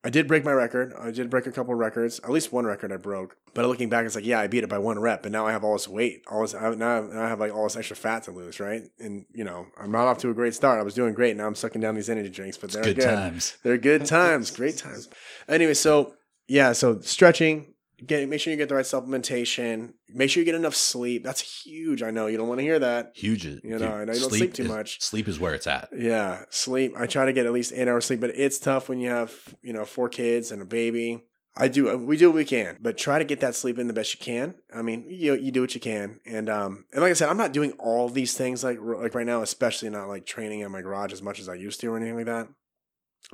I 0.05 0.11
did 0.11 0.29
break 0.29 0.45
my 0.45 0.53
record. 0.53 0.95
I 0.99 1.11
did 1.11 1.29
break 1.29 1.47
a 1.47 1.51
couple 1.53 1.73
of 1.75 1.81
records. 1.81 2.21
At 2.23 2.31
least 2.31 2.53
one 2.53 2.65
record 2.65 2.93
I 2.93 2.97
broke. 2.97 3.37
But 3.53 3.67
looking 3.67 3.89
back, 3.89 4.07
it's 4.07 4.15
like, 4.15 4.25
yeah, 4.25 4.39
I 4.39 4.47
beat 4.47 4.63
it 4.63 4.69
by 4.71 4.79
one 4.79 4.99
rep, 4.99 5.25
but 5.25 5.33
now 5.33 5.45
I 5.45 5.51
have 5.51 5.65
all 5.65 5.73
this 5.73 5.89
weight. 5.89 6.23
All 6.31 6.43
this, 6.43 6.55
I, 6.55 6.71
now, 6.75 7.01
now 7.01 7.25
I 7.25 7.29
have 7.29 7.41
like 7.41 7.53
all 7.53 7.65
this 7.65 7.77
extra 7.77 7.97
fat 7.97 8.23
to 8.25 8.31
lose, 8.31 8.61
right? 8.61 8.83
And 9.01 9.27
you 9.33 9.43
know, 9.43 9.67
I'm 9.77 9.91
not 9.91 10.07
off 10.07 10.19
to 10.19 10.31
a 10.31 10.35
great 10.35 10.55
start. 10.55 10.79
I 10.79 10.85
was 10.85 10.95
doing 10.95 11.15
great. 11.15 11.37
Now 11.37 11.47
I'm 11.47 11.57
sucking 11.57 11.81
down 11.81 11.97
these 11.97 12.09
energy 12.09 12.31
drinks, 12.31 12.57
but 12.57 12.71
they're 12.71 12.85
Good 12.85 12.97
good. 12.97 13.05
times. 13.05 13.57
They're 13.65 13.79
good 13.79 14.05
times, 14.07 14.53
great 14.53 14.77
times. 14.79 15.09
Anyway, 15.49 15.75
so 15.75 16.15
yeah, 16.47 16.73
so 16.73 17.01
stretching, 17.01 17.75
get 18.05 18.29
make 18.29 18.41
sure 18.41 18.51
you 18.51 18.57
get 18.57 18.69
the 18.69 18.75
right 18.75 18.85
supplementation. 18.85 19.95
Make 20.09 20.31
sure 20.31 20.41
you 20.41 20.45
get 20.45 20.55
enough 20.55 20.75
sleep. 20.75 21.25
That's 21.25 21.63
huge. 21.65 22.03
I 22.03 22.11
know 22.11 22.27
you 22.27 22.37
don't 22.37 22.49
want 22.49 22.61
to 22.61 22.65
hear 22.65 22.79
that. 22.79 23.13
Huge. 23.15 23.45
You 23.45 23.61
know, 23.65 23.93
I 23.93 24.05
know 24.05 24.13
you 24.13 24.21
don't 24.21 24.31
sleep 24.31 24.55
too 24.55 24.65
is, 24.65 24.69
much. 24.69 25.01
Sleep 25.01 25.29
is 25.29 25.39
where 25.39 25.55
it's 25.55 25.67
at. 25.67 25.89
Yeah, 25.97 26.45
sleep. 26.51 26.95
I 26.97 27.07
try 27.07 27.27
to 27.27 27.33
get 27.33 27.47
at 27.47 27.53
least 27.53 27.73
eight 27.75 27.89
hours 27.89 28.07
sleep, 28.07 28.21
but 28.21 28.31
it's 28.31 28.59
tough 28.59 28.89
when 28.89 29.01
you 29.01 29.11
have 29.11 29.33
you 29.63 29.73
know 29.73 29.85
four 29.85 30.09
kids 30.09 30.53
and 30.53 30.63
a 30.63 30.67
baby. 30.67 31.25
I 31.61 31.67
do. 31.67 31.97
We 31.99 32.17
do 32.17 32.29
what 32.29 32.37
we 32.37 32.45
can, 32.45 32.79
but 32.81 32.97
try 32.97 33.19
to 33.19 33.25
get 33.25 33.41
that 33.41 33.57
sleep 33.57 33.81
in 33.81 33.89
the 33.89 33.93
best 33.93 34.15
you 34.15 34.21
can. 34.21 34.55
I 34.73 34.83
mean, 34.83 35.07
you 35.09 35.35
you 35.35 35.51
do 35.51 35.61
what 35.61 35.75
you 35.75 35.81
can, 35.81 36.21
and 36.25 36.49
um, 36.49 36.85
and 36.93 37.03
like 37.03 37.11
I 37.11 37.15
said, 37.15 37.29
I'm 37.29 37.37
not 37.37 37.53
doing 37.53 37.73
all 37.73 38.09
these 38.09 38.37
things 38.37 38.63
like 38.63 38.79
like 38.81 39.15
right 39.15 39.27
now, 39.27 39.43
especially 39.43 39.91
not 39.91 40.09
like 40.09 40.25
training 40.25 40.61
in 40.61 40.71
my 40.71 40.83
garage 40.83 41.13
as 41.13 41.21
much 41.21 41.41
as 41.41 41.49
I 41.49 41.55
used 41.55 41.81
to 41.81 41.89
or 41.89 41.97
anything 41.97 42.17
like 42.17 42.27
that. 42.27 42.49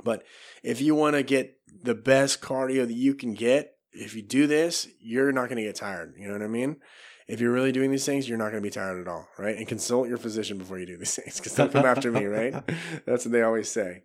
But 0.03 0.23
if 0.63 0.81
you 0.81 0.95
want 0.95 1.15
to 1.15 1.23
get 1.23 1.57
the 1.83 1.95
best 1.95 2.41
cardio 2.41 2.87
that 2.87 2.93
you 2.93 3.13
can 3.13 3.33
get, 3.33 3.74
if 3.95 4.15
you 4.15 4.21
do 4.21 4.47
this, 4.47 4.87
you're 4.99 5.31
not 5.31 5.49
going 5.49 5.57
to 5.57 5.63
get 5.63 5.75
tired. 5.75 6.15
You 6.17 6.27
know 6.27 6.33
what 6.33 6.41
I 6.41 6.47
mean? 6.47 6.77
If 7.27 7.39
you're 7.39 7.51
really 7.51 7.71
doing 7.71 7.89
these 7.89 8.05
things, 8.05 8.29
you're 8.29 8.37
not 8.37 8.51
going 8.51 8.61
to 8.61 8.67
be 8.67 8.69
tired 8.69 9.01
at 9.01 9.07
all, 9.07 9.27
right? 9.39 9.57
And 9.57 9.67
consult 9.67 10.07
your 10.07 10.17
physician 10.17 10.59
before 10.59 10.77
you 10.77 10.85
do 10.85 10.97
these 10.97 11.15
things 11.23 11.37
because 11.37 11.55
they'll 11.55 11.69
come 11.69 11.85
after 11.85 12.11
me, 12.11 12.25
right? 12.25 12.53
That's 13.05 13.25
what 13.25 13.31
they 13.31 13.41
always 13.41 13.69
say. 13.69 14.03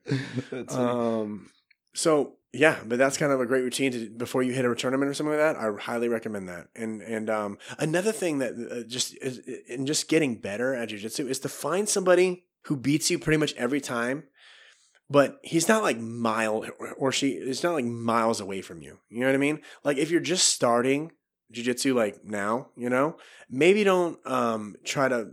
Um, 0.68 1.50
so 1.92 2.36
yeah, 2.52 2.78
but 2.84 2.98
that's 2.98 3.16
kind 3.16 3.30
of 3.30 3.40
a 3.40 3.46
great 3.46 3.62
routine 3.62 3.92
to 3.92 4.10
before 4.10 4.42
you 4.42 4.52
hit 4.52 4.64
a 4.64 4.74
tournament 4.74 5.08
or 5.08 5.14
something 5.14 5.38
like 5.38 5.54
that. 5.54 5.56
I 5.56 5.70
highly 5.80 6.08
recommend 6.08 6.48
that. 6.48 6.66
And 6.74 7.00
and 7.00 7.30
um, 7.30 7.58
another 7.78 8.10
thing 8.10 8.38
that 8.38 8.54
uh, 8.54 8.88
just 8.88 9.16
is 9.22 9.38
in 9.68 9.86
just 9.86 10.08
getting 10.08 10.34
better 10.34 10.74
at 10.74 10.88
jujitsu 10.88 11.28
is 11.28 11.38
to 11.40 11.48
find 11.48 11.88
somebody 11.88 12.46
who 12.62 12.76
beats 12.76 13.10
you 13.10 13.18
pretty 13.18 13.36
much 13.36 13.54
every 13.54 13.80
time, 13.80 14.24
but 15.10 15.40
he's 15.42 15.68
not 15.68 15.82
like 15.82 15.98
mile 15.98 16.64
or, 16.96 17.10
she 17.10 17.30
is 17.30 17.64
not 17.64 17.74
like 17.74 17.84
miles 17.84 18.40
away 18.40 18.62
from 18.62 18.80
you. 18.80 18.98
You 19.08 19.20
know 19.20 19.26
what 19.26 19.34
I 19.34 19.38
mean? 19.38 19.60
Like 19.82 19.98
if 19.98 20.10
you're 20.10 20.20
just 20.20 20.48
starting, 20.48 21.10
jujitsu 21.52 21.94
like 21.94 22.24
now, 22.24 22.68
you 22.76 22.88
know, 22.88 23.16
maybe 23.50 23.82
don't 23.82 24.24
um, 24.24 24.76
try 24.84 25.08
to 25.08 25.32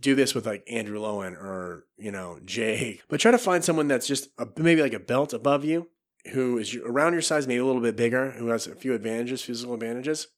do 0.00 0.14
this 0.14 0.34
with 0.34 0.46
like 0.46 0.64
Andrew 0.68 0.98
Lowen 0.98 1.34
or, 1.34 1.84
you 1.98 2.10
know, 2.10 2.40
Jake, 2.46 3.02
but 3.08 3.20
try 3.20 3.30
to 3.30 3.38
find 3.38 3.62
someone 3.62 3.88
that's 3.88 4.06
just 4.06 4.28
a, 4.38 4.48
maybe 4.56 4.80
like 4.80 4.94
a 4.94 4.98
belt 4.98 5.34
above 5.34 5.64
you 5.66 5.88
who 6.32 6.56
is 6.56 6.74
around 6.74 7.12
your 7.12 7.22
size, 7.22 7.46
maybe 7.46 7.60
a 7.60 7.66
little 7.66 7.82
bit 7.82 7.96
bigger, 7.96 8.30
who 8.32 8.48
has 8.48 8.66
a 8.66 8.74
few 8.74 8.94
advantages, 8.94 9.42
physical 9.42 9.74
advantages, 9.74 10.28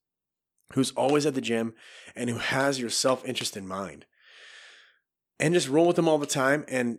who's 0.73 0.91
always 0.93 1.25
at 1.25 1.35
the 1.35 1.41
gym 1.41 1.75
and 2.17 2.29
who 2.29 2.39
has 2.39 2.81
your 2.81 2.91
self 2.91 3.25
interest 3.25 3.57
in 3.57 3.67
mind. 3.67 4.07
And 5.39 5.55
just 5.55 5.69
roll 5.69 5.87
with 5.87 5.97
them 5.97 6.09
all 6.09 6.19
the 6.19 6.27
time. 6.27 6.65
And 6.69 6.99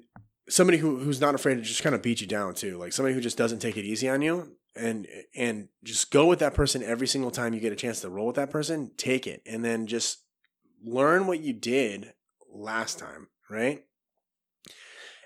somebody 0.50 0.78
who, 0.78 0.98
who's 0.98 1.22
not 1.22 1.36
afraid 1.36 1.56
to 1.56 1.62
just 1.62 1.84
kind 1.84 1.96
of 1.96 2.02
beat 2.02 2.22
you 2.22 2.28
down 2.28 2.54
too, 2.54 2.78
like 2.78 2.94
somebody 2.94 3.16
who 3.16 3.22
just 3.22 3.38
doesn't 3.38 3.60
take 3.60 3.78
it 3.78 3.86
easy 3.86 4.10
on 4.10 4.22
you 4.22 4.56
and 4.76 5.08
and 5.36 5.70
just 5.84 6.12
go 6.12 6.26
with 6.26 6.40
that 6.40 6.54
person 6.54 6.84
every 6.84 7.08
single 7.08 7.32
time 7.32 7.54
you 7.54 7.60
get 7.60 7.74
a 7.74 7.78
chance 7.78 8.02
to 8.02 8.10
roll 8.10 8.28
with 8.28 8.36
that 8.36 8.50
person, 8.50 8.92
take 8.98 9.28
it 9.28 9.42
and 9.46 9.64
then 9.64 9.88
just 9.88 10.24
learn 10.84 11.28
what 11.28 11.40
you 11.40 11.54
did 11.54 12.14
last 12.52 13.00
time, 13.00 13.28
right? 13.50 13.84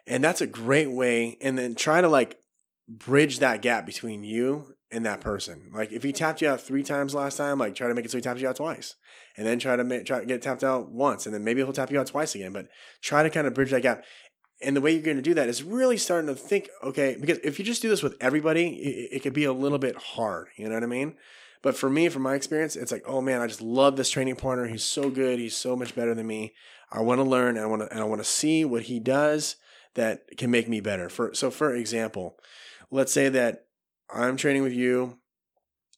And 0.05 0.23
that's 0.23 0.41
a 0.41 0.47
great 0.47 0.91
way 0.91 1.37
and 1.41 1.57
then 1.57 1.75
try 1.75 2.01
to 2.01 2.07
like 2.07 2.39
bridge 2.87 3.39
that 3.39 3.61
gap 3.61 3.85
between 3.85 4.23
you 4.23 4.75
and 4.91 5.05
that 5.05 5.21
person. 5.21 5.71
Like 5.73 5.91
if 5.91 6.03
he 6.03 6.13
tapped 6.13 6.41
you 6.41 6.49
out 6.49 6.61
three 6.61 6.83
times 6.83 7.13
last 7.13 7.37
time, 7.37 7.59
like 7.59 7.75
try 7.75 7.87
to 7.87 7.93
make 7.93 8.05
it 8.05 8.11
so 8.11 8.17
he 8.17 8.21
taps 8.21 8.41
you 8.41 8.47
out 8.47 8.55
twice, 8.55 8.95
and 9.35 9.45
then 9.45 9.59
try 9.59 9.75
to 9.75 9.83
make, 9.83 10.05
try 10.05 10.19
to 10.19 10.25
get 10.25 10.41
tapped 10.41 10.63
out 10.63 10.89
once, 10.91 11.25
and 11.25 11.35
then 11.35 11.43
maybe 11.43 11.61
he'll 11.61 11.73
tap 11.73 11.91
you 11.91 11.99
out 11.99 12.07
twice 12.07 12.35
again. 12.35 12.53
But 12.53 12.67
try 13.01 13.23
to 13.23 13.29
kind 13.29 13.47
of 13.47 13.53
bridge 13.53 13.71
that 13.71 13.81
gap. 13.81 14.03
And 14.61 14.75
the 14.75 14.81
way 14.81 14.91
you're 14.91 15.03
going 15.03 15.17
to 15.17 15.23
do 15.23 15.35
that 15.35 15.49
is 15.49 15.63
really 15.63 15.97
starting 15.97 16.27
to 16.27 16.35
think, 16.35 16.69
okay, 16.83 17.15
because 17.19 17.37
if 17.43 17.59
you 17.59 17.65
just 17.65 17.81
do 17.81 17.89
this 17.89 18.01
with 18.01 18.15
everybody, 18.19 18.67
it, 18.69 19.17
it 19.17 19.19
could 19.21 19.33
be 19.33 19.43
a 19.43 19.53
little 19.53 19.77
bit 19.77 19.95
hard. 19.95 20.47
You 20.55 20.67
know 20.67 20.73
what 20.73 20.83
I 20.83 20.87
mean? 20.87 21.15
But 21.61 21.75
for 21.75 21.89
me, 21.89 22.09
from 22.09 22.23
my 22.23 22.35
experience, 22.35 22.75
it's 22.75 22.91
like, 22.91 23.03
oh 23.05 23.21
man, 23.21 23.41
I 23.41 23.47
just 23.47 23.61
love 23.61 23.97
this 23.97 24.09
training 24.09 24.35
partner. 24.35 24.67
He's 24.67 24.83
so 24.83 25.09
good. 25.09 25.39
He's 25.39 25.55
so 25.55 25.75
much 25.75 25.95
better 25.95 26.15
than 26.15 26.27
me. 26.27 26.53
I 26.91 27.01
want 27.01 27.19
to 27.19 27.23
learn. 27.23 27.57
And 27.57 27.65
I 27.65 27.67
want 27.67 27.81
to, 27.83 27.91
and 27.91 27.99
I 27.99 28.05
want 28.05 28.21
to 28.21 28.27
see 28.27 28.65
what 28.65 28.83
he 28.83 28.99
does 28.99 29.57
that 29.95 30.37
can 30.37 30.51
make 30.51 30.69
me 30.69 30.79
better. 30.79 31.09
For 31.09 31.33
so, 31.33 31.51
for 31.51 31.75
example, 31.75 32.37
let's 32.89 33.11
say 33.11 33.29
that 33.29 33.65
I'm 34.09 34.37
training 34.37 34.63
with 34.63 34.73
you, 34.73 35.17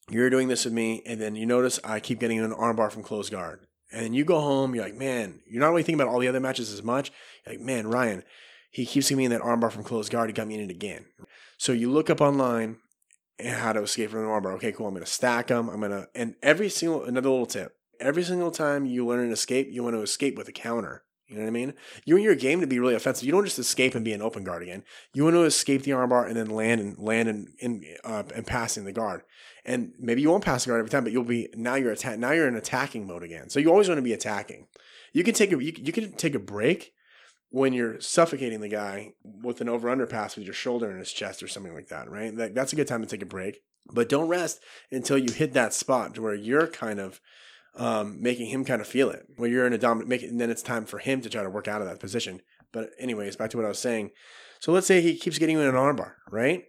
you're 0.09 0.29
doing 0.29 0.47
this 0.47 0.65
with 0.65 0.73
me, 0.73 1.03
and 1.05 1.21
then 1.21 1.35
you 1.35 1.45
notice 1.45 1.79
I 1.83 1.99
keep 1.99 2.19
getting 2.19 2.39
an 2.39 2.51
armbar 2.51 2.91
from 2.91 3.03
close 3.03 3.29
guard. 3.29 3.67
And 3.91 4.15
you 4.15 4.23
go 4.23 4.39
home, 4.39 4.75
you're 4.75 4.83
like, 4.83 4.95
man, 4.95 5.41
you're 5.47 5.61
not 5.61 5.69
really 5.69 5.83
thinking 5.83 6.01
about 6.01 6.13
all 6.13 6.19
the 6.19 6.27
other 6.27 6.39
matches 6.39 6.71
as 6.71 6.83
much. 6.83 7.11
You're 7.45 7.55
like, 7.55 7.63
man, 7.63 7.87
Ryan, 7.87 8.23
he 8.69 8.85
keeps 8.85 9.09
giving 9.09 9.23
me 9.23 9.27
that 9.27 9.41
armbar 9.41 9.71
from 9.71 9.83
closed 9.83 10.11
guard. 10.11 10.29
He 10.29 10.33
got 10.33 10.47
me 10.47 10.55
in 10.55 10.61
it 10.61 10.71
again. 10.71 11.05
So 11.57 11.71
you 11.71 11.91
look 11.91 12.09
up 12.09 12.21
online 12.21 12.77
how 13.43 13.73
to 13.73 13.81
escape 13.81 14.11
from 14.11 14.21
an 14.21 14.25
armbar. 14.25 14.53
Okay, 14.55 14.71
cool. 14.71 14.87
I'm 14.87 14.93
going 14.93 15.05
to 15.05 15.11
stack 15.11 15.47
them. 15.47 15.69
I'm 15.69 15.79
going 15.79 15.91
to, 15.91 16.07
and 16.13 16.35
every 16.41 16.69
single, 16.69 17.03
another 17.03 17.29
little 17.29 17.45
tip. 17.45 17.75
Every 17.99 18.23
single 18.23 18.51
time 18.51 18.85
you 18.85 19.05
learn 19.05 19.25
an 19.25 19.31
escape, 19.31 19.67
you 19.71 19.83
want 19.83 19.95
to 19.95 20.01
escape 20.01 20.37
with 20.37 20.47
a 20.47 20.53
counter. 20.53 21.03
You 21.27 21.35
know 21.35 21.41
what 21.41 21.49
I 21.49 21.51
mean? 21.51 21.73
You 22.05 22.15
want 22.15 22.23
your 22.23 22.35
game 22.35 22.59
to 22.61 22.67
be 22.67 22.79
really 22.79 22.95
offensive. 22.95 23.25
You 23.25 23.31
don't 23.31 23.45
just 23.45 23.59
escape 23.59 23.93
and 23.93 24.03
be 24.03 24.13
an 24.13 24.21
open 24.21 24.43
guard 24.43 24.63
again. 24.63 24.83
You 25.13 25.25
want 25.25 25.35
to 25.35 25.43
escape 25.43 25.83
the 25.83 25.91
armbar 25.91 26.25
and 26.25 26.35
then 26.35 26.49
land 26.49 26.81
and 26.81 26.97
land 26.97 27.29
and 27.29 27.49
in, 27.59 27.83
uh, 28.03 28.23
and 28.33 28.47
passing 28.47 28.85
the 28.85 28.91
guard. 28.91 29.21
And 29.63 29.91
maybe 29.99 30.23
you 30.23 30.31
won't 30.31 30.43
pass 30.43 30.63
the 30.63 30.69
guard 30.69 30.79
every 30.79 30.89
time, 30.89 31.03
but 31.03 31.13
you'll 31.13 31.23
be 31.23 31.49
now 31.53 31.75
you're 31.75 31.91
attack 31.91 32.17
now 32.17 32.31
you're 32.31 32.47
in 32.47 32.55
attacking 32.55 33.05
mode 33.05 33.21
again. 33.21 33.49
So 33.51 33.59
you 33.59 33.69
always 33.69 33.87
want 33.87 33.99
to 33.99 34.03
be 34.03 34.13
attacking. 34.13 34.67
You 35.13 35.23
can 35.23 35.35
take 35.35 35.51
a 35.51 35.63
you, 35.63 35.73
you 35.77 35.91
can 35.91 36.13
take 36.13 36.33
a 36.33 36.39
break 36.39 36.93
when 37.49 37.73
you're 37.73 37.99
suffocating 37.99 38.61
the 38.61 38.69
guy 38.69 39.13
with 39.23 39.61
an 39.61 39.69
over 39.69 39.89
under 39.89 40.05
pass 40.05 40.35
with 40.35 40.45
your 40.45 40.53
shoulder 40.53 40.91
in 40.91 40.99
his 40.99 41.11
chest 41.11 41.41
or 41.41 41.47
something 41.47 41.73
like 41.73 41.87
that, 41.87 42.09
right? 42.09 42.35
That, 42.35 42.53
that's 42.53 42.73
a 42.73 42.75
good 42.75 42.87
time 42.87 43.01
to 43.01 43.07
take 43.07 43.23
a 43.23 43.27
break. 43.27 43.61
But 43.91 44.09
don't 44.09 44.27
rest 44.27 44.59
until 44.91 45.17
you 45.17 45.31
hit 45.31 45.53
that 45.53 45.73
spot 45.73 46.13
to 46.15 46.21
where 46.21 46.35
you're 46.35 46.67
kind 46.67 46.99
of 46.99 47.19
um, 47.75 48.21
making 48.21 48.47
him 48.47 48.65
kind 48.65 48.81
of 48.81 48.87
feel 48.87 49.09
it. 49.09 49.25
When 49.35 49.51
you're 49.51 49.65
in 49.65 49.73
a 49.73 49.79
dominant, 49.79 50.09
make 50.09 50.21
it, 50.21 50.29
and 50.29 50.39
then 50.39 50.51
it's 50.51 50.61
time 50.61 50.85
for 50.85 50.99
him 50.99 51.21
to 51.21 51.29
try 51.29 51.41
to 51.41 51.49
work 51.49 51.67
out 51.67 51.81
of 51.81 51.87
that 51.87 51.99
position. 51.99 52.41
But 52.71 52.91
anyways, 52.99 53.35
back 53.35 53.49
to 53.51 53.57
what 53.57 53.65
I 53.65 53.69
was 53.69 53.79
saying. 53.79 54.11
So 54.59 54.71
let's 54.71 54.85
say 54.85 55.01
he 55.01 55.17
keeps 55.17 55.39
getting 55.39 55.55
you 55.55 55.61
in 55.61 55.69
an 55.69 55.75
armbar, 55.75 56.13
right? 56.29 56.65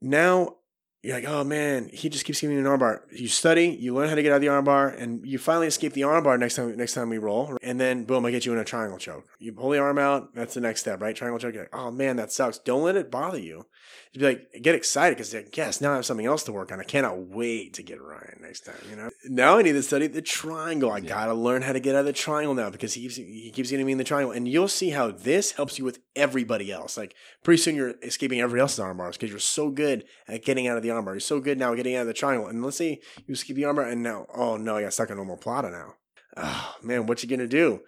Now 0.00 0.57
you're 1.02 1.14
like, 1.14 1.28
oh 1.28 1.44
man, 1.44 1.88
he 1.92 2.08
just 2.08 2.24
keeps 2.24 2.40
giving 2.40 2.56
me 2.56 2.62
an 2.62 2.66
armbar. 2.66 3.00
You 3.12 3.28
study, 3.28 3.68
you 3.68 3.94
learn 3.94 4.08
how 4.08 4.16
to 4.16 4.22
get 4.22 4.32
out 4.32 4.36
of 4.36 4.40
the 4.42 4.48
armbar, 4.48 5.00
and 5.00 5.24
you 5.24 5.38
finally 5.38 5.68
escape 5.68 5.92
the 5.92 6.00
armbar 6.00 6.38
next 6.40 6.56
time. 6.56 6.76
Next 6.76 6.94
time 6.94 7.08
we 7.08 7.18
roll, 7.18 7.56
and 7.62 7.80
then 7.80 8.04
boom, 8.04 8.24
I 8.26 8.32
get 8.32 8.44
you 8.44 8.52
in 8.52 8.58
a 8.58 8.64
triangle 8.64 8.98
choke. 8.98 9.24
You 9.38 9.52
pull 9.52 9.70
the 9.70 9.78
arm 9.78 9.98
out. 9.98 10.34
That's 10.34 10.54
the 10.54 10.60
next 10.60 10.80
step, 10.80 11.00
right? 11.00 11.14
Triangle 11.14 11.38
choke. 11.38 11.54
You're 11.54 11.64
like, 11.64 11.74
oh 11.74 11.92
man, 11.92 12.16
that 12.16 12.32
sucks. 12.32 12.58
Don't 12.58 12.82
let 12.82 12.96
it 12.96 13.12
bother 13.12 13.38
you. 13.38 13.66
You'd 14.12 14.20
be 14.20 14.26
like, 14.26 14.62
get 14.62 14.74
excited 14.74 15.16
because 15.16 15.32
like, 15.32 15.56
yes, 15.56 15.80
now 15.80 15.92
I 15.92 15.96
have 15.96 16.06
something 16.06 16.26
else 16.26 16.42
to 16.44 16.52
work 16.52 16.72
on. 16.72 16.80
I 16.80 16.84
cannot 16.84 17.18
wait 17.18 17.74
to 17.74 17.84
get 17.84 18.02
Ryan 18.02 18.38
next 18.40 18.64
time. 18.64 18.74
You 18.90 18.96
know, 18.96 19.10
now 19.26 19.58
I 19.58 19.62
need 19.62 19.72
to 19.72 19.82
study 19.82 20.08
the 20.08 20.22
triangle. 20.22 20.90
I 20.90 20.98
yeah. 20.98 21.08
gotta 21.08 21.34
learn 21.34 21.62
how 21.62 21.72
to 21.72 21.80
get 21.80 21.94
out 21.94 22.00
of 22.00 22.06
the 22.06 22.12
triangle 22.12 22.54
now 22.54 22.70
because 22.70 22.94
he 22.94 23.02
keeps 23.02 23.16
he 23.16 23.52
keeps 23.54 23.70
getting 23.70 23.86
me 23.86 23.92
in 23.92 23.98
the 23.98 24.04
triangle, 24.04 24.32
and 24.32 24.48
you'll 24.48 24.66
see 24.66 24.90
how 24.90 25.12
this 25.12 25.52
helps 25.52 25.78
you 25.78 25.84
with 25.84 26.00
everybody 26.16 26.72
else. 26.72 26.96
Like 26.96 27.14
pretty 27.44 27.62
soon 27.62 27.76
you're 27.76 27.94
escaping 28.02 28.40
everybody 28.40 28.62
else's 28.62 28.80
armbars 28.80 29.12
because 29.12 29.30
you're 29.30 29.38
so 29.38 29.70
good 29.70 30.04
at 30.26 30.44
getting 30.44 30.66
out 30.66 30.76
of 30.76 30.82
the 30.82 30.87
armbar. 30.88 31.14
You're 31.14 31.20
so 31.20 31.40
good 31.40 31.58
now 31.58 31.74
getting 31.74 31.94
out 31.94 32.02
of 32.02 32.06
the 32.06 32.14
triangle. 32.14 32.48
And 32.48 32.64
let's 32.64 32.76
say 32.76 33.00
you 33.26 33.34
skip 33.34 33.56
the 33.56 33.62
armbar 33.62 33.90
and 33.90 34.02
now, 34.02 34.26
oh 34.34 34.56
no, 34.56 34.76
I 34.76 34.82
got 34.82 34.92
stuck 34.92 35.10
in 35.10 35.18
omoplata 35.18 35.70
now. 35.70 35.94
Oh 36.36 36.76
man, 36.82 37.06
what 37.06 37.22
you 37.22 37.28
gonna 37.28 37.46
do? 37.46 37.80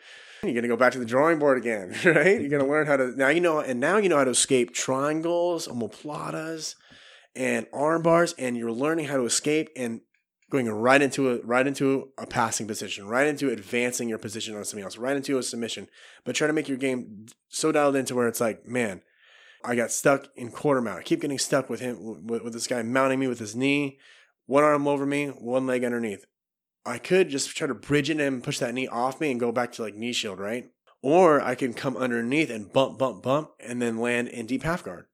You're 0.42 0.55
gonna 0.55 0.68
go 0.68 0.76
back 0.76 0.92
to 0.92 0.98
the 0.98 1.05
drawing 1.05 1.38
board 1.38 1.59
again, 1.59 1.94
right? 2.05 2.40
You're 2.40 2.51
gonna 2.51 2.70
learn 2.70 2.86
how 2.86 2.96
to 2.96 3.12
now 3.16 3.28
you 3.28 3.40
know 3.40 3.61
and 3.61 3.80
now 3.80 3.98
you 3.98 4.09
know 4.09 4.16
how 4.16 4.24
to 4.24 4.30
escape 4.30 4.72
triangles, 4.72 5.68
omoplatas, 5.68 6.74
and 7.34 7.66
arm 7.72 8.03
bars, 8.03 8.34
and 8.38 8.57
you're 8.57 8.72
learning 8.72 9.07
how 9.07 9.16
to 9.16 9.24
escape 9.24 9.70
and 9.76 10.01
going 10.51 10.68
right 10.68 11.01
into 11.01 11.30
a 11.30 11.40
right 11.42 11.66
into 11.66 12.09
a 12.18 12.26
passing 12.26 12.66
position, 12.66 13.07
right 13.07 13.26
into 13.26 13.51
advancing 13.51 14.09
your 14.09 14.18
position 14.18 14.57
on 14.57 14.64
something 14.64 14.84
else, 14.84 14.98
right 14.98 15.16
into 15.16 15.38
a 15.38 15.42
submission. 15.42 15.88
But 16.24 16.34
try 16.34 16.46
to 16.46 16.53
make 16.53 16.68
your 16.68 16.78
game 16.78 17.26
so 17.48 17.72
dialed 17.72 17.96
into 17.96 18.14
where 18.14 18.28
it's 18.28 18.40
like, 18.40 18.66
man, 18.66 19.03
I 19.64 19.74
got 19.74 19.90
stuck 19.90 20.28
in 20.36 20.50
quarter 20.50 20.80
mount. 20.80 21.00
I 21.00 21.02
keep 21.02 21.20
getting 21.20 21.38
stuck 21.38 21.68
with 21.68 21.80
him 21.80 22.26
with, 22.26 22.42
with 22.42 22.52
this 22.52 22.66
guy 22.66 22.82
mounting 22.82 23.18
me 23.18 23.26
with 23.26 23.38
his 23.38 23.54
knee, 23.54 23.98
one 24.46 24.64
arm 24.64 24.88
over 24.88 25.06
me, 25.06 25.28
one 25.28 25.66
leg 25.66 25.84
underneath. 25.84 26.24
I 26.86 26.98
could 26.98 27.28
just 27.28 27.54
try 27.54 27.66
to 27.66 27.74
bridge 27.74 28.08
it 28.08 28.20
and 28.20 28.42
push 28.42 28.58
that 28.58 28.72
knee 28.72 28.88
off 28.88 29.20
me 29.20 29.30
and 29.30 29.38
go 29.38 29.52
back 29.52 29.72
to 29.72 29.82
like 29.82 29.94
knee 29.94 30.12
shield, 30.12 30.38
right? 30.38 30.70
Or 31.02 31.40
I 31.40 31.54
can 31.54 31.74
come 31.74 31.96
underneath 31.96 32.50
and 32.50 32.72
bump, 32.72 32.98
bump, 32.98 33.22
bump, 33.22 33.50
and 33.61 33.80
then 33.80 33.98
land 33.98 34.28
in 34.28 34.46
deep 34.46 34.62
half 34.62 34.84
guard. 34.84 35.06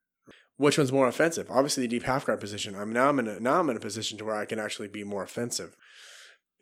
Which 0.57 0.79
one's 0.79 0.93
more 0.93 1.07
offensive? 1.07 1.51
Obviously, 1.51 1.83
the 1.83 1.89
deep 1.89 2.05
half 2.05 2.27
guard 2.27 2.41
position. 2.41 2.75
I'm 2.75 2.93
now 2.93 3.09
I'm 3.09 3.19
in 3.19 3.29
a, 3.29 3.41
now 3.41 3.61
I'm 3.61 3.69
in 3.69 3.77
a 3.77 3.81
position 3.81 4.17
to 4.19 4.25
where 4.25 4.37
I 4.37 4.47
can 4.47 4.59
actually 4.59 4.89
be 4.89 5.05
more 5.05 5.23
offensive, 5.23 5.77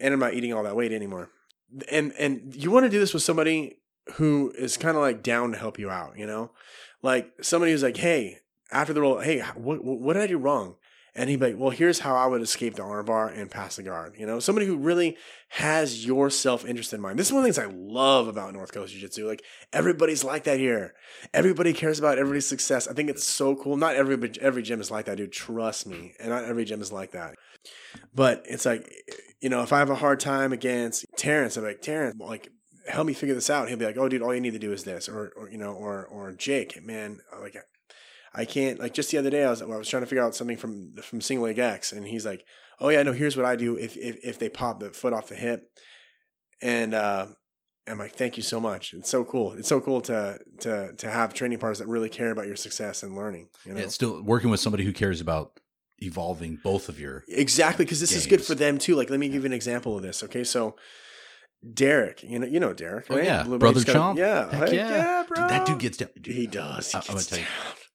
and 0.00 0.12
I'm 0.12 0.20
not 0.20 0.34
eating 0.34 0.52
all 0.52 0.64
that 0.64 0.76
weight 0.76 0.92
anymore. 0.92 1.30
And 1.90 2.12
and 2.18 2.54
you 2.56 2.70
want 2.70 2.84
to 2.84 2.90
do 2.90 2.98
this 2.98 3.14
with 3.14 3.22
somebody 3.22 3.78
who 4.14 4.52
is 4.58 4.76
kind 4.76 4.96
of 4.96 5.02
like 5.02 5.22
down 5.22 5.52
to 5.52 5.58
help 5.58 5.78
you 5.78 5.90
out, 5.90 6.18
you 6.18 6.26
know, 6.26 6.50
like 7.04 7.30
somebody 7.42 7.70
who's 7.70 7.82
like, 7.82 7.98
hey, 7.98 8.38
after 8.72 8.94
the 8.94 9.02
roll, 9.02 9.20
hey, 9.20 9.40
what 9.54 9.84
what 9.84 10.14
did 10.14 10.22
I 10.22 10.26
do 10.26 10.38
wrong? 10.38 10.76
And 11.14 11.30
he'd 11.30 11.38
be 11.38 11.52
like, 11.52 11.58
well, 11.58 11.70
here's 11.70 12.00
how 12.00 12.16
I 12.16 12.26
would 12.26 12.40
escape 12.40 12.74
the 12.74 12.82
armbar 12.82 13.38
and 13.38 13.48
pass 13.48 13.76
the 13.76 13.84
guard. 13.84 14.16
You 14.18 14.26
know, 14.26 14.40
somebody 14.40 14.66
who 14.66 14.76
really 14.76 15.16
has 15.50 16.04
your 16.04 16.28
self 16.28 16.64
interest 16.64 16.92
in 16.92 17.00
mind. 17.00 17.18
This 17.18 17.28
is 17.28 17.32
one 17.32 17.44
of 17.44 17.46
the 17.46 17.52
things 17.52 17.70
I 17.70 17.72
love 17.76 18.26
about 18.26 18.52
North 18.52 18.72
Coast 18.72 18.92
Jiu 18.92 19.02
Jitsu. 19.02 19.28
Like, 19.28 19.44
everybody's 19.72 20.24
like 20.24 20.44
that 20.44 20.58
here. 20.58 20.94
Everybody 21.32 21.72
cares 21.72 22.00
about 22.00 22.18
everybody's 22.18 22.48
success. 22.48 22.88
I 22.88 22.94
think 22.94 23.10
it's 23.10 23.22
so 23.22 23.54
cool. 23.54 23.76
Not 23.76 23.94
every, 23.94 24.18
every 24.40 24.62
gym 24.62 24.80
is 24.80 24.90
like 24.90 25.04
that, 25.04 25.18
dude. 25.18 25.30
Trust 25.30 25.86
me. 25.86 26.14
And 26.18 26.30
not 26.30 26.44
every 26.44 26.64
gym 26.64 26.80
is 26.80 26.90
like 26.90 27.12
that. 27.12 27.34
But 28.12 28.42
it's 28.46 28.66
like, 28.66 28.90
you 29.40 29.50
know, 29.50 29.62
if 29.62 29.72
I 29.72 29.78
have 29.78 29.90
a 29.90 29.94
hard 29.94 30.18
time 30.18 30.52
against 30.52 31.04
Terrence, 31.16 31.56
I'm 31.56 31.64
like, 31.64 31.82
Terrence, 31.82 32.16
like, 32.18 32.48
help 32.86 33.06
me 33.06 33.14
figure 33.14 33.34
this 33.34 33.50
out. 33.50 33.68
He'll 33.68 33.78
be 33.78 33.84
like, 33.84 33.96
oh, 33.96 34.08
dude, 34.08 34.22
all 34.22 34.34
you 34.34 34.40
need 34.40 34.52
to 34.52 34.58
do 34.58 34.72
is 34.72 34.84
this. 34.84 35.08
Or, 35.08 35.32
or 35.36 35.50
you 35.50 35.58
know, 35.58 35.72
or, 35.72 36.04
or 36.04 36.32
Jake, 36.32 36.82
man, 36.84 37.20
like, 37.40 37.56
I 38.34 38.44
can't 38.44 38.80
like 38.80 38.94
just 38.94 39.10
the 39.10 39.18
other 39.18 39.30
day 39.30 39.44
I 39.44 39.50
was 39.50 39.62
I 39.62 39.66
was 39.66 39.88
trying 39.88 40.02
to 40.02 40.08
figure 40.08 40.24
out 40.24 40.34
something 40.34 40.56
from 40.56 40.94
from 41.02 41.20
single 41.20 41.46
leg 41.46 41.58
X 41.58 41.92
and 41.92 42.04
he's 42.04 42.26
like, 42.26 42.44
"Oh 42.80 42.88
yeah, 42.88 43.02
no, 43.04 43.12
here's 43.12 43.36
what 43.36 43.46
I 43.46 43.54
do 43.54 43.76
if 43.78 43.96
if 43.96 44.16
if 44.24 44.38
they 44.40 44.48
pop 44.48 44.80
the 44.80 44.90
foot 44.90 45.12
off 45.12 45.28
the 45.28 45.36
hip." 45.36 45.70
And 46.60 46.94
uh 46.94 47.26
I'm 47.86 47.98
like, 47.98 48.16
"Thank 48.16 48.36
you 48.36 48.42
so 48.42 48.58
much. 48.58 48.92
It's 48.92 49.08
so 49.08 49.24
cool. 49.24 49.52
It's 49.52 49.68
so 49.68 49.80
cool 49.80 50.00
to 50.02 50.38
to 50.60 50.94
to 50.96 51.10
have 51.10 51.32
training 51.32 51.58
partners 51.58 51.78
that 51.78 51.86
really 51.86 52.08
care 52.08 52.32
about 52.32 52.48
your 52.48 52.56
success 52.56 53.04
and 53.04 53.14
learning, 53.14 53.50
you 53.64 53.72
know. 53.72 53.78
Yeah, 53.78 53.84
it's 53.84 53.94
still 53.94 54.20
working 54.20 54.50
with 54.50 54.58
somebody 54.58 54.84
who 54.84 54.92
cares 54.92 55.20
about 55.20 55.60
evolving 55.98 56.58
both 56.64 56.88
of 56.88 56.98
your 56.98 57.22
Exactly, 57.28 57.84
because 57.84 58.00
this 58.00 58.10
games. 58.10 58.22
is 58.22 58.26
good 58.26 58.44
for 58.44 58.56
them 58.56 58.78
too. 58.78 58.96
Like 58.96 59.10
let 59.10 59.20
me 59.20 59.28
give 59.28 59.42
you 59.42 59.46
an 59.46 59.52
example 59.52 59.96
of 59.96 60.02
this, 60.02 60.24
okay? 60.24 60.42
So 60.42 60.74
Derek, 61.72 62.22
you 62.22 62.38
know, 62.38 62.46
you 62.46 62.60
know 62.60 62.72
Derek, 62.72 63.08
right? 63.08 63.20
Oh, 63.20 63.22
yeah, 63.22 63.56
brother 63.58 63.80
Chomp. 63.80 64.16
Yeah, 64.16 64.50
Heck 64.50 64.72
yeah, 64.72 64.88
yeah 64.88 65.24
bro. 65.26 65.36
Dude, 65.36 65.50
that 65.50 65.66
dude 65.66 65.78
gets 65.78 65.96
down. 65.96 66.10
Dude, 66.20 66.34
he 66.34 66.46
does. 66.46 66.92
He 66.92 66.98
I, 66.98 67.00
am 67.00 67.06
gonna 67.06 67.22
tell 67.22 67.38
you, 67.38 67.44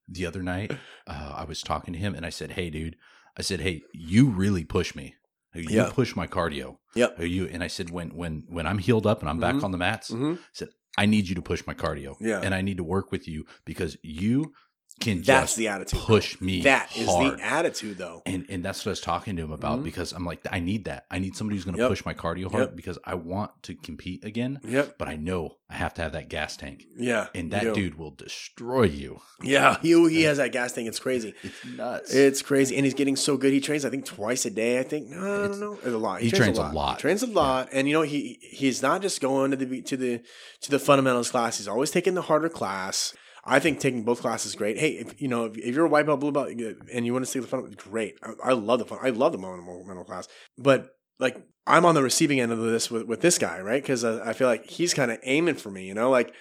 the 0.08 0.26
other 0.26 0.42
night, 0.42 0.72
uh, 1.08 1.34
I 1.36 1.44
was 1.44 1.62
talking 1.62 1.94
to 1.94 2.00
him 2.00 2.16
and 2.16 2.26
I 2.26 2.30
said, 2.30 2.52
"Hey, 2.52 2.70
dude," 2.70 2.96
I 3.38 3.42
said, 3.42 3.60
"Hey, 3.60 3.84
you 3.94 4.30
really 4.30 4.64
push 4.64 4.96
me. 4.96 5.16
You 5.54 5.66
yeah. 5.70 5.90
push 5.92 6.16
my 6.16 6.28
cardio. 6.28 6.78
Yep. 6.96 7.22
You 7.22 7.46
and 7.46 7.64
I 7.64 7.68
said 7.68 7.90
when 7.90 8.10
when 8.10 8.44
when 8.48 8.68
I'm 8.68 8.78
healed 8.78 9.08
up 9.08 9.22
and 9.22 9.30
I'm 9.30 9.40
mm-hmm. 9.40 9.58
back 9.58 9.64
on 9.64 9.72
the 9.72 9.78
mats, 9.78 10.12
mm-hmm. 10.12 10.34
I 10.34 10.38
said 10.54 10.70
I 10.98 11.06
need 11.06 11.28
you 11.28 11.36
to 11.36 11.42
push 11.42 11.66
my 11.66 11.74
cardio. 11.74 12.16
Yeah. 12.20 12.42
And 12.42 12.54
I 12.54 12.62
need 12.62 12.78
to 12.78 12.84
work 12.84 13.12
with 13.12 13.28
you 13.28 13.46
because 13.66 13.98
you 14.04 14.54
can 15.00 15.18
That's 15.22 15.28
just 15.52 15.58
the 15.58 15.68
attitude. 15.70 16.00
push 16.02 16.40
me 16.42 16.62
That 16.62 16.96
is 16.98 17.08
hard. 17.08 17.40
the 17.40 17.44
attitude, 17.44 17.98
though. 17.98 18.22
and 18.26 18.46
and 18.50 18.64
that's 18.64 18.80
what 18.86 18.90
I 18.90 18.92
was 18.92 19.02
talking 19.02 19.36
to 19.38 19.44
him 19.44 19.52
about 19.52 19.80
Mhm. 19.80 19.84
because 19.84 20.12
I'm 20.12 20.26
like, 20.26 20.40
I 20.52 20.60
need 20.60 20.86
that. 20.86 21.06
I 21.10 21.20
need 21.20 21.36
somebody 21.36 21.56
who's 21.58 21.66
going 21.66 21.76
to 21.78 21.82
Yep. 21.84 21.90
push 21.90 22.06
my 22.06 22.14
cardio 22.14 22.52
hard 22.52 22.64
Yep. 22.70 22.76
because 22.76 22.98
I 23.06 23.16
want 23.16 23.52
to 23.64 23.76
compete 23.76 24.24
again. 24.26 24.60
Yep. 24.64 24.98
But 24.98 25.08
I 25.08 25.16
know 25.16 25.58
I 25.70 25.76
have 25.76 25.94
to 25.96 26.02
have 26.02 26.14
that 26.14 26.30
gas 26.30 26.58
tank, 26.58 26.86
Yeah. 26.98 27.28
and 27.36 27.52
that 27.52 27.74
dude 27.74 27.96
will 27.96 28.12
destroy 28.12 28.84
you. 28.84 29.22
Yeah, 29.44 29.78
he 29.82 30.10
he 30.10 30.24
has 30.24 30.38
that 30.38 30.52
gas 30.52 30.74
tank. 30.74 30.88
It's 30.88 31.00
crazy. 31.00 31.34
It's 31.44 31.66
nuts. 31.78 32.14
It's 32.14 32.42
crazy, 32.42 32.76
and 32.76 32.86
he's 32.86 32.94
getting 32.96 33.16
so 33.16 33.38
good. 33.38 33.54
He 33.54 33.60
trains, 33.62 33.86
I 33.86 33.90
think, 33.90 34.06
twice 34.06 34.46
a 34.46 34.50
day. 34.50 34.80
I 34.80 34.84
think. 34.84 35.10
No, 35.10 35.18
I 35.44 35.48
don't 35.48 35.60
know. 35.60 35.74
It's 35.74 35.86
a 35.88 35.98
lot. 35.98 36.22
he 36.22 36.32
trains 36.32 36.58
a 36.58 36.64
lot. 36.64 36.98
He 36.98 37.02
trains 37.02 37.24
a 37.24 37.28
lot, 37.28 37.70
and 37.72 37.88
you 37.88 37.94
know, 37.94 38.02
he 38.02 38.40
he's 38.42 38.82
not 38.82 39.02
just 39.02 39.22
going 39.22 39.52
to 39.52 39.58
the 39.58 39.82
to 39.84 39.96
the 39.98 40.22
to 40.62 40.72
the 40.72 40.80
fundamentals 40.80 41.32
class. 41.32 41.58
He's 41.58 41.68
always 41.68 41.92
taking 41.92 42.16
the 42.16 42.24
harder 42.24 42.50
class. 42.50 43.14
I 43.50 43.60
think 43.60 43.80
taking 43.80 44.04
both 44.04 44.22
classes 44.22 44.52
is 44.52 44.56
great. 44.56 44.78
Hey, 44.78 44.92
if, 44.92 45.20
you 45.20 45.28
know, 45.28 45.46
if, 45.46 45.58
if 45.58 45.76
you're 45.76 45.86
a 45.86 45.90
white 45.90 46.06
belt, 46.06 46.20
blue 46.20 46.32
belt, 46.32 46.50
and 46.50 47.06
you 47.06 47.14
want 47.14 47.26
to 47.26 47.32
take 47.32 47.42
the 47.42 47.48
fun, 47.48 47.76
great. 47.78 48.16
I, 48.22 48.52
I 48.52 48.54
love 48.54 48.80
the 48.80 48.86
fun. 48.86 49.00
I 49.02 49.10
love 49.10 49.32
the 49.32 49.40
fundamental 49.40 50.04
class, 50.04 50.28
but 50.58 50.96
like 51.20 51.36
I'm 51.66 51.86
on 51.86 51.96
the 51.96 52.04
receiving 52.04 52.40
end 52.40 52.52
of 52.52 52.60
this 52.60 52.90
with, 52.90 53.04
with 53.04 53.22
this 53.22 53.38
guy, 53.38 53.60
right? 53.60 53.82
Because 53.82 54.04
uh, 54.04 54.24
I 54.26 54.34
feel 54.34 54.48
like 54.48 54.66
he's 54.66 54.94
kind 54.94 55.12
of 55.12 55.20
aiming 55.24 55.56
for 55.56 55.72
me. 55.72 55.88
You 55.88 55.94
know, 55.94 56.10
like 56.10 56.34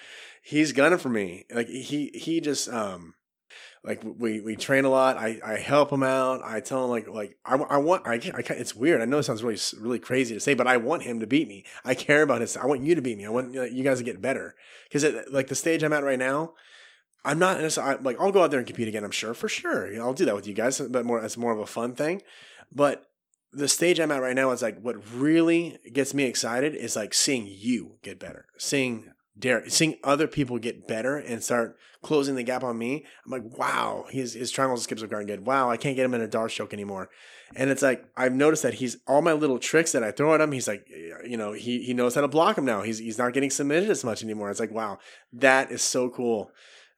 he's 0.43 0.73
gunning 0.73 0.99
for 0.99 1.09
me. 1.09 1.47
Like 1.51 1.69
he 1.69 2.11
he 2.15 2.41
just 2.41 2.69
um 2.69 3.15
like 3.85 4.03
we 4.05 4.41
we 4.41 4.57
train 4.57 4.85
a 4.85 4.91
lot. 4.91 5.17
I 5.17 5.41
I 5.45 5.59
help 5.59 5.93
him 5.93 6.03
out. 6.03 6.43
I 6.45 6.61
tell 6.61 6.85
him 6.85 6.91
like 6.91 7.09
like 7.09 7.37
I, 7.45 7.57
I 7.57 7.79
want 7.79 8.07
I, 8.07 8.15
I 8.15 8.43
it's 8.51 8.75
weird. 8.75 9.01
I 9.01 9.07
know 9.07 9.19
it 9.19 9.25
sounds 9.25 9.43
really 9.43 9.59
really 9.81 9.99
crazy 9.99 10.35
to 10.35 10.41
say, 10.41 10.55
but 10.55 10.67
I 10.67 10.77
want 10.77 11.03
him 11.03 11.21
to 11.21 11.27
beat 11.27 11.49
me. 11.49 11.65
I 11.85 11.95
care 11.95 12.23
about 12.23 12.41
his. 12.41 12.57
I 12.57 12.67
want 12.67 12.83
you 12.83 12.95
to 12.95 13.03
beat 13.03 13.19
me. 13.19 13.27
I 13.27 13.31
want 13.31 13.55
you 13.55 13.83
guys 13.83 13.99
to 13.99 14.05
get 14.05 14.23
better 14.23 14.55
because 14.91 15.05
like 15.31 15.49
the 15.49 15.55
stage 15.55 15.83
I'm 15.83 15.93
at 15.93 16.05
right 16.05 16.19
now. 16.19 16.55
I'm 17.29 17.39
not 17.39 17.61
necessarily 17.61 18.03
like 18.03 18.19
I'll 18.19 18.33
go 18.33 18.43
out 18.43 18.51
there 18.51 18.59
and 18.59 18.67
compete 18.67 18.89
again. 18.89 19.05
I'm 19.05 19.11
sure 19.11 19.35
for 19.35 19.51
sure. 19.51 19.95
I'll 20.01 20.15
do 20.15 20.25
that 20.25 20.35
with 20.35 20.47
you 20.47 20.55
guys, 20.55 20.81
but 20.81 21.05
more 21.05 21.23
it's 21.23 21.37
more 21.37 21.53
of 21.53 21.59
a 21.59 21.67
fun 21.67 21.95
thing. 21.95 22.23
But 22.75 23.05
the 23.53 23.69
stage 23.69 24.01
I'm 24.01 24.11
at 24.11 24.23
right 24.23 24.35
now 24.35 24.51
is 24.51 24.63
like 24.63 24.81
what 24.81 24.97
really 25.13 25.79
gets 25.93 26.15
me 26.15 26.25
excited 26.25 26.75
is 26.75 26.97
like 26.97 27.13
seeing 27.13 27.47
you 27.47 27.99
get 28.03 28.19
better, 28.19 28.47
seeing 28.57 29.13
Derek, 29.39 29.71
seeing 29.71 29.99
other 30.03 30.27
people 30.27 30.59
get 30.59 30.89
better 30.89 31.19
and 31.19 31.45
start 31.45 31.77
closing 32.03 32.35
the 32.35 32.43
gap 32.43 32.65
on 32.65 32.79
me. 32.79 33.05
I'm 33.27 33.31
like, 33.31 33.59
wow, 33.59 34.07
his 34.09 34.33
his 34.33 34.51
triangles 34.51 34.81
and 34.81 34.85
skips 34.85 35.03
are 35.03 35.07
going 35.07 35.27
good. 35.27 35.45
Wow, 35.45 35.71
I 35.71 35.77
can't 35.77 35.97
get 35.97 36.07
him 36.07 36.15
in 36.15 36.23
a 36.23 36.29
darce 36.29 36.55
choke 36.55 36.73
anymore. 36.73 37.11
And 37.55 37.69
it's 37.69 37.83
like 37.83 38.07
I've 38.17 38.33
noticed 38.33 38.63
that 38.63 38.75
he's 38.75 38.97
all 39.07 39.21
my 39.21 39.35
little 39.35 39.59
tricks 39.59 39.93
that 39.93 40.03
I 40.03 40.13
throw 40.13 40.35
at 40.35 40.41
him. 40.41 40.53
He's 40.53 40.67
like, 40.67 40.89
you 41.27 41.37
know, 41.37 41.53
he 41.53 41.83
he 41.83 41.93
knows 41.93 42.15
how 42.15 42.23
to 42.23 42.29
block 42.29 42.57
him 42.57 42.65
now. 42.65 42.81
He's 42.81 42.97
he's 42.97 43.19
not 43.19 43.35
getting 43.35 43.51
submitted 43.51 43.91
as 43.91 44.03
much 44.03 44.23
anymore. 44.23 44.51
It's 44.51 44.61
like, 44.61 44.73
wow, 44.73 44.99
that 45.35 45.71
is 45.71 45.83
so 45.83 46.09
cool 46.09 46.51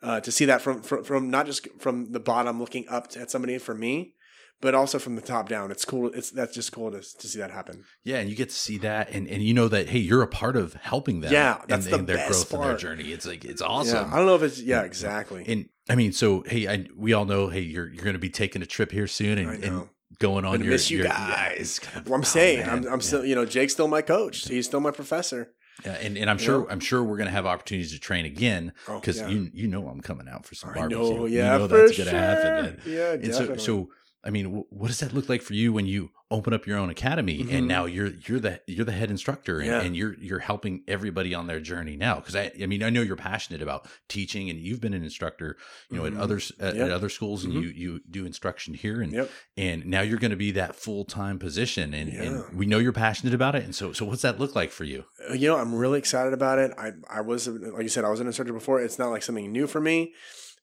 uh, 0.02 0.20
to 0.20 0.32
see 0.32 0.44
that 0.46 0.62
from, 0.62 0.82
from 0.82 1.04
from 1.04 1.30
not 1.30 1.46
just 1.46 1.66
from 1.78 2.12
the 2.12 2.20
bottom 2.20 2.58
looking 2.60 2.88
up 2.88 3.08
at 3.18 3.30
somebody 3.30 3.58
for 3.58 3.74
me, 3.74 4.14
but 4.60 4.74
also 4.74 4.98
from 4.98 5.16
the 5.16 5.22
top 5.22 5.48
down. 5.48 5.70
It's 5.70 5.84
cool. 5.84 6.10
It's 6.14 6.30
that's 6.30 6.54
just 6.54 6.72
cool 6.72 6.90
to, 6.90 7.00
to 7.00 7.28
see 7.28 7.38
that 7.38 7.50
happen. 7.50 7.84
Yeah, 8.04 8.18
and 8.18 8.28
you 8.30 8.36
get 8.36 8.48
to 8.50 8.54
see 8.54 8.78
that, 8.78 9.10
and, 9.10 9.28
and 9.28 9.42
you 9.42 9.54
know 9.54 9.68
that 9.68 9.88
hey, 9.88 9.98
you're 9.98 10.22
a 10.22 10.28
part 10.28 10.56
of 10.56 10.74
helping 10.74 11.20
them. 11.20 11.32
Yeah, 11.32 11.60
that's 11.68 11.86
in, 11.86 11.92
the 11.92 11.98
in 11.98 12.06
their 12.06 12.16
best 12.16 12.48
growth 12.50 12.52
and 12.62 12.70
their 12.70 12.76
journey. 12.78 13.12
It's 13.12 13.26
like 13.26 13.44
it's 13.44 13.60
Yeah, 13.60 13.66
awesome. 13.68 14.12
I 14.12 14.16
don't 14.16 14.26
know 14.26 14.36
if 14.36 14.42
it's 14.42 14.60
yeah 14.60 14.82
exactly. 14.82 15.44
And 15.46 15.68
I 15.88 15.94
mean, 15.96 16.12
so 16.12 16.44
hey, 16.46 16.68
I, 16.68 16.86
we 16.96 17.12
all 17.12 17.24
know 17.24 17.48
hey, 17.48 17.60
you're 17.60 17.88
you're 17.92 18.04
going 18.04 18.14
to 18.14 18.18
be 18.20 18.30
taking 18.30 18.62
a 18.62 18.66
trip 18.66 18.92
here 18.92 19.06
soon, 19.06 19.38
and, 19.38 19.64
and 19.64 19.88
going 20.18 20.44
on 20.44 20.60
your 20.62 20.72
miss 20.72 20.90
you 20.90 20.98
your- 20.98 21.06
guys. 21.08 21.80
yeah, 21.82 22.02
Well, 22.04 22.14
I'm 22.14 22.20
oh, 22.20 22.24
saying 22.24 22.60
man, 22.60 22.68
I'm, 22.70 22.76
I'm 22.86 22.92
yeah. 22.92 22.98
still 22.98 23.24
you 23.24 23.34
know 23.34 23.44
Jake's 23.44 23.72
still 23.74 23.88
my 23.88 24.02
coach. 24.02 24.48
He's 24.48 24.66
still 24.66 24.80
my 24.80 24.90
professor. 24.90 25.52
Yeah, 25.84 25.92
and 25.92 26.18
and 26.18 26.28
I'm 26.28 26.38
You 26.38 26.44
sure 26.44 26.58
know? 26.60 26.66
I'm 26.70 26.80
sure 26.80 27.02
we're 27.02 27.16
going 27.16 27.26
to 27.28 27.32
have 27.32 27.46
opportunities 27.46 27.92
to 27.92 27.98
train 27.98 28.26
again 28.26 28.72
Oh, 28.86 29.00
because 29.00 29.18
yeah. 29.18 29.28
you 29.28 29.50
you 29.54 29.66
know 29.66 29.88
I'm 29.88 30.00
coming 30.00 30.28
out 30.28 30.44
for 30.44 30.54
some 30.54 30.70
I 30.70 30.74
barbecue. 30.74 30.98
know, 30.98 31.26
You 31.26 31.38
yeah, 31.38 31.56
know 31.56 31.68
for 31.68 31.76
that's 31.78 31.92
sure. 31.92 32.04
gonna 32.04 32.18
happen. 32.18 32.56
And, 32.66 32.78
Yeah, 32.84 33.12
and 33.12 33.24
so 33.26 33.30
definitely. 33.40 33.58
so 33.64 33.90
I 34.22 34.30
mean, 34.30 34.46
wh- 34.46 34.72
what 34.72 34.88
does 34.88 35.00
that 35.00 35.14
look 35.14 35.28
like 35.28 35.40
for 35.42 35.54
you 35.54 35.72
when 35.72 35.86
you 35.86 36.10
open 36.30 36.52
up 36.52 36.64
your 36.66 36.78
own 36.78 36.90
academy 36.90 37.42
Mhm. 37.42 37.52
and 37.54 37.66
now 37.66 37.86
you're 37.86 38.10
you're 38.28 38.38
the 38.38 38.60
you're 38.66 38.84
the 38.84 38.92
head 38.92 39.10
instructor 39.10 39.58
and, 39.58 39.66
Yeah. 39.66 39.80
and 39.80 39.96
you're 39.96 40.14
you're 40.20 40.38
helping 40.38 40.84
everybody 40.86 41.34
on 41.34 41.46
their 41.48 41.58
journey 41.58 41.96
now? 41.96 42.16
Because 42.16 42.36
I 42.36 42.52
I 42.62 42.66
mean 42.66 42.82
I 42.84 42.90
know 42.90 43.02
you're 43.02 43.16
passionate 43.16 43.62
about 43.62 43.88
teaching 44.08 44.48
and 44.50 44.60
you've 44.60 44.80
been 44.80 44.94
an 44.94 45.02
instructor, 45.02 45.56
you 45.90 45.96
know, 45.96 46.02
Mhm. 46.04 46.14
at 46.16 46.20
others 46.20 46.52
at, 46.60 46.76
Yep. 46.76 46.84
at 46.86 46.90
other 46.92 47.08
schools 47.08 47.44
and 47.44 47.52
Mhm. 47.54 47.62
you 47.62 47.68
you 47.70 48.00
do 48.08 48.26
instruction 48.26 48.74
here 48.74 49.00
and 49.00 49.12
Yep. 49.12 49.30
and 49.56 49.86
now 49.86 50.02
you're 50.02 50.18
going 50.18 50.30
to 50.30 50.36
be 50.36 50.52
that 50.52 50.76
full 50.76 51.04
time 51.04 51.38
position 51.38 51.92
and, 51.94 52.12
Yeah. 52.12 52.22
and 52.22 52.56
we 52.56 52.66
know 52.66 52.78
you're 52.78 52.92
passionate 52.92 53.34
about 53.34 53.54
it 53.56 53.64
and 53.64 53.74
so 53.74 53.92
so 53.92 54.04
what's 54.04 54.22
that 54.22 54.38
look 54.38 54.54
like 54.54 54.70
for 54.70 54.84
you? 54.84 55.06
Uh, 55.28 55.32
You 55.34 55.48
know, 55.48 55.56
I'm 55.56 55.74
really 55.74 55.98
excited 55.98 56.32
about 56.32 56.58
it. 56.60 56.70
I 56.78 56.92
I 57.08 57.22
was 57.22 57.48
like 57.48 57.82
you 57.82 57.88
said, 57.88 58.04
I 58.04 58.10
was 58.10 58.20
an 58.20 58.26
instructor 58.28 58.52
before. 58.52 58.80
It's 58.80 58.98
not 58.98 59.08
like 59.10 59.22
something 59.22 59.50
new 59.50 59.66
for 59.66 59.80
me. 59.80 60.12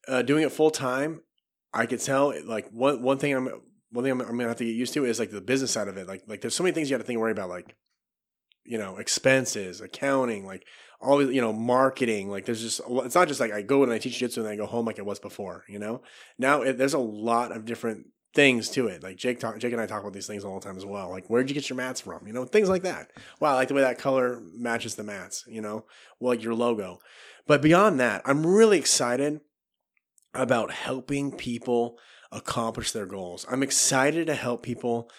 Uh, 0.08 0.22
doing 0.22 0.44
it 0.44 0.54
full 0.54 0.72
time, 0.72 1.20
I 1.78 1.86
could 1.86 2.02
tell. 2.02 2.34
Like 2.46 2.70
one 2.72 3.02
one 3.04 3.20
thing 3.20 3.34
I'm 3.34 3.50
one 3.92 4.04
thing 4.04 4.12
I'm, 4.12 4.22
I'm 4.22 4.38
gonna 4.38 4.48
have 4.48 4.58
to 4.58 4.66
get 4.66 4.76
used 4.76 4.94
to 4.96 5.06
is 5.06 5.20
like 5.20 5.32
the 5.32 5.42
business 5.42 5.72
side 5.72 5.88
of 5.88 5.98
it. 5.98 6.08
Like 6.08 6.24
like 6.28 6.42
there's 6.42 6.56
so 6.56 6.64
many 6.64 6.74
things 6.74 6.90
you 6.90 6.96
have 6.96 7.02
to 7.02 7.08
think 7.08 7.18
and 7.18 7.22
worry 7.22 7.32
about. 7.32 7.50
Like 7.50 7.76
you 8.66 8.78
know 8.78 8.98
expenses, 8.98 9.80
accounting, 9.80 10.46
like 10.46 10.66
all 11.00 11.32
you 11.32 11.42
know 11.42 11.54
marketing. 11.54 12.30
Like 12.30 12.46
there's 12.46 12.62
just 12.62 12.82
it's 12.88 13.16
not 13.16 13.28
just 13.28 13.40
like 13.40 13.54
I 13.54 13.62
go 13.62 13.84
and 13.84 13.92
I 13.92 14.00
teach 14.00 14.18
jiu-jitsu 14.18 14.42
and 14.42 14.48
then 14.48 14.54
I 14.54 14.58
go 14.58 14.66
home 14.66 14.86
like 14.86 14.98
it 14.98 15.06
was 15.06 15.20
before. 15.20 15.64
You 15.68 15.80
know 15.80 16.02
now 16.38 16.64
it, 16.64 16.78
there's 16.78 16.96
a 16.96 17.00
lot 17.00 17.56
of 17.56 17.66
different 17.66 18.08
things 18.34 18.70
to 18.72 18.88
it. 18.88 19.04
Like 19.04 19.18
Jake 19.18 19.40
talk, 19.40 19.58
Jake 19.60 19.72
and 19.72 19.82
I 19.82 19.86
talk 19.86 20.02
about 20.02 20.14
these 20.14 20.28
things 20.28 20.44
all 20.44 20.60
the 20.60 20.66
time 20.66 20.78
as 20.78 20.86
well. 20.86 21.10
Like 21.10 21.28
where'd 21.28 21.50
you 21.50 21.56
get 21.56 21.70
your 21.70 21.78
mats 21.78 22.02
from? 22.02 22.26
You 22.26 22.34
know 22.34 22.46
things 22.46 22.70
like 22.70 22.84
that. 22.84 23.12
Wow, 23.40 23.52
I 23.52 23.56
like 23.56 23.68
the 23.68 23.76
way 23.76 23.82
that 23.82 24.00
color 24.00 24.42
matches 24.54 24.96
the 24.96 25.04
mats. 25.04 25.46
You 25.48 25.62
know, 25.62 25.86
well, 26.20 26.34
like 26.34 26.44
your 26.44 26.56
logo. 26.56 27.00
But 27.46 27.62
beyond 27.62 28.00
that, 28.00 28.22
I'm 28.26 28.46
really 28.46 28.78
excited 28.78 29.40
about 30.38 30.72
helping 30.72 31.32
people 31.32 31.98
accomplish 32.32 32.92
their 32.92 33.06
goals. 33.06 33.46
I'm 33.50 33.64
excited 33.64 34.28
to 34.28 34.36
help 34.36 34.64
people 34.64 35.10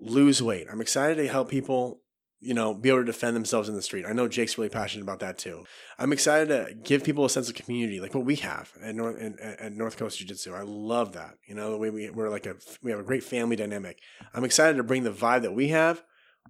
lose 0.00 0.42
weight. 0.42 0.66
I'm 0.70 0.80
excited 0.80 1.16
to 1.16 1.28
help 1.28 1.48
people, 1.48 2.02
you 2.40 2.54
know, 2.54 2.74
be 2.74 2.88
able 2.88 3.00
to 3.00 3.04
defend 3.04 3.34
themselves 3.34 3.68
in 3.68 3.74
the 3.74 3.82
street. 3.82 4.04
I 4.06 4.12
know 4.12 4.28
Jake's 4.28 4.58
really 4.58 4.68
passionate 4.68 5.04
about 5.04 5.20
that 5.20 5.38
too. 5.38 5.64
I'm 5.98 6.12
excited 6.12 6.48
to 6.48 6.74
give 6.74 7.04
people 7.04 7.24
a 7.24 7.30
sense 7.30 7.48
of 7.48 7.54
community, 7.54 8.00
like 8.00 8.14
what 8.14 8.24
we 8.24 8.36
have 8.36 8.72
at 8.82 8.94
North 8.94 9.16
at, 9.40 9.72
North 9.72 9.96
Coast 9.96 10.18
Jiu 10.18 10.26
Jitsu. 10.26 10.54
I 10.54 10.62
love 10.62 11.12
that. 11.12 11.36
You 11.46 11.54
know, 11.54 11.70
the 11.70 11.78
way 11.78 11.90
we 11.90 12.10
we're 12.10 12.28
like 12.28 12.46
a 12.46 12.56
we 12.82 12.90
have 12.90 13.00
a 13.00 13.04
great 13.04 13.24
family 13.24 13.56
dynamic. 13.56 14.00
I'm 14.34 14.44
excited 14.44 14.76
to 14.76 14.84
bring 14.84 15.04
the 15.04 15.10
vibe 15.10 15.42
that 15.42 15.54
we 15.54 15.68
have 15.68 16.02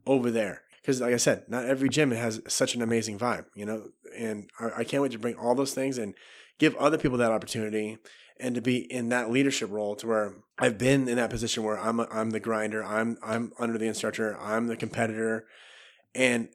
over 0.07 0.31
there. 0.31 0.63
Because, 0.83 1.01
like 1.01 1.15
I 1.15 1.17
said, 1.17 1.47
not 1.49 1.65
every 1.65 1.89
gym 1.89 2.13
has 2.13 2.41
such 2.47 2.77
an 2.77 2.83
amazing 2.83 3.19
vibe, 3.19 3.47
you 3.57 3.67
know, 3.67 3.89
and 4.17 4.49
I, 4.61 4.71
I 4.79 4.85
can't 4.85 5.03
wait 5.03 5.11
to 5.13 5.19
bring 5.19 5.35
all 5.35 5.57
those 5.57 5.75
things 5.75 5.99
and 5.99 6.15
give 6.59 6.75
other 6.77 6.99
people 6.99 7.19
that 7.19 7.33
opportunity 7.33 7.99
and 8.39 8.55
to 8.55 8.61
be 8.61 8.79
in 8.79 9.09
that 9.09 9.31
leadership 9.31 9.71
role 9.71 9.97
to 9.97 10.07
where 10.07 10.35
I've 10.59 10.79
been 10.79 11.09
in 11.09 11.17
that 11.17 11.31
position 11.31 11.63
where 11.63 11.79
I'm 11.79 12.01
a, 12.01 12.09
I'm 12.11 12.31
the 12.31 12.41
grinder, 12.41 12.85
I'm 12.85 13.17
I'm 13.23 13.53
under 13.59 13.79
the 13.79 13.87
instructor, 13.87 14.39
I'm 14.41 14.67
the 14.67 14.77
competitor, 14.77 15.47
and 16.15 16.49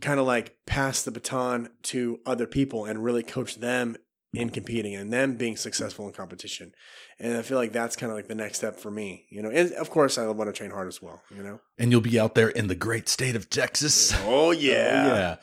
kind 0.00 0.20
of 0.20 0.26
like 0.26 0.56
pass 0.66 1.02
the 1.02 1.10
baton 1.10 1.70
to 1.82 2.20
other 2.26 2.46
people 2.46 2.84
and 2.84 3.02
really 3.02 3.22
coach 3.22 3.56
them 3.56 3.96
in 4.38 4.50
competing 4.50 4.94
and 4.94 5.12
them 5.12 5.36
being 5.36 5.56
successful 5.56 6.06
in 6.06 6.12
competition. 6.12 6.72
And 7.18 7.36
I 7.36 7.42
feel 7.42 7.56
like 7.58 7.72
that's 7.72 7.96
kind 7.96 8.10
of 8.12 8.16
like 8.16 8.28
the 8.28 8.34
next 8.34 8.58
step 8.58 8.78
for 8.78 8.90
me, 8.90 9.26
you 9.30 9.42
know. 9.42 9.50
And 9.50 9.72
of 9.72 9.90
course, 9.90 10.18
I 10.18 10.26
want 10.28 10.48
to 10.48 10.52
train 10.52 10.70
hard 10.70 10.88
as 10.88 11.00
well, 11.00 11.22
you 11.34 11.42
know. 11.42 11.60
And 11.78 11.90
you'll 11.90 12.00
be 12.00 12.18
out 12.20 12.34
there 12.34 12.48
in 12.48 12.68
the 12.68 12.74
great 12.74 13.08
state 13.08 13.36
of 13.36 13.48
Texas. 13.50 14.12
Oh 14.24 14.46
Oh, 14.48 14.50
yeah. 14.52 15.36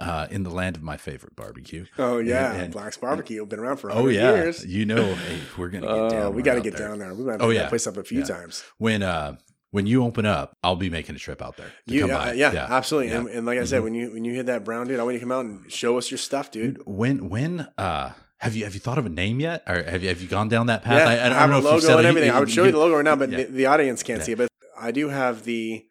Uh, 0.00 0.28
in 0.30 0.44
the 0.44 0.50
land 0.50 0.76
of 0.76 0.82
my 0.82 0.96
favorite 0.96 1.34
barbecue. 1.34 1.84
Oh 1.98 2.18
yeah, 2.18 2.52
And- 2.52 2.62
and- 2.62 2.72
Black's 2.72 2.96
Barbecue 2.96 3.44
been 3.46 3.58
around 3.58 3.78
for 3.78 3.90
Oh 3.90 4.06
yeah, 4.06 4.32
years. 4.34 4.64
you 4.64 4.84
know, 4.86 5.14
hey, 5.14 5.40
we're 5.56 5.68
gonna 5.70 5.86
get 5.86 5.92
Oh, 5.92 6.08
down. 6.10 6.34
we 6.36 6.42
got 6.42 6.54
to 6.54 6.60
get 6.60 6.76
there. 6.76 6.88
down 6.88 7.00
there. 7.00 7.12
We 7.14 7.24
might 7.24 7.40
Oh, 7.40 7.50
yeah. 7.50 7.62
that 7.62 7.68
place 7.68 7.86
up 7.88 7.96
a 7.96 8.04
few 8.04 8.20
Yeah. 8.20 8.24
times. 8.26 8.62
when 8.78 9.02
uh 9.02 9.36
when 9.70 9.86
you 9.86 10.02
open 10.04 10.24
up. 10.24 10.56
I'll 10.62 10.76
be 10.76 10.88
making 10.88 11.14
a 11.14 11.18
trip 11.18 11.42
out 11.42 11.56
there. 11.58 11.70
to 11.88 11.92
You, 11.94 12.00
come 12.02 12.10
yeah, 12.10 12.16
by. 12.16 12.32
yeah, 12.32 12.66
absolutely. 12.70 13.10
yeah. 13.10 13.18
And, 13.18 13.28
and 13.28 13.44
like 13.46 13.58
I 13.58 13.64
said, 13.64 13.80
Mhm. 13.80 13.84
when 13.84 13.94
you 13.94 14.12
when 14.12 14.24
you 14.24 14.32
hit 14.34 14.46
that 14.46 14.64
brown 14.64 14.86
dude, 14.86 14.98
I 14.98 15.02
want 15.02 15.14
you 15.14 15.18
to 15.20 15.24
come 15.26 15.32
out 15.32 15.44
and 15.44 15.70
show 15.70 15.98
us 15.98 16.10
your 16.10 16.16
stuff, 16.18 16.50
dude. 16.50 16.76
Dude, 16.76 16.86
when 16.86 17.28
when 17.28 17.68
uh 17.76 18.12
have 18.38 18.54
you 18.56 18.64
have 18.64 18.74
you 18.74 18.80
thought 18.80 18.98
of 18.98 19.06
a 19.06 19.08
name 19.10 19.40
yet, 19.40 19.62
or 19.66 19.82
have 19.82 20.02
you 20.02 20.08
have 20.08 20.20
you 20.22 20.28
gone 20.28 20.48
down 20.48 20.66
that 20.66 20.82
path? 20.84 20.98
Yeah, 21.00 21.08
I, 21.08 21.14
I, 21.16 21.26
I 21.26 21.28
don't 21.28 21.38
have 21.38 21.50
know 21.50 21.56
a 21.56 21.58
if 21.58 21.64
you've 21.64 21.84
logo 21.84 21.98
and 21.98 22.06
it. 22.06 22.08
everything. 22.08 22.30
I 22.30 22.40
would 22.40 22.50
show 22.50 22.64
you 22.64 22.72
the 22.72 22.78
logo 22.78 22.94
right 22.96 23.04
now, 23.04 23.16
but 23.16 23.30
yeah. 23.30 23.38
the, 23.38 23.44
the 23.44 23.66
audience 23.66 24.02
can't 24.02 24.20
Yeah. 24.20 24.24
see 24.24 24.32
it. 24.32 24.38
But 24.38 24.48
I 24.80 24.90
do 24.92 25.08
have 25.08 25.44
the 25.44 25.84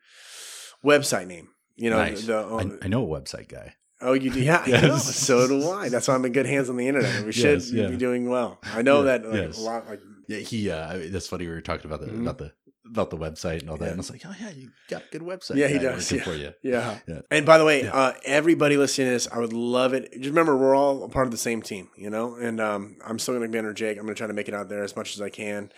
website 0.84 1.28
name. 1.28 1.50
You 1.76 1.90
know, 1.92 1.98
Nice. 1.98 2.26
the, 2.26 2.38
oh, 2.38 2.60
I, 2.60 2.86
I 2.86 2.88
know 2.88 3.04
a 3.14 3.22
website 3.22 3.50
guy. 3.50 3.76
oh, 4.02 4.14
you 4.14 4.32
do, 4.32 4.40
yeah. 4.42 4.64
I 4.66 4.70
Yes. 4.70 4.82
know. 4.84 4.98
So 4.98 5.48
do 5.48 5.70
I. 5.70 5.90
That's 5.90 6.08
why 6.08 6.16
I'm 6.16 6.26
in 6.26 6.32
good 6.32 6.46
hands 6.48 6.70
on 6.70 6.78
the 6.78 6.88
internet. 6.88 7.24
We 7.26 7.32
should 7.32 7.62
Yes, 7.62 7.70
be 7.72 7.98
doing 7.98 8.28
well. 8.30 8.60
I 8.64 8.82
know 8.82 9.04
that 9.04 9.24
like, 9.26 9.34
yes. 9.42 9.58
a 9.60 9.62
lot. 9.62 9.88
Like 9.88 10.02
Yeah, 10.28 10.40
he. 10.40 10.72
uh 10.72 10.98
That's 11.12 11.28
funny. 11.28 11.46
We 11.48 11.54
were 11.54 11.62
talking 11.62 11.86
about 11.86 12.02
the 12.02 12.08
Mhm. 12.08 12.22
about 12.22 12.38
the 12.40 12.54
about 12.90 13.10
the 13.10 13.18
website 13.18 13.62
and 13.62 13.70
all 13.70 13.78
that, 13.78 13.86
Yeah. 13.86 13.92
and 13.92 13.98
I 14.00 14.02
was 14.02 14.12
like, 14.12 14.22
oh 14.26 14.34
yeah, 14.40 14.50
you 14.50 14.72
got 14.90 15.04
a 15.04 15.06
good 15.12 15.22
website. 15.22 15.56
Yeah, 15.56 15.68
he 15.68 15.80
does, 15.80 16.12
yeah. 16.12 16.24
for 16.24 16.34
you. 16.34 16.54
Yeah. 16.64 17.00
Yeah. 17.08 17.22
And 17.30 17.46
by 17.46 17.58
the 17.58 17.66
way, 17.66 17.84
Yeah. 17.84 17.94
uh, 17.94 18.14
everybody 18.26 18.78
listening 18.78 19.08
to 19.08 19.12
this, 19.12 19.28
I 19.32 19.40
would 19.40 19.54
love 19.54 19.94
it. 19.94 20.12
Just 20.14 20.30
remember, 20.30 20.56
we're 20.56 20.76
all 20.76 21.04
a 21.04 21.10
part 21.10 21.28
of 21.28 21.32
the 21.32 21.38
same 21.38 21.62
team, 21.62 21.90
you 21.96 22.10
know? 22.10 22.36
And 22.36 22.60
um, 22.60 22.98
I'm 23.06 23.20
still 23.20 23.34
going 23.36 23.48
to 23.48 23.52
be 23.52 23.58
under 23.60 23.74
Jake. 23.74 23.98
I'm 23.98 24.04
going 24.04 24.16
to 24.16 24.18
try 24.18 24.28
to 24.28 24.34
make 24.34 24.48
it 24.48 24.54
out 24.54 24.70
there 24.70 24.84
as 24.84 24.96
much 24.96 25.16
as 25.16 25.22
I 25.22 25.30
can. 25.30 25.72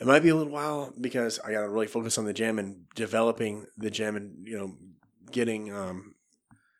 It 0.00 0.06
might 0.06 0.22
be 0.22 0.28
a 0.28 0.34
little 0.34 0.52
while 0.52 0.92
because 1.00 1.38
I 1.40 1.52
got 1.52 1.62
to 1.62 1.68
really 1.68 1.86
focus 1.86 2.18
on 2.18 2.26
the 2.26 2.34
gym 2.34 2.58
and 2.58 2.84
developing 2.94 3.66
the 3.78 3.90
gym 3.90 4.16
and, 4.16 4.46
you 4.46 4.58
know, 4.58 4.74
getting 5.30 5.72
um, 5.72 6.14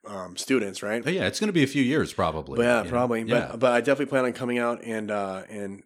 um, 0.07 0.37
students, 0.37 0.83
right? 0.83 1.03
But 1.03 1.15
yeah, 1.15 1.27
it's 1.27 1.41
going 1.41 1.49
to 1.49 1.55
be 1.55 1.65
a 1.65 1.67
few 1.69 1.83
years 1.83 2.13
probably. 2.13 2.57
But 2.57 2.63
yeah, 2.65 2.83
know? 2.83 2.91
probably. 2.91 3.23
Yeah. 3.23 3.49
But 3.51 3.61
but 3.61 3.73
I 3.73 3.81
definitely 3.81 4.07
plan 4.07 4.25
on 4.25 4.33
coming 4.33 4.59
out 4.59 4.83
and 4.85 5.11
uh, 5.11 5.43
and 5.49 5.83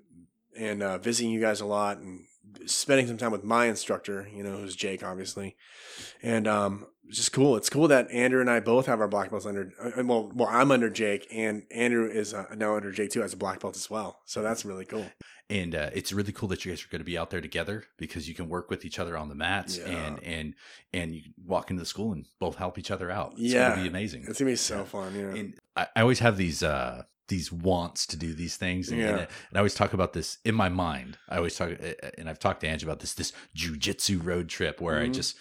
and 0.59 0.83
uh, 0.83 0.99
visiting 0.99 1.31
you 1.31 1.41
guys 1.41 1.61
a 1.61 1.67
lot 1.67 1.99
and 1.99 2.25
spending 2.67 3.07
some 3.07 3.17
time 3.17 3.33
with 3.33 3.45
my 3.45 3.67
instructor, 3.67 4.29
you 4.35 4.43
know, 4.43 4.57
who's 4.59 4.77
Jake, 4.77 5.03
obviously. 5.03 5.57
And 6.23 6.47
um, 6.49 6.87
it's 7.09 7.17
just 7.19 7.33
cool. 7.33 7.57
It's 7.57 7.69
cool 7.71 7.89
that 7.89 8.11
Andrew 8.11 8.41
and 8.41 8.51
I 8.51 8.61
both 8.61 8.87
have 8.87 9.01
our 9.01 9.09
black 9.09 9.31
belts 9.31 9.47
under. 9.47 9.73
Uh, 9.83 10.03
well, 10.05 10.31
well, 10.35 10.49
I'm 10.51 10.71
under 10.71 10.89
Jake, 10.91 11.27
and 11.33 11.65
Andrew 11.71 12.07
is 12.09 12.33
uh, 12.35 12.47
now 12.57 12.77
under 12.77 12.93
Jake 12.93 13.11
too 13.11 13.23
as 13.23 13.33
a 13.33 13.37
black 13.37 13.61
belt 13.61 13.77
as 13.77 13.91
well. 13.91 14.21
So 14.27 14.43
that's 14.43 14.65
really 14.65 14.85
cool. 14.85 15.07
and 15.49 15.75
uh, 15.75 15.91
it's 15.93 16.13
really 16.13 16.31
cool 16.33 16.49
that 16.51 16.65
you 16.65 16.71
guys 16.71 16.85
are 16.85 16.89
going 16.89 17.01
to 17.01 17.05
be 17.05 17.19
out 17.19 17.31
there 17.31 17.41
together 17.41 17.85
because 17.99 18.29
you 18.29 18.35
can 18.35 18.49
work 18.49 18.71
with 18.71 18.85
each 18.85 18.99
other 19.01 19.17
on 19.17 19.29
the 19.29 19.35
mats 19.35 19.77
Yeah. 19.79 19.87
and 19.89 20.23
and 20.23 20.55
and 20.93 21.15
you 21.15 21.23
walk 21.45 21.71
into 21.71 21.81
the 21.81 21.87
school 21.87 22.13
and 22.13 22.25
both 22.39 22.55
help 22.57 22.79
each 22.79 22.91
other 22.93 23.11
out. 23.11 23.33
It's 23.33 23.53
Yeah. 23.53 23.71
going 23.71 23.79
to 23.79 23.83
be 23.83 23.89
amazing. 23.89 24.25
It's 24.29 24.39
gonna 24.39 24.53
be 24.53 24.57
so 24.57 24.85
fun. 24.85 25.13
Yeah. 25.17 25.35
And 25.41 25.55
I, 25.77 25.89
I 25.97 26.01
always 26.03 26.21
have 26.21 26.37
these 26.37 26.63
uh 26.63 27.03
these 27.31 27.51
wants 27.51 28.07
to 28.09 28.17
do 28.19 28.35
these 28.35 28.57
things, 28.59 28.91
and, 28.91 29.01
Yeah. 29.01 29.09
and, 29.21 29.29
I 29.55 29.59
always 29.59 29.75
talk 29.75 29.95
about 29.95 30.13
this 30.13 30.37
in 30.45 30.55
my 30.55 30.69
mind. 30.69 31.17
I 31.29 31.39
always 31.39 31.57
talk, 31.57 31.71
uh, 31.71 32.11
and 32.19 32.29
I've 32.29 32.39
talked 32.39 32.61
to 32.61 32.69
Angie 32.69 32.85
about 32.85 33.01
this 33.01 33.15
this 33.15 33.33
jujitsu 33.57 34.23
road 34.23 34.49
trip 34.51 34.81
where 34.81 35.01
I 35.01 35.09
Mhm. 35.09 35.15
just 35.15 35.37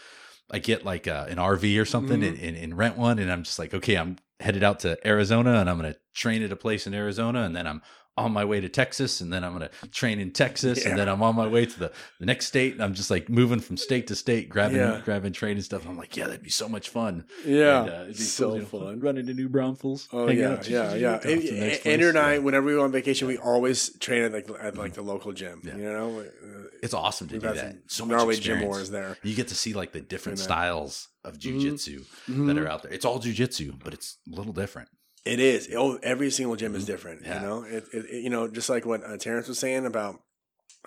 I 0.52 0.58
get 0.58 0.84
like 0.84 1.08
uh, 1.08 1.26
an 1.30 1.38
RV 1.38 1.78
or 1.80 1.86
something 1.86 2.22
Mhm. 2.22 2.42
and, 2.42 2.58
and, 2.58 2.78
rent 2.78 2.98
one, 2.98 3.20
and 3.20 3.32
I'm 3.32 3.44
just 3.44 3.60
like, 3.60 3.74
okay, 3.74 3.96
I'm 3.98 4.18
headed 4.40 4.64
out 4.64 4.80
to 4.80 4.98
Arizona, 5.06 5.60
and 5.60 5.70
I'm 5.70 5.76
gonna 5.78 5.98
train 6.16 6.42
at 6.42 6.52
a 6.52 6.56
place 6.56 6.88
in 6.88 6.94
Arizona, 6.94 7.42
and 7.44 7.56
then 7.56 7.68
I'm 7.68 7.82
on 8.20 8.32
my 8.32 8.46
way 8.46 8.60
to 8.60 8.70
Texas, 8.70 9.22
and 9.22 9.32
then 9.34 9.44
I'm 9.44 9.54
gonna 9.54 9.70
train 9.92 10.20
in 10.20 10.32
Texas, 10.32 10.84
Yeah. 10.84 10.90
and 10.92 11.00
then 11.00 11.10
I'm 11.10 11.22
on 11.22 11.36
my 11.36 11.48
way 11.48 11.66
to 11.66 11.80
the, 11.80 11.92
the 12.20 12.26
next 12.26 12.46
state, 12.48 12.74
and 12.74 12.84
I'm 12.84 12.94
just 12.94 13.10
like 13.12 13.30
moving 13.30 13.60
from 13.60 13.78
state 13.78 14.08
to 14.08 14.16
state, 14.16 14.50
grabbing 14.50 14.78
Yeah. 14.78 15.02
grabbing 15.04 15.34
training 15.34 15.64
stuff. 15.64 15.88
I'm 15.88 15.98
like, 15.98 16.16
yeah, 16.18 16.26
that'd 16.28 16.44
be 16.44 16.50
so 16.50 16.70
much 16.70 16.90
fun. 16.90 17.26
yeah. 17.46 17.82
And, 17.82 17.90
uh, 17.90 17.94
it'd 18.04 18.18
be 18.18 18.24
so 18.24 18.46
cool, 18.48 18.56
you 18.56 18.62
know, 18.62 18.66
fun. 18.68 19.00
Run 19.00 19.18
into 19.18 19.34
New 19.34 19.50
Braunfels. 19.50 20.08
Oh 20.14 20.30
yeah, 20.30 20.50
out, 20.54 20.68
yeah, 20.70 20.94
yeah. 20.96 21.20
And- 21.24 21.44
Andrew 21.86 22.10
and. 22.10 22.18
I, 22.18 22.40
whenever 22.40 22.66
we 22.68 22.74
go 22.74 22.84
on 22.84 22.92
vacation, 22.92 23.28
we 23.28 23.38
always 23.38 23.98
train 24.00 24.24
at 24.24 24.32
like 24.34 24.50
at 24.62 24.78
like 24.78 24.94
the 24.94 25.02
local 25.02 25.32
gym. 25.34 25.62
You 25.64 25.74
know, 25.74 26.20
Uh, 26.22 26.68
it's 26.84 26.94
awesome 26.94 27.28
to 27.30 27.34
we've 27.36 27.42
do 27.42 27.54
that. 27.54 27.76
So 27.88 28.06
much 28.06 28.20
gym 28.20 28.30
experience. 28.30 28.66
wars 28.66 28.90
there. 28.90 29.18
You 29.24 29.36
get 29.36 29.48
to 29.50 29.56
see 29.56 29.74
like 29.74 29.92
the 29.92 30.02
different 30.02 30.40
styles 30.40 31.08
of 31.24 31.38
Mhm. 31.38 31.62
jujitsu 31.62 32.06
that 32.48 32.58
are 32.58 32.68
out 32.68 32.84
there. 32.84 32.92
It's 32.92 33.06
all 33.06 33.20
jujitsu, 33.20 33.82
but 33.84 33.94
it's 33.94 34.18
a 34.32 34.36
little 34.36 34.54
different. 34.54 34.90
It 35.26 35.40
is. 35.40 35.70
Oh, 35.76 36.00
every 36.02 36.32
single 36.32 36.56
gym 36.56 36.76
is 36.76 36.86
different. 36.86 37.24
Yeah. 37.24 37.42
You 37.42 37.48
know, 37.48 37.64
it, 37.64 37.84
it, 37.94 38.06
it- 38.06 38.24
you 38.24 38.30
know, 38.30 38.48
just 38.48 38.70
like 38.70 38.86
what 38.86 39.04
uh, 39.04 39.18
Terrence 39.18 39.48
was 39.48 39.60
saying 39.60 39.86
about, 39.86 40.20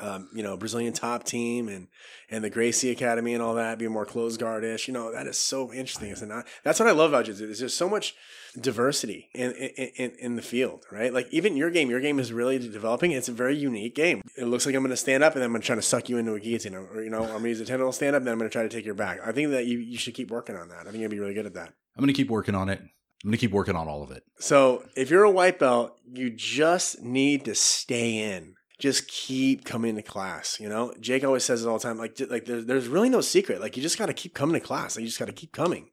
um, 0.01 0.31
you 0.35 0.43
know, 0.43 0.57
Brazilian 0.57 0.95
top 0.95 1.23
team 1.25 1.69
and 1.69 1.87
and 2.31 2.43
the 2.43 2.49
Gracie 2.51 2.91
Academy 2.91 3.35
and 3.35 3.43
all 3.43 3.55
that 3.57 3.79
being 3.79 3.93
more 3.93 4.07
closed 4.07 4.41
guardish. 4.41 4.89
You 4.89 4.95
know, 4.95 5.13
that 5.13 5.27
is 5.27 5.37
so 5.37 5.71
interesting. 5.73 6.11
It's 6.11 6.23
not. 6.23 6.47
That's 6.65 6.81
what 6.81 6.89
I 6.89 6.93
love 6.93 7.11
about 7.11 7.27
jiu-jitsu. 7.27 7.47
There's 7.47 7.59
just 7.61 7.77
so 7.77 7.91
much 7.91 8.15
diversity 8.59 9.29
in, 9.35 9.53
in 9.53 10.13
in 10.19 10.37
the 10.37 10.43
field, 10.43 10.85
right? 10.91 11.13
Like 11.13 11.29
even 11.31 11.57
your 11.57 11.71
game, 11.71 11.91
your 11.91 12.01
game 12.01 12.19
is 12.19 12.33
really 12.33 12.59
developing. 12.59 13.13
It's 13.13 13.29
a 13.29 13.33
very 13.33 13.57
unique 13.57 13.95
game. 13.95 14.23
It 14.39 14.45
looks 14.47 14.65
like 14.65 14.75
I'm 14.75 14.83
going 14.83 14.91
to 14.91 14.97
stand 14.97 15.23
up 15.23 15.35
and 15.35 15.43
then 15.43 15.47
I'm 15.49 15.53
going 15.53 15.61
to 15.63 15.67
try 15.67 15.77
to 15.77 15.83
suck 15.83 16.09
you 16.09 16.17
into 16.17 16.33
a 16.35 16.41
guillotine, 16.41 16.75
or 16.75 17.03
you 17.03 17.11
know, 17.11 17.23
I'm 17.23 17.29
going 17.29 17.43
to 17.45 17.49
use 17.51 17.61
a 17.61 17.67
tendril 17.67 17.93
stand 17.93 18.17
up, 18.17 18.21
and 18.21 18.27
then 18.27 18.33
I'm 18.33 18.39
going 18.39 18.51
to 18.51 18.53
try 18.53 18.63
to 18.63 18.69
take 18.71 18.87
your 18.87 18.95
back. 18.95 19.21
I 19.25 19.33
think 19.33 19.51
that 19.51 19.67
you 19.67 19.79
you 19.79 19.99
should 19.99 20.15
keep 20.15 20.31
working 20.31 20.57
on 20.57 20.69
that. 20.69 20.81
I 20.87 20.91
think 20.91 20.97
you'll 21.03 21.11
be 21.11 21.21
really 21.21 21.35
good 21.35 21.47
at 21.47 21.55
that. 21.55 21.69
I'm 21.97 22.01
going 22.03 22.09
to 22.09 22.15
keep 22.15 22.31
working 22.31 22.55
on 22.55 22.71
it. 22.71 22.81
I'm 23.25 23.31
going 23.31 23.39
to 23.39 23.39
keep 23.39 23.53
working 23.53 23.77
on 23.77 23.89
all 23.89 24.03
of 24.03 24.11
it. 24.11 24.23
So 24.41 24.85
if 24.97 25.11
you're 25.11 25.23
a 25.25 25.31
white 25.31 25.59
belt, 25.59 25.97
you 26.13 26.31
just 26.31 27.01
need 27.03 27.45
to 27.45 27.55
stay 27.55 28.35
in. 28.35 28.55
Just 28.81 29.07
keep 29.07 29.65
coming 29.65 29.95
to 29.95 30.03
class. 30.03 30.59
You 30.59 30.69
know, 30.69 30.93
Jake 31.01 31.23
always 31.23 31.45
says 31.45 31.65
it 31.65 31.69
all 31.69 31.79
the 31.79 31.83
time. 31.85 31.99
Like, 31.99 32.19
like 32.29 32.47
there's, 32.47 32.67
there's 32.67 32.89
really 32.89 33.09
no 33.11 33.21
secret. 33.21 33.61
Like, 33.61 33.77
you 33.77 33.83
just 33.83 33.97
got 33.99 34.07
to 34.07 34.13
keep 34.13 34.35
coming 34.35 34.55
to 34.55 34.67
class. 34.67 34.97
Like, 34.97 35.03
you 35.03 35.07
just 35.09 35.21
got 35.21 35.27
to 35.27 35.33
keep 35.33 35.53
coming, 35.53 35.91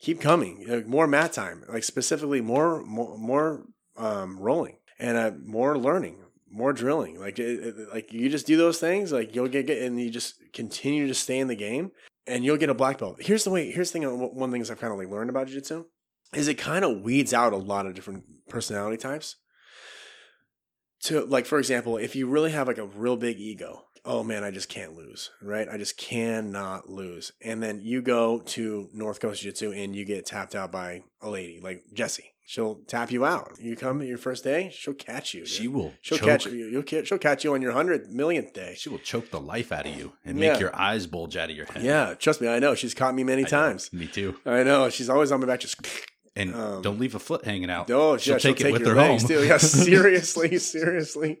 keep 0.00 0.20
coming. 0.20 0.64
Like, 0.68 0.86
more 0.86 1.08
mat 1.08 1.32
time. 1.32 1.64
Like 1.68 1.82
specifically, 1.82 2.40
more, 2.40 2.84
more, 2.84 3.18
more 3.18 3.64
um, 3.96 4.38
rolling 4.38 4.76
and 5.00 5.16
uh, 5.18 5.32
more 5.44 5.76
learning, 5.76 6.18
more 6.48 6.72
drilling. 6.72 7.18
Like, 7.18 7.40
it, 7.40 7.58
it- 7.76 7.88
like 7.92 8.12
you 8.12 8.28
just 8.28 8.46
do 8.46 8.56
those 8.56 8.78
things. 8.78 9.10
Like, 9.10 9.34
you'll 9.34 9.48
get, 9.48 9.66
get 9.66 9.82
and 9.82 10.00
you 10.00 10.08
just 10.10 10.34
continue 10.52 11.08
to 11.08 11.14
stay 11.14 11.40
in 11.40 11.48
the 11.48 11.56
game, 11.56 11.90
and 12.28 12.44
you'll 12.44 12.56
get 12.56 12.70
a 12.70 12.74
black 12.74 12.98
belt. 12.98 13.16
Here's 13.20 13.42
the 13.42 13.50
way. 13.50 13.72
Here's 13.72 13.90
the 13.90 13.98
thing. 13.98 14.06
uh, 14.06 14.10
One 14.12 14.52
thing 14.52 14.60
is 14.60 14.70
I've 14.70 14.78
kind 14.78 14.92
of 14.92 14.98
like 15.00 15.08
learned 15.08 15.30
about 15.30 15.48
jiu-jitsu 15.48 15.84
is 16.34 16.48
it 16.48 16.54
kind 16.54 16.84
of 16.84 17.00
weeds 17.02 17.32
out 17.32 17.52
a 17.52 17.56
lot 17.56 17.86
of 17.86 17.94
different 17.94 18.24
personality 18.48 18.96
types. 18.96 19.36
To 21.04 21.24
like, 21.24 21.46
for 21.46 21.58
example, 21.58 21.96
if 21.96 22.16
you 22.16 22.26
really 22.26 22.50
have 22.50 22.66
like 22.66 22.78
a 22.78 22.84
real 22.86 23.16
big 23.16 23.38
ego, 23.38 23.84
oh 24.04 24.24
man, 24.24 24.42
I 24.42 24.50
just 24.50 24.68
can't 24.68 24.94
lose, 24.94 25.30
right? 25.40 25.68
I 25.68 25.76
just 25.78 25.96
cannot 25.96 26.88
lose. 26.90 27.30
And 27.40 27.62
then 27.62 27.80
you 27.82 28.02
go 28.02 28.40
to 28.40 28.88
North 28.92 29.20
Coast 29.20 29.42
Jiu 29.42 29.52
Jitsu 29.52 29.72
and 29.72 29.94
you 29.94 30.04
get 30.04 30.26
tapped 30.26 30.56
out 30.56 30.72
by 30.72 31.04
a 31.22 31.30
lady 31.30 31.60
like 31.62 31.84
Jessie. 31.92 32.32
She'll 32.44 32.76
tap 32.88 33.12
you 33.12 33.24
out. 33.26 33.52
You 33.60 33.76
come 33.76 34.02
your 34.02 34.16
first 34.18 34.42
day, 34.42 34.72
she'll 34.74 34.94
catch 34.94 35.34
you. 35.34 35.40
dude. 35.42 35.48
She 35.50 35.68
will 35.68 35.92
She'll 36.00 36.18
choke, 36.18 36.26
catch 36.28 36.46
you. 36.46 36.66
You'll 36.66 37.04
she'll 37.04 37.18
catch 37.18 37.44
you 37.44 37.54
on 37.54 37.62
your 37.62 37.72
hundredth 37.72 38.08
millionth 38.08 38.52
day. 38.54 38.74
She 38.76 38.88
will 38.88 38.98
choke 38.98 39.30
the 39.30 39.38
life 39.40 39.70
out 39.70 39.86
of 39.86 39.94
you 39.94 40.14
and 40.24 40.36
Yeah. 40.38 40.52
make 40.52 40.60
your 40.60 40.74
eyes 40.74 41.06
bulge 41.06 41.36
out 41.36 41.50
of 41.50 41.56
your 41.56 41.66
head. 41.66 41.84
Yeah, 41.84 42.14
trust 42.14 42.40
me, 42.40 42.48
I 42.48 42.58
know. 42.58 42.74
She's 42.74 42.94
caught 42.94 43.14
me 43.14 43.22
many 43.22 43.42
I 43.42 43.44
know. 43.44 43.48
times. 43.50 43.92
Me 43.92 44.06
too. 44.08 44.36
I 44.46 44.62
know. 44.64 44.88
She's 44.90 45.08
always 45.10 45.30
on 45.30 45.40
my 45.40 45.46
back, 45.46 45.60
just 45.60 45.76
And 46.38 46.54
Um, 46.54 46.82
don't 46.82 46.98
leave 46.98 47.14
a 47.14 47.18
foot 47.18 47.44
hanging 47.44 47.68
out. 47.70 47.90
Oh, 47.90 48.16
she'll, 48.16 48.34
yeah, 48.34 48.38
take 48.38 48.60
it 48.60 48.72
with 48.72 48.86
her 48.86 48.94
home. 48.94 49.18
Too. 49.18 49.44
Yeah, 49.44 49.56
seriously, 49.58 50.58
seriously. 50.74 51.40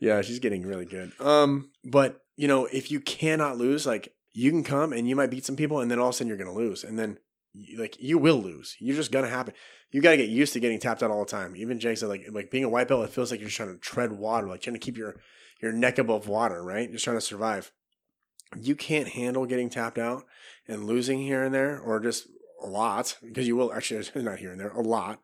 Yeah, 0.00 0.20
she's 0.22 0.40
getting 0.40 0.66
really 0.66 0.84
good. 0.84 1.12
Um, 1.20 1.70
but 1.84 2.20
you 2.36 2.48
know, 2.48 2.66
if 2.66 2.90
you 2.90 3.00
cannot 3.00 3.56
lose, 3.56 3.86
like 3.86 4.12
you 4.32 4.50
can 4.50 4.64
come 4.64 4.92
and 4.92 5.08
you 5.08 5.16
might 5.16 5.30
beat 5.30 5.44
some 5.44 5.56
people, 5.56 5.80
and 5.80 5.90
then 5.90 5.98
all 5.98 6.08
of 6.08 6.14
a 6.14 6.16
sudden 6.16 6.28
you're 6.28 6.36
gonna 6.36 6.52
lose, 6.52 6.84
and 6.84 6.98
then 6.98 7.18
like 7.76 7.96
you 8.00 8.18
will 8.18 8.40
lose. 8.42 8.76
You're 8.80 8.96
just 8.96 9.12
gonna 9.12 9.28
happen. 9.28 9.54
You 9.90 10.02
got 10.02 10.10
to 10.10 10.16
get 10.18 10.28
used 10.28 10.52
to 10.52 10.60
getting 10.60 10.78
tapped 10.78 11.02
out 11.02 11.10
all 11.10 11.24
the 11.24 11.30
time. 11.30 11.56
Even 11.56 11.80
Jake 11.80 11.96
said, 11.96 12.10
like, 12.10 12.26
like 12.30 12.50
being 12.50 12.64
a 12.64 12.68
white 12.68 12.88
belt, 12.88 13.04
it 13.04 13.10
feels 13.10 13.30
like 13.30 13.40
you're 13.40 13.48
trying 13.48 13.72
to 13.72 13.78
tread 13.80 14.12
water, 14.12 14.46
like 14.46 14.60
trying 14.60 14.74
to 14.74 14.80
keep 14.80 14.98
your 14.98 15.16
your 15.62 15.72
neck 15.72 15.96
above 15.98 16.28
water, 16.28 16.62
right? 16.62 16.92
Just 16.92 17.04
trying 17.04 17.16
to 17.16 17.22
survive. 17.22 17.72
You 18.60 18.74
can't 18.76 19.08
handle 19.08 19.46
getting 19.46 19.70
tapped 19.70 19.96
out 19.98 20.24
and 20.66 20.84
losing 20.84 21.20
here 21.20 21.42
and 21.42 21.54
there, 21.54 21.78
or 21.80 22.00
just 22.00 22.28
a 22.62 22.66
lot, 22.66 23.16
because 23.22 23.46
you 23.46 23.56
will 23.56 23.72
actually 23.72 24.04
not 24.22 24.38
here 24.38 24.52
and 24.52 24.60
there, 24.60 24.70
a 24.70 24.82
lot 24.82 25.20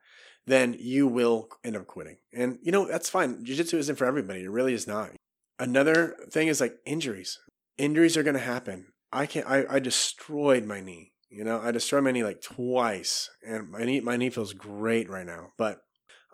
then 0.47 0.77
you 0.79 1.07
will 1.07 1.49
end 1.63 1.77
up 1.77 1.87
quitting. 1.87 2.19
And 2.33 2.59
you 2.63 2.73
know, 2.73 2.87
that's 2.87 3.11
fine. 3.11 3.45
Jiu-jitsu 3.45 3.79
isn't 3.79 3.97
for 3.97 4.07
everybody. 4.07 4.43
It 4.43 4.51
really 4.51 4.75
is 4.75 4.87
not. 4.87 5.11
Another 5.59 6.17
thing 6.31 6.49
is 6.49 6.61
like 6.61 6.77
injuries. 6.85 7.39
Injuries 7.79 8.17
are 8.17 8.23
going 8.23 8.35
to 8.35 8.41
happen. 8.41 8.87
I 9.13 9.27
can't 9.27 9.49
I, 9.49 9.65
I 9.71 9.79
destroyed 9.79 10.65
my 10.65 10.81
knee. 10.81 11.13
You 11.31 11.45
know, 11.45 11.61
I 11.61 11.71
destroyed 11.71 12.05
my 12.05 12.13
knee 12.13 12.25
like 12.25 12.43
twice 12.43 13.31
and 13.47 13.71
my 13.71 13.85
knee 13.85 14.01
my 14.01 14.17
knee 14.17 14.31
feels 14.31 14.53
great 14.53 15.09
right 15.09 15.27
now. 15.27 15.53
But 15.57 15.81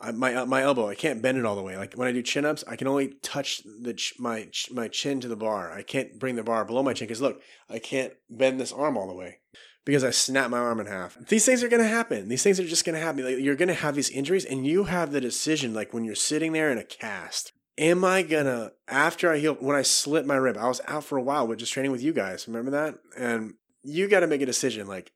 I, 0.01 0.13
my 0.13 0.35
uh, 0.35 0.47
my 0.47 0.63
elbow, 0.63 0.89
I 0.89 0.95
can't 0.95 1.23
bend 1.23 1.39
it 1.39 1.45
all 1.45 1.57
the 1.57 1.63
way. 1.63 1.77
Like 1.77 1.95
when 1.95 2.09
I 2.09 2.13
do 2.13 2.23
chin 2.23 2.47
ups, 2.47 2.65
I 2.67 2.77
can 2.77 2.89
only 2.89 3.15
touch 3.23 3.63
the 3.83 3.95
ch- 3.95 4.15
my 4.19 4.49
ch- 4.51 4.71
my 4.73 4.89
chin 4.89 5.21
to 5.21 5.29
the 5.29 5.37
bar. 5.37 5.71
I 5.71 5.83
can't 5.83 6.19
bring 6.19 6.37
the 6.37 6.43
bar 6.43 6.65
below 6.65 6.83
my 6.83 6.95
chin 6.95 7.07
because 7.07 7.21
look, 7.21 7.41
I 7.69 7.79
can't 7.79 8.15
bend 8.31 8.59
this 8.59 8.73
arm 8.73 8.97
all 8.97 9.09
the 9.09 9.15
way 9.15 9.41
because 9.85 10.05
I 10.05 10.11
snapped 10.11 10.51
my 10.51 10.59
arm 10.59 10.81
in 10.81 10.87
half. 10.87 11.16
These 11.28 11.47
things 11.47 11.62
are 11.62 11.68
going 11.68 11.83
to 11.83 11.89
happen. 11.89 12.28
These 12.28 12.43
things 12.43 12.61
are 12.61 12.66
just 12.66 12.85
going 12.85 12.95
to 12.95 13.05
happen. 13.05 13.24
Like, 13.24 13.39
you're 13.39 13.57
going 13.57 13.68
to 13.68 13.74
have 13.74 13.95
these 13.95 14.11
injuries, 14.11 14.45
and 14.45 14.66
you 14.66 14.85
have 14.85 15.12
the 15.12 15.20
decision. 15.20 15.74
Like 15.74 15.93
when 15.95 16.05
you're 16.05 16.14
sitting 16.14 16.53
there 16.53 16.70
in 16.70 16.78
a 16.78 16.85
cast, 16.85 17.53
am 17.78 18.05
I 18.05 18.22
gonna 18.22 18.72
after 18.87 19.33
I 19.33 19.39
heal? 19.39 19.55
When 19.55 19.76
I 19.76 19.83
slit 19.83 20.26
my 20.26 20.37
rib, 20.37 20.57
I 20.57 20.68
was 20.68 20.81
out 20.87 21.05
for 21.05 21.18
a 21.18 21.22
while, 21.22 21.47
but 21.47 21.59
just 21.59 21.72
training 21.72 21.93
with 21.93 22.03
you 22.03 22.12
guys. 22.12 22.47
Remember 22.47 22.70
that? 22.70 22.97
And 23.16 23.55
you 23.83 24.09
got 24.09 24.20
to 24.20 24.26
make 24.26 24.43
a 24.43 24.47
decision. 24.47 24.87
Like, 24.87 25.12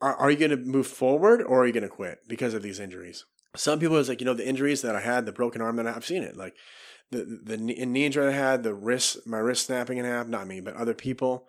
are, 0.00 0.16
are 0.16 0.30
you 0.30 0.48
to 0.48 0.56
move 0.56 0.86
forward 0.86 1.42
or 1.42 1.62
are 1.62 1.66
you 1.66 1.72
to 1.80 1.88
quit 1.88 2.20
because 2.26 2.54
of 2.54 2.62
these 2.62 2.80
injuries? 2.80 3.24
Some 3.54 3.78
people 3.78 3.96
is 3.96 4.08
like, 4.08 4.20
you 4.20 4.26
know, 4.26 4.34
the 4.34 4.48
injuries 4.48 4.82
that 4.82 4.96
I 4.96 5.00
had, 5.00 5.24
the 5.26 5.32
broken 5.32 5.62
arm 5.62 5.76
that 5.76 5.86
I, 5.86 5.94
I've 5.94 6.04
seen 6.04 6.22
it, 6.22 6.36
like 6.36 6.54
the 7.10 7.40
the 7.44 7.56
knee 7.56 8.04
injury 8.04 8.28
I 8.28 8.32
had, 8.32 8.62
the 8.62 8.74
wrist, 8.74 9.26
my 9.26 9.38
wrist 9.38 9.66
snapping 9.66 9.98
in 9.98 10.04
half. 10.04 10.26
Not 10.26 10.46
me, 10.46 10.60
but 10.60 10.74
other 10.74 10.94
people. 10.94 11.46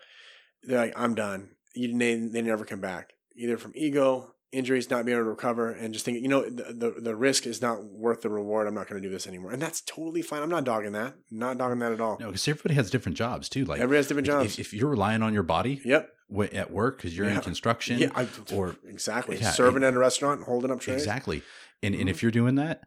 They're 0.63 0.79
like, 0.79 0.99
I'm 0.99 1.15
done. 1.15 1.51
You, 1.77 1.97
they, 1.97 2.15
they 2.15 2.41
never 2.41 2.65
come 2.65 2.81
back, 2.81 3.13
either 3.35 3.57
from 3.57 3.71
ego, 3.75 4.33
injuries, 4.51 4.89
not 4.89 5.05
being 5.05 5.17
able 5.17 5.25
to 5.25 5.29
recover, 5.31 5.71
and 5.71 5.93
just 5.93 6.05
thinking, 6.05 6.23
you 6.23 6.29
know, 6.29 6.49
the, 6.49 6.73
the, 6.73 7.01
the 7.01 7.15
risk 7.15 7.45
is 7.45 7.61
not 7.61 7.83
worth 7.83 8.21
the 8.21 8.29
reward. 8.29 8.65
I'm 8.67 8.73
not 8.73 8.87
going 8.87 9.01
to 9.01 9.07
do 9.07 9.11
this 9.11 9.27
anymore. 9.27 9.51
And 9.51 9.61
that's 9.61 9.81
totally 9.81 10.21
fine. 10.21 10.41
I'm 10.41 10.49
not 10.49 10.63
dogging 10.63 10.93
that. 10.93 11.15
Not 11.29 11.57
dogging 11.57 11.79
that 11.79 11.91
at 11.91 12.01
all. 12.01 12.17
No, 12.19 12.27
because 12.27 12.47
everybody 12.47 12.73
has 12.75 12.89
different 12.89 13.17
jobs 13.17 13.49
too. 13.49 13.65
Like 13.65 13.79
Everybody 13.79 13.97
has 13.97 14.07
different 14.07 14.25
jobs. 14.27 14.57
If, 14.57 14.67
if 14.67 14.73
you're 14.73 14.89
relying 14.89 15.21
on 15.21 15.33
your 15.33 15.43
body 15.43 15.81
yep. 15.83 16.09
at 16.53 16.71
work 16.71 16.97
because 16.97 17.15
you're 17.15 17.27
Yeah. 17.27 17.35
in 17.35 17.41
construction, 17.41 17.99
Yeah. 17.99 18.09
I, 18.15 18.27
or 18.53 18.75
exactly. 18.87 19.37
yeah, 19.37 19.51
Serving 19.51 19.83
at 19.83 19.93
a 19.93 19.99
restaurant, 19.99 20.43
holding 20.43 20.71
up 20.71 20.79
trays. 20.79 20.97
exactly, 21.01 21.43
and 21.83 21.93
and 21.93 22.05
Mhm. 22.05 22.09
if 22.09 22.21
you're 22.23 22.31
doing 22.31 22.55
that, 22.55 22.81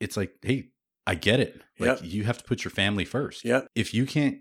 it's 0.00 0.16
like, 0.16 0.34
hey, 0.42 0.70
I 1.06 1.14
get 1.14 1.38
it. 1.40 1.60
Like 1.78 2.00
Yep. 2.00 2.12
you 2.12 2.24
have 2.24 2.38
to 2.38 2.44
put 2.44 2.64
your 2.64 2.70
family 2.72 3.04
first. 3.04 3.44
Yep. 3.44 3.68
If 3.74 3.94
you 3.94 4.04
can't 4.06 4.38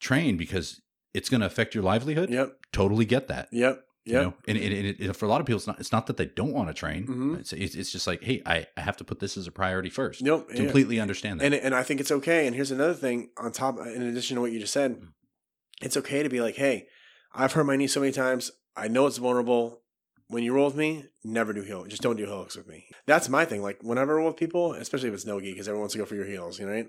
train 0.00 0.36
because 0.36 0.80
it's 1.18 1.28
going 1.28 1.40
to 1.42 1.46
affect 1.46 1.74
your 1.74 1.84
livelihood, 1.84 2.30
Yep. 2.30 2.48
totally 2.72 3.04
get 3.04 3.28
that. 3.28 3.48
Yep. 3.52 3.84
You 4.04 4.14
know, 4.14 4.34
and, 4.48 4.56
and, 4.56 4.72
and 4.72 4.86
it, 5.00 5.16
for 5.16 5.26
a 5.26 5.28
lot 5.28 5.40
of 5.42 5.46
people, 5.46 5.58
it's 5.58 5.66
not. 5.66 5.78
It's 5.80 5.92
not 5.92 6.06
that 6.06 6.16
they 6.16 6.24
don't 6.40 6.54
want 6.54 6.68
to 6.68 6.74
train. 6.74 7.06
Mhm. 7.06 7.40
It's, 7.40 7.52
it's 7.52 7.92
just 7.92 8.06
like, 8.06 8.22
hey, 8.22 8.40
I, 8.46 8.66
I 8.74 8.80
have 8.80 8.96
to 8.98 9.04
put 9.04 9.18
this 9.20 9.36
as 9.36 9.46
a 9.46 9.52
priority 9.52 9.90
first. 9.90 10.22
Nope. 10.22 10.48
yeah. 10.48 10.56
Completely 10.62 10.98
understand 10.98 11.40
that. 11.40 11.44
And 11.44 11.54
and 11.54 11.74
I 11.74 11.82
think 11.82 12.00
it's 12.00 12.10
okay. 12.18 12.46
And 12.46 12.56
here's 12.56 12.70
another 12.70 12.94
thing 12.94 13.28
on 13.36 13.52
top, 13.52 13.76
in 13.78 14.00
addition 14.02 14.36
to 14.36 14.40
what 14.40 14.50
you 14.52 14.60
just 14.60 14.72
said, 14.72 14.96
it's 15.82 15.96
okay 15.98 16.22
to 16.22 16.30
be 16.30 16.40
like, 16.40 16.56
hey, 16.56 16.86
I've 17.34 17.52
hurt 17.52 17.64
my 17.64 17.76
knee 17.76 17.86
so 17.86 18.00
many 18.00 18.12
times. 18.12 18.50
I 18.74 18.88
know 18.88 19.06
it's 19.06 19.18
vulnerable. 19.18 19.82
when 20.28 20.42
you 20.42 20.54
roll 20.54 20.66
with 20.66 20.76
me, 20.76 21.04
never 21.22 21.52
do 21.52 21.62
heel. 21.62 21.84
Just 21.86 22.02
don't 22.02 22.16
do 22.16 22.24
heel 22.24 22.38
hooks 22.38 22.56
with 22.56 22.66
me. 22.68 22.86
That's 23.06 23.28
my 23.28 23.44
thing. 23.44 23.60
Like 23.68 23.78
whenever 23.82 24.12
I 24.12 24.16
roll 24.20 24.28
with 24.28 24.36
people, 24.44 24.72
especially 24.72 25.08
if 25.10 25.14
it's 25.14 25.26
no 25.26 25.38
gi, 25.38 25.52
because 25.52 25.68
everyone 25.68 25.82
wants 25.82 25.92
to 25.94 25.98
go 25.98 26.06
for 26.06 26.14
your 26.20 26.26
heels, 26.26 26.58
you 26.58 26.64
know. 26.66 26.72
Right? 26.72 26.88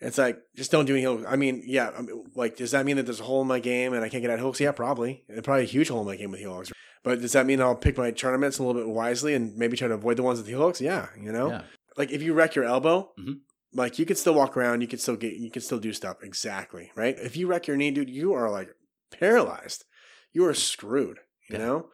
It's 0.00 0.18
like 0.18 0.38
just 0.56 0.70
don't 0.70 0.84
do 0.86 0.92
any 0.94 1.00
heel. 1.02 1.24
I 1.26 1.36
mean, 1.36 1.62
yeah. 1.64 1.90
I 1.96 2.02
mean, 2.02 2.24
like, 2.34 2.56
does 2.56 2.72
that 2.72 2.84
mean 2.84 2.96
that 2.96 3.04
there's 3.06 3.20
a 3.20 3.24
hole 3.24 3.42
in 3.42 3.48
my 3.48 3.60
game 3.60 3.92
and 3.92 4.04
I 4.04 4.08
can't 4.08 4.22
get 4.22 4.30
out 4.30 4.38
hooks? 4.40 4.60
Yeah, 4.60 4.72
probably. 4.72 5.24
It's 5.28 5.44
probably 5.44 5.62
a 5.64 5.66
huge 5.66 5.88
hole 5.88 6.00
in 6.00 6.06
my 6.06 6.16
game 6.16 6.30
with 6.30 6.40
heel 6.40 6.54
hooks. 6.54 6.72
But 7.02 7.20
does 7.20 7.32
that 7.32 7.46
mean 7.46 7.60
I'll 7.60 7.74
pick 7.76 7.98
my 7.98 8.10
tournaments 8.10 8.58
a 8.58 8.64
little 8.64 8.80
bit 8.82 8.88
wisely 8.90 9.34
and 9.34 9.56
maybe 9.56 9.76
try 9.76 9.88
to 9.88 9.94
avoid 9.94 10.16
the 10.16 10.22
ones 10.22 10.38
with 10.38 10.48
heel 10.48 10.60
hooks? 10.60 10.80
Yeah, 10.80 11.08
you 11.20 11.32
know. 11.32 11.50
Yeah. 11.50 11.62
Like 11.96 12.10
if 12.10 12.22
you 12.22 12.32
wreck 12.34 12.54
your 12.54 12.64
elbow, 12.64 13.12
Mhm. 13.18 13.40
like 13.72 13.98
you 13.98 14.06
could 14.06 14.18
still 14.18 14.34
walk 14.34 14.56
around, 14.56 14.80
you 14.80 14.88
could 14.88 15.00
still 15.00 15.16
get, 15.16 15.34
you 15.34 15.50
could 15.50 15.62
still 15.62 15.78
do 15.78 15.92
stuff. 15.92 16.16
Exactly, 16.22 16.90
right? 16.96 17.16
If 17.18 17.36
you 17.36 17.46
wreck 17.46 17.66
your 17.66 17.76
knee, 17.76 17.90
dude, 17.90 18.10
you 18.10 18.32
are 18.32 18.50
like 18.50 18.70
paralyzed. 19.18 19.84
You 20.32 20.44
are 20.46 20.54
screwed. 20.54 21.18
You 21.48 21.58
Yeah. 21.58 21.66
know. 21.66 21.90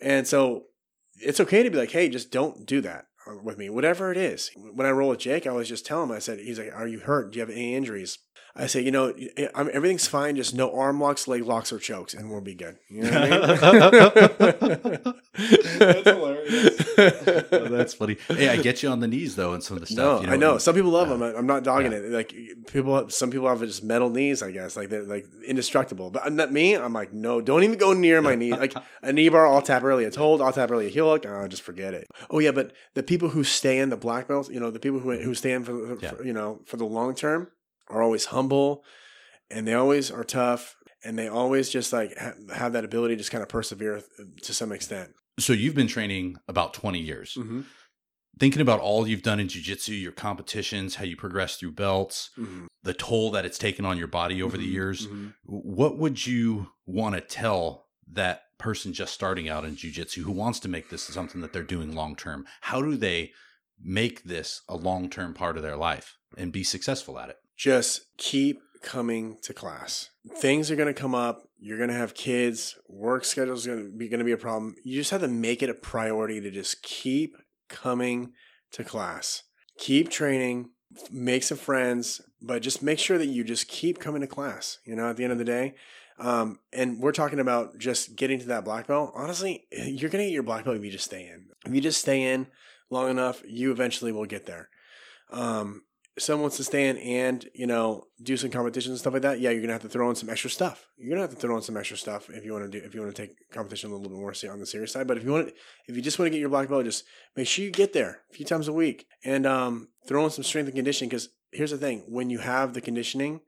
And 0.00 0.26
so 0.26 0.66
it's 1.20 1.40
okay 1.40 1.62
to 1.62 1.70
be 1.70 1.76
like, 1.78 1.90
hey, 1.90 2.08
just 2.08 2.30
don't 2.30 2.64
do 2.66 2.80
that 2.82 3.06
with 3.42 3.58
me, 3.58 3.70
whatever 3.70 4.10
it 4.10 4.16
is. 4.16 4.50
When 4.56 4.86
I 4.86 4.90
roll 4.90 5.10
with 5.10 5.20
Jake, 5.20 5.46
I 5.46 5.50
always 5.50 5.68
just 5.68 5.86
tell 5.86 6.02
him, 6.02 6.10
I 6.10 6.18
said, 6.18 6.38
he's 6.38 6.58
like, 6.58 6.72
are 6.74 6.88
you 6.88 7.00
hurt? 7.00 7.32
Do 7.32 7.38
you 7.38 7.40
have 7.40 7.50
any 7.50 7.74
injuries? 7.74 8.18
I 8.56 8.66
say, 8.68 8.82
you 8.82 8.92
know, 8.92 9.12
I'm, 9.54 9.68
everything's 9.72 10.06
fine. 10.06 10.36
Just 10.36 10.54
no 10.54 10.72
arm 10.78 11.00
locks, 11.00 11.26
leg 11.26 11.42
locks, 11.44 11.72
or 11.72 11.80
chokes, 11.80 12.14
and 12.14 12.30
we'll 12.30 12.40
be 12.40 12.54
good. 12.54 12.76
You 12.88 13.02
know 13.02 13.10
what 13.10 13.62
I 13.62 14.90
mean? 14.90 15.14
That's 15.78 16.08
hilarious. 16.08 16.80
Oh, 17.52 17.68
that's 17.68 17.94
funny. 17.94 18.16
Hey, 18.28 18.48
I 18.48 18.56
get 18.56 18.82
you 18.82 18.90
on 18.90 19.00
the 19.00 19.08
knees 19.08 19.34
though, 19.36 19.54
and 19.54 19.62
some 19.62 19.76
of 19.76 19.80
the 19.80 19.86
stuff. 19.88 19.96
No, 19.98 20.20
you 20.20 20.26
know, 20.28 20.32
I 20.32 20.36
know. 20.36 20.52
and- 20.52 20.62
Some 20.62 20.74
people 20.74 20.90
love 20.92 21.10
uh, 21.10 21.16
them. 21.16 21.34
I'm 21.36 21.46
not 21.46 21.64
dogging 21.64 21.92
yeah. 21.92 21.98
it. 21.98 22.10
Like 22.10 22.34
people, 22.68 23.10
some 23.10 23.30
people 23.30 23.48
have 23.48 23.60
just 23.60 23.82
metal 23.82 24.08
knees. 24.10 24.42
I 24.42 24.50
guess 24.52 24.76
like 24.76 24.88
they're 24.88 25.02
like 25.02 25.26
indestructible. 25.46 26.10
But 26.10 26.32
not 26.32 26.52
me. 26.52 26.74
I'm 26.74 26.92
like, 26.92 27.12
no, 27.12 27.40
don't 27.40 27.64
even 27.64 27.78
go 27.78 27.92
near 27.92 28.22
my 28.22 28.34
knee. 28.36 28.52
Like 28.52 28.74
a 29.02 29.12
knee 29.12 29.28
bar, 29.28 29.46
I'll 29.46 29.62
tap 29.62 29.82
early. 29.82 30.04
It's 30.04 30.16
hold, 30.16 30.40
I'll 30.40 30.52
tap 30.52 30.70
early. 30.70 30.86
A 30.86 30.90
heel 30.90 31.10
hook, 31.10 31.26
oh, 31.26 31.48
just 31.48 31.62
forget 31.62 31.92
it. 31.94 32.06
Oh 32.30 32.38
yeah, 32.38 32.52
but 32.52 32.72
the 32.94 33.02
people 33.02 33.30
who 33.30 33.42
stay 33.42 33.78
in 33.78 33.90
the 33.90 33.96
black 33.96 34.28
belts, 34.28 34.48
you 34.48 34.60
know, 34.60 34.70
the 34.70 34.78
people 34.78 35.00
who 35.00 35.10
who 35.18 35.34
stand 35.34 35.66
for, 35.66 35.98
Yeah. 36.00 36.10
for 36.10 36.24
you 36.24 36.32
know 36.32 36.60
for 36.66 36.76
the 36.76 36.84
long 36.86 37.14
term 37.16 37.48
are 37.94 38.02
always 38.02 38.26
humble, 38.26 38.84
and 39.50 39.66
they 39.66 39.74
always 39.74 40.10
are 40.10 40.24
tough, 40.24 40.76
and 41.04 41.18
they 41.18 41.28
always 41.28 41.70
just 41.70 41.92
like 41.92 42.16
ha- 42.18 42.32
have 42.54 42.72
that 42.72 42.84
ability 42.84 43.14
to 43.14 43.18
just 43.18 43.30
kind 43.30 43.42
of 43.42 43.48
persevere 43.48 44.02
to 44.42 44.54
some 44.54 44.72
extent. 44.72 45.10
So 45.38 45.52
you've 45.52 45.74
been 45.74 45.88
training 45.88 46.36
about 46.48 46.74
20 46.74 46.98
years. 46.98 47.34
Mm-hmm. 47.38 47.62
Thinking 48.38 48.62
about 48.62 48.80
all 48.80 49.06
you've 49.06 49.22
done 49.22 49.38
in 49.38 49.46
jiu-jitsu, 49.48 49.92
your 49.92 50.10
competitions, 50.12 50.96
how 50.96 51.04
you 51.04 51.16
progress 51.16 51.56
through 51.56 51.72
belts, 51.72 52.30
Mm-hmm. 52.38 52.66
the 52.82 52.94
toll 52.94 53.30
that 53.30 53.44
it's 53.44 53.58
taken 53.58 53.84
on 53.84 53.96
your 53.96 54.08
body 54.08 54.42
over 54.42 54.56
the 54.58 54.64
years, 54.66 55.06
Mhm. 55.06 55.34
what 55.44 55.98
would 55.98 56.26
you 56.26 56.68
want 56.86 57.14
to 57.14 57.20
tell 57.20 57.86
that 58.12 58.42
person 58.58 58.92
just 58.92 59.14
starting 59.14 59.48
out 59.48 59.64
in 59.64 59.76
jiu-jitsu 59.76 60.22
who 60.24 60.32
wants 60.32 60.58
to 60.60 60.68
make 60.68 60.90
this 60.90 61.02
something 61.04 61.40
that 61.42 61.52
they're 61.52 61.62
doing 61.62 61.94
long 61.94 62.16
term? 62.16 62.44
How 62.62 62.82
do 62.82 62.96
they 62.96 63.32
make 63.80 64.24
this 64.24 64.62
a 64.68 64.76
long-term 64.76 65.34
part 65.34 65.56
of 65.56 65.62
their 65.62 65.76
life 65.76 66.16
and 66.36 66.52
be 66.52 66.64
successful 66.64 67.18
at 67.18 67.28
it? 67.30 67.36
Just 67.56 68.06
keep 68.16 68.60
coming 68.82 69.38
to 69.42 69.54
class. 69.54 70.10
Things 70.36 70.70
are 70.70 70.76
going 70.76 70.92
to 70.92 71.00
come 71.00 71.14
up. 71.14 71.48
You're 71.58 71.78
going 71.78 71.90
to 71.90 71.96
have 71.96 72.14
kids. 72.14 72.76
Work 72.88 73.24
schedule 73.24 73.54
is 73.54 73.66
going 73.66 73.84
to 73.84 73.90
be 73.90 74.08
going 74.08 74.18
to 74.18 74.24
be 74.24 74.32
a 74.32 74.36
problem. 74.36 74.76
You 74.84 74.98
just 74.98 75.10
have 75.10 75.22
to 75.22 75.28
make 75.28 75.62
it 75.62 75.70
a 75.70 75.74
priority 75.74 76.40
to 76.40 76.50
just 76.50 76.82
keep 76.82 77.36
coming 77.68 78.32
to 78.72 78.84
class. 78.84 79.42
Keep 79.78 80.10
training, 80.10 80.70
make 81.10 81.42
some 81.42 81.58
friends, 81.58 82.20
but 82.40 82.62
just 82.62 82.82
make 82.82 82.98
sure 82.98 83.18
that 83.18 83.26
you 83.26 83.42
just 83.42 83.68
keep 83.68 83.98
coming 83.98 84.20
to 84.20 84.26
class. 84.26 84.78
You 84.84 84.94
know, 84.94 85.08
at 85.08 85.16
the 85.16 85.24
end 85.24 85.32
of 85.32 85.38
the 85.38 85.44
day. 85.44 85.74
Um, 86.18 86.60
and 86.72 87.00
we're 87.00 87.12
talking 87.12 87.40
about 87.40 87.78
just 87.78 88.14
getting 88.14 88.38
to 88.38 88.46
that 88.46 88.64
black 88.64 88.86
belt. 88.86 89.12
Honestly, 89.16 89.66
you're 89.72 90.10
going 90.10 90.22
to 90.22 90.28
get 90.28 90.34
your 90.34 90.42
black 90.42 90.64
belt 90.64 90.76
if 90.76 90.84
you 90.84 90.90
just 90.90 91.06
stay 91.06 91.26
in. 91.26 91.46
If 91.66 91.74
you 91.74 91.80
just 91.80 92.00
stay 92.00 92.22
in 92.22 92.46
long 92.90 93.10
enough, 93.10 93.42
you 93.46 93.72
eventually 93.72 94.12
will 94.12 94.26
get 94.26 94.46
there. 94.46 94.68
Um, 95.30 95.82
someone 96.18 96.42
wants 96.42 96.56
to 96.58 96.64
stay 96.64 96.88
in 96.88 96.96
and 96.98 97.48
you 97.54 97.66
know 97.66 98.04
do 98.22 98.36
some 98.36 98.50
competitions 98.50 98.90
and 98.90 98.98
stuff 98.98 99.12
like 99.12 99.22
that, 99.22 99.40
yeah, 99.40 99.50
you're 99.50 99.60
gonna 99.60 99.72
have 99.72 99.82
to 99.82 99.88
throw 99.88 100.08
in 100.10 100.16
some 100.16 100.30
extra 100.30 100.50
stuff. 100.50 100.86
You're 100.96 101.10
gonna 101.10 101.22
have 101.22 101.30
to 101.30 101.36
throw 101.36 101.56
in 101.56 101.62
some 101.62 101.76
extra 101.76 101.96
stuff 101.96 102.30
if 102.30 102.44
you 102.44 102.52
want 102.52 102.70
to 102.70 102.80
do 102.80 102.84
if 102.84 102.94
you 102.94 103.00
want 103.00 103.14
to 103.14 103.22
take 103.22 103.50
competition 103.50 103.90
a 103.90 103.94
little 103.94 104.08
bit 104.08 104.18
more 104.18 104.32
on 104.50 104.60
the 104.60 104.66
serious 104.66 104.92
side. 104.92 105.06
But 105.06 105.16
if 105.16 105.24
you 105.24 105.32
want, 105.32 105.52
if 105.86 105.96
you 105.96 106.02
just 106.02 106.18
want 106.18 106.26
to 106.26 106.30
get 106.30 106.40
your 106.40 106.48
black 106.48 106.68
belt, 106.68 106.84
just 106.84 107.04
make 107.36 107.46
sure 107.46 107.64
you 107.64 107.70
get 107.70 107.92
there 107.92 108.22
a 108.30 108.34
few 108.34 108.46
times 108.46 108.68
a 108.68 108.72
week 108.72 109.06
and 109.24 109.46
um, 109.46 109.88
throw 110.06 110.24
in 110.24 110.30
some 110.30 110.44
strength 110.44 110.66
and 110.66 110.76
conditioning. 110.76 111.08
Because 111.08 111.30
here's 111.52 111.70
the 111.70 111.78
thing: 111.78 112.04
when 112.08 112.30
you 112.30 112.38
have 112.38 112.74
the 112.74 112.80
conditioning, 112.80 113.40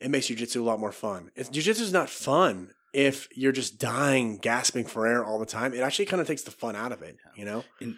it 0.00 0.10
makes 0.10 0.28
jujitsu 0.28 0.60
a 0.60 0.64
lot 0.64 0.80
more 0.80 0.92
fun. 0.92 1.30
It's, 1.34 1.48
jujitsu 1.48 1.80
is 1.80 1.92
not 1.92 2.10
fun 2.10 2.70
if 2.92 3.28
you're 3.34 3.52
just 3.52 3.78
dying, 3.78 4.38
gasping 4.38 4.84
for 4.84 5.06
air 5.06 5.24
all 5.24 5.38
the 5.38 5.46
time. 5.46 5.72
It 5.72 5.80
actually 5.80 6.06
kind 6.06 6.20
of 6.20 6.26
takes 6.26 6.42
the 6.42 6.50
fun 6.50 6.76
out 6.76 6.92
of 6.92 7.02
it. 7.02 7.16
You 7.36 7.44
know? 7.44 7.64
and 7.80 7.96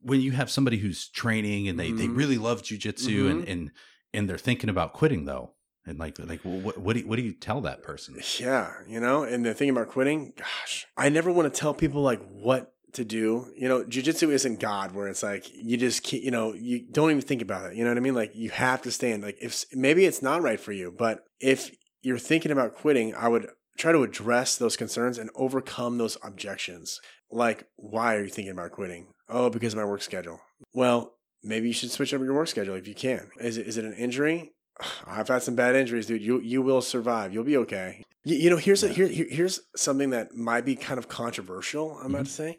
when 0.00 0.20
you 0.20 0.32
have 0.32 0.50
somebody 0.50 0.78
who's 0.78 1.08
training 1.08 1.68
and 1.68 1.78
they, 1.78 1.92
they 1.92 2.06
Mhm. 2.06 2.16
really 2.16 2.38
love 2.38 2.62
jujitsu 2.62 3.30
and, 3.30 3.44
Mhm. 3.44 3.50
and 3.52 3.70
and 4.14 4.28
they're 4.28 4.38
thinking 4.38 4.68
about 4.68 4.92
quitting 4.92 5.24
though, 5.24 5.54
and 5.86 5.98
like 5.98 6.18
like 6.18 6.40
what 6.42 6.78
what 6.78 6.94
do 6.94 7.00
you, 7.00 7.06
what 7.08 7.16
do 7.16 7.22
you 7.22 7.32
tell 7.32 7.60
that 7.62 7.82
person? 7.82 8.14
Yeah, 8.38 8.72
you 8.86 9.00
know, 9.00 9.22
and 9.22 9.44
they're 9.44 9.54
thinking 9.54 9.76
about 9.76 9.88
quitting, 9.88 10.32
gosh, 10.36 10.86
I 10.96 11.08
never 11.08 11.32
want 11.32 11.52
to 11.52 11.60
tell 11.60 11.72
people 11.74 12.02
like 12.02 12.20
what 12.28 12.74
to 12.92 13.04
do. 13.06 13.50
You 13.56 13.68
know, 13.68 13.84
jujitsu 13.84 14.28
isn't 14.30 14.60
God 14.60 14.92
where 14.94 15.08
it's 15.08 15.22
like 15.22 15.50
you 15.54 15.78
just 15.78 16.02
keep, 16.02 16.22
you 16.22 16.30
know, 16.30 16.52
you 16.52 16.84
don't 16.92 17.10
even 17.10 17.22
think 17.22 17.40
about 17.40 17.70
it. 17.70 17.76
You 17.76 17.84
know 17.84 17.90
what 17.90 17.96
I 17.96 18.00
mean? 18.00 18.14
Like 18.14 18.32
you 18.34 18.50
have 18.50 18.82
to 18.82 18.90
stay 18.90 19.12
in. 19.12 19.22
Like 19.22 19.38
if 19.40 19.64
maybe 19.72 20.04
it's 20.04 20.20
not 20.20 20.42
right 20.42 20.60
for 20.60 20.72
you, 20.72 20.94
but 20.96 21.24
if 21.40 21.70
you're 22.02 22.18
thinking 22.18 22.52
about 22.52 22.74
quitting, 22.74 23.14
I 23.14 23.28
would 23.28 23.46
try 23.76 23.92
to 23.92 24.02
address 24.02 24.56
those 24.56 24.76
concerns 24.76 25.18
and 25.18 25.30
overcome 25.34 25.98
those 25.98 26.16
objections. 26.22 27.00
Like, 27.30 27.64
why 27.76 28.14
are 28.14 28.24
you 28.24 28.28
thinking 28.28 28.52
about 28.52 28.72
quitting? 28.72 29.08
Oh, 29.28 29.50
because 29.50 29.72
of 29.72 29.78
my 29.78 29.84
work 29.84 30.02
schedule. 30.02 30.40
Well, 30.74 31.14
maybe 31.42 31.68
you 31.68 31.74
should 31.74 31.90
switch 31.90 32.12
up 32.12 32.20
your 32.20 32.34
work 32.34 32.48
schedule 32.48 32.74
if 32.74 32.86
you 32.86 32.94
can. 32.94 33.30
Is 33.40 33.56
it, 33.56 33.66
is 33.66 33.78
it 33.78 33.84
an 33.84 33.94
injury? 33.94 34.52
I've 35.06 35.28
had 35.28 35.42
some 35.42 35.54
bad 35.54 35.76
injuries, 35.76 36.06
dude. 36.06 36.22
You 36.22 36.40
you 36.40 36.62
will 36.62 36.82
survive. 36.82 37.32
You'll 37.32 37.44
be 37.44 37.56
okay. 37.58 38.04
You, 38.24 38.36
you 38.36 38.50
know, 38.50 38.56
here's 38.56 38.82
a, 38.82 38.88
here, 38.88 39.08
here 39.08 39.26
here's 39.30 39.60
something 39.76 40.10
that 40.10 40.34
might 40.34 40.64
be 40.64 40.76
kind 40.76 40.98
of 40.98 41.08
controversial. 41.08 41.98
I'm 41.98 42.14
about 42.14 42.18
mm-hmm. 42.18 42.24
to 42.24 42.30
say, 42.30 42.58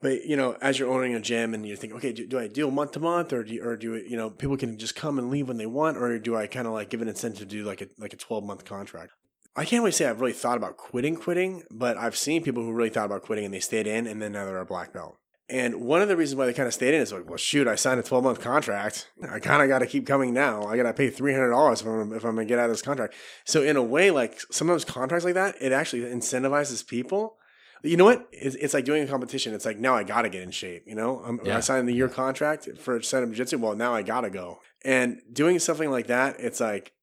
but 0.00 0.24
you 0.24 0.36
know, 0.36 0.56
as 0.60 0.78
you're 0.78 0.90
owning 0.90 1.14
a 1.14 1.20
gym 1.20 1.54
and 1.54 1.66
you're 1.66 1.76
thinking, 1.76 1.96
okay, 1.98 2.12
do, 2.12 2.26
do 2.26 2.38
I 2.38 2.48
deal 2.48 2.70
month 2.70 2.92
to 2.92 3.00
month, 3.00 3.32
or 3.32 3.44
do 3.44 3.54
you, 3.54 3.64
or 3.64 3.76
do 3.76 3.94
it, 3.94 4.06
you 4.08 4.16
know 4.16 4.30
people 4.30 4.56
can 4.56 4.78
just 4.78 4.96
come 4.96 5.18
and 5.18 5.30
leave 5.30 5.48
when 5.48 5.58
they 5.58 5.66
want, 5.66 5.96
or 5.96 6.18
do 6.18 6.36
I 6.36 6.46
kind 6.46 6.66
of 6.66 6.72
like 6.72 6.90
give 6.90 7.02
an 7.02 7.08
incentive 7.08 7.40
to 7.40 7.44
do 7.56 7.64
like 7.64 7.82
a 7.82 7.88
like 7.98 8.12
a 8.12 8.16
12 8.16 8.44
month 8.44 8.64
contract? 8.64 9.12
I 9.60 9.66
can't 9.66 9.82
really 9.82 9.92
say 9.92 10.06
I've 10.06 10.22
really 10.22 10.32
thought 10.32 10.56
about 10.56 10.78
quitting, 10.78 11.16
quitting, 11.16 11.64
but 11.70 11.98
I've 11.98 12.16
seen 12.16 12.42
people 12.42 12.62
who 12.62 12.72
really 12.72 12.88
thought 12.88 13.04
about 13.04 13.20
quitting 13.20 13.44
and 13.44 13.52
they 13.52 13.60
stayed 13.60 13.86
in, 13.86 14.06
and 14.06 14.22
then 14.22 14.32
now 14.32 14.46
they're 14.46 14.56
a 14.56 14.64
black 14.64 14.94
belt. 14.94 15.18
And 15.50 15.82
one 15.82 16.00
of 16.00 16.08
the 16.08 16.16
reasons 16.16 16.38
why 16.38 16.46
they 16.46 16.54
kind 16.54 16.66
of 16.66 16.72
stayed 16.72 16.94
in 16.94 17.02
is 17.02 17.12
like, 17.12 17.28
well, 17.28 17.36
shoot, 17.36 17.68
I 17.68 17.74
signed 17.74 18.00
a 18.00 18.02
12 18.02 18.24
month 18.24 18.40
contract. 18.40 19.10
I 19.30 19.38
kind 19.38 19.60
of 19.62 19.68
got 19.68 19.80
to 19.80 19.86
keep 19.86 20.06
coming 20.06 20.32
now. 20.32 20.62
I 20.62 20.78
got 20.78 20.84
to 20.84 20.94
pay 20.94 21.10
$300 21.10 21.80
if 21.80 21.86
I'm, 21.86 22.12
if 22.14 22.24
I'm 22.24 22.36
going 22.36 22.46
to 22.46 22.50
get 22.50 22.58
out 22.58 22.70
of 22.70 22.70
this 22.70 22.80
contract. 22.80 23.12
So, 23.44 23.62
in 23.62 23.76
a 23.76 23.82
way, 23.82 24.10
like 24.10 24.40
sometimes 24.50 24.86
contracts 24.86 25.26
like 25.26 25.34
that, 25.34 25.56
it 25.60 25.72
actually 25.72 26.02
incentivizes 26.04 26.86
people. 26.86 27.36
You 27.82 27.98
know 27.98 28.06
what? 28.06 28.28
It's, 28.32 28.54
it's 28.54 28.72
like 28.72 28.86
doing 28.86 29.02
a 29.02 29.06
competition. 29.06 29.52
It's 29.52 29.66
like, 29.66 29.78
now 29.78 29.94
I 29.94 30.04
got 30.04 30.22
to 30.22 30.30
get 30.30 30.42
in 30.42 30.52
shape. 30.52 30.84
You 30.86 30.94
know, 30.94 31.22
I'm, 31.22 31.38
Yeah. 31.44 31.58
I 31.58 31.60
signed 31.60 31.86
the 31.86 31.92
year 31.92 32.08
contract 32.08 32.66
for 32.78 33.02
Set 33.02 33.22
Up 33.22 33.28
Jiu 33.28 33.36
Jitsu. 33.36 33.58
Well, 33.58 33.74
now 33.74 33.94
I 33.94 34.00
got 34.00 34.22
to 34.22 34.30
go. 34.30 34.60
And 34.86 35.20
doing 35.30 35.58
something 35.58 35.90
like 35.90 36.06
that, 36.06 36.36
it's 36.38 36.60
like, 36.60 36.94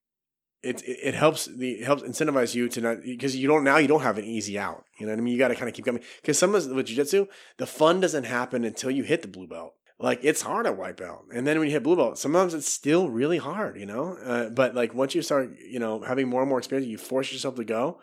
it, 0.68 0.84
it, 0.86 1.14
helps 1.14 1.46
the 1.46 1.72
it 1.74 1.86
helps 1.86 2.04
incentivize 2.04 2.54
you 2.54 2.68
to 2.70 2.82
not 2.82 2.98
because 3.04 3.36
you 3.36 3.48
don't 3.48 3.64
now 3.64 3.78
you 3.78 3.88
don't 3.88 4.02
have 4.02 4.18
an 4.18 4.26
easy 4.26 4.60
out. 4.60 4.84
You 5.00 5.06
know 5.06 5.14
what 5.14 5.20
I 5.20 5.22
mean? 5.22 5.34
You 5.34 5.40
got 5.40 5.50
to 5.50 5.56
kind 5.56 5.70
of 5.70 5.76
keep 5.76 5.86
coming 5.86 6.04
because 6.22 6.38
some 6.38 6.54
of 6.56 6.68
with 6.68 6.88
jujitsu, 6.88 7.28
the 7.58 7.66
fun 7.66 8.02
doesn't 8.02 8.26
happen 8.26 8.64
until 8.64 8.92
you 8.92 9.04
hit 9.04 9.22
the 9.22 9.28
blue 9.28 9.48
belt. 9.48 9.74
Like 10.00 10.20
it's 10.22 10.42
hard 10.42 10.68
at 10.68 10.78
white 10.78 10.98
belt, 10.98 11.26
and 11.34 11.48
then 11.48 11.58
when 11.58 11.68
you 11.68 11.74
hit 11.74 11.84
blue 11.84 11.96
belt, 11.96 12.20
sometimes 12.20 12.54
it's 12.54 12.72
still 12.72 13.10
really 13.10 13.40
hard. 13.40 13.80
You 13.80 13.88
know, 13.88 14.18
uh, 14.24 14.50
but 14.50 14.76
like 14.76 14.94
once 14.94 15.16
you 15.16 15.22
start, 15.24 15.52
you 15.60 15.80
know, 15.80 16.02
having 16.02 16.28
more 16.28 16.42
and 16.42 16.50
more 16.50 16.60
experience, 16.60 16.88
you 16.88 16.98
force 16.98 17.32
yourself 17.32 17.56
to 17.56 17.64
go. 17.64 18.00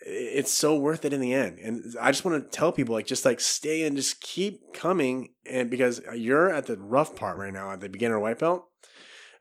It's 0.00 0.52
so 0.52 0.76
worth 0.78 1.04
it 1.04 1.12
in 1.12 1.20
the 1.20 1.34
end, 1.34 1.58
and 1.58 1.82
I 2.00 2.10
just 2.10 2.24
want 2.24 2.42
to 2.42 2.56
tell 2.56 2.72
people 2.72 2.94
like 2.94 3.06
just 3.06 3.24
like 3.24 3.40
stay 3.40 3.82
and 3.82 3.96
just 3.96 4.22
keep 4.22 4.72
coming, 4.72 5.30
and 5.44 5.68
because 5.70 6.00
you're 6.14 6.50
at 6.50 6.66
the 6.66 6.78
rough 6.78 7.16
part 7.16 7.36
right 7.36 7.52
now 7.52 7.70
at 7.72 7.80
the 7.80 7.88
beginner 7.88 8.18
white 8.18 8.38
belt, 8.38 8.66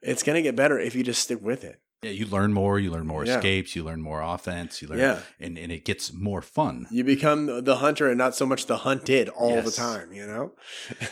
it's 0.01 0.23
gonna 0.23 0.41
get 0.41 0.55
better 0.55 0.77
if 0.79 0.95
you 0.95 1.03
just 1.03 1.23
stick 1.23 1.41
with 1.41 1.63
it. 1.63 1.79
Yeah, 2.05 2.11
you 2.11 2.27
learn 2.27 2.53
more, 2.53 2.79
you 2.79 2.91
learn 2.91 3.07
more 3.07 3.25
Yeah. 3.25 3.37
escapes, 3.37 3.75
you 3.75 3.83
learn 3.83 3.99
more 4.01 4.21
offense, 4.21 4.79
you 4.81 4.87
learn, 4.87 4.99
Yeah. 4.99 5.19
and 5.39 5.57
and 5.57 5.71
it 5.71 5.85
gets 5.85 6.13
more 6.13 6.41
fun. 6.43 6.85
You 6.91 7.03
become 7.03 7.63
the 7.63 7.77
hunter 7.77 8.07
and 8.07 8.17
not 8.17 8.35
so 8.35 8.45
much 8.45 8.67
the 8.67 8.77
hunted 8.77 9.27
all 9.29 9.61
the 9.63 9.71
time, 9.71 10.13
you 10.13 10.27
know? 10.27 10.53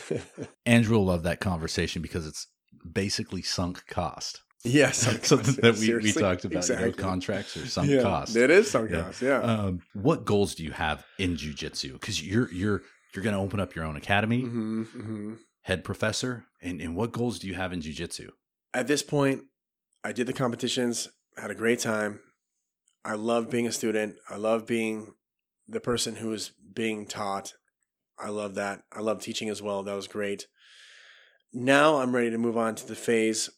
Andrew 0.66 0.96
will 0.98 1.06
love 1.06 1.22
that 1.24 1.40
conversation 1.40 2.00
because 2.00 2.26
it's 2.26 2.46
basically 2.90 3.42
sunk 3.42 3.86
cost. 3.88 4.42
yes. 4.62 4.98
Something 5.26 5.56
that 5.62 5.76
we, 5.78 5.94
we 5.96 6.12
talked 6.12 6.44
about. 6.44 6.68
You 6.68 6.76
know, 6.76 6.92
contracts 6.92 7.56
or 7.56 7.66
sunk 7.66 7.90
yeah. 7.90 8.02
cost. 8.02 8.36
It 8.36 8.50
is 8.50 8.70
sunk 8.70 8.90
Yeah. 8.90 9.02
cost, 9.02 9.20
yeah. 9.22 9.40
Um, 9.40 9.80
what 9.94 10.24
goals 10.24 10.54
do 10.54 10.62
you 10.62 10.72
have 10.72 11.04
in 11.18 11.36
jujitsu? 11.36 11.94
Because 11.94 12.22
you're 12.22 12.50
you're 12.52 12.82
you're 13.12 13.22
going 13.24 13.34
to 13.34 13.40
open 13.40 13.58
up 13.60 13.74
your 13.74 13.84
own 13.84 13.96
academy, 13.96 14.42
hmm 14.42 14.82
hmm 14.84 15.34
head 15.62 15.82
professor, 15.82 16.44
and 16.62 16.80
and 16.80 16.94
what 16.94 17.10
goals 17.12 17.38
do 17.40 17.46
you 17.48 17.54
have 17.54 17.72
in 17.72 17.80
jujitsu? 17.80 18.28
At 18.72 18.86
this 18.86 19.02
point, 19.02 19.42
I 20.04 20.12
did 20.12 20.26
the 20.26 20.34
competitions, 20.34 21.08
had 21.38 21.50
a 21.50 21.54
great 21.54 21.78
time. 21.78 22.20
I 23.04 23.14
love 23.14 23.50
being 23.50 23.66
a 23.66 23.72
student. 23.72 24.16
I 24.28 24.36
love 24.36 24.66
being 24.66 25.14
the 25.66 25.80
person 25.80 26.16
who 26.16 26.32
is 26.32 26.52
being 26.74 27.06
taught. 27.06 27.54
I 28.18 28.28
love 28.28 28.54
that. 28.54 28.82
I 28.92 29.00
love 29.00 29.22
teaching 29.22 29.48
as 29.48 29.62
well. 29.62 29.82
That 29.82 29.96
was 29.96 30.06
great. 30.06 30.46
Now 31.52 32.00
I'm 32.00 32.14
ready 32.14 32.30
to 32.30 32.38
move 32.38 32.56
on 32.56 32.74
to 32.74 32.86
the 32.86 32.94
phase 32.94 33.48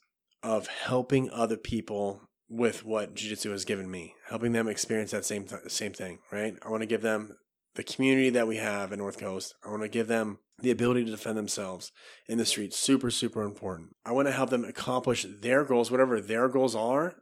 of 0.42 0.68
helping 0.68 1.30
other 1.30 1.56
people 1.56 2.22
with 2.48 2.84
what 2.84 3.14
jiu-jitsu 3.14 3.50
has 3.50 3.64
given 3.64 3.90
me, 3.90 4.14
helping 4.28 4.52
them 4.52 4.68
experience 4.68 5.10
that 5.10 5.24
same 5.24 5.44
th- 5.44 5.62
same 5.68 5.92
thing, 5.92 6.20
right? 6.30 6.54
I 6.62 6.70
want 6.70 6.82
to 6.82 6.86
give 6.86 7.02
them 7.02 7.36
the 7.74 7.82
community 7.82 8.30
that 8.30 8.46
we 8.46 8.58
have 8.58 8.92
in 8.92 8.98
North 8.98 9.18
Coast. 9.18 9.54
I 9.64 9.70
want 9.70 9.82
to 9.82 9.88
give 9.88 10.06
them 10.06 10.38
the 10.60 10.70
ability 10.70 11.04
to 11.04 11.10
defend 11.10 11.36
themselves 11.36 11.92
in 12.28 12.38
the 12.38 12.46
streets. 12.46 12.78
Super, 12.78 13.10
super 13.10 13.42
important. 13.42 13.94
I 14.04 14.12
want 14.12 14.28
to 14.28 14.32
help 14.32 14.50
them 14.50 14.64
accomplish 14.64 15.26
their 15.40 15.64
goals, 15.64 15.90
whatever 15.90 16.20
their 16.20 16.48
goals 16.48 16.74
are 16.74 17.16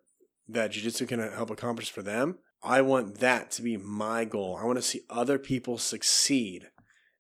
that 0.49 0.73
jiu-jitsu 0.73 1.07
can 1.07 1.21
help 1.21 1.51
accomplish 1.51 1.91
for 1.91 2.03
them. 2.03 2.39
I 2.63 2.83
want 2.83 3.19
that 3.19 3.51
to 3.53 3.63
be 3.63 3.77
my 3.77 4.25
goal. 4.25 4.59
I 4.61 4.65
want 4.65 4.79
to 4.79 4.83
see 4.83 5.03
other 5.11 5.39
people 5.39 5.79
succeed. 5.79 6.69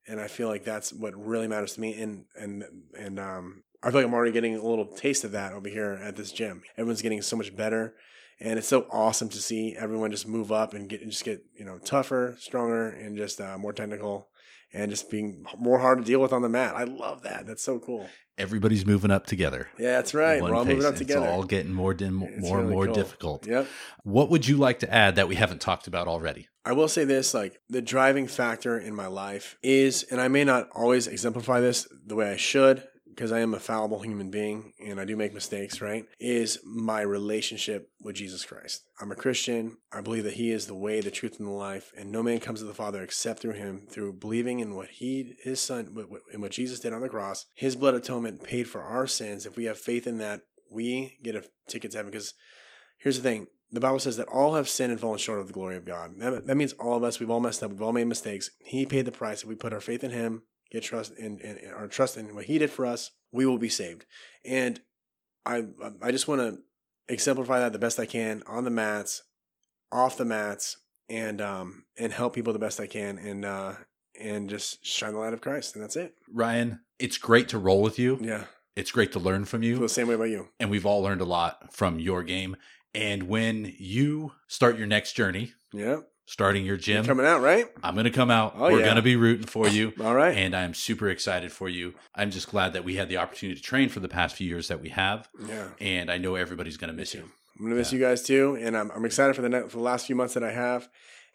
And 0.06 0.20
I 0.20 0.28
feel 0.28 0.48
like 0.48 0.64
that's 0.64 0.92
what 0.92 1.16
really 1.16 1.48
matters 1.48 1.74
to 1.74 1.80
me. 1.80 2.00
And, 2.00 2.26
and, 2.38 2.64
and, 2.98 3.18
um, 3.18 3.62
I 3.82 3.90
feel 3.90 4.00
like 4.00 4.06
I'm 4.06 4.14
already 4.14 4.32
getting 4.32 4.56
a 4.56 4.62
little 4.62 4.86
taste 4.86 5.24
of 5.24 5.32
that 5.32 5.52
over 5.52 5.68
here 5.68 5.98
at 6.02 6.16
this 6.16 6.32
gym. 6.32 6.62
Everyone's 6.78 7.02
getting 7.02 7.20
so 7.22 7.36
much 7.36 7.54
better. 7.54 7.94
And 8.40 8.58
it's 8.58 8.68
so 8.68 8.86
awesome 8.90 9.28
to 9.30 9.38
see 9.38 9.76
everyone 9.78 10.10
just 10.10 10.26
move 10.26 10.50
up 10.50 10.74
and 10.74 10.88
get, 10.88 11.02
just 11.02 11.24
get, 11.24 11.44
you 11.58 11.64
know, 11.64 11.78
tougher, 11.78 12.36
stronger, 12.38 12.88
and 12.88 13.16
just 13.16 13.40
uh, 13.40 13.56
more 13.58 13.72
technical 13.72 14.28
and 14.74 14.90
just 14.90 15.08
being 15.08 15.44
more 15.58 15.78
hard 15.78 15.98
to 15.98 16.04
deal 16.04 16.20
with 16.20 16.32
on 16.32 16.42
the 16.42 16.48
mat. 16.48 16.74
I 16.76 16.84
love 16.84 17.22
that. 17.22 17.46
That's 17.46 17.62
so 17.62 17.78
cool. 17.78 18.06
Everybody's 18.36 18.84
moving 18.84 19.12
up 19.12 19.26
together. 19.26 19.68
Yeah, 19.78 19.92
that's 19.92 20.12
right. 20.12 20.42
One 20.42 20.50
We're 20.50 20.56
all 20.56 20.64
pace. 20.64 20.74
moving 20.74 20.86
up 20.88 20.96
together. 20.96 21.24
It's 21.24 21.30
all 21.32 21.44
getting 21.44 21.72
more 21.72 21.94
dim, 21.94 22.14
more 22.14 22.28
It's 22.28 22.50
and 22.50 22.68
more 22.68 22.86
cool. 22.86 22.94
difficult. 22.94 23.46
Yep. 23.46 23.68
What 24.02 24.28
would 24.30 24.48
you 24.48 24.56
like 24.56 24.80
to 24.80 24.92
add 24.92 25.14
that 25.14 25.28
we 25.28 25.36
haven't 25.36 25.60
talked 25.60 25.86
about 25.86 26.08
already? 26.08 26.48
I 26.64 26.72
will 26.72 26.88
say 26.88 27.04
this 27.04 27.32
like 27.32 27.60
the 27.68 27.80
driving 27.80 28.26
factor 28.26 28.76
in 28.76 28.94
my 28.94 29.06
life 29.06 29.56
is, 29.62 30.02
and 30.10 30.20
I 30.20 30.26
may 30.28 30.42
not 30.42 30.68
always 30.74 31.06
exemplify 31.06 31.60
this 31.60 31.86
the 32.04 32.16
way 32.16 32.32
I 32.32 32.36
should 32.36 32.82
because 33.14 33.32
I 33.32 33.40
am 33.40 33.54
a 33.54 33.60
fallible 33.60 34.00
human 34.00 34.30
being 34.30 34.72
and 34.84 35.00
I 35.00 35.04
do 35.04 35.16
make 35.16 35.32
mistakes, 35.32 35.80
right? 35.80 36.04
Is 36.18 36.58
my 36.64 37.00
relationship 37.00 37.90
with 38.02 38.16
Jesus 38.16 38.44
Christ. 38.44 38.82
I'm 39.00 39.12
a 39.12 39.16
Christian. 39.16 39.78
I 39.92 40.00
believe 40.00 40.24
that 40.24 40.34
He 40.34 40.50
is 40.50 40.66
the 40.66 40.74
way, 40.74 41.00
the 41.00 41.10
truth, 41.10 41.38
and 41.38 41.48
the 41.48 41.52
life, 41.52 41.92
and 41.96 42.10
no 42.10 42.22
man 42.22 42.40
comes 42.40 42.60
to 42.60 42.66
the 42.66 42.74
Father 42.74 43.02
except 43.02 43.40
through 43.40 43.52
Him, 43.52 43.86
through 43.88 44.14
believing 44.14 44.60
in 44.60 44.74
what 44.74 44.88
He, 44.88 45.36
His 45.42 45.60
Son, 45.60 45.94
in 46.32 46.40
what 46.40 46.50
Jesus 46.50 46.80
did 46.80 46.92
on 46.92 47.00
the 47.00 47.08
cross. 47.08 47.46
His 47.54 47.76
blood 47.76 47.94
atonement 47.94 48.42
paid 48.42 48.68
for 48.68 48.82
our 48.82 49.06
sins. 49.06 49.46
If 49.46 49.56
we 49.56 49.64
have 49.64 49.78
faith 49.78 50.06
in 50.06 50.18
that, 50.18 50.42
we 50.70 51.18
get 51.22 51.36
a 51.36 51.44
ticket 51.68 51.92
to 51.92 51.98
heaven 51.98 52.10
because 52.10 52.34
here's 52.98 53.16
the 53.16 53.22
thing 53.22 53.46
the 53.70 53.80
bible 53.80 53.98
says 53.98 54.16
that 54.16 54.28
all 54.28 54.54
have 54.54 54.68
sinned 54.68 54.90
and 54.90 55.00
fallen 55.00 55.18
short 55.18 55.38
of 55.38 55.46
the 55.46 55.52
glory 55.52 55.76
of 55.76 55.84
god 55.84 56.12
that, 56.18 56.46
that 56.46 56.56
means 56.56 56.72
all 56.74 56.96
of 56.96 57.04
us 57.04 57.20
we've 57.20 57.30
all 57.30 57.40
messed 57.40 57.62
up 57.62 57.70
we've 57.70 57.82
all 57.82 57.92
made 57.92 58.06
mistakes 58.06 58.50
he 58.64 58.84
paid 58.84 59.04
the 59.04 59.12
price 59.12 59.42
if 59.42 59.48
we 59.48 59.54
put 59.54 59.72
our 59.72 59.80
faith 59.80 60.02
in 60.02 60.10
him 60.10 60.42
get 60.74 60.82
trust 60.82 61.12
in, 61.18 61.38
in, 61.40 61.56
in 61.64 61.70
our 61.78 61.88
trust 61.88 62.16
in 62.16 62.34
what 62.34 62.44
he 62.50 62.58
did 62.58 62.70
for 62.70 62.84
us 62.94 63.10
we 63.32 63.46
will 63.46 63.58
be 63.58 63.68
saved 63.68 64.04
and 64.44 64.80
i 65.46 65.56
i 66.02 66.10
just 66.10 66.28
want 66.28 66.40
to 66.40 66.58
exemplify 67.08 67.58
that 67.60 67.72
the 67.72 67.78
best 67.78 67.98
i 68.00 68.06
can 68.06 68.42
on 68.46 68.64
the 68.64 68.70
mats 68.70 69.22
off 69.92 70.16
the 70.16 70.24
mats 70.24 70.78
and 71.08 71.40
um 71.40 71.84
and 71.98 72.12
help 72.12 72.34
people 72.34 72.52
the 72.52 72.58
best 72.66 72.80
i 72.80 72.86
can 72.86 73.18
and 73.18 73.44
uh 73.44 73.72
and 74.20 74.48
just 74.50 74.84
shine 74.84 75.12
the 75.12 75.18
light 75.18 75.32
of 75.34 75.40
christ 75.40 75.74
and 75.74 75.82
that's 75.82 75.96
it 75.96 76.14
Ryan, 76.32 76.80
it's 76.98 77.18
great 77.18 77.48
to 77.50 77.58
roll 77.58 77.82
with 77.82 77.98
you. 77.98 78.18
yeah 78.20 78.44
It's 78.76 78.90
great 78.92 79.12
to 79.12 79.18
learn 79.18 79.44
from 79.44 79.60
I 79.62 79.66
feel 79.66 79.70
you. 79.76 79.78
the 79.80 79.88
same 79.88 80.08
way 80.08 80.14
about 80.14 80.30
you 80.30 80.48
And 80.60 80.70
we've 80.70 80.86
all 80.86 81.02
learned 81.02 81.20
a 81.20 81.24
lot 81.38 81.72
from 81.72 81.98
your 81.98 82.22
game. 82.24 82.56
And 82.94 83.24
when 83.24 83.72
you 83.78 84.32
start 84.46 84.78
your 84.78 84.86
next 84.86 85.12
journey, 85.14 85.52
yeah 85.72 85.98
starting 86.26 86.64
your 86.64 86.74
You're 86.76 86.80
gym, 86.80 87.04
coming 87.04 87.26
out 87.26 87.42
right 87.42 87.66
I'm 87.82 87.94
going 87.94 88.04
to 88.04 88.10
come 88.10 88.30
out. 88.30 88.54
Oh, 88.56 88.70
We're 88.72 88.78
yeah. 88.78 88.84
going 88.84 88.96
to 88.96 89.02
be 89.02 89.16
rooting 89.16 89.46
for 89.46 89.68
you. 89.68 89.92
all 90.00 90.14
right 90.14 90.36
And 90.36 90.54
I'm 90.54 90.74
super 90.74 91.08
excited 91.10 91.52
for 91.52 91.68
you. 91.68 91.94
I'm 92.14 92.30
just 92.30 92.48
glad 92.48 92.72
that 92.72 92.84
we 92.84 92.94
had 92.96 93.08
the 93.08 93.18
opportunity 93.18 93.60
to 93.60 93.64
train 93.64 93.88
for 93.88 94.00
the 94.00 94.08
past 94.08 94.36
few 94.36 94.48
years 94.48 94.68
that 94.68 94.80
we 94.80 94.88
have. 94.90 95.28
yeah 95.46 95.68
And 95.80 96.10
I 96.10 96.18
know 96.18 96.34
everybody's 96.34 96.76
going 96.76 96.90
to 96.90 96.96
miss 96.96 97.14
you. 97.14 97.30
I'm 97.56 97.66
gonna 97.66 97.76
miss 97.76 97.92
you 97.92 98.00
guys 98.00 98.22
too, 98.24 98.58
and 98.60 98.76
I'm, 98.76 98.90
I'm 98.90 99.04
excited 99.04 99.36
for 99.36 99.42
the 99.42 99.48
ne- 99.48 99.68
for 99.68 99.76
the 99.76 99.82
last 99.82 100.08
few 100.08 100.16
months 100.16 100.34
that 100.34 100.42
I 100.42 100.50
have. 100.50 100.88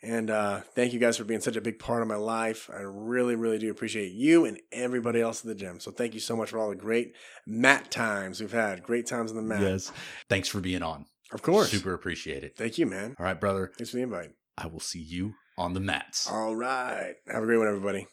And 0.04 0.30
uh, 0.30 0.60
thank 0.76 0.92
you 0.92 1.00
guys 1.00 1.16
for 1.18 1.24
being 1.24 1.40
such 1.40 1.56
a 1.56 1.62
big 1.62 1.80
part 1.80 2.02
of 2.02 2.10
my 2.10 2.18
life. 2.18 2.70
I 2.74 2.82
really, 2.82 3.36
really 3.38 3.58
do 3.58 3.72
appreciate 3.72 4.12
you 4.12 4.44
and 4.44 4.60
everybody 4.74 5.22
else 5.22 5.40
at 5.40 5.48
the 5.48 5.56
gym. 5.56 5.80
So 5.80 5.92
thank 5.92 6.14
you 6.14 6.20
so 6.20 6.36
much 6.36 6.50
for 6.50 6.58
all 6.58 6.68
the 6.70 6.76
great 6.76 7.16
mat 7.48 7.90
times 7.90 8.42
we've 8.42 8.52
had. 8.52 8.84
Great 8.84 9.08
times 9.08 9.32
in 9.32 9.38
the 9.38 9.44
mat. 9.44 9.62
Yes. 9.62 9.94
Thanks 10.28 10.50
for 10.50 10.60
being 10.60 10.84
on. 10.84 11.06
of 11.32 11.42
course. 11.42 11.70
Super 11.72 11.94
appreciate 11.94 12.44
it. 12.44 12.58
Thank 12.58 12.78
you, 12.78 12.86
man. 12.86 13.16
All 13.18 13.26
right, 13.26 13.40
brother. 13.40 13.72
Thanks 13.78 13.92
for 13.92 13.96
the 13.98 14.04
invite. 14.04 14.32
I 14.62 14.68
will 14.68 14.82
see 14.82 15.00
you 15.00 15.36
on 15.58 15.74
the 15.74 15.80
mats. 15.80 16.30
All 16.30 16.54
right. 16.54 17.14
Have 17.32 17.44
a 17.44 17.46
great 17.46 17.60
one, 17.60 17.68
everybody. 17.70 18.08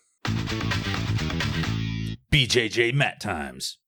BJJ 2.31 2.95
Mat 2.95 3.21
Times. 3.21 3.79